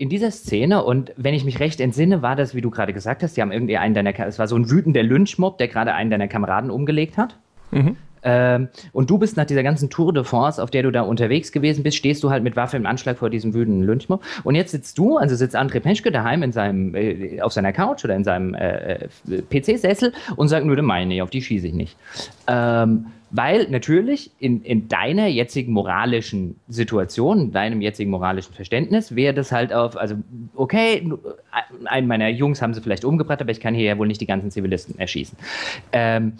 in 0.01 0.09
dieser 0.09 0.31
Szene, 0.31 0.83
und 0.83 1.13
wenn 1.15 1.35
ich 1.35 1.45
mich 1.45 1.59
recht 1.59 1.79
entsinne, 1.79 2.23
war 2.23 2.35
das, 2.35 2.55
wie 2.55 2.61
du 2.61 2.71
gerade 2.71 2.91
gesagt 2.91 3.21
hast, 3.21 3.37
die 3.37 3.41
haben 3.43 3.51
irgendwie 3.51 3.77
einen 3.77 3.93
deiner, 3.93 4.17
es 4.25 4.39
war 4.39 4.47
so 4.47 4.55
ein 4.55 4.67
wütender 4.71 5.03
Lynchmob, 5.03 5.59
der 5.59 5.67
gerade 5.67 5.93
einen 5.93 6.09
deiner 6.09 6.27
Kameraden 6.27 6.71
umgelegt 6.71 7.19
hat. 7.19 7.37
Mhm. 7.69 7.97
Ähm, 8.23 8.69
und 8.93 9.09
du 9.09 9.17
bist 9.17 9.37
nach 9.37 9.45
dieser 9.45 9.63
ganzen 9.63 9.89
Tour 9.89 10.13
de 10.13 10.23
France, 10.23 10.61
auf 10.61 10.71
der 10.71 10.83
du 10.83 10.91
da 10.91 11.01
unterwegs 11.01 11.51
gewesen 11.51 11.83
bist, 11.83 11.97
stehst 11.97 12.23
du 12.23 12.29
halt 12.29 12.43
mit 12.43 12.55
Waffe 12.55 12.77
im 12.77 12.85
Anschlag 12.85 13.17
vor 13.17 13.29
diesem 13.29 13.53
wütenden 13.53 13.83
Lynchmob. 13.83 14.23
Und 14.43 14.55
jetzt 14.55 14.71
sitzt 14.71 14.97
du, 14.97 15.17
also 15.17 15.35
sitzt 15.35 15.55
André 15.55 15.79
Penschke 15.79 16.11
daheim 16.11 16.43
in 16.43 16.51
seinem, 16.51 16.95
äh, 16.95 17.41
auf 17.41 17.53
seiner 17.53 17.73
Couch 17.73 18.03
oder 18.03 18.15
in 18.15 18.23
seinem 18.23 18.53
äh, 18.53 18.93
äh 18.95 19.07
PC-Sessel 19.49 20.13
und 20.35 20.47
sagt 20.47 20.65
nur, 20.65 20.81
meine, 20.81 21.23
auf 21.23 21.29
die 21.29 21.41
schieße 21.41 21.67
ich 21.67 21.73
nicht. 21.73 21.95
Ähm, 22.47 23.07
weil 23.31 23.69
natürlich 23.69 24.31
in, 24.39 24.61
in 24.63 24.89
deiner 24.89 25.27
jetzigen 25.27 25.71
moralischen 25.71 26.59
Situation, 26.67 27.51
deinem 27.51 27.81
jetzigen 27.81 28.11
moralischen 28.11 28.53
Verständnis, 28.53 29.15
wäre 29.15 29.33
das 29.33 29.53
halt 29.53 29.71
auf, 29.71 29.95
also 29.95 30.15
okay, 30.55 31.09
einen 31.85 32.07
meiner 32.07 32.27
Jungs 32.27 32.61
haben 32.61 32.73
sie 32.73 32.81
vielleicht 32.81 33.05
umgebracht, 33.05 33.41
aber 33.41 33.51
ich 33.51 33.61
kann 33.61 33.73
hier 33.73 33.85
ja 33.85 33.97
wohl 33.97 34.07
nicht 34.07 34.19
die 34.19 34.27
ganzen 34.27 34.51
Zivilisten 34.51 34.99
erschießen. 34.99 35.37
Ähm, 35.93 36.33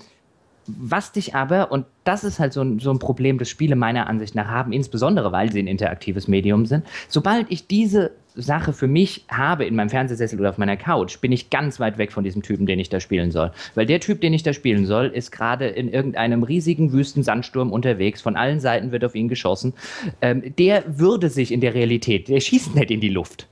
was 0.80 1.11
dich 1.11 1.36
aber, 1.36 1.72
und 1.72 1.86
das 2.03 2.24
ist 2.24 2.39
halt 2.39 2.53
so 2.53 2.61
ein, 2.61 2.80
so 2.80 2.91
ein 2.91 2.99
Problem, 2.99 3.38
das 3.38 3.49
Spiele 3.49 3.76
meiner 3.76 4.07
Ansicht 4.07 4.36
nach 4.36 4.47
haben, 4.47 4.74
insbesondere 4.74 5.32
weil 5.32 5.51
sie 5.51 5.61
ein 5.61 5.67
interaktives 5.67 6.28
Medium 6.28 6.65
sind, 6.65 6.86
sobald 7.07 7.51
ich 7.51 7.67
diese 7.67 8.11
Sache 8.36 8.72
für 8.74 8.88
mich 8.88 9.26
habe 9.30 9.65
in 9.65 9.76
meinem 9.76 9.89
Fernsehsessel 9.89 10.39
oder 10.39 10.49
auf 10.49 10.57
meiner 10.57 10.78
Couch, 10.78 11.19
bin 11.19 11.32
ich 11.32 11.49
ganz 11.49 11.80
weit 11.80 11.97
weg 11.97 12.11
von 12.11 12.24
diesem 12.24 12.41
Typen, 12.41 12.65
den 12.65 12.80
ich 12.80 12.89
da 12.89 12.99
spielen 12.99 13.32
soll. 13.32 13.51
Weil 13.76 13.86
der 13.86 13.99
Typ, 13.99 14.22
den 14.22 14.34
ich 14.34 14.43
da 14.43 14.53
spielen 14.53 14.86
soll, 14.86 15.07
ist 15.07 15.32
gerade 15.32 15.67
in 15.67 15.89
irgendeinem 15.89 16.43
riesigen 16.43 16.93
Wüstensandsturm 16.93 17.72
unterwegs. 17.72 18.22
Von 18.22 18.38
allen 18.38 18.59
Seiten 18.59 18.91
wird 18.91 19.03
auf 19.03 19.15
ihn 19.15 19.28
geschossen. 19.28 19.74
Ähm, 20.22 20.55
der 20.57 20.84
würde 20.88 21.30
sich 21.30 21.51
in 21.51 21.61
der 21.61 21.74
Realität, 21.74 22.30
der 22.30 22.39
schießt 22.39 22.76
nicht 22.76 22.91
in 22.91 23.01
die 23.01 23.09
Luft. 23.09 23.47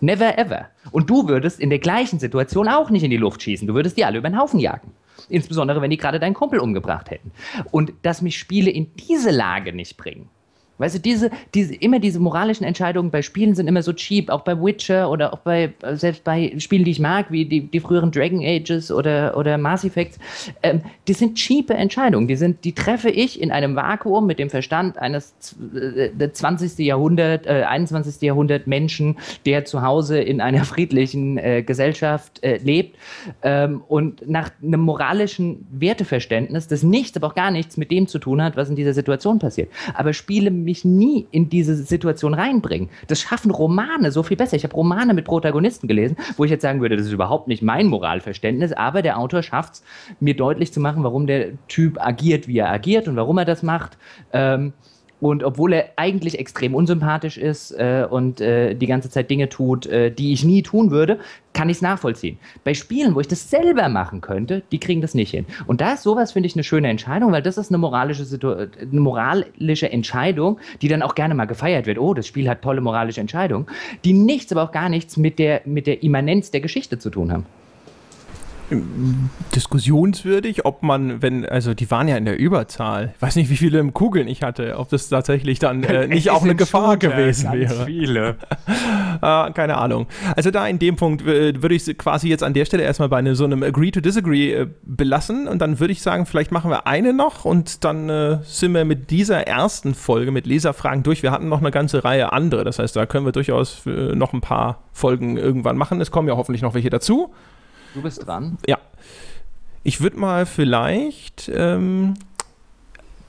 Never 0.00 0.36
ever. 0.36 0.66
Und 0.90 1.08
du 1.08 1.28
würdest 1.28 1.60
in 1.60 1.70
der 1.70 1.78
gleichen 1.78 2.18
Situation 2.18 2.68
auch 2.68 2.90
nicht 2.90 3.04
in 3.04 3.10
die 3.10 3.16
Luft 3.16 3.40
schießen. 3.42 3.68
Du 3.68 3.74
würdest 3.74 3.96
die 3.96 4.04
alle 4.04 4.18
über 4.18 4.28
den 4.28 4.38
Haufen 4.38 4.58
jagen. 4.58 4.90
Insbesondere, 5.32 5.80
wenn 5.80 5.90
die 5.90 5.96
gerade 5.96 6.20
deinen 6.20 6.34
Kumpel 6.34 6.58
umgebracht 6.60 7.10
hätten. 7.10 7.32
Und 7.70 7.92
dass 8.02 8.22
mich 8.22 8.38
Spiele 8.38 8.70
in 8.70 8.94
diese 8.96 9.30
Lage 9.30 9.72
nicht 9.72 9.96
bringen, 9.96 10.28
Weißt 10.82 10.96
du, 10.96 10.98
diese, 10.98 11.30
diese, 11.54 11.76
immer 11.76 12.00
diese 12.00 12.18
moralischen 12.18 12.66
Entscheidungen 12.66 13.12
bei 13.12 13.22
Spielen 13.22 13.54
sind 13.54 13.68
immer 13.68 13.82
so 13.82 13.92
cheap, 13.92 14.30
auch 14.30 14.40
bei 14.40 14.60
Witcher 14.60 15.08
oder 15.10 15.32
auch 15.32 15.38
bei, 15.38 15.72
selbst 15.92 16.24
bei 16.24 16.54
Spielen, 16.58 16.82
die 16.82 16.90
ich 16.90 16.98
mag, 16.98 17.30
wie 17.30 17.44
die, 17.44 17.60
die 17.60 17.78
früheren 17.78 18.10
Dragon 18.10 18.40
Ages 18.44 18.90
oder, 18.90 19.36
oder 19.36 19.58
Mass 19.58 19.84
Effects, 19.84 20.18
ähm, 20.64 20.82
die 21.06 21.12
sind 21.12 21.36
cheape 21.36 21.74
Entscheidungen. 21.74 22.26
Die, 22.26 22.34
sind, 22.34 22.64
die 22.64 22.72
treffe 22.72 23.10
ich 23.10 23.40
in 23.40 23.52
einem 23.52 23.76
Vakuum 23.76 24.26
mit 24.26 24.40
dem 24.40 24.50
Verstand 24.50 24.98
eines 24.98 25.34
äh, 25.72 26.30
20. 26.32 26.78
Jahrhundert, 26.78 27.46
äh, 27.46 27.62
21. 27.62 28.20
Jahrhundert 28.22 28.66
Menschen, 28.66 29.18
der 29.46 29.64
zu 29.64 29.82
Hause 29.82 30.18
in 30.18 30.40
einer 30.40 30.64
friedlichen 30.64 31.38
äh, 31.38 31.62
Gesellschaft 31.62 32.42
äh, 32.42 32.56
lebt 32.56 32.98
ähm, 33.42 33.82
und 33.86 34.28
nach 34.28 34.50
einem 34.60 34.80
moralischen 34.80 35.64
Werteverständnis, 35.70 36.66
das 36.66 36.82
nichts, 36.82 37.16
aber 37.16 37.28
auch 37.28 37.34
gar 37.36 37.52
nichts 37.52 37.76
mit 37.76 37.92
dem 37.92 38.08
zu 38.08 38.18
tun 38.18 38.42
hat, 38.42 38.56
was 38.56 38.68
in 38.68 38.74
dieser 38.74 38.94
Situation 38.94 39.38
passiert. 39.38 39.70
Aber 39.94 40.12
Spiele 40.12 40.50
mich 40.72 40.84
nie 40.84 41.26
in 41.30 41.50
diese 41.50 41.74
Situation 41.74 42.32
reinbringen. 42.32 42.88
Das 43.06 43.20
schaffen 43.20 43.50
Romane 43.50 44.10
so 44.10 44.22
viel 44.22 44.36
besser. 44.36 44.56
Ich 44.56 44.64
habe 44.64 44.74
Romane 44.74 45.12
mit 45.12 45.26
Protagonisten 45.26 45.86
gelesen, 45.86 46.16
wo 46.36 46.44
ich 46.44 46.50
jetzt 46.50 46.62
sagen 46.62 46.80
würde, 46.80 46.96
das 46.96 47.06
ist 47.06 47.12
überhaupt 47.12 47.46
nicht 47.46 47.62
mein 47.62 47.88
Moralverständnis, 47.88 48.72
aber 48.72 49.02
der 49.02 49.18
Autor 49.18 49.42
schafft 49.42 49.74
es, 49.74 49.82
mir 50.20 50.34
deutlich 50.34 50.72
zu 50.72 50.80
machen, 50.80 51.04
warum 51.04 51.26
der 51.26 51.50
Typ 51.68 52.00
agiert, 52.00 52.48
wie 52.48 52.58
er 52.58 52.70
agiert 52.70 53.06
und 53.06 53.16
warum 53.16 53.36
er 53.38 53.44
das 53.44 53.62
macht. 53.62 53.98
Ähm, 54.32 54.72
und 55.22 55.44
obwohl 55.44 55.72
er 55.72 55.90
eigentlich 55.94 56.36
extrem 56.40 56.74
unsympathisch 56.74 57.38
ist 57.38 57.70
äh, 57.70 58.04
und 58.10 58.40
äh, 58.40 58.74
die 58.74 58.88
ganze 58.88 59.08
Zeit 59.08 59.30
Dinge 59.30 59.48
tut, 59.48 59.86
äh, 59.86 60.10
die 60.10 60.32
ich 60.32 60.44
nie 60.44 60.62
tun 60.64 60.90
würde, 60.90 61.20
kann 61.52 61.68
ich 61.68 61.76
es 61.76 61.80
nachvollziehen. 61.80 62.38
Bei 62.64 62.74
Spielen, 62.74 63.14
wo 63.14 63.20
ich 63.20 63.28
das 63.28 63.48
selber 63.48 63.88
machen 63.88 64.20
könnte, 64.20 64.64
die 64.72 64.80
kriegen 64.80 65.00
das 65.00 65.14
nicht 65.14 65.30
hin. 65.30 65.46
Und 65.68 65.80
da 65.80 65.92
ist 65.92 66.02
sowas, 66.02 66.32
finde 66.32 66.48
ich, 66.48 66.56
eine 66.56 66.64
schöne 66.64 66.88
Entscheidung, 66.88 67.30
weil 67.30 67.40
das 67.40 67.56
ist 67.56 67.70
eine 67.70 67.78
moralische, 67.78 68.24
eine 68.80 69.00
moralische 69.00 69.92
Entscheidung, 69.92 70.58
die 70.80 70.88
dann 70.88 71.02
auch 71.02 71.14
gerne 71.14 71.36
mal 71.36 71.44
gefeiert 71.44 71.86
wird. 71.86 71.98
Oh, 71.98 72.14
das 72.14 72.26
Spiel 72.26 72.48
hat 72.48 72.60
tolle 72.60 72.80
moralische 72.80 73.20
Entscheidungen, 73.20 73.66
die 74.04 74.14
nichts, 74.14 74.50
aber 74.50 74.64
auch 74.64 74.72
gar 74.72 74.88
nichts 74.88 75.16
mit 75.16 75.38
der, 75.38 75.60
mit 75.66 75.86
der 75.86 76.02
Immanenz 76.02 76.50
der 76.50 76.62
Geschichte 76.62 76.98
zu 76.98 77.10
tun 77.10 77.30
haben. 77.30 77.46
Diskussionswürdig, 79.54 80.64
ob 80.64 80.82
man, 80.82 81.22
wenn, 81.22 81.44
also 81.44 81.74
die 81.74 81.90
waren 81.90 82.08
ja 82.08 82.16
in 82.16 82.24
der 82.24 82.38
Überzahl. 82.38 83.12
Ich 83.16 83.22
weiß 83.22 83.36
nicht, 83.36 83.50
wie 83.50 83.56
viele 83.56 83.84
Kugeln 83.92 84.28
ich 84.28 84.42
hatte, 84.42 84.78
ob 84.78 84.88
das 84.88 85.08
tatsächlich 85.08 85.58
dann 85.58 85.82
äh, 85.84 86.06
nicht 86.08 86.30
auch 86.30 86.42
eine 86.42 86.54
Gefahr 86.54 86.92
Shooter, 86.92 87.10
gewesen 87.10 87.52
wäre. 87.52 87.84
viele. 87.84 88.36
äh, 89.22 89.50
keine 89.52 89.76
Ahnung. 89.78 90.06
Also 90.36 90.50
da 90.50 90.66
in 90.66 90.78
dem 90.78 90.96
Punkt 90.96 91.22
äh, 91.22 91.60
würde 91.60 91.74
ich 91.74 91.98
quasi 91.98 92.28
jetzt 92.28 92.42
an 92.42 92.54
der 92.54 92.64
Stelle 92.64 92.82
erstmal 92.82 93.08
bei 93.08 93.18
eine, 93.18 93.34
so 93.34 93.44
einem 93.44 93.62
Agree 93.62 93.90
to 93.90 94.00
Disagree 94.00 94.52
äh, 94.52 94.66
belassen 94.82 95.48
und 95.48 95.60
dann 95.60 95.80
würde 95.80 95.92
ich 95.92 96.02
sagen, 96.02 96.26
vielleicht 96.26 96.52
machen 96.52 96.70
wir 96.70 96.86
eine 96.86 97.12
noch 97.12 97.44
und 97.44 97.84
dann 97.84 98.08
äh, 98.08 98.38
sind 98.44 98.72
wir 98.74 98.84
mit 98.84 99.10
dieser 99.10 99.46
ersten 99.46 99.94
Folge 99.94 100.30
mit 100.30 100.46
Leserfragen 100.46 101.02
durch. 101.02 101.22
Wir 101.22 101.32
hatten 101.32 101.48
noch 101.48 101.60
eine 101.60 101.70
ganze 101.70 102.04
Reihe 102.04 102.32
andere, 102.32 102.64
das 102.64 102.78
heißt, 102.78 102.96
da 102.96 103.06
können 103.06 103.26
wir 103.26 103.32
durchaus 103.32 103.86
äh, 103.86 104.14
noch 104.14 104.32
ein 104.32 104.40
paar 104.40 104.82
Folgen 104.92 105.36
irgendwann 105.36 105.76
machen. 105.76 106.00
Es 106.00 106.10
kommen 106.10 106.28
ja 106.28 106.36
hoffentlich 106.36 106.62
noch 106.62 106.74
welche 106.74 106.90
dazu. 106.90 107.32
Du 107.94 108.02
bist 108.02 108.26
dran. 108.26 108.58
Ja. 108.66 108.78
Ich 109.84 110.00
würde 110.00 110.18
mal 110.18 110.46
vielleicht. 110.46 111.50
Ähm, 111.52 112.14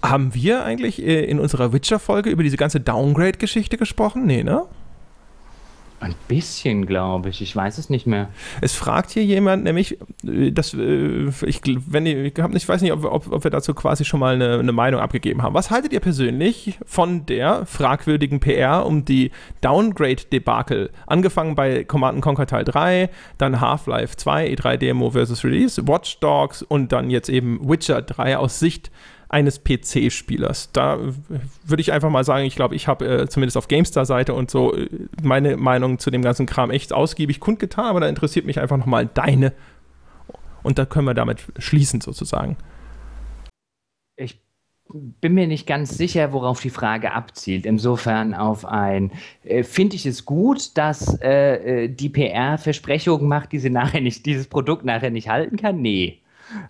haben 0.01 0.33
wir 0.35 0.65
eigentlich 0.65 1.01
äh, 1.01 1.23
in 1.23 1.39
unserer 1.39 1.71
Witcher-Folge 1.71 2.29
über 2.29 2.43
diese 2.43 2.57
ganze 2.57 2.81
Downgrade-Geschichte 2.81 3.77
gesprochen? 3.77 4.25
Nee, 4.25 4.43
ne? 4.43 4.65
Ein 6.03 6.15
bisschen, 6.27 6.85
glaube 6.85 7.29
ich. 7.29 7.41
Ich 7.41 7.55
weiß 7.55 7.77
es 7.77 7.89
nicht 7.89 8.05
mehr. 8.05 8.27
Es 8.59 8.73
fragt 8.73 9.11
hier 9.11 9.23
jemand, 9.23 9.63
nämlich, 9.63 9.97
äh, 10.27 10.51
dass, 10.51 10.73
äh, 10.73 11.29
ich, 11.45 11.61
wenn 11.63 12.05
ich, 12.05 12.37
ich 12.37 12.69
weiß 12.69 12.81
nicht, 12.81 12.91
ob, 12.91 13.05
ob, 13.05 13.31
ob, 13.31 13.43
wir 13.45 13.51
dazu 13.51 13.73
quasi 13.73 14.03
schon 14.03 14.19
mal 14.19 14.35
eine, 14.35 14.59
eine, 14.59 14.73
Meinung 14.73 14.99
abgegeben 14.99 15.41
haben. 15.43 15.53
Was 15.53 15.71
haltet 15.71 15.93
ihr 15.93 16.01
persönlich 16.01 16.77
von 16.85 17.25
der 17.25 17.65
fragwürdigen 17.65 18.41
PR 18.41 18.85
um 18.85 19.05
die 19.05 19.31
Downgrade-Debakel? 19.61 20.89
Angefangen 21.07 21.55
bei 21.55 21.85
Command 21.85 22.19
Conquer 22.21 22.47
Teil 22.47 22.65
3, 22.65 23.09
dann 23.37 23.61
Half-Life 23.61 24.17
2, 24.17 24.51
E3-Demo 24.55 25.11
versus 25.11 25.45
Release, 25.45 25.87
Watch 25.87 26.19
Dogs 26.19 26.63
und 26.63 26.91
dann 26.91 27.11
jetzt 27.11 27.29
eben 27.29 27.61
Witcher 27.65 28.01
3 28.01 28.39
aus 28.39 28.59
Sicht 28.59 28.91
eines 29.33 29.63
PC-Spielers. 29.63 30.71
Da 30.71 30.99
würde 31.65 31.81
ich 31.81 31.91
einfach 31.91 32.11
mal 32.11 32.23
sagen, 32.23 32.45
ich 32.45 32.55
glaube, 32.55 32.75
ich 32.75 32.87
habe 32.87 33.05
äh, 33.05 33.27
zumindest 33.27 33.57
auf 33.57 33.67
GameStar-Seite 33.67 34.33
und 34.33 34.51
so 34.51 34.75
äh, 34.75 34.87
meine 35.21 35.57
Meinung 35.57 35.97
zu 35.97 36.11
dem 36.11 36.21
ganzen 36.21 36.45
Kram 36.45 36.69
echt 36.69 36.93
ausgiebig 36.93 37.39
kundgetan, 37.39 37.85
aber 37.85 37.99
da 37.99 38.07
interessiert 38.07 38.45
mich 38.45 38.59
einfach 38.59 38.77
nochmal 38.77 39.09
deine. 39.11 39.51
Und 40.61 40.77
da 40.77 40.85
können 40.85 41.07
wir 41.07 41.15
damit 41.15 41.43
schließen 41.57 41.99
sozusagen. 41.99 42.57
Ich 44.15 44.39
bin 44.93 45.33
mir 45.33 45.47
nicht 45.47 45.65
ganz 45.65 45.97
sicher, 45.97 46.31
worauf 46.31 46.61
die 46.61 46.69
Frage 46.69 47.13
abzielt. 47.13 47.65
Insofern 47.65 48.35
auf 48.35 48.65
ein, 48.65 49.11
äh, 49.43 49.63
finde 49.63 49.95
ich 49.95 50.05
es 50.05 50.25
gut, 50.25 50.77
dass 50.77 51.19
äh, 51.21 51.85
äh 51.85 51.87
die 51.89 52.09
PR 52.09 52.59
Versprechungen 52.59 53.27
macht, 53.27 53.51
die 53.51 53.59
sie 53.59 53.69
nachher 53.71 54.01
nicht, 54.01 54.27
dieses 54.27 54.47
Produkt 54.47 54.85
nachher 54.85 55.09
nicht 55.09 55.29
halten 55.29 55.57
kann? 55.57 55.81
Nee. 55.81 56.22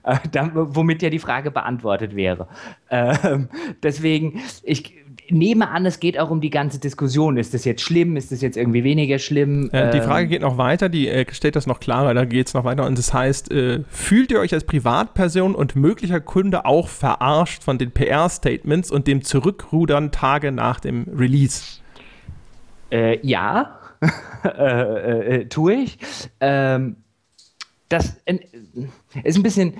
Äh, 0.03 0.17
dann, 0.31 0.51
womit 0.53 1.01
ja 1.01 1.09
die 1.09 1.19
Frage 1.19 1.51
beantwortet 1.51 2.15
wäre. 2.15 2.47
Ähm, 2.89 3.49
deswegen, 3.81 4.41
ich 4.63 4.93
nehme 5.29 5.69
an, 5.69 5.85
es 5.85 5.99
geht 5.99 6.19
auch 6.19 6.29
um 6.29 6.41
die 6.41 6.49
ganze 6.49 6.79
Diskussion. 6.79 7.37
Ist 7.37 7.53
das 7.53 7.65
jetzt 7.65 7.81
schlimm? 7.81 8.15
Ist 8.17 8.31
das 8.31 8.41
jetzt 8.41 8.57
irgendwie 8.57 8.83
weniger 8.83 9.19
schlimm? 9.19 9.69
Ja, 9.73 9.91
die 9.91 9.97
ähm, 9.97 10.03
Frage 10.03 10.27
geht 10.27 10.41
noch 10.41 10.57
weiter, 10.57 10.89
die 10.89 11.07
äh, 11.07 11.25
stellt 11.31 11.55
das 11.55 11.67
noch 11.67 11.79
klarer, 11.79 12.13
da 12.13 12.25
geht 12.25 12.47
es 12.47 12.53
noch 12.53 12.63
weiter. 12.63 12.85
Und 12.85 12.97
das 12.97 13.13
heißt, 13.13 13.51
äh, 13.51 13.83
fühlt 13.89 14.31
ihr 14.31 14.39
euch 14.39 14.53
als 14.53 14.63
Privatperson 14.63 15.55
und 15.55 15.75
möglicher 15.75 16.19
Kunde 16.19 16.65
auch 16.65 16.87
verarscht 16.87 17.63
von 17.63 17.77
den 17.77 17.91
PR-Statements 17.91 18.91
und 18.91 19.07
dem 19.07 19.23
Zurückrudern 19.23 20.11
Tage 20.11 20.51
nach 20.51 20.79
dem 20.79 21.05
Release? 21.15 21.79
Äh, 22.91 23.19
ja, 23.25 23.79
äh, 24.43 25.41
äh, 25.41 25.45
tue 25.49 25.73
ich. 25.75 25.97
Ähm, 26.39 26.97
das 27.93 28.17
ist 29.23 29.37
ein 29.37 29.43
bisschen. 29.43 29.73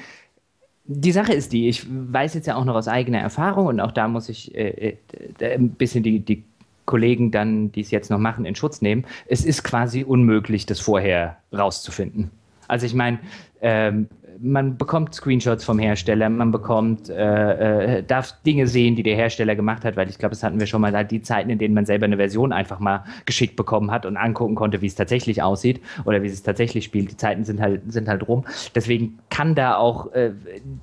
Die 0.85 1.13
Sache 1.13 1.31
ist 1.31 1.53
die, 1.53 1.69
ich 1.69 1.85
weiß 1.89 2.33
jetzt 2.33 2.45
ja 2.45 2.57
auch 2.57 2.65
noch 2.65 2.75
aus 2.75 2.89
eigener 2.89 3.19
Erfahrung 3.19 3.67
und 3.67 3.79
auch 3.79 3.91
da 3.91 4.09
muss 4.09 4.27
ich 4.27 4.53
äh, 4.53 4.97
äh, 5.39 5.55
ein 5.55 5.69
bisschen 5.69 6.03
die, 6.03 6.19
die 6.19 6.43
Kollegen 6.85 7.31
dann, 7.31 7.71
die 7.71 7.79
es 7.79 7.89
jetzt 7.89 8.11
noch 8.11 8.19
machen, 8.19 8.43
in 8.43 8.53
Schutz 8.53 8.81
nehmen. 8.81 9.05
Es 9.25 9.45
ist 9.45 9.63
quasi 9.63 10.03
unmöglich, 10.03 10.65
das 10.65 10.81
vorher 10.81 11.37
rauszufinden. 11.53 12.31
Also 12.67 12.85
ich 12.85 12.93
meine, 12.93 13.19
ähm, 13.61 14.09
man 14.43 14.77
bekommt 14.77 15.15
Screenshots 15.15 15.63
vom 15.63 15.79
Hersteller, 15.79 16.29
man 16.29 16.51
bekommt, 16.51 17.09
äh, 17.09 17.99
äh, 17.99 18.03
darf 18.03 18.35
Dinge 18.45 18.67
sehen, 18.67 18.97
die 18.97 19.03
der 19.03 19.15
Hersteller 19.15 19.55
gemacht 19.55 19.85
hat, 19.85 19.95
weil 19.95 20.09
ich 20.09 20.17
glaube, 20.17 20.31
das 20.31 20.43
hatten 20.43 20.59
wir 20.59 20.67
schon 20.67 20.81
mal, 20.81 20.91
halt 20.93 21.11
die 21.11 21.21
Zeiten, 21.21 21.49
in 21.49 21.57
denen 21.57 21.73
man 21.73 21.85
selber 21.85 22.05
eine 22.05 22.17
Version 22.17 22.51
einfach 22.51 22.79
mal 22.79 23.05
geschickt 23.25 23.55
bekommen 23.55 23.89
hat 23.89 24.05
und 24.05 24.17
angucken 24.17 24.55
konnte, 24.55 24.81
wie 24.81 24.87
es 24.87 24.95
tatsächlich 24.95 25.41
aussieht 25.41 25.79
oder 26.03 26.23
wie 26.23 26.27
es 26.27 26.43
tatsächlich 26.43 26.83
spielt. 26.83 27.09
Die 27.11 27.17
Zeiten 27.17 27.45
sind 27.45 27.61
halt, 27.61 27.89
sind 27.91 28.09
halt 28.09 28.27
rum. 28.27 28.43
Deswegen 28.75 29.19
kann 29.29 29.55
da 29.55 29.77
auch, 29.77 30.11
äh, 30.11 30.31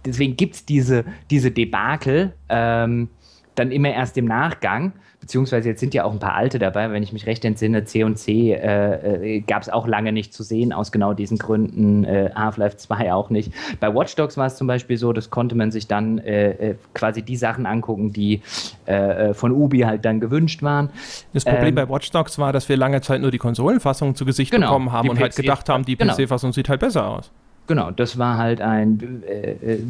deswegen 0.07 0.37
gibt 0.37 0.55
es 0.55 0.65
diese, 0.65 1.05
diese 1.31 1.51
Debakel 1.51 2.33
ähm, 2.49 3.11
dann 3.57 3.73
immer 3.73 3.91
erst 3.91 4.17
im 4.17 4.25
Nachgang 4.25 4.93
beziehungsweise 5.21 5.69
jetzt 5.69 5.81
sind 5.81 5.95
ja 5.95 6.05
auch 6.05 6.13
ein 6.13 6.19
paar 6.19 6.35
alte 6.35 6.59
dabei, 6.59 6.91
wenn 6.91 7.03
ich 7.03 7.13
mich 7.13 7.27
recht 7.27 7.45
entsinne, 7.45 7.85
C 7.85 8.05
und 8.05 8.17
C 8.17 8.53
äh, 8.53 9.37
äh, 9.37 9.41
gab 9.41 9.63
es 9.63 9.69
auch 9.69 9.87
lange 9.87 10.13
nicht 10.13 10.33
zu 10.33 10.43
sehen, 10.43 10.73
aus 10.73 10.93
genau 10.93 11.13
diesen 11.13 11.39
Gründen, 11.39 12.05
äh, 12.05 12.31
Half-Life 12.35 12.79
2 12.79 13.13
auch 13.13 13.31
nicht. 13.31 13.53
Bei 13.79 13.95
Watch 13.95 14.17
Dogs 14.17 14.37
war 14.37 14.47
es 14.47 14.57
zum 14.57 14.67
Beispiel 14.67 14.97
so, 14.97 15.13
das 15.13 15.31
konnte 15.31 15.55
man 15.55 15.71
sich 15.71 15.87
dann 15.87 16.19
äh, 16.19 16.51
äh 16.51 16.75
quasi 16.95 17.23
die 17.23 17.37
Sachen 17.37 17.67
angucken, 17.67 18.13
die 18.13 18.41
äh, 18.87 19.35
von 19.35 19.53
Ubi 19.53 19.81
halt 19.81 20.05
dann 20.05 20.21
gewünscht 20.21 20.63
waren. 20.63 20.91
Das 21.33 21.45
Problem 21.45 21.69
ähm, 21.69 21.75
bei 21.75 21.89
Watch 21.89 22.11
Dogs 22.11 22.39
war, 22.39 22.53
dass 22.53 22.69
wir 22.69 22.77
lange 22.77 23.01
Zeit 23.03 23.21
nur 23.21 23.31
die 23.31 23.39
Konsolenfassung 23.39 24.15
zu 24.15 24.25
Gesicht 24.25 24.51
genau, 24.51 24.69
bekommen 24.69 24.93
haben 24.93 25.11
und 25.11 25.17
PC 25.17 25.23
halt 25.23 25.37
gedacht 25.37 25.69
haben, 25.69 25.85
die 25.85 25.97
genau. 25.97 26.15
PC-Fassung 26.15 26.53
sieht 26.53 26.69
halt 26.69 26.81
besser 26.81 27.07
aus. 27.07 27.31
Genau, 27.67 27.91
das 27.93 28.19
war 28.19 28.37
halt 28.37 28.61
ein, 28.61 29.23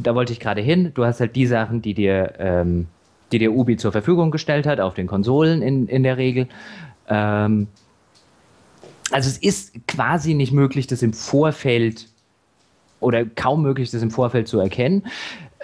da 0.03 0.15
wollte 0.15 0.35
ich 0.35 0.41
gerade 0.41 0.61
hin, 0.61 0.91
du 0.93 1.07
hast 1.07 1.21
halt 1.21 1.35
die 1.35 1.47
Sachen, 1.47 1.81
die 1.81 1.95
dir 1.95 2.35
ähm, 2.39 2.89
die 3.33 3.39
der 3.39 3.53
Ubi 3.53 3.77
zur 3.77 3.93
Verfügung 3.93 4.31
gestellt 4.31 4.67
hat, 4.67 4.81
auf 4.81 4.95
den 4.95 5.07
Konsolen 5.07 5.63
in, 5.63 5.87
in 5.87 6.03
der 6.03 6.17
Regel. 6.17 6.49
Ähm, 7.09 7.69
also 9.11 9.29
es 9.29 9.39
ist 9.39 9.87
quasi 9.87 10.35
nicht 10.35 10.53
möglich, 10.53 10.87
das 10.87 11.03
im 11.03 11.13
Vorfeld 11.13 12.07
oder 13.01 13.25
kaum 13.25 13.63
möglich, 13.63 13.91
das 13.91 14.03
im 14.03 14.11
Vorfeld 14.11 14.47
zu 14.47 14.59
erkennen. 14.61 15.05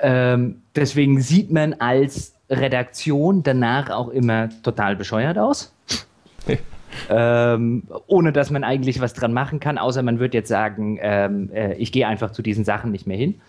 Ähm, 0.00 0.62
deswegen 0.74 1.20
sieht 1.20 1.50
man 1.50 1.74
als 1.74 2.34
Redaktion 2.50 3.42
danach 3.42 3.90
auch 3.90 4.08
immer 4.08 4.48
total 4.62 4.96
bescheuert 4.96 5.38
aus. 5.38 5.74
ähm, 7.10 7.82
ohne 8.06 8.32
dass 8.32 8.50
man 8.50 8.64
eigentlich 8.64 9.00
was 9.00 9.14
dran 9.14 9.32
machen 9.32 9.60
kann, 9.60 9.78
außer 9.78 10.02
man 10.02 10.18
wird 10.18 10.34
jetzt 10.34 10.48
sagen, 10.48 10.98
ähm, 11.00 11.50
äh, 11.52 11.74
ich 11.74 11.92
gehe 11.92 12.06
einfach 12.06 12.32
zu 12.32 12.42
diesen 12.42 12.64
Sachen 12.64 12.90
nicht 12.90 13.06
mehr 13.06 13.16
hin 13.16 13.40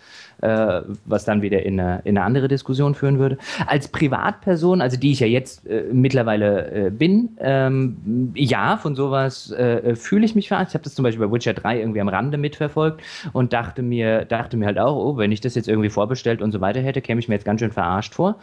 äh, 0.42 0.82
was 1.04 1.24
dann 1.24 1.42
wieder 1.42 1.62
in 1.62 1.80
eine, 1.80 2.00
in 2.04 2.16
eine 2.16 2.24
andere 2.24 2.48
Diskussion 2.48 2.94
führen 2.94 3.18
würde. 3.18 3.38
Als 3.66 3.88
Privatperson, 3.88 4.80
also 4.80 4.96
die 4.96 5.12
ich 5.12 5.20
ja 5.20 5.26
jetzt 5.26 5.66
äh, 5.66 5.84
mittlerweile 5.92 6.86
äh, 6.86 6.90
bin, 6.90 7.30
ähm, 7.40 8.32
ja, 8.34 8.76
von 8.76 8.94
sowas 8.94 9.50
äh, 9.52 9.94
fühle 9.96 10.24
ich 10.24 10.34
mich 10.34 10.48
verarscht. 10.48 10.70
Ich 10.70 10.74
habe 10.74 10.84
das 10.84 10.94
zum 10.94 11.02
Beispiel 11.02 11.26
bei 11.26 11.32
Witcher 11.32 11.54
3 11.54 11.80
irgendwie 11.80 12.00
am 12.00 12.08
Rande 12.08 12.38
mitverfolgt 12.38 13.02
und 13.32 13.52
dachte 13.52 13.82
mir, 13.82 14.24
dachte 14.24 14.56
mir 14.56 14.66
halt 14.66 14.78
auch, 14.78 14.96
oh, 14.96 15.16
wenn 15.16 15.32
ich 15.32 15.40
das 15.40 15.54
jetzt 15.54 15.68
irgendwie 15.68 15.90
vorbestellt 15.90 16.42
und 16.42 16.52
so 16.52 16.60
weiter 16.60 16.80
hätte, 16.80 17.00
käme 17.00 17.20
ich 17.20 17.28
mir 17.28 17.34
jetzt 17.34 17.44
ganz 17.44 17.60
schön 17.60 17.72
verarscht 17.72 18.14
vor. 18.14 18.36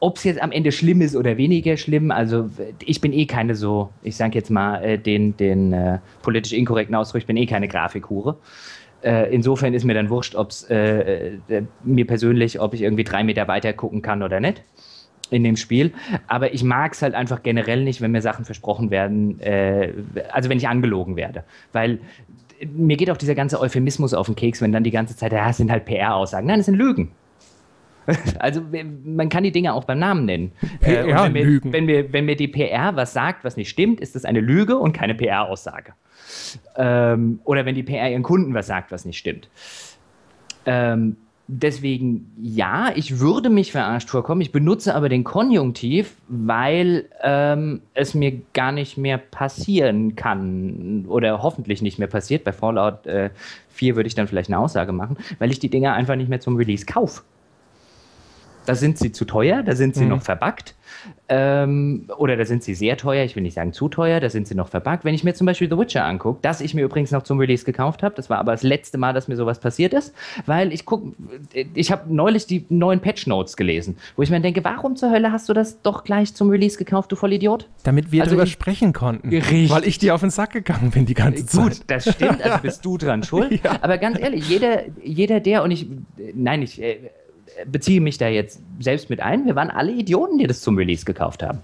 Ob 0.00 0.16
es 0.16 0.24
jetzt 0.24 0.42
am 0.42 0.52
Ende 0.52 0.72
schlimm 0.72 1.00
ist 1.00 1.16
oder 1.16 1.36
weniger 1.36 1.76
schlimm, 1.76 2.10
also 2.10 2.48
ich 2.84 3.00
bin 3.00 3.12
eh 3.12 3.26
keine 3.26 3.54
so, 3.54 3.90
ich 4.02 4.16
sage 4.16 4.38
jetzt 4.38 4.50
mal 4.50 4.82
äh, 4.82 4.98
den, 4.98 5.36
den 5.36 5.72
äh, 5.72 5.98
politisch 6.22 6.52
inkorrekten 6.52 6.94
Ausdruck, 6.94 7.20
ich 7.20 7.26
bin 7.26 7.36
eh 7.36 7.46
keine 7.46 7.68
Grafikhure. 7.68 8.36
Äh, 9.02 9.34
insofern 9.34 9.74
ist 9.74 9.84
mir 9.84 9.94
dann 9.94 10.10
wurscht, 10.10 10.34
ob 10.34 10.50
es 10.50 10.64
äh, 10.70 11.36
äh, 11.48 11.62
mir 11.84 12.06
persönlich, 12.06 12.60
ob 12.60 12.74
ich 12.74 12.82
irgendwie 12.82 13.04
drei 13.04 13.24
Meter 13.24 13.48
weiter 13.48 13.72
gucken 13.72 14.02
kann 14.02 14.22
oder 14.22 14.40
nicht 14.40 14.62
in 15.30 15.44
dem 15.44 15.56
Spiel. 15.56 15.92
Aber 16.26 16.52
ich 16.52 16.64
mag 16.64 16.92
es 16.92 17.02
halt 17.02 17.14
einfach 17.14 17.42
generell 17.42 17.84
nicht, 17.84 18.00
wenn 18.00 18.10
mir 18.10 18.20
Sachen 18.20 18.44
versprochen 18.44 18.90
werden, 18.90 19.40
äh, 19.40 19.92
also 20.32 20.50
wenn 20.50 20.58
ich 20.58 20.68
angelogen 20.68 21.16
werde. 21.16 21.44
Weil 21.72 22.00
mir 22.74 22.96
geht 22.96 23.10
auch 23.10 23.16
dieser 23.16 23.34
ganze 23.34 23.60
Euphemismus 23.60 24.12
auf 24.12 24.26
den 24.26 24.36
Keks, 24.36 24.60
wenn 24.60 24.72
dann 24.72 24.84
die 24.84 24.90
ganze 24.90 25.16
Zeit, 25.16 25.32
ja, 25.32 25.48
es 25.48 25.56
sind 25.56 25.70
halt 25.70 25.84
PR-Aussagen. 25.84 26.46
Nein, 26.46 26.60
es 26.60 26.66
sind 26.66 26.76
Lügen. 26.76 27.12
Also 28.38 28.62
man 29.04 29.28
kann 29.28 29.44
die 29.44 29.52
Dinge 29.52 29.74
auch 29.74 29.84
beim 29.84 29.98
Namen 29.98 30.24
nennen. 30.24 30.52
PR 30.80 31.06
äh, 31.06 31.32
wenn, 31.32 31.32
mir, 31.32 31.60
wenn, 31.64 31.84
mir, 31.84 32.12
wenn 32.12 32.24
mir 32.24 32.36
die 32.36 32.48
PR 32.48 32.96
was 32.96 33.12
sagt, 33.12 33.44
was 33.44 33.56
nicht 33.56 33.68
stimmt, 33.68 34.00
ist 34.00 34.14
das 34.14 34.24
eine 34.24 34.40
Lüge 34.40 34.78
und 34.78 34.92
keine 34.92 35.14
PR-Aussage. 35.14 35.92
Ähm, 36.76 37.40
oder 37.44 37.66
wenn 37.66 37.74
die 37.74 37.82
PR 37.82 38.10
ihren 38.10 38.22
Kunden 38.22 38.54
was 38.54 38.66
sagt, 38.66 38.92
was 38.92 39.04
nicht 39.04 39.18
stimmt. 39.18 39.48
Ähm, 40.66 41.16
deswegen 41.46 42.30
ja, 42.40 42.92
ich 42.94 43.18
würde 43.18 43.50
mich 43.50 43.72
verarscht 43.72 44.08
vorkommen. 44.08 44.40
Ich 44.40 44.52
benutze 44.52 44.94
aber 44.94 45.08
den 45.08 45.24
Konjunktiv, 45.24 46.14
weil 46.28 47.06
ähm, 47.22 47.82
es 47.94 48.14
mir 48.14 48.40
gar 48.52 48.72
nicht 48.72 48.96
mehr 48.96 49.18
passieren 49.18 50.14
kann 50.14 51.06
oder 51.08 51.42
hoffentlich 51.42 51.82
nicht 51.82 51.98
mehr 51.98 52.08
passiert. 52.08 52.44
Bei 52.44 52.52
Fallout 52.52 53.06
äh, 53.06 53.30
4 53.70 53.96
würde 53.96 54.06
ich 54.06 54.14
dann 54.14 54.28
vielleicht 54.28 54.48
eine 54.48 54.58
Aussage 54.58 54.92
machen, 54.92 55.16
weil 55.38 55.50
ich 55.50 55.58
die 55.58 55.70
Dinger 55.70 55.94
einfach 55.94 56.16
nicht 56.16 56.28
mehr 56.28 56.40
zum 56.40 56.56
Release 56.56 56.86
kaufe. 56.86 57.22
Da 58.66 58.74
sind 58.74 58.98
sie 58.98 59.12
zu 59.12 59.24
teuer, 59.24 59.62
da 59.62 59.74
sind 59.74 59.94
sie 59.94 60.04
mhm. 60.04 60.10
noch 60.10 60.22
verbuggt. 60.22 60.74
Ähm, 61.32 62.08
oder 62.18 62.36
da 62.36 62.44
sind 62.44 62.64
sie 62.64 62.74
sehr 62.74 62.96
teuer, 62.96 63.24
ich 63.24 63.36
will 63.36 63.44
nicht 63.44 63.54
sagen 63.54 63.72
zu 63.72 63.88
teuer, 63.88 64.18
da 64.18 64.28
sind 64.28 64.48
sie 64.48 64.56
noch 64.56 64.68
verbuggt. 64.68 65.04
Wenn 65.04 65.14
ich 65.14 65.22
mir 65.22 65.32
zum 65.32 65.46
Beispiel 65.46 65.70
The 65.70 65.78
Witcher 65.78 66.04
angucke, 66.04 66.40
das 66.42 66.60
ich 66.60 66.74
mir 66.74 66.84
übrigens 66.84 67.12
noch 67.12 67.22
zum 67.22 67.38
Release 67.38 67.64
gekauft 67.64 68.02
habe, 68.02 68.16
das 68.16 68.28
war 68.30 68.38
aber 68.38 68.50
das 68.50 68.64
letzte 68.64 68.98
Mal, 68.98 69.12
dass 69.12 69.28
mir 69.28 69.36
sowas 69.36 69.60
passiert 69.60 69.94
ist, 69.94 70.12
weil 70.46 70.72
ich 70.72 70.84
gucke, 70.84 71.12
ich 71.74 71.92
habe 71.92 72.12
neulich 72.12 72.46
die 72.46 72.66
neuen 72.68 72.98
Patch 72.98 73.28
Notes 73.28 73.56
gelesen, 73.56 73.96
wo 74.16 74.22
ich 74.22 74.30
mir 74.30 74.40
denke, 74.40 74.64
warum 74.64 74.96
zur 74.96 75.12
Hölle 75.12 75.30
hast 75.30 75.48
du 75.48 75.52
das 75.52 75.82
doch 75.82 76.02
gleich 76.02 76.34
zum 76.34 76.50
Release 76.50 76.76
gekauft, 76.76 77.12
du 77.12 77.16
Vollidiot? 77.16 77.68
Damit 77.84 78.10
wir 78.10 78.22
also 78.22 78.30
darüber 78.30 78.44
ich, 78.44 78.52
sprechen 78.52 78.92
konnten. 78.92 79.28
Richtig. 79.28 79.70
Weil 79.70 79.86
ich 79.86 79.98
dir 79.98 80.16
auf 80.16 80.22
den 80.22 80.30
Sack 80.30 80.50
gegangen 80.50 80.90
bin 80.90 81.06
die 81.06 81.14
ganze 81.14 81.46
Zeit. 81.46 81.62
Gut, 81.62 81.80
das 81.86 82.10
stimmt, 82.10 82.42
also 82.42 82.58
bist 82.58 82.84
du 82.84 82.98
dran 82.98 83.22
schuld. 83.22 83.60
ja. 83.62 83.78
Aber 83.82 83.98
ganz 83.98 84.18
ehrlich, 84.18 84.48
jeder, 84.48 84.82
jeder 85.04 85.38
der, 85.38 85.62
und 85.62 85.70
ich, 85.70 85.86
nein, 86.34 86.62
ich 86.62 86.82
äh, 86.82 87.10
beziehe 87.66 88.00
mich 88.00 88.18
da 88.18 88.28
jetzt 88.28 88.60
selbst 88.78 89.10
mit 89.10 89.20
ein. 89.20 89.46
Wir 89.46 89.56
waren 89.56 89.70
alle 89.70 89.92
Idioten, 89.92 90.38
die 90.38 90.46
das 90.46 90.60
zum 90.60 90.76
Release 90.76 91.04
gekauft 91.04 91.42
haben. 91.42 91.60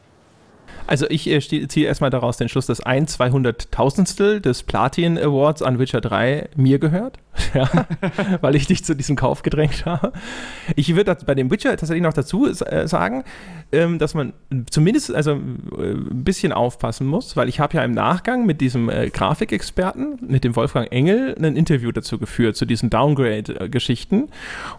Also 0.86 1.06
ich 1.08 1.28
äh, 1.28 1.40
ziehe 1.40 1.86
erstmal 1.86 2.10
daraus 2.10 2.36
den 2.36 2.48
Schluss, 2.48 2.66
dass 2.66 2.80
ein 2.80 3.06
200.000stel 3.06 4.40
des 4.40 4.62
Platin 4.62 5.18
Awards 5.18 5.62
an 5.62 5.78
Witcher 5.78 6.00
3 6.00 6.50
mir 6.56 6.78
gehört, 6.78 7.18
ja, 7.54 7.68
weil 8.40 8.54
ich 8.54 8.66
dich 8.66 8.84
zu 8.84 8.94
diesem 8.94 9.16
Kauf 9.16 9.42
gedrängt 9.42 9.84
habe. 9.86 10.12
Ich 10.76 10.94
würde 10.94 11.16
bei 11.26 11.34
dem 11.34 11.50
Witcher 11.50 11.70
tatsächlich 11.70 12.02
noch 12.02 12.12
dazu 12.12 12.46
äh, 12.46 12.86
sagen, 12.86 13.24
ähm, 13.72 13.98
dass 13.98 14.14
man 14.14 14.32
zumindest 14.70 15.14
also 15.14 15.32
äh, 15.32 15.92
ein 15.92 16.24
bisschen 16.24 16.52
aufpassen 16.52 17.06
muss, 17.06 17.36
weil 17.36 17.48
ich 17.48 17.60
habe 17.60 17.76
ja 17.76 17.84
im 17.84 17.92
Nachgang 17.92 18.46
mit 18.46 18.60
diesem 18.60 18.88
äh, 18.88 19.10
Grafikexperten, 19.10 20.18
mit 20.20 20.44
dem 20.44 20.54
Wolfgang 20.56 20.90
Engel, 20.92 21.34
ein 21.38 21.56
Interview 21.56 21.90
dazu 21.90 22.18
geführt, 22.18 22.56
zu 22.56 22.64
diesen 22.64 22.90
Downgrade-Geschichten. 22.90 24.28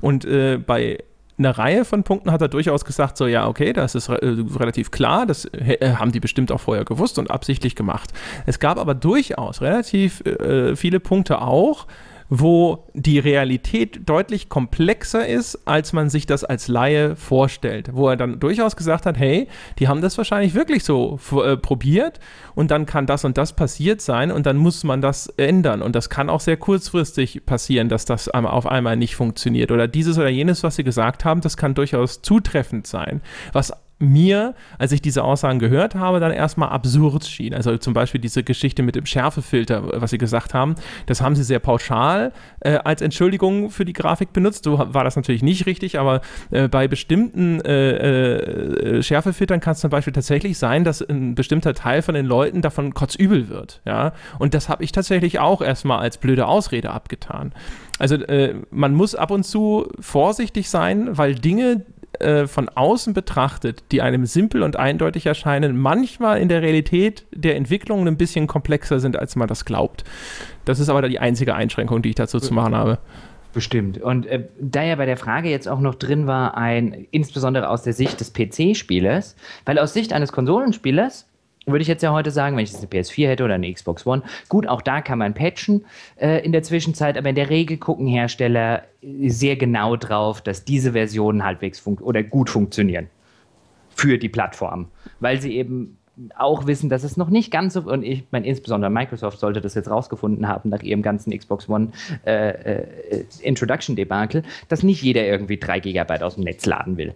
Und 0.02 0.28
bei 0.66 1.00
einer 1.38 1.58
Reihe 1.58 1.86
von 1.86 2.04
Punkten 2.04 2.32
hat 2.32 2.42
er 2.42 2.48
durchaus 2.48 2.84
gesagt, 2.84 3.18
so 3.18 3.28
ja, 3.28 3.48
okay, 3.48 3.74
das 3.74 3.96
ist 3.96 4.10
re 4.10 4.22
äh, 4.22 4.36
relativ 4.58 4.92
klar, 4.92 5.26
das 5.26 5.46
äh, 5.46 5.96
haben 5.96 6.12
die 6.12 6.20
bestimmt 6.20 6.52
auch 6.52 6.62
vorher 6.62 6.86
gewusst 6.86 7.20
und 7.20 7.30
absichtlich 7.30 7.76
gemacht. 7.76 8.12
Es 8.46 8.60
gab 8.60 8.80
aber 8.80 8.96
durchaus 8.96 9.62
relativ 9.62 10.22
äh, 10.26 10.76
viele 10.76 11.00
Punkte 11.00 11.42
auch, 11.42 11.88
wo 12.30 12.88
die 12.94 13.20
Realität 13.20 14.02
deutlich 14.10 14.50
komplexer 14.50 15.28
ist, 15.28 15.68
als 15.68 15.94
man 15.94 16.10
sich 16.10 16.26
das 16.26 16.44
als 16.44 16.68
Laie 16.68 17.16
vorstellt. 17.16 17.92
Wo 17.94 18.10
er 18.10 18.18
dann 18.18 18.40
durchaus 18.40 18.76
gesagt 18.76 19.06
hat, 19.06 19.18
hey, 19.18 19.48
die 19.80 19.88
haben 19.88 20.02
das 20.02 20.18
wahrscheinlich 20.18 20.54
wirklich 20.54 20.84
so 20.84 21.20
äh, 21.44 21.58
probiert 21.58 22.20
und 22.56 22.72
dann 22.72 22.86
kann 22.86 23.06
das 23.06 23.24
und 23.24 23.38
das 23.38 23.56
passiert 23.56 24.02
sein 24.02 24.32
und 24.32 24.46
dann 24.46 24.58
muss 24.58 24.84
man 24.84 25.02
das 25.02 25.28
ändern. 25.38 25.82
Und 25.82 25.96
das 25.96 26.10
kann 26.10 26.30
auch 26.30 26.42
sehr 26.42 26.58
kurzfristig 26.58 27.46
passieren, 27.46 27.90
dass 27.90 28.06
das 28.06 28.30
auf 28.30 28.68
einmal 28.68 28.98
nicht 28.98 29.16
funktioniert. 29.16 29.72
Oder 29.72 29.88
dieses 29.88 30.18
oder 30.18 30.30
jenes, 30.30 30.64
was 30.64 30.76
sie 30.76 30.84
gesagt 30.84 31.24
haben, 31.26 31.42
das 31.42 31.58
kann 31.58 31.76
durchaus 31.76 32.22
zutreffend 32.22 32.88
sein. 32.88 33.22
Was 33.54 33.72
mir, 34.00 34.54
als 34.78 34.92
ich 34.92 35.02
diese 35.02 35.24
Aussagen 35.24 35.60
gehört 35.60 35.96
habe, 35.96 36.20
dann 36.20 36.32
erstmal 36.32 36.70
absurd 36.70 37.26
schien. 37.26 37.54
Also 37.54 37.78
zum 37.78 37.94
Beispiel 37.94 38.22
diese 38.22 38.44
Geschichte 38.44 38.84
mit 38.84 38.96
dem 38.96 39.06
Schärfefilter, 39.06 40.02
was 40.02 40.12
Sie 40.12 40.18
gesagt 40.18 40.54
haben, 40.54 40.76
das 41.08 41.22
haben 41.22 41.36
Sie 41.36 41.44
sehr 41.44 41.60
pauschal 41.60 42.32
äh, 42.60 42.76
als 42.76 43.02
Entschuldigung 43.02 43.72
für 43.72 43.86
die 43.86 43.94
Grafik 43.94 44.34
benutzt. 44.34 44.66
So 44.66 44.78
war 44.78 45.04
das 45.04 45.16
natürlich 45.16 45.42
nicht 45.42 45.66
richtig, 45.66 45.98
aber 45.98 46.22
äh, 46.52 46.68
bei 46.68 46.88
bestimmten 46.88 47.62
äh, 47.62 48.98
äh 48.98 49.04
Schärfefiltern 49.04 49.60
kann 49.60 49.74
es 49.74 49.80
zum 49.80 49.90
Beispiel 49.90 50.14
tatsächlich 50.14 50.58
sein, 50.58 50.84
dass 50.84 51.02
ein 51.02 51.36
bestimmter 51.36 51.74
Teil 51.74 52.02
von 52.02 52.14
den 52.14 52.26
Leuten 52.26 52.62
davon 52.62 52.94
kotzübel 52.94 53.50
wird. 53.50 53.82
Ja? 53.86 54.14
Und 54.38 54.54
das 54.54 54.70
habe 54.70 54.84
ich 54.84 54.92
tatsächlich 54.92 55.40
auch 55.40 55.62
erstmal 55.62 56.00
als 56.00 56.18
blöde 56.18 56.46
Ausrede 56.46 56.92
abgetan. 56.92 57.54
Also 58.00 58.16
äh, 58.16 58.56
man 58.70 58.94
muss 58.94 59.16
ab 59.16 59.32
und 59.32 59.44
zu 59.44 59.88
vorsichtig 60.00 60.70
sein, 60.70 61.18
weil 61.18 61.36
Dinge, 61.36 61.86
äh, 62.20 62.48
von 62.48 62.70
außen 62.70 63.14
betrachtet, 63.14 63.84
die 63.92 64.02
einem 64.02 64.26
simpel 64.26 64.64
und 64.64 64.76
eindeutig 64.76 65.26
erscheinen, 65.26 65.78
manchmal 65.78 66.40
in 66.40 66.50
der 66.50 66.62
Realität 66.62 67.26
der 67.32 67.56
Entwicklungen 67.56 68.08
ein 68.08 68.18
bisschen 68.18 68.48
komplexer 68.48 69.00
sind, 69.00 69.18
als 69.18 69.36
man 69.36 69.48
das 69.48 69.66
glaubt. 69.66 70.04
Das 70.66 70.80
ist 70.80 70.90
aber 70.90 71.08
die 71.08 71.20
einzige 71.20 71.56
Einschränkung, 71.56 72.02
die 72.02 72.10
ich 72.10 72.16
dazu 72.16 72.40
zu 72.40 72.54
machen 72.54 72.76
habe. 72.76 73.00
Bestimmt. 73.54 74.00
Und 74.00 74.28
äh, 74.28 74.44
da 74.60 74.84
ja 74.84 74.96
bei 74.96 75.06
der 75.06 75.18
Frage 75.18 75.50
jetzt 75.50 75.68
auch 75.68 75.80
noch 75.80 75.96
drin 75.96 76.28
war, 76.28 76.58
ein, 76.58 77.08
insbesondere 77.12 77.70
aus 77.70 77.82
der 77.82 77.94
Sicht 77.94 78.20
des 78.20 78.34
PC-Spielers, 78.34 79.36
weil 79.66 79.80
aus 79.80 79.94
Sicht 79.94 80.14
eines 80.14 80.32
Konsolenspielers 80.32 81.27
würde 81.68 81.82
ich 81.82 81.88
jetzt 81.88 82.02
ja 82.02 82.12
heute 82.12 82.32
sagen, 82.32 82.56
wenn 82.56 82.64
ich 82.64 82.72
jetzt 82.72 82.82
eine 82.82 83.02
PS4 83.02 83.28
hätte 83.28 83.44
oder 83.44 83.56
eine 83.56 83.72
Xbox 83.72 84.06
One, 84.08 84.24
gut, 84.48 84.68
auch 84.68 84.82
da 84.82 85.02
kann 85.02 85.20
man 85.20 85.34
patchen 85.34 85.86
äh, 86.16 86.44
in 86.44 86.54
der 86.54 86.64
Zwischenzeit, 86.64 87.18
aber 87.18 87.30
in 87.30 87.36
der 87.36 87.50
Regel 87.50 87.78
gucken 87.78 88.08
Hersteller 88.08 88.84
sehr 89.02 89.58
genau 89.58 89.98
drauf, 89.98 90.42
dass 90.42 90.64
diese 90.64 90.94
Versionen 90.94 91.44
halbwegs 91.44 91.86
oder 91.86 92.24
gut 92.24 92.50
funktionieren 92.50 93.08
für 93.90 94.18
die 94.18 94.30
Plattform, 94.30 94.88
weil 95.20 95.42
sie 95.42 95.56
eben 95.58 95.98
auch 96.36 96.66
wissen, 96.66 96.90
dass 96.90 97.04
es 97.04 97.16
noch 97.16 97.30
nicht 97.30 97.52
ganz 97.52 97.74
so, 97.74 97.82
und 97.82 98.04
ich 98.04 98.24
meine, 98.32 98.48
insbesondere 98.48 98.90
Microsoft 98.90 99.40
sollte 99.40 99.62
das 99.62 99.76
jetzt 99.76 99.90
rausgefunden 99.90 100.48
haben 100.48 100.70
nach 100.70 100.82
ihrem 100.82 101.02
ganzen 101.02 101.38
Xbox 101.38 101.70
One 101.70 101.90
äh, 102.26 102.50
äh, 102.50 103.26
Introduction-Debakel, 103.42 104.44
dass 104.68 104.82
nicht 104.82 105.04
jeder 105.04 105.26
irgendwie 105.26 105.58
drei 105.58 105.80
Gigabyte 105.80 106.24
aus 106.24 106.36
dem 106.36 106.44
Netz 106.44 106.66
laden 106.66 106.98
will. 106.98 107.14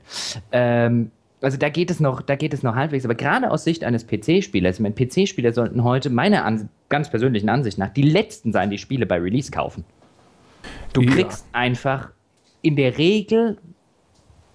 Ähm, 0.52 1.11
also 1.41 1.57
da 1.57 1.69
geht 1.69 1.89
es 1.89 1.99
noch, 1.99 2.22
da 2.22 2.35
geht 2.35 2.53
es 2.53 2.63
noch 2.63 2.76
halbwegs, 2.76 3.03
aber 3.05 3.15
gerade 3.15 3.49
aus 3.51 3.63
Sicht 3.63 3.84
eines 3.84 4.05
PC-Spielers, 4.05 4.76
ich 4.76 4.81
meine, 4.81 4.95
PC-Spieler 4.95 5.53
sollten 5.53 5.84
heute 5.84 6.09
meiner 6.09 6.45
An 6.45 6.69
ganz 6.89 7.09
persönlichen 7.09 7.49
Ansicht 7.49 7.77
nach 7.77 7.89
die 7.89 8.03
letzten 8.03 8.51
sein, 8.51 8.69
die 8.69 8.77
Spiele 8.77 9.05
bei 9.05 9.18
Release 9.18 9.51
kaufen. 9.51 9.84
Du 10.93 11.01
ja. 11.01 11.11
kriegst 11.11 11.45
einfach 11.53 12.09
in 12.61 12.76
der 12.76 12.97
Regel 12.97 13.57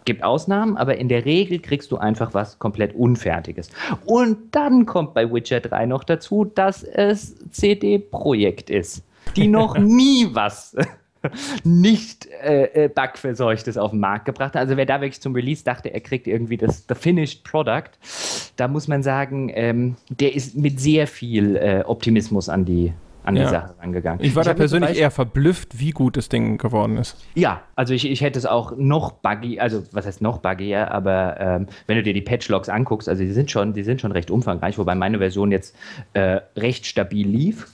gibt 0.04 0.22
Ausnahmen, 0.22 0.76
aber 0.76 0.96
in 0.98 1.08
der 1.08 1.24
Regel 1.24 1.58
kriegst 1.58 1.90
du 1.90 1.98
einfach 1.98 2.32
was 2.32 2.58
komplett 2.60 2.94
Unfertiges. 2.94 3.70
Und 4.04 4.54
dann 4.54 4.86
kommt 4.86 5.14
bei 5.14 5.30
Witcher 5.30 5.60
3 5.60 5.86
noch 5.86 6.04
dazu, 6.04 6.44
dass 6.44 6.84
es 6.84 7.36
CD-Projekt 7.50 8.70
ist, 8.70 9.04
die 9.34 9.48
noch 9.48 9.76
nie 9.78 10.28
was 10.30 10.76
nicht 11.64 12.26
äh, 12.26 12.84
äh, 12.84 12.88
bugverseuchtes 12.88 13.76
auf 13.76 13.90
den 13.90 14.00
Markt 14.00 14.24
gebracht 14.24 14.54
hat. 14.54 14.62
Also 14.62 14.76
wer 14.76 14.86
da 14.86 15.00
wirklich 15.00 15.20
zum 15.20 15.34
Release 15.34 15.64
dachte, 15.64 15.92
er 15.92 16.00
kriegt 16.00 16.26
irgendwie 16.26 16.56
das 16.56 16.84
the 16.88 16.94
finished 16.94 17.44
product, 17.44 17.90
da 18.56 18.68
muss 18.68 18.88
man 18.88 19.02
sagen, 19.02 19.50
ähm, 19.54 19.96
der 20.08 20.34
ist 20.34 20.56
mit 20.56 20.80
sehr 20.80 21.06
viel 21.06 21.56
äh, 21.56 21.82
Optimismus 21.86 22.48
an 22.48 22.64
die 22.64 22.92
an 23.26 23.34
die 23.34 23.40
ja. 23.40 23.48
Sache 23.48 23.74
rangegangen. 23.80 24.24
Ich 24.24 24.34
war 24.34 24.42
ich 24.42 24.48
da 24.48 24.54
persönlich 24.54 24.98
eher 24.98 25.10
verblüfft, 25.10 25.80
wie 25.80 25.90
gut 25.90 26.16
das 26.16 26.28
Ding 26.28 26.58
geworden 26.58 26.96
ist. 26.96 27.16
Ja, 27.34 27.62
also 27.74 27.92
ich, 27.92 28.08
ich 28.08 28.20
hätte 28.20 28.38
es 28.38 28.46
auch 28.46 28.76
noch 28.76 29.12
buggy, 29.12 29.58
also 29.58 29.82
was 29.92 30.06
heißt 30.06 30.22
noch 30.22 30.38
buggier, 30.38 30.92
aber 30.92 31.36
ähm, 31.40 31.66
wenn 31.86 31.96
du 31.96 32.02
dir 32.04 32.14
die 32.14 32.22
Patchlogs 32.22 32.68
anguckst, 32.68 33.08
also 33.08 33.22
die 33.22 33.32
sind 33.32 33.50
schon, 33.50 33.72
die 33.72 33.82
sind 33.82 34.00
schon 34.00 34.12
recht 34.12 34.30
umfangreich, 34.30 34.78
wobei 34.78 34.94
meine 34.94 35.18
Version 35.18 35.50
jetzt 35.50 35.76
äh, 36.12 36.40
recht 36.56 36.86
stabil 36.86 37.26
lief 37.26 37.66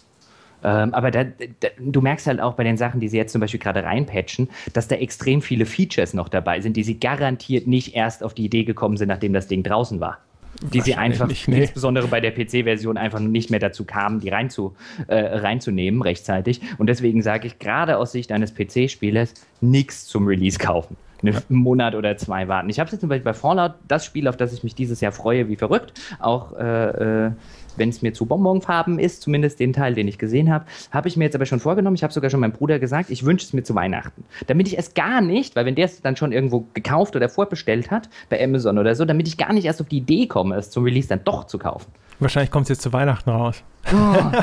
ähm, 0.64 0.94
aber 0.94 1.10
da, 1.10 1.24
da, 1.24 1.68
du 1.78 2.00
merkst 2.00 2.26
halt 2.26 2.40
auch 2.40 2.54
bei 2.54 2.64
den 2.64 2.76
Sachen, 2.76 3.00
die 3.00 3.08
sie 3.08 3.16
jetzt 3.16 3.32
zum 3.32 3.40
Beispiel 3.40 3.60
gerade 3.60 3.84
reinpatchen, 3.84 4.48
dass 4.72 4.88
da 4.88 4.96
extrem 4.96 5.42
viele 5.42 5.66
Features 5.66 6.14
noch 6.14 6.28
dabei 6.28 6.60
sind, 6.60 6.76
die 6.76 6.84
sie 6.84 6.98
garantiert 6.98 7.66
nicht 7.66 7.94
erst 7.94 8.22
auf 8.22 8.34
die 8.34 8.44
Idee 8.44 8.64
gekommen 8.64 8.96
sind, 8.96 9.08
nachdem 9.08 9.32
das 9.32 9.48
Ding 9.48 9.62
draußen 9.62 10.00
war 10.00 10.18
die 10.60 10.80
sie 10.80 10.94
einfach, 10.94 11.28
nee. 11.46 11.62
insbesondere 11.62 12.08
bei 12.08 12.20
der 12.20 12.30
PC-Version, 12.30 12.96
einfach 12.96 13.20
nicht 13.20 13.50
mehr 13.50 13.58
dazu 13.58 13.84
kamen, 13.84 14.20
die 14.20 14.28
reinzu, 14.28 14.74
äh, 15.08 15.16
reinzunehmen 15.16 16.02
rechtzeitig. 16.02 16.60
Und 16.78 16.86
deswegen 16.86 17.22
sage 17.22 17.46
ich 17.46 17.58
gerade 17.58 17.96
aus 17.96 18.12
Sicht 18.12 18.32
eines 18.32 18.54
PC-Spielers, 18.54 19.34
nichts 19.60 20.06
zum 20.06 20.26
Release 20.26 20.58
kaufen. 20.58 20.96
Einen 21.22 21.34
ja. 21.34 21.40
Monat 21.48 21.94
oder 21.94 22.16
zwei 22.16 22.48
warten. 22.48 22.68
Ich 22.68 22.80
habe 22.80 22.90
jetzt 22.90 23.00
zum 23.00 23.08
Beispiel 23.08 23.24
bei 23.24 23.34
Fallout 23.34 23.74
das 23.86 24.04
Spiel, 24.04 24.28
auf 24.28 24.36
das 24.36 24.52
ich 24.52 24.64
mich 24.64 24.74
dieses 24.74 25.00
Jahr 25.00 25.12
freue, 25.12 25.48
wie 25.48 25.56
verrückt, 25.56 25.92
auch 26.18 26.56
äh, 26.56 27.26
äh 27.26 27.30
wenn 27.76 27.88
es 27.88 28.02
mir 28.02 28.12
zu 28.12 28.26
Bonbonfarben 28.26 28.98
ist, 28.98 29.22
zumindest 29.22 29.60
den 29.60 29.72
Teil, 29.72 29.94
den 29.94 30.08
ich 30.08 30.18
gesehen 30.18 30.50
habe, 30.50 30.66
habe 30.90 31.08
ich 31.08 31.16
mir 31.16 31.24
jetzt 31.24 31.34
aber 31.34 31.46
schon 31.46 31.60
vorgenommen, 31.60 31.96
ich 31.96 32.02
habe 32.02 32.12
sogar 32.12 32.30
schon 32.30 32.40
meinem 32.40 32.52
Bruder 32.52 32.78
gesagt, 32.78 33.10
ich 33.10 33.24
wünsche 33.24 33.46
es 33.46 33.52
mir 33.52 33.62
zu 33.62 33.74
Weihnachten. 33.74 34.24
Damit 34.46 34.68
ich 34.68 34.78
es 34.78 34.94
gar 34.94 35.20
nicht, 35.20 35.56
weil 35.56 35.66
wenn 35.66 35.74
der 35.74 35.86
es 35.86 36.00
dann 36.02 36.16
schon 36.16 36.32
irgendwo 36.32 36.66
gekauft 36.74 37.16
oder 37.16 37.28
vorbestellt 37.28 37.90
hat, 37.90 38.08
bei 38.28 38.42
Amazon 38.42 38.78
oder 38.78 38.94
so, 38.94 39.04
damit 39.04 39.28
ich 39.28 39.36
gar 39.36 39.52
nicht 39.52 39.64
erst 39.64 39.80
auf 39.80 39.88
die 39.88 39.98
Idee 39.98 40.26
komme, 40.26 40.56
es 40.56 40.70
zum 40.70 40.84
Release 40.84 41.08
dann 41.08 41.24
doch 41.24 41.44
zu 41.44 41.58
kaufen. 41.58 41.90
Wahrscheinlich 42.20 42.50
kommt 42.50 42.64
es 42.64 42.70
jetzt 42.70 42.82
zu 42.82 42.92
Weihnachten 42.92 43.30
raus. 43.30 43.64
Oh, 43.92 43.96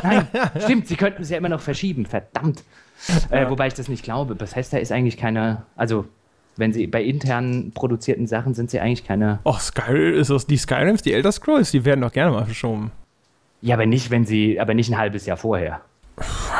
nein, 0.03 0.27
stimmt, 0.59 0.87
sie 0.87 0.95
könnten 0.95 1.21
es 1.21 1.29
ja 1.29 1.37
immer 1.37 1.49
noch 1.49 1.61
verschieben, 1.61 2.05
verdammt. 2.05 2.63
Äh, 3.29 3.49
wobei 3.49 3.67
ich 3.67 3.73
das 3.73 3.87
nicht 3.87 4.03
glaube. 4.03 4.35
Bethesda 4.35 4.77
ist 4.77 4.91
eigentlich 4.91 5.15
keine, 5.15 5.63
also 5.77 6.05
wenn 6.59 6.73
sie 6.73 6.87
bei 6.87 7.01
intern 7.01 7.71
produzierten 7.73 8.27
Sachen 8.27 8.53
sind 8.53 8.69
sie 8.69 8.79
eigentlich 8.79 9.05
keine. 9.05 9.39
Ach, 9.45 9.59
Skyrim 9.59 10.13
ist 10.13 10.29
das 10.29 10.45
die 10.45 10.57
Skyrims, 10.57 11.01
die 11.01 11.13
Elder 11.13 11.31
Scrolls, 11.31 11.71
die 11.71 11.85
werden 11.85 12.01
doch 12.01 12.11
gerne 12.11 12.31
mal 12.31 12.45
verschoben. 12.45 12.91
Ja, 13.61 13.75
aber 13.75 13.85
nicht, 13.85 14.11
wenn 14.11 14.25
sie, 14.25 14.59
aber 14.59 14.73
nicht 14.73 14.89
ein 14.91 14.97
halbes 14.97 15.25
Jahr 15.25 15.37
vorher. 15.37 15.81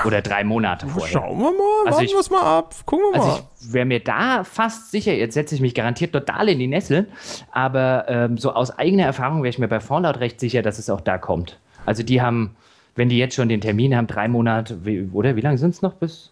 Oder 0.06 0.22
drei 0.22 0.44
Monate 0.44 0.88
vorher. 0.88 1.12
Schauen 1.12 1.38
wir 1.38 1.52
mal, 1.52 1.88
also 1.88 2.00
warten 2.00 2.12
wir 2.12 2.20
es 2.20 2.30
mal 2.30 2.42
ab. 2.42 2.76
Gucken 2.86 3.06
wir 3.12 3.20
also 3.20 3.28
mal. 3.28 3.42
ich 3.60 3.74
wäre 3.74 3.86
mir 3.86 4.00
da 4.00 4.44
fast 4.46 4.92
sicher, 4.92 5.14
jetzt 5.14 5.34
setze 5.34 5.56
ich 5.56 5.62
mich 5.62 5.76
garantiert 5.76 6.14
total 6.14 6.48
in 6.50 6.60
die 6.60 6.68
Nesseln, 6.68 7.08
aber 7.52 8.06
ähm, 8.08 8.38
so 8.38 8.54
aus 8.54 8.78
eigener 8.78 9.04
Erfahrung 9.04 9.44
wäre 9.44 9.50
ich 9.50 9.60
mir 9.60 9.68
bei 9.68 9.82
Fallout 9.82 10.20
recht 10.22 10.40
sicher, 10.40 10.62
dass 10.62 10.80
es 10.80 10.90
auch 10.90 11.02
da 11.02 11.18
kommt. 11.18 11.60
Also 11.86 12.04
die 12.04 12.22
haben, 12.22 12.56
wenn 12.96 13.10
die 13.10 13.18
jetzt 13.18 13.36
schon 13.36 13.50
den 13.50 13.60
Termin 13.60 13.96
haben, 13.96 14.08
drei 14.08 14.30
Monate, 14.30 14.80
oder 15.12 15.36
wie 15.36 15.42
lange 15.42 15.58
sind 15.58 15.72
es 15.72 15.82
noch 15.82 15.94
bis 15.94 16.32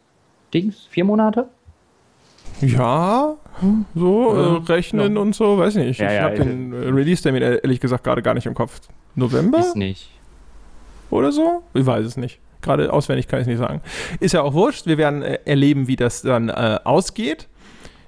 Dings? 0.54 0.88
Vier 0.90 1.04
Monate? 1.04 1.48
Ja, 2.62 3.36
so 3.96 4.36
äh, 4.36 4.72
rechnen 4.72 5.16
ja. 5.16 5.22
und 5.22 5.36
so, 5.36 5.58
weiß 5.58 5.76
nicht. 5.76 6.00
Ja, 6.00 6.08
ich 6.08 6.14
ja, 6.14 6.22
habe 6.24 6.36
den 6.36 6.74
äh, 6.74 6.90
Release-Termin 6.90 7.42
ehrlich 7.42 7.80
gesagt 7.80 8.04
gerade 8.04 8.22
gar 8.22 8.34
nicht 8.34 8.46
im 8.46 8.54
Kopf. 8.54 8.80
November? 9.16 9.60
Ist 9.60 9.76
nicht. 9.76 10.10
Oder 11.10 11.32
so? 11.32 11.64
Ich 11.74 11.86
weiß 11.86 12.06
es 12.06 12.18
nicht. 12.18 12.40
Gerade 12.62 12.92
auswendig 12.92 13.28
kann 13.28 13.40
ich 13.40 13.44
es 13.44 13.48
nicht 13.48 13.60
sagen. 13.60 13.82
Ist 14.20 14.34
ja 14.34 14.42
auch 14.42 14.54
wurscht. 14.54 14.86
Wir 14.86 14.98
werden 14.98 15.22
äh, 15.22 15.40
erleben, 15.46 15.88
wie 15.88 15.96
das 15.96 16.22
dann 16.22 16.50
äh, 16.50 16.80
ausgeht 16.84 17.48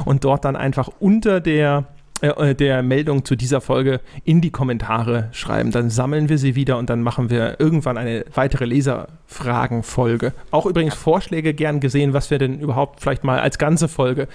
Und 0.05 0.23
dort 0.25 0.43
dann 0.43 0.55
einfach 0.55 0.89
unter 0.99 1.39
der, 1.39 1.85
äh, 2.21 2.53
der 2.53 2.83
Meldung 2.83 3.23
zu 3.23 3.37
dieser 3.37 3.61
Folge 3.61 4.01
in 4.25 4.41
die 4.41 4.51
Kommentare 4.51 5.29
schreiben. 5.31 5.71
Dann 5.71 5.89
sammeln 5.89 6.27
wir 6.27 6.37
sie 6.37 6.55
wieder 6.55 6.77
und 6.77 6.89
dann 6.89 7.01
machen 7.01 7.29
wir 7.29 7.61
irgendwann 7.61 7.97
eine 7.97 8.25
weitere 8.33 8.65
Leserfragen-Folge. 8.65 10.33
Auch 10.51 10.65
übrigens 10.65 10.95
Vorschläge 10.95 11.53
gern 11.53 11.79
gesehen, 11.79 12.11
was 12.11 12.29
wir 12.29 12.39
denn 12.39 12.59
überhaupt 12.59 12.99
vielleicht 12.99 13.23
mal 13.23 13.39
als 13.39 13.57
ganze 13.57 13.87
Folge 13.87 14.27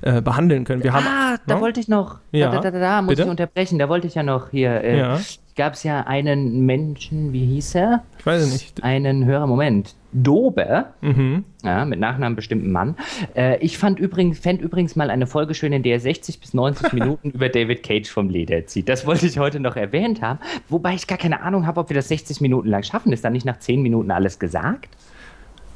äh, 0.00 0.22
behandeln 0.22 0.64
können. 0.64 0.82
Wir 0.82 0.94
haben, 0.94 1.06
ah, 1.06 1.36
da 1.46 1.54
no? 1.54 1.58
Ne? 1.58 1.60
wollte 1.60 1.80
ich 1.80 1.88
noch, 1.88 2.20
ja. 2.32 2.50
da, 2.50 2.60
da, 2.60 2.70
da, 2.70 2.78
da 2.78 3.02
muss 3.02 3.10
Bitte? 3.10 3.24
ich 3.24 3.28
unterbrechen, 3.28 3.78
da 3.78 3.90
wollte 3.90 4.06
ich 4.06 4.14
ja 4.14 4.22
noch 4.22 4.48
hier. 4.50 4.82
Äh, 4.82 4.98
ja 4.98 5.20
gab 5.56 5.72
es 5.72 5.82
ja 5.82 6.02
einen 6.02 6.66
Menschen, 6.66 7.32
wie 7.32 7.44
hieß 7.46 7.74
er? 7.76 8.04
Ich 8.18 8.26
weiß 8.26 8.52
nicht. 8.52 8.84
Einen 8.84 9.24
Hörer, 9.24 9.46
Moment. 9.46 9.94
Dobe, 10.12 10.86
mhm. 11.00 11.44
ja, 11.62 11.84
mit 11.84 11.98
Nachnamen 11.98 12.36
bestimmten 12.36 12.72
Mann. 12.72 12.96
Äh, 13.34 13.58
ich 13.58 13.76
fand 13.76 13.98
übrigens, 13.98 14.38
fände 14.38 14.64
übrigens 14.64 14.96
mal 14.96 15.10
eine 15.10 15.26
Folge 15.26 15.54
schön, 15.54 15.72
in 15.72 15.82
der 15.82 15.94
er 15.94 16.00
60 16.00 16.40
bis 16.40 16.54
90 16.54 16.92
Minuten 16.94 17.30
über 17.30 17.48
David 17.48 17.82
Cage 17.82 18.08
vom 18.08 18.30
Leder 18.30 18.66
zieht. 18.66 18.88
Das 18.88 19.06
wollte 19.06 19.26
ich 19.26 19.38
heute 19.38 19.60
noch 19.60 19.76
erwähnt 19.76 20.22
haben, 20.22 20.38
wobei 20.68 20.94
ich 20.94 21.06
gar 21.06 21.18
keine 21.18 21.42
Ahnung 21.42 21.66
habe, 21.66 21.80
ob 21.80 21.90
wir 21.90 21.94
das 21.94 22.08
60 22.08 22.40
Minuten 22.40 22.68
lang 22.68 22.82
schaffen. 22.82 23.12
Ist 23.12 23.24
da 23.24 23.30
nicht 23.30 23.44
nach 23.44 23.58
10 23.58 23.82
Minuten 23.82 24.10
alles 24.10 24.38
gesagt? 24.38 24.88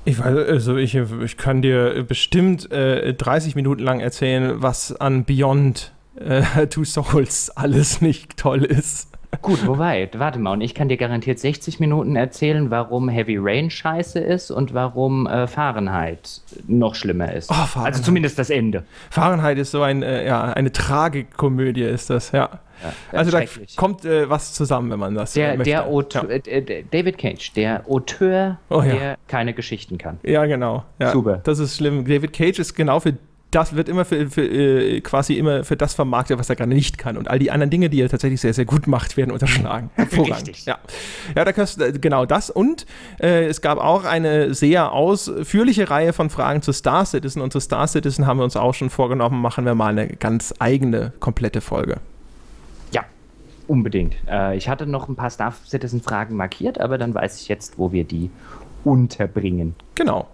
Ich 0.07 0.19
weiß, 0.19 0.49
also 0.49 0.77
ich, 0.77 0.95
ich 0.95 1.37
kann 1.37 1.61
dir 1.61 2.05
bestimmt 2.05 2.71
äh, 2.73 3.13
30 3.13 3.57
Minuten 3.57 3.83
lang 3.83 4.01
erzählen, 4.01 4.63
was 4.63 4.99
an 4.99 5.25
Beyond 5.25 5.93
äh, 6.19 6.67
Two 6.69 6.85
Souls 6.85 7.51
alles 7.51 8.01
nicht 8.01 8.39
toll 8.39 8.65
ist. 8.65 9.10
Gut, 9.43 9.67
wobei, 9.67 10.09
warte 10.15 10.39
mal, 10.39 10.53
und 10.53 10.61
ich 10.61 10.75
kann 10.75 10.89
dir 10.89 10.97
garantiert 10.97 11.39
60 11.39 11.81
Minuten 11.81 12.17
erzählen, 12.17 12.71
warum 12.71 13.09
Heavy 13.09 13.39
Rain 13.39 13.71
scheiße 13.71 14.19
ist 14.19 14.51
und 14.51 14.75
warum 14.75 15.27
äh, 15.27 15.47
Fahrenheit 15.47 16.43
noch 16.67 16.95
schlimmer 16.95 17.33
ist. 17.33 17.51
Oh, 17.51 17.81
also 17.81 18.03
zumindest 18.03 18.39
das 18.39 18.51
Ende. 18.51 18.85
Fahrenheit 19.11 19.59
ist 19.59 19.71
so 19.71 19.83
ein, 19.83 20.03
äh, 20.03 20.27
ja, 20.27 20.45
eine 20.53 20.73
Tragikomödie 20.73 21.83
ist 21.83 22.11
das, 22.11 22.33
ja. 22.33 22.51
ja 22.83 22.93
also 23.19 23.31
da 23.31 23.43
kommt 23.77 24.05
äh, 24.05 24.29
was 24.29 24.53
zusammen, 24.53 24.91
wenn 24.91 24.99
man 24.99 25.15
das 25.15 25.33
der, 25.33 25.57
möchte. 25.57 25.71
Der 25.71 25.87
Autor, 25.87 26.31
ja. 26.31 26.37
Äh, 26.37 26.85
David 26.91 27.17
Cage, 27.17 27.53
der 27.55 27.85
Auteur, 27.89 28.59
oh, 28.69 28.83
ja. 28.83 28.95
der 28.95 29.19
keine 29.27 29.55
Geschichten 29.55 29.97
kann. 29.97 30.19
Ja, 30.23 30.45
genau. 30.45 30.85
Super. 31.13 31.41
Das 31.45 31.59
ist 31.59 31.77
schlimm. 31.77 32.05
David 32.05 32.33
Cage 32.33 32.59
ist 32.59 32.75
genau 32.75 33.01
für 33.01 33.15
das 33.51 33.75
wird 33.75 33.89
immer 33.89 34.05
für, 34.05 34.31
für 34.31 34.45
äh, 34.45 35.01
quasi 35.01 35.35
immer 35.35 35.65
für 35.65 35.77
das 35.77 35.95
vermarktet, 35.95 36.39
was 36.39 36.49
er 36.49 36.57
gerade 36.57 36.71
nicht 36.71 36.99
kann. 36.99 37.17
Und 37.17 37.29
all 37.29 37.39
die 37.39 37.51
anderen 37.51 37.71
Dinge, 37.71 37.91
die 37.91 38.01
er 38.01 38.09
tatsächlich 38.09 38.41
sehr, 38.41 38.55
sehr 38.55 38.65
gut 38.65 38.87
macht, 38.87 39.17
werden 39.17 39.31
unterschlagen. 39.33 39.91
Hervorragend. 39.95 40.49
Richtig. 40.49 40.67
Ja, 40.67 40.79
ja 41.35 41.45
da 41.45 41.53
kannst, 41.53 41.81
äh, 41.81 41.93
genau 41.93 42.27
das. 42.27 42.51
Und 42.51 42.87
äh, 43.21 43.47
es 43.47 43.61
gab 43.61 43.79
auch 43.79 44.05
eine 44.05 44.55
sehr 44.55 44.93
ausführliche 44.93 45.91
Reihe 45.91 46.13
von 46.13 46.31
Fragen 46.31 46.63
zu 46.63 46.73
Star 46.73 47.05
Citizen. 47.05 47.43
Und 47.43 47.53
zu 47.53 47.61
Star 47.61 47.87
Citizen 47.89 48.27
haben 48.27 48.39
wir 48.39 48.45
uns 48.45 48.57
auch 48.57 48.75
schon 48.75 48.91
vorgenommen, 48.91 49.41
machen 49.41 49.65
wir 49.65 49.75
mal 49.75 49.89
eine 49.89 50.09
ganz 50.09 50.55
eigene, 50.61 51.13
komplette 51.19 51.61
Folge. 51.61 51.97
Ja, 52.93 53.05
unbedingt. 53.67 54.15
Äh, 54.29 54.57
ich 54.57 54.69
hatte 54.69 54.87
noch 54.87 55.09
ein 55.09 55.17
paar 55.17 55.31
Star 55.31 55.55
Citizen-Fragen 55.67 56.37
markiert, 56.37 56.81
aber 56.81 56.99
dann 56.99 57.15
weiß 57.15 57.41
ich 57.41 57.49
jetzt, 57.49 57.79
wo 57.79 57.91
wir 57.91 58.05
die 58.05 58.31
unterbringen. 58.85 59.75
Genau. 59.97 60.29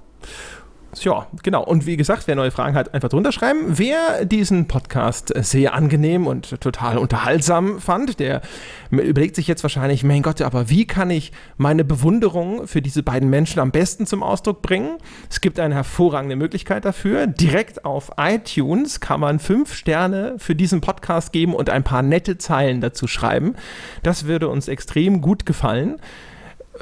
Ja, 1.04 1.26
genau. 1.42 1.62
Und 1.64 1.86
wie 1.86 1.96
gesagt, 1.96 2.26
wer 2.26 2.36
neue 2.36 2.50
Fragen 2.50 2.74
hat, 2.74 2.94
einfach 2.94 3.08
drunter 3.08 3.32
schreiben. 3.32 3.60
Wer 3.66 4.24
diesen 4.24 4.66
Podcast 4.68 5.32
sehr 5.36 5.74
angenehm 5.74 6.26
und 6.26 6.60
total 6.60 6.98
unterhaltsam 6.98 7.80
fand, 7.80 8.18
der 8.18 8.42
überlegt 8.90 9.36
sich 9.36 9.46
jetzt 9.46 9.62
wahrscheinlich, 9.62 10.04
mein 10.04 10.22
Gott, 10.22 10.40
aber 10.42 10.70
wie 10.70 10.86
kann 10.86 11.10
ich 11.10 11.32
meine 11.56 11.84
Bewunderung 11.84 12.66
für 12.66 12.82
diese 12.82 13.02
beiden 13.02 13.28
Menschen 13.28 13.60
am 13.60 13.70
besten 13.70 14.06
zum 14.06 14.22
Ausdruck 14.22 14.62
bringen? 14.62 14.98
Es 15.30 15.40
gibt 15.40 15.60
eine 15.60 15.74
hervorragende 15.74 16.36
Möglichkeit 16.36 16.84
dafür. 16.84 17.26
Direkt 17.26 17.84
auf 17.84 18.12
iTunes 18.16 19.00
kann 19.00 19.20
man 19.20 19.38
fünf 19.38 19.74
Sterne 19.74 20.34
für 20.38 20.54
diesen 20.54 20.80
Podcast 20.80 21.32
geben 21.32 21.54
und 21.54 21.70
ein 21.70 21.84
paar 21.84 22.02
nette 22.02 22.38
Zeilen 22.38 22.80
dazu 22.80 23.06
schreiben. 23.06 23.54
Das 24.02 24.26
würde 24.26 24.48
uns 24.48 24.68
extrem 24.68 25.20
gut 25.20 25.46
gefallen. 25.46 26.00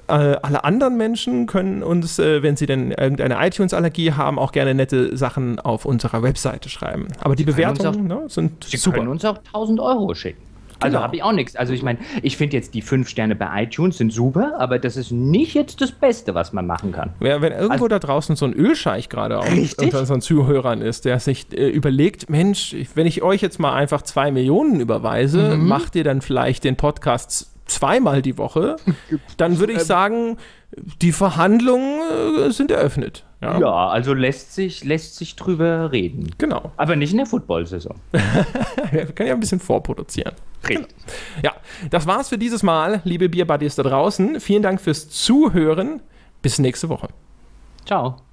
Äh, 0.08 0.12
alle 0.42 0.64
anderen 0.64 0.96
Menschen 0.96 1.46
können 1.46 1.82
uns, 1.82 2.18
äh, 2.18 2.42
wenn 2.42 2.56
sie 2.56 2.66
denn 2.66 2.90
irgendeine 2.90 3.36
iTunes-Allergie 3.46 4.12
haben, 4.12 4.38
auch 4.38 4.52
gerne 4.52 4.74
nette 4.74 5.16
Sachen 5.16 5.58
auf 5.58 5.84
unserer 5.84 6.22
Webseite 6.22 6.68
schreiben. 6.68 7.08
Aber 7.20 7.36
die 7.36 7.44
Bewertungen 7.44 8.06
ne, 8.06 8.24
sind 8.28 8.64
sie 8.64 8.76
super. 8.76 8.96
Sie 8.96 9.00
können 9.00 9.10
uns 9.10 9.24
auch 9.24 9.38
1000 9.38 9.80
Euro 9.80 10.14
schicken. 10.14 10.42
Also 10.80 10.96
genau. 10.96 11.04
habe 11.04 11.16
ich 11.16 11.22
auch 11.22 11.32
nichts. 11.32 11.56
Also 11.56 11.72
ich 11.72 11.82
meine, 11.82 11.98
ich 12.22 12.36
finde 12.36 12.56
jetzt 12.56 12.74
die 12.74 12.82
fünf 12.82 13.08
Sterne 13.08 13.34
bei 13.36 13.62
iTunes 13.62 13.98
sind 13.98 14.12
super, 14.12 14.54
aber 14.58 14.78
das 14.78 14.96
ist 14.96 15.12
nicht 15.12 15.54
jetzt 15.54 15.80
das 15.80 15.92
Beste, 15.92 16.34
was 16.34 16.52
man 16.52 16.66
machen 16.66 16.92
kann. 16.92 17.10
Ja, 17.20 17.40
wenn 17.40 17.52
irgendwo 17.52 17.72
also, 17.72 17.88
da 17.88 17.98
draußen 17.98 18.36
so 18.36 18.44
ein 18.44 18.52
Ölscheich 18.52 19.08
gerade 19.08 19.38
unter 19.38 20.00
unseren 20.00 20.20
Zuhörern 20.20 20.82
ist, 20.82 21.04
der 21.04 21.20
sich 21.20 21.46
äh, 21.52 21.68
überlegt, 21.68 22.28
Mensch, 22.28 22.76
wenn 22.94 23.06
ich 23.06 23.22
euch 23.22 23.40
jetzt 23.40 23.58
mal 23.58 23.72
einfach 23.72 24.02
zwei 24.02 24.30
Millionen 24.30 24.80
überweise, 24.80 25.56
mhm. 25.56 25.68
macht 25.68 25.96
ihr 25.96 26.04
dann 26.04 26.20
vielleicht 26.20 26.64
den 26.64 26.76
Podcast 26.76 27.53
zweimal 27.66 28.22
die 28.22 28.38
Woche, 28.38 28.76
dann 29.36 29.58
würde 29.58 29.72
ich 29.72 29.80
ähm, 29.80 29.84
sagen, 29.84 30.36
die 31.02 31.12
Verhandlungen 31.12 32.00
äh, 32.38 32.50
sind 32.50 32.70
eröffnet. 32.70 33.24
Ja. 33.40 33.58
ja, 33.58 33.88
also 33.88 34.14
lässt 34.14 34.54
sich, 34.54 34.84
lässt 34.84 35.16
sich 35.16 35.36
drüber 35.36 35.92
reden. 35.92 36.30
Genau. 36.38 36.72
Aber 36.78 36.96
nicht 36.96 37.10
in 37.10 37.18
der 37.18 37.26
Football-Saison. 37.26 37.94
kann 39.14 39.26
ja 39.26 39.34
ein 39.34 39.40
bisschen 39.40 39.60
vorproduzieren. 39.60 40.32
Reden. 40.66 40.86
Ja, 41.42 41.52
das 41.90 42.06
war's 42.06 42.30
für 42.30 42.38
dieses 42.38 42.62
Mal, 42.62 43.02
liebe 43.04 43.28
Bierbuddies 43.28 43.74
da 43.74 43.82
draußen. 43.82 44.40
Vielen 44.40 44.62
Dank 44.62 44.80
fürs 44.80 45.10
Zuhören. 45.10 46.00
Bis 46.40 46.58
nächste 46.58 46.88
Woche. 46.88 47.08
Ciao. 47.84 48.23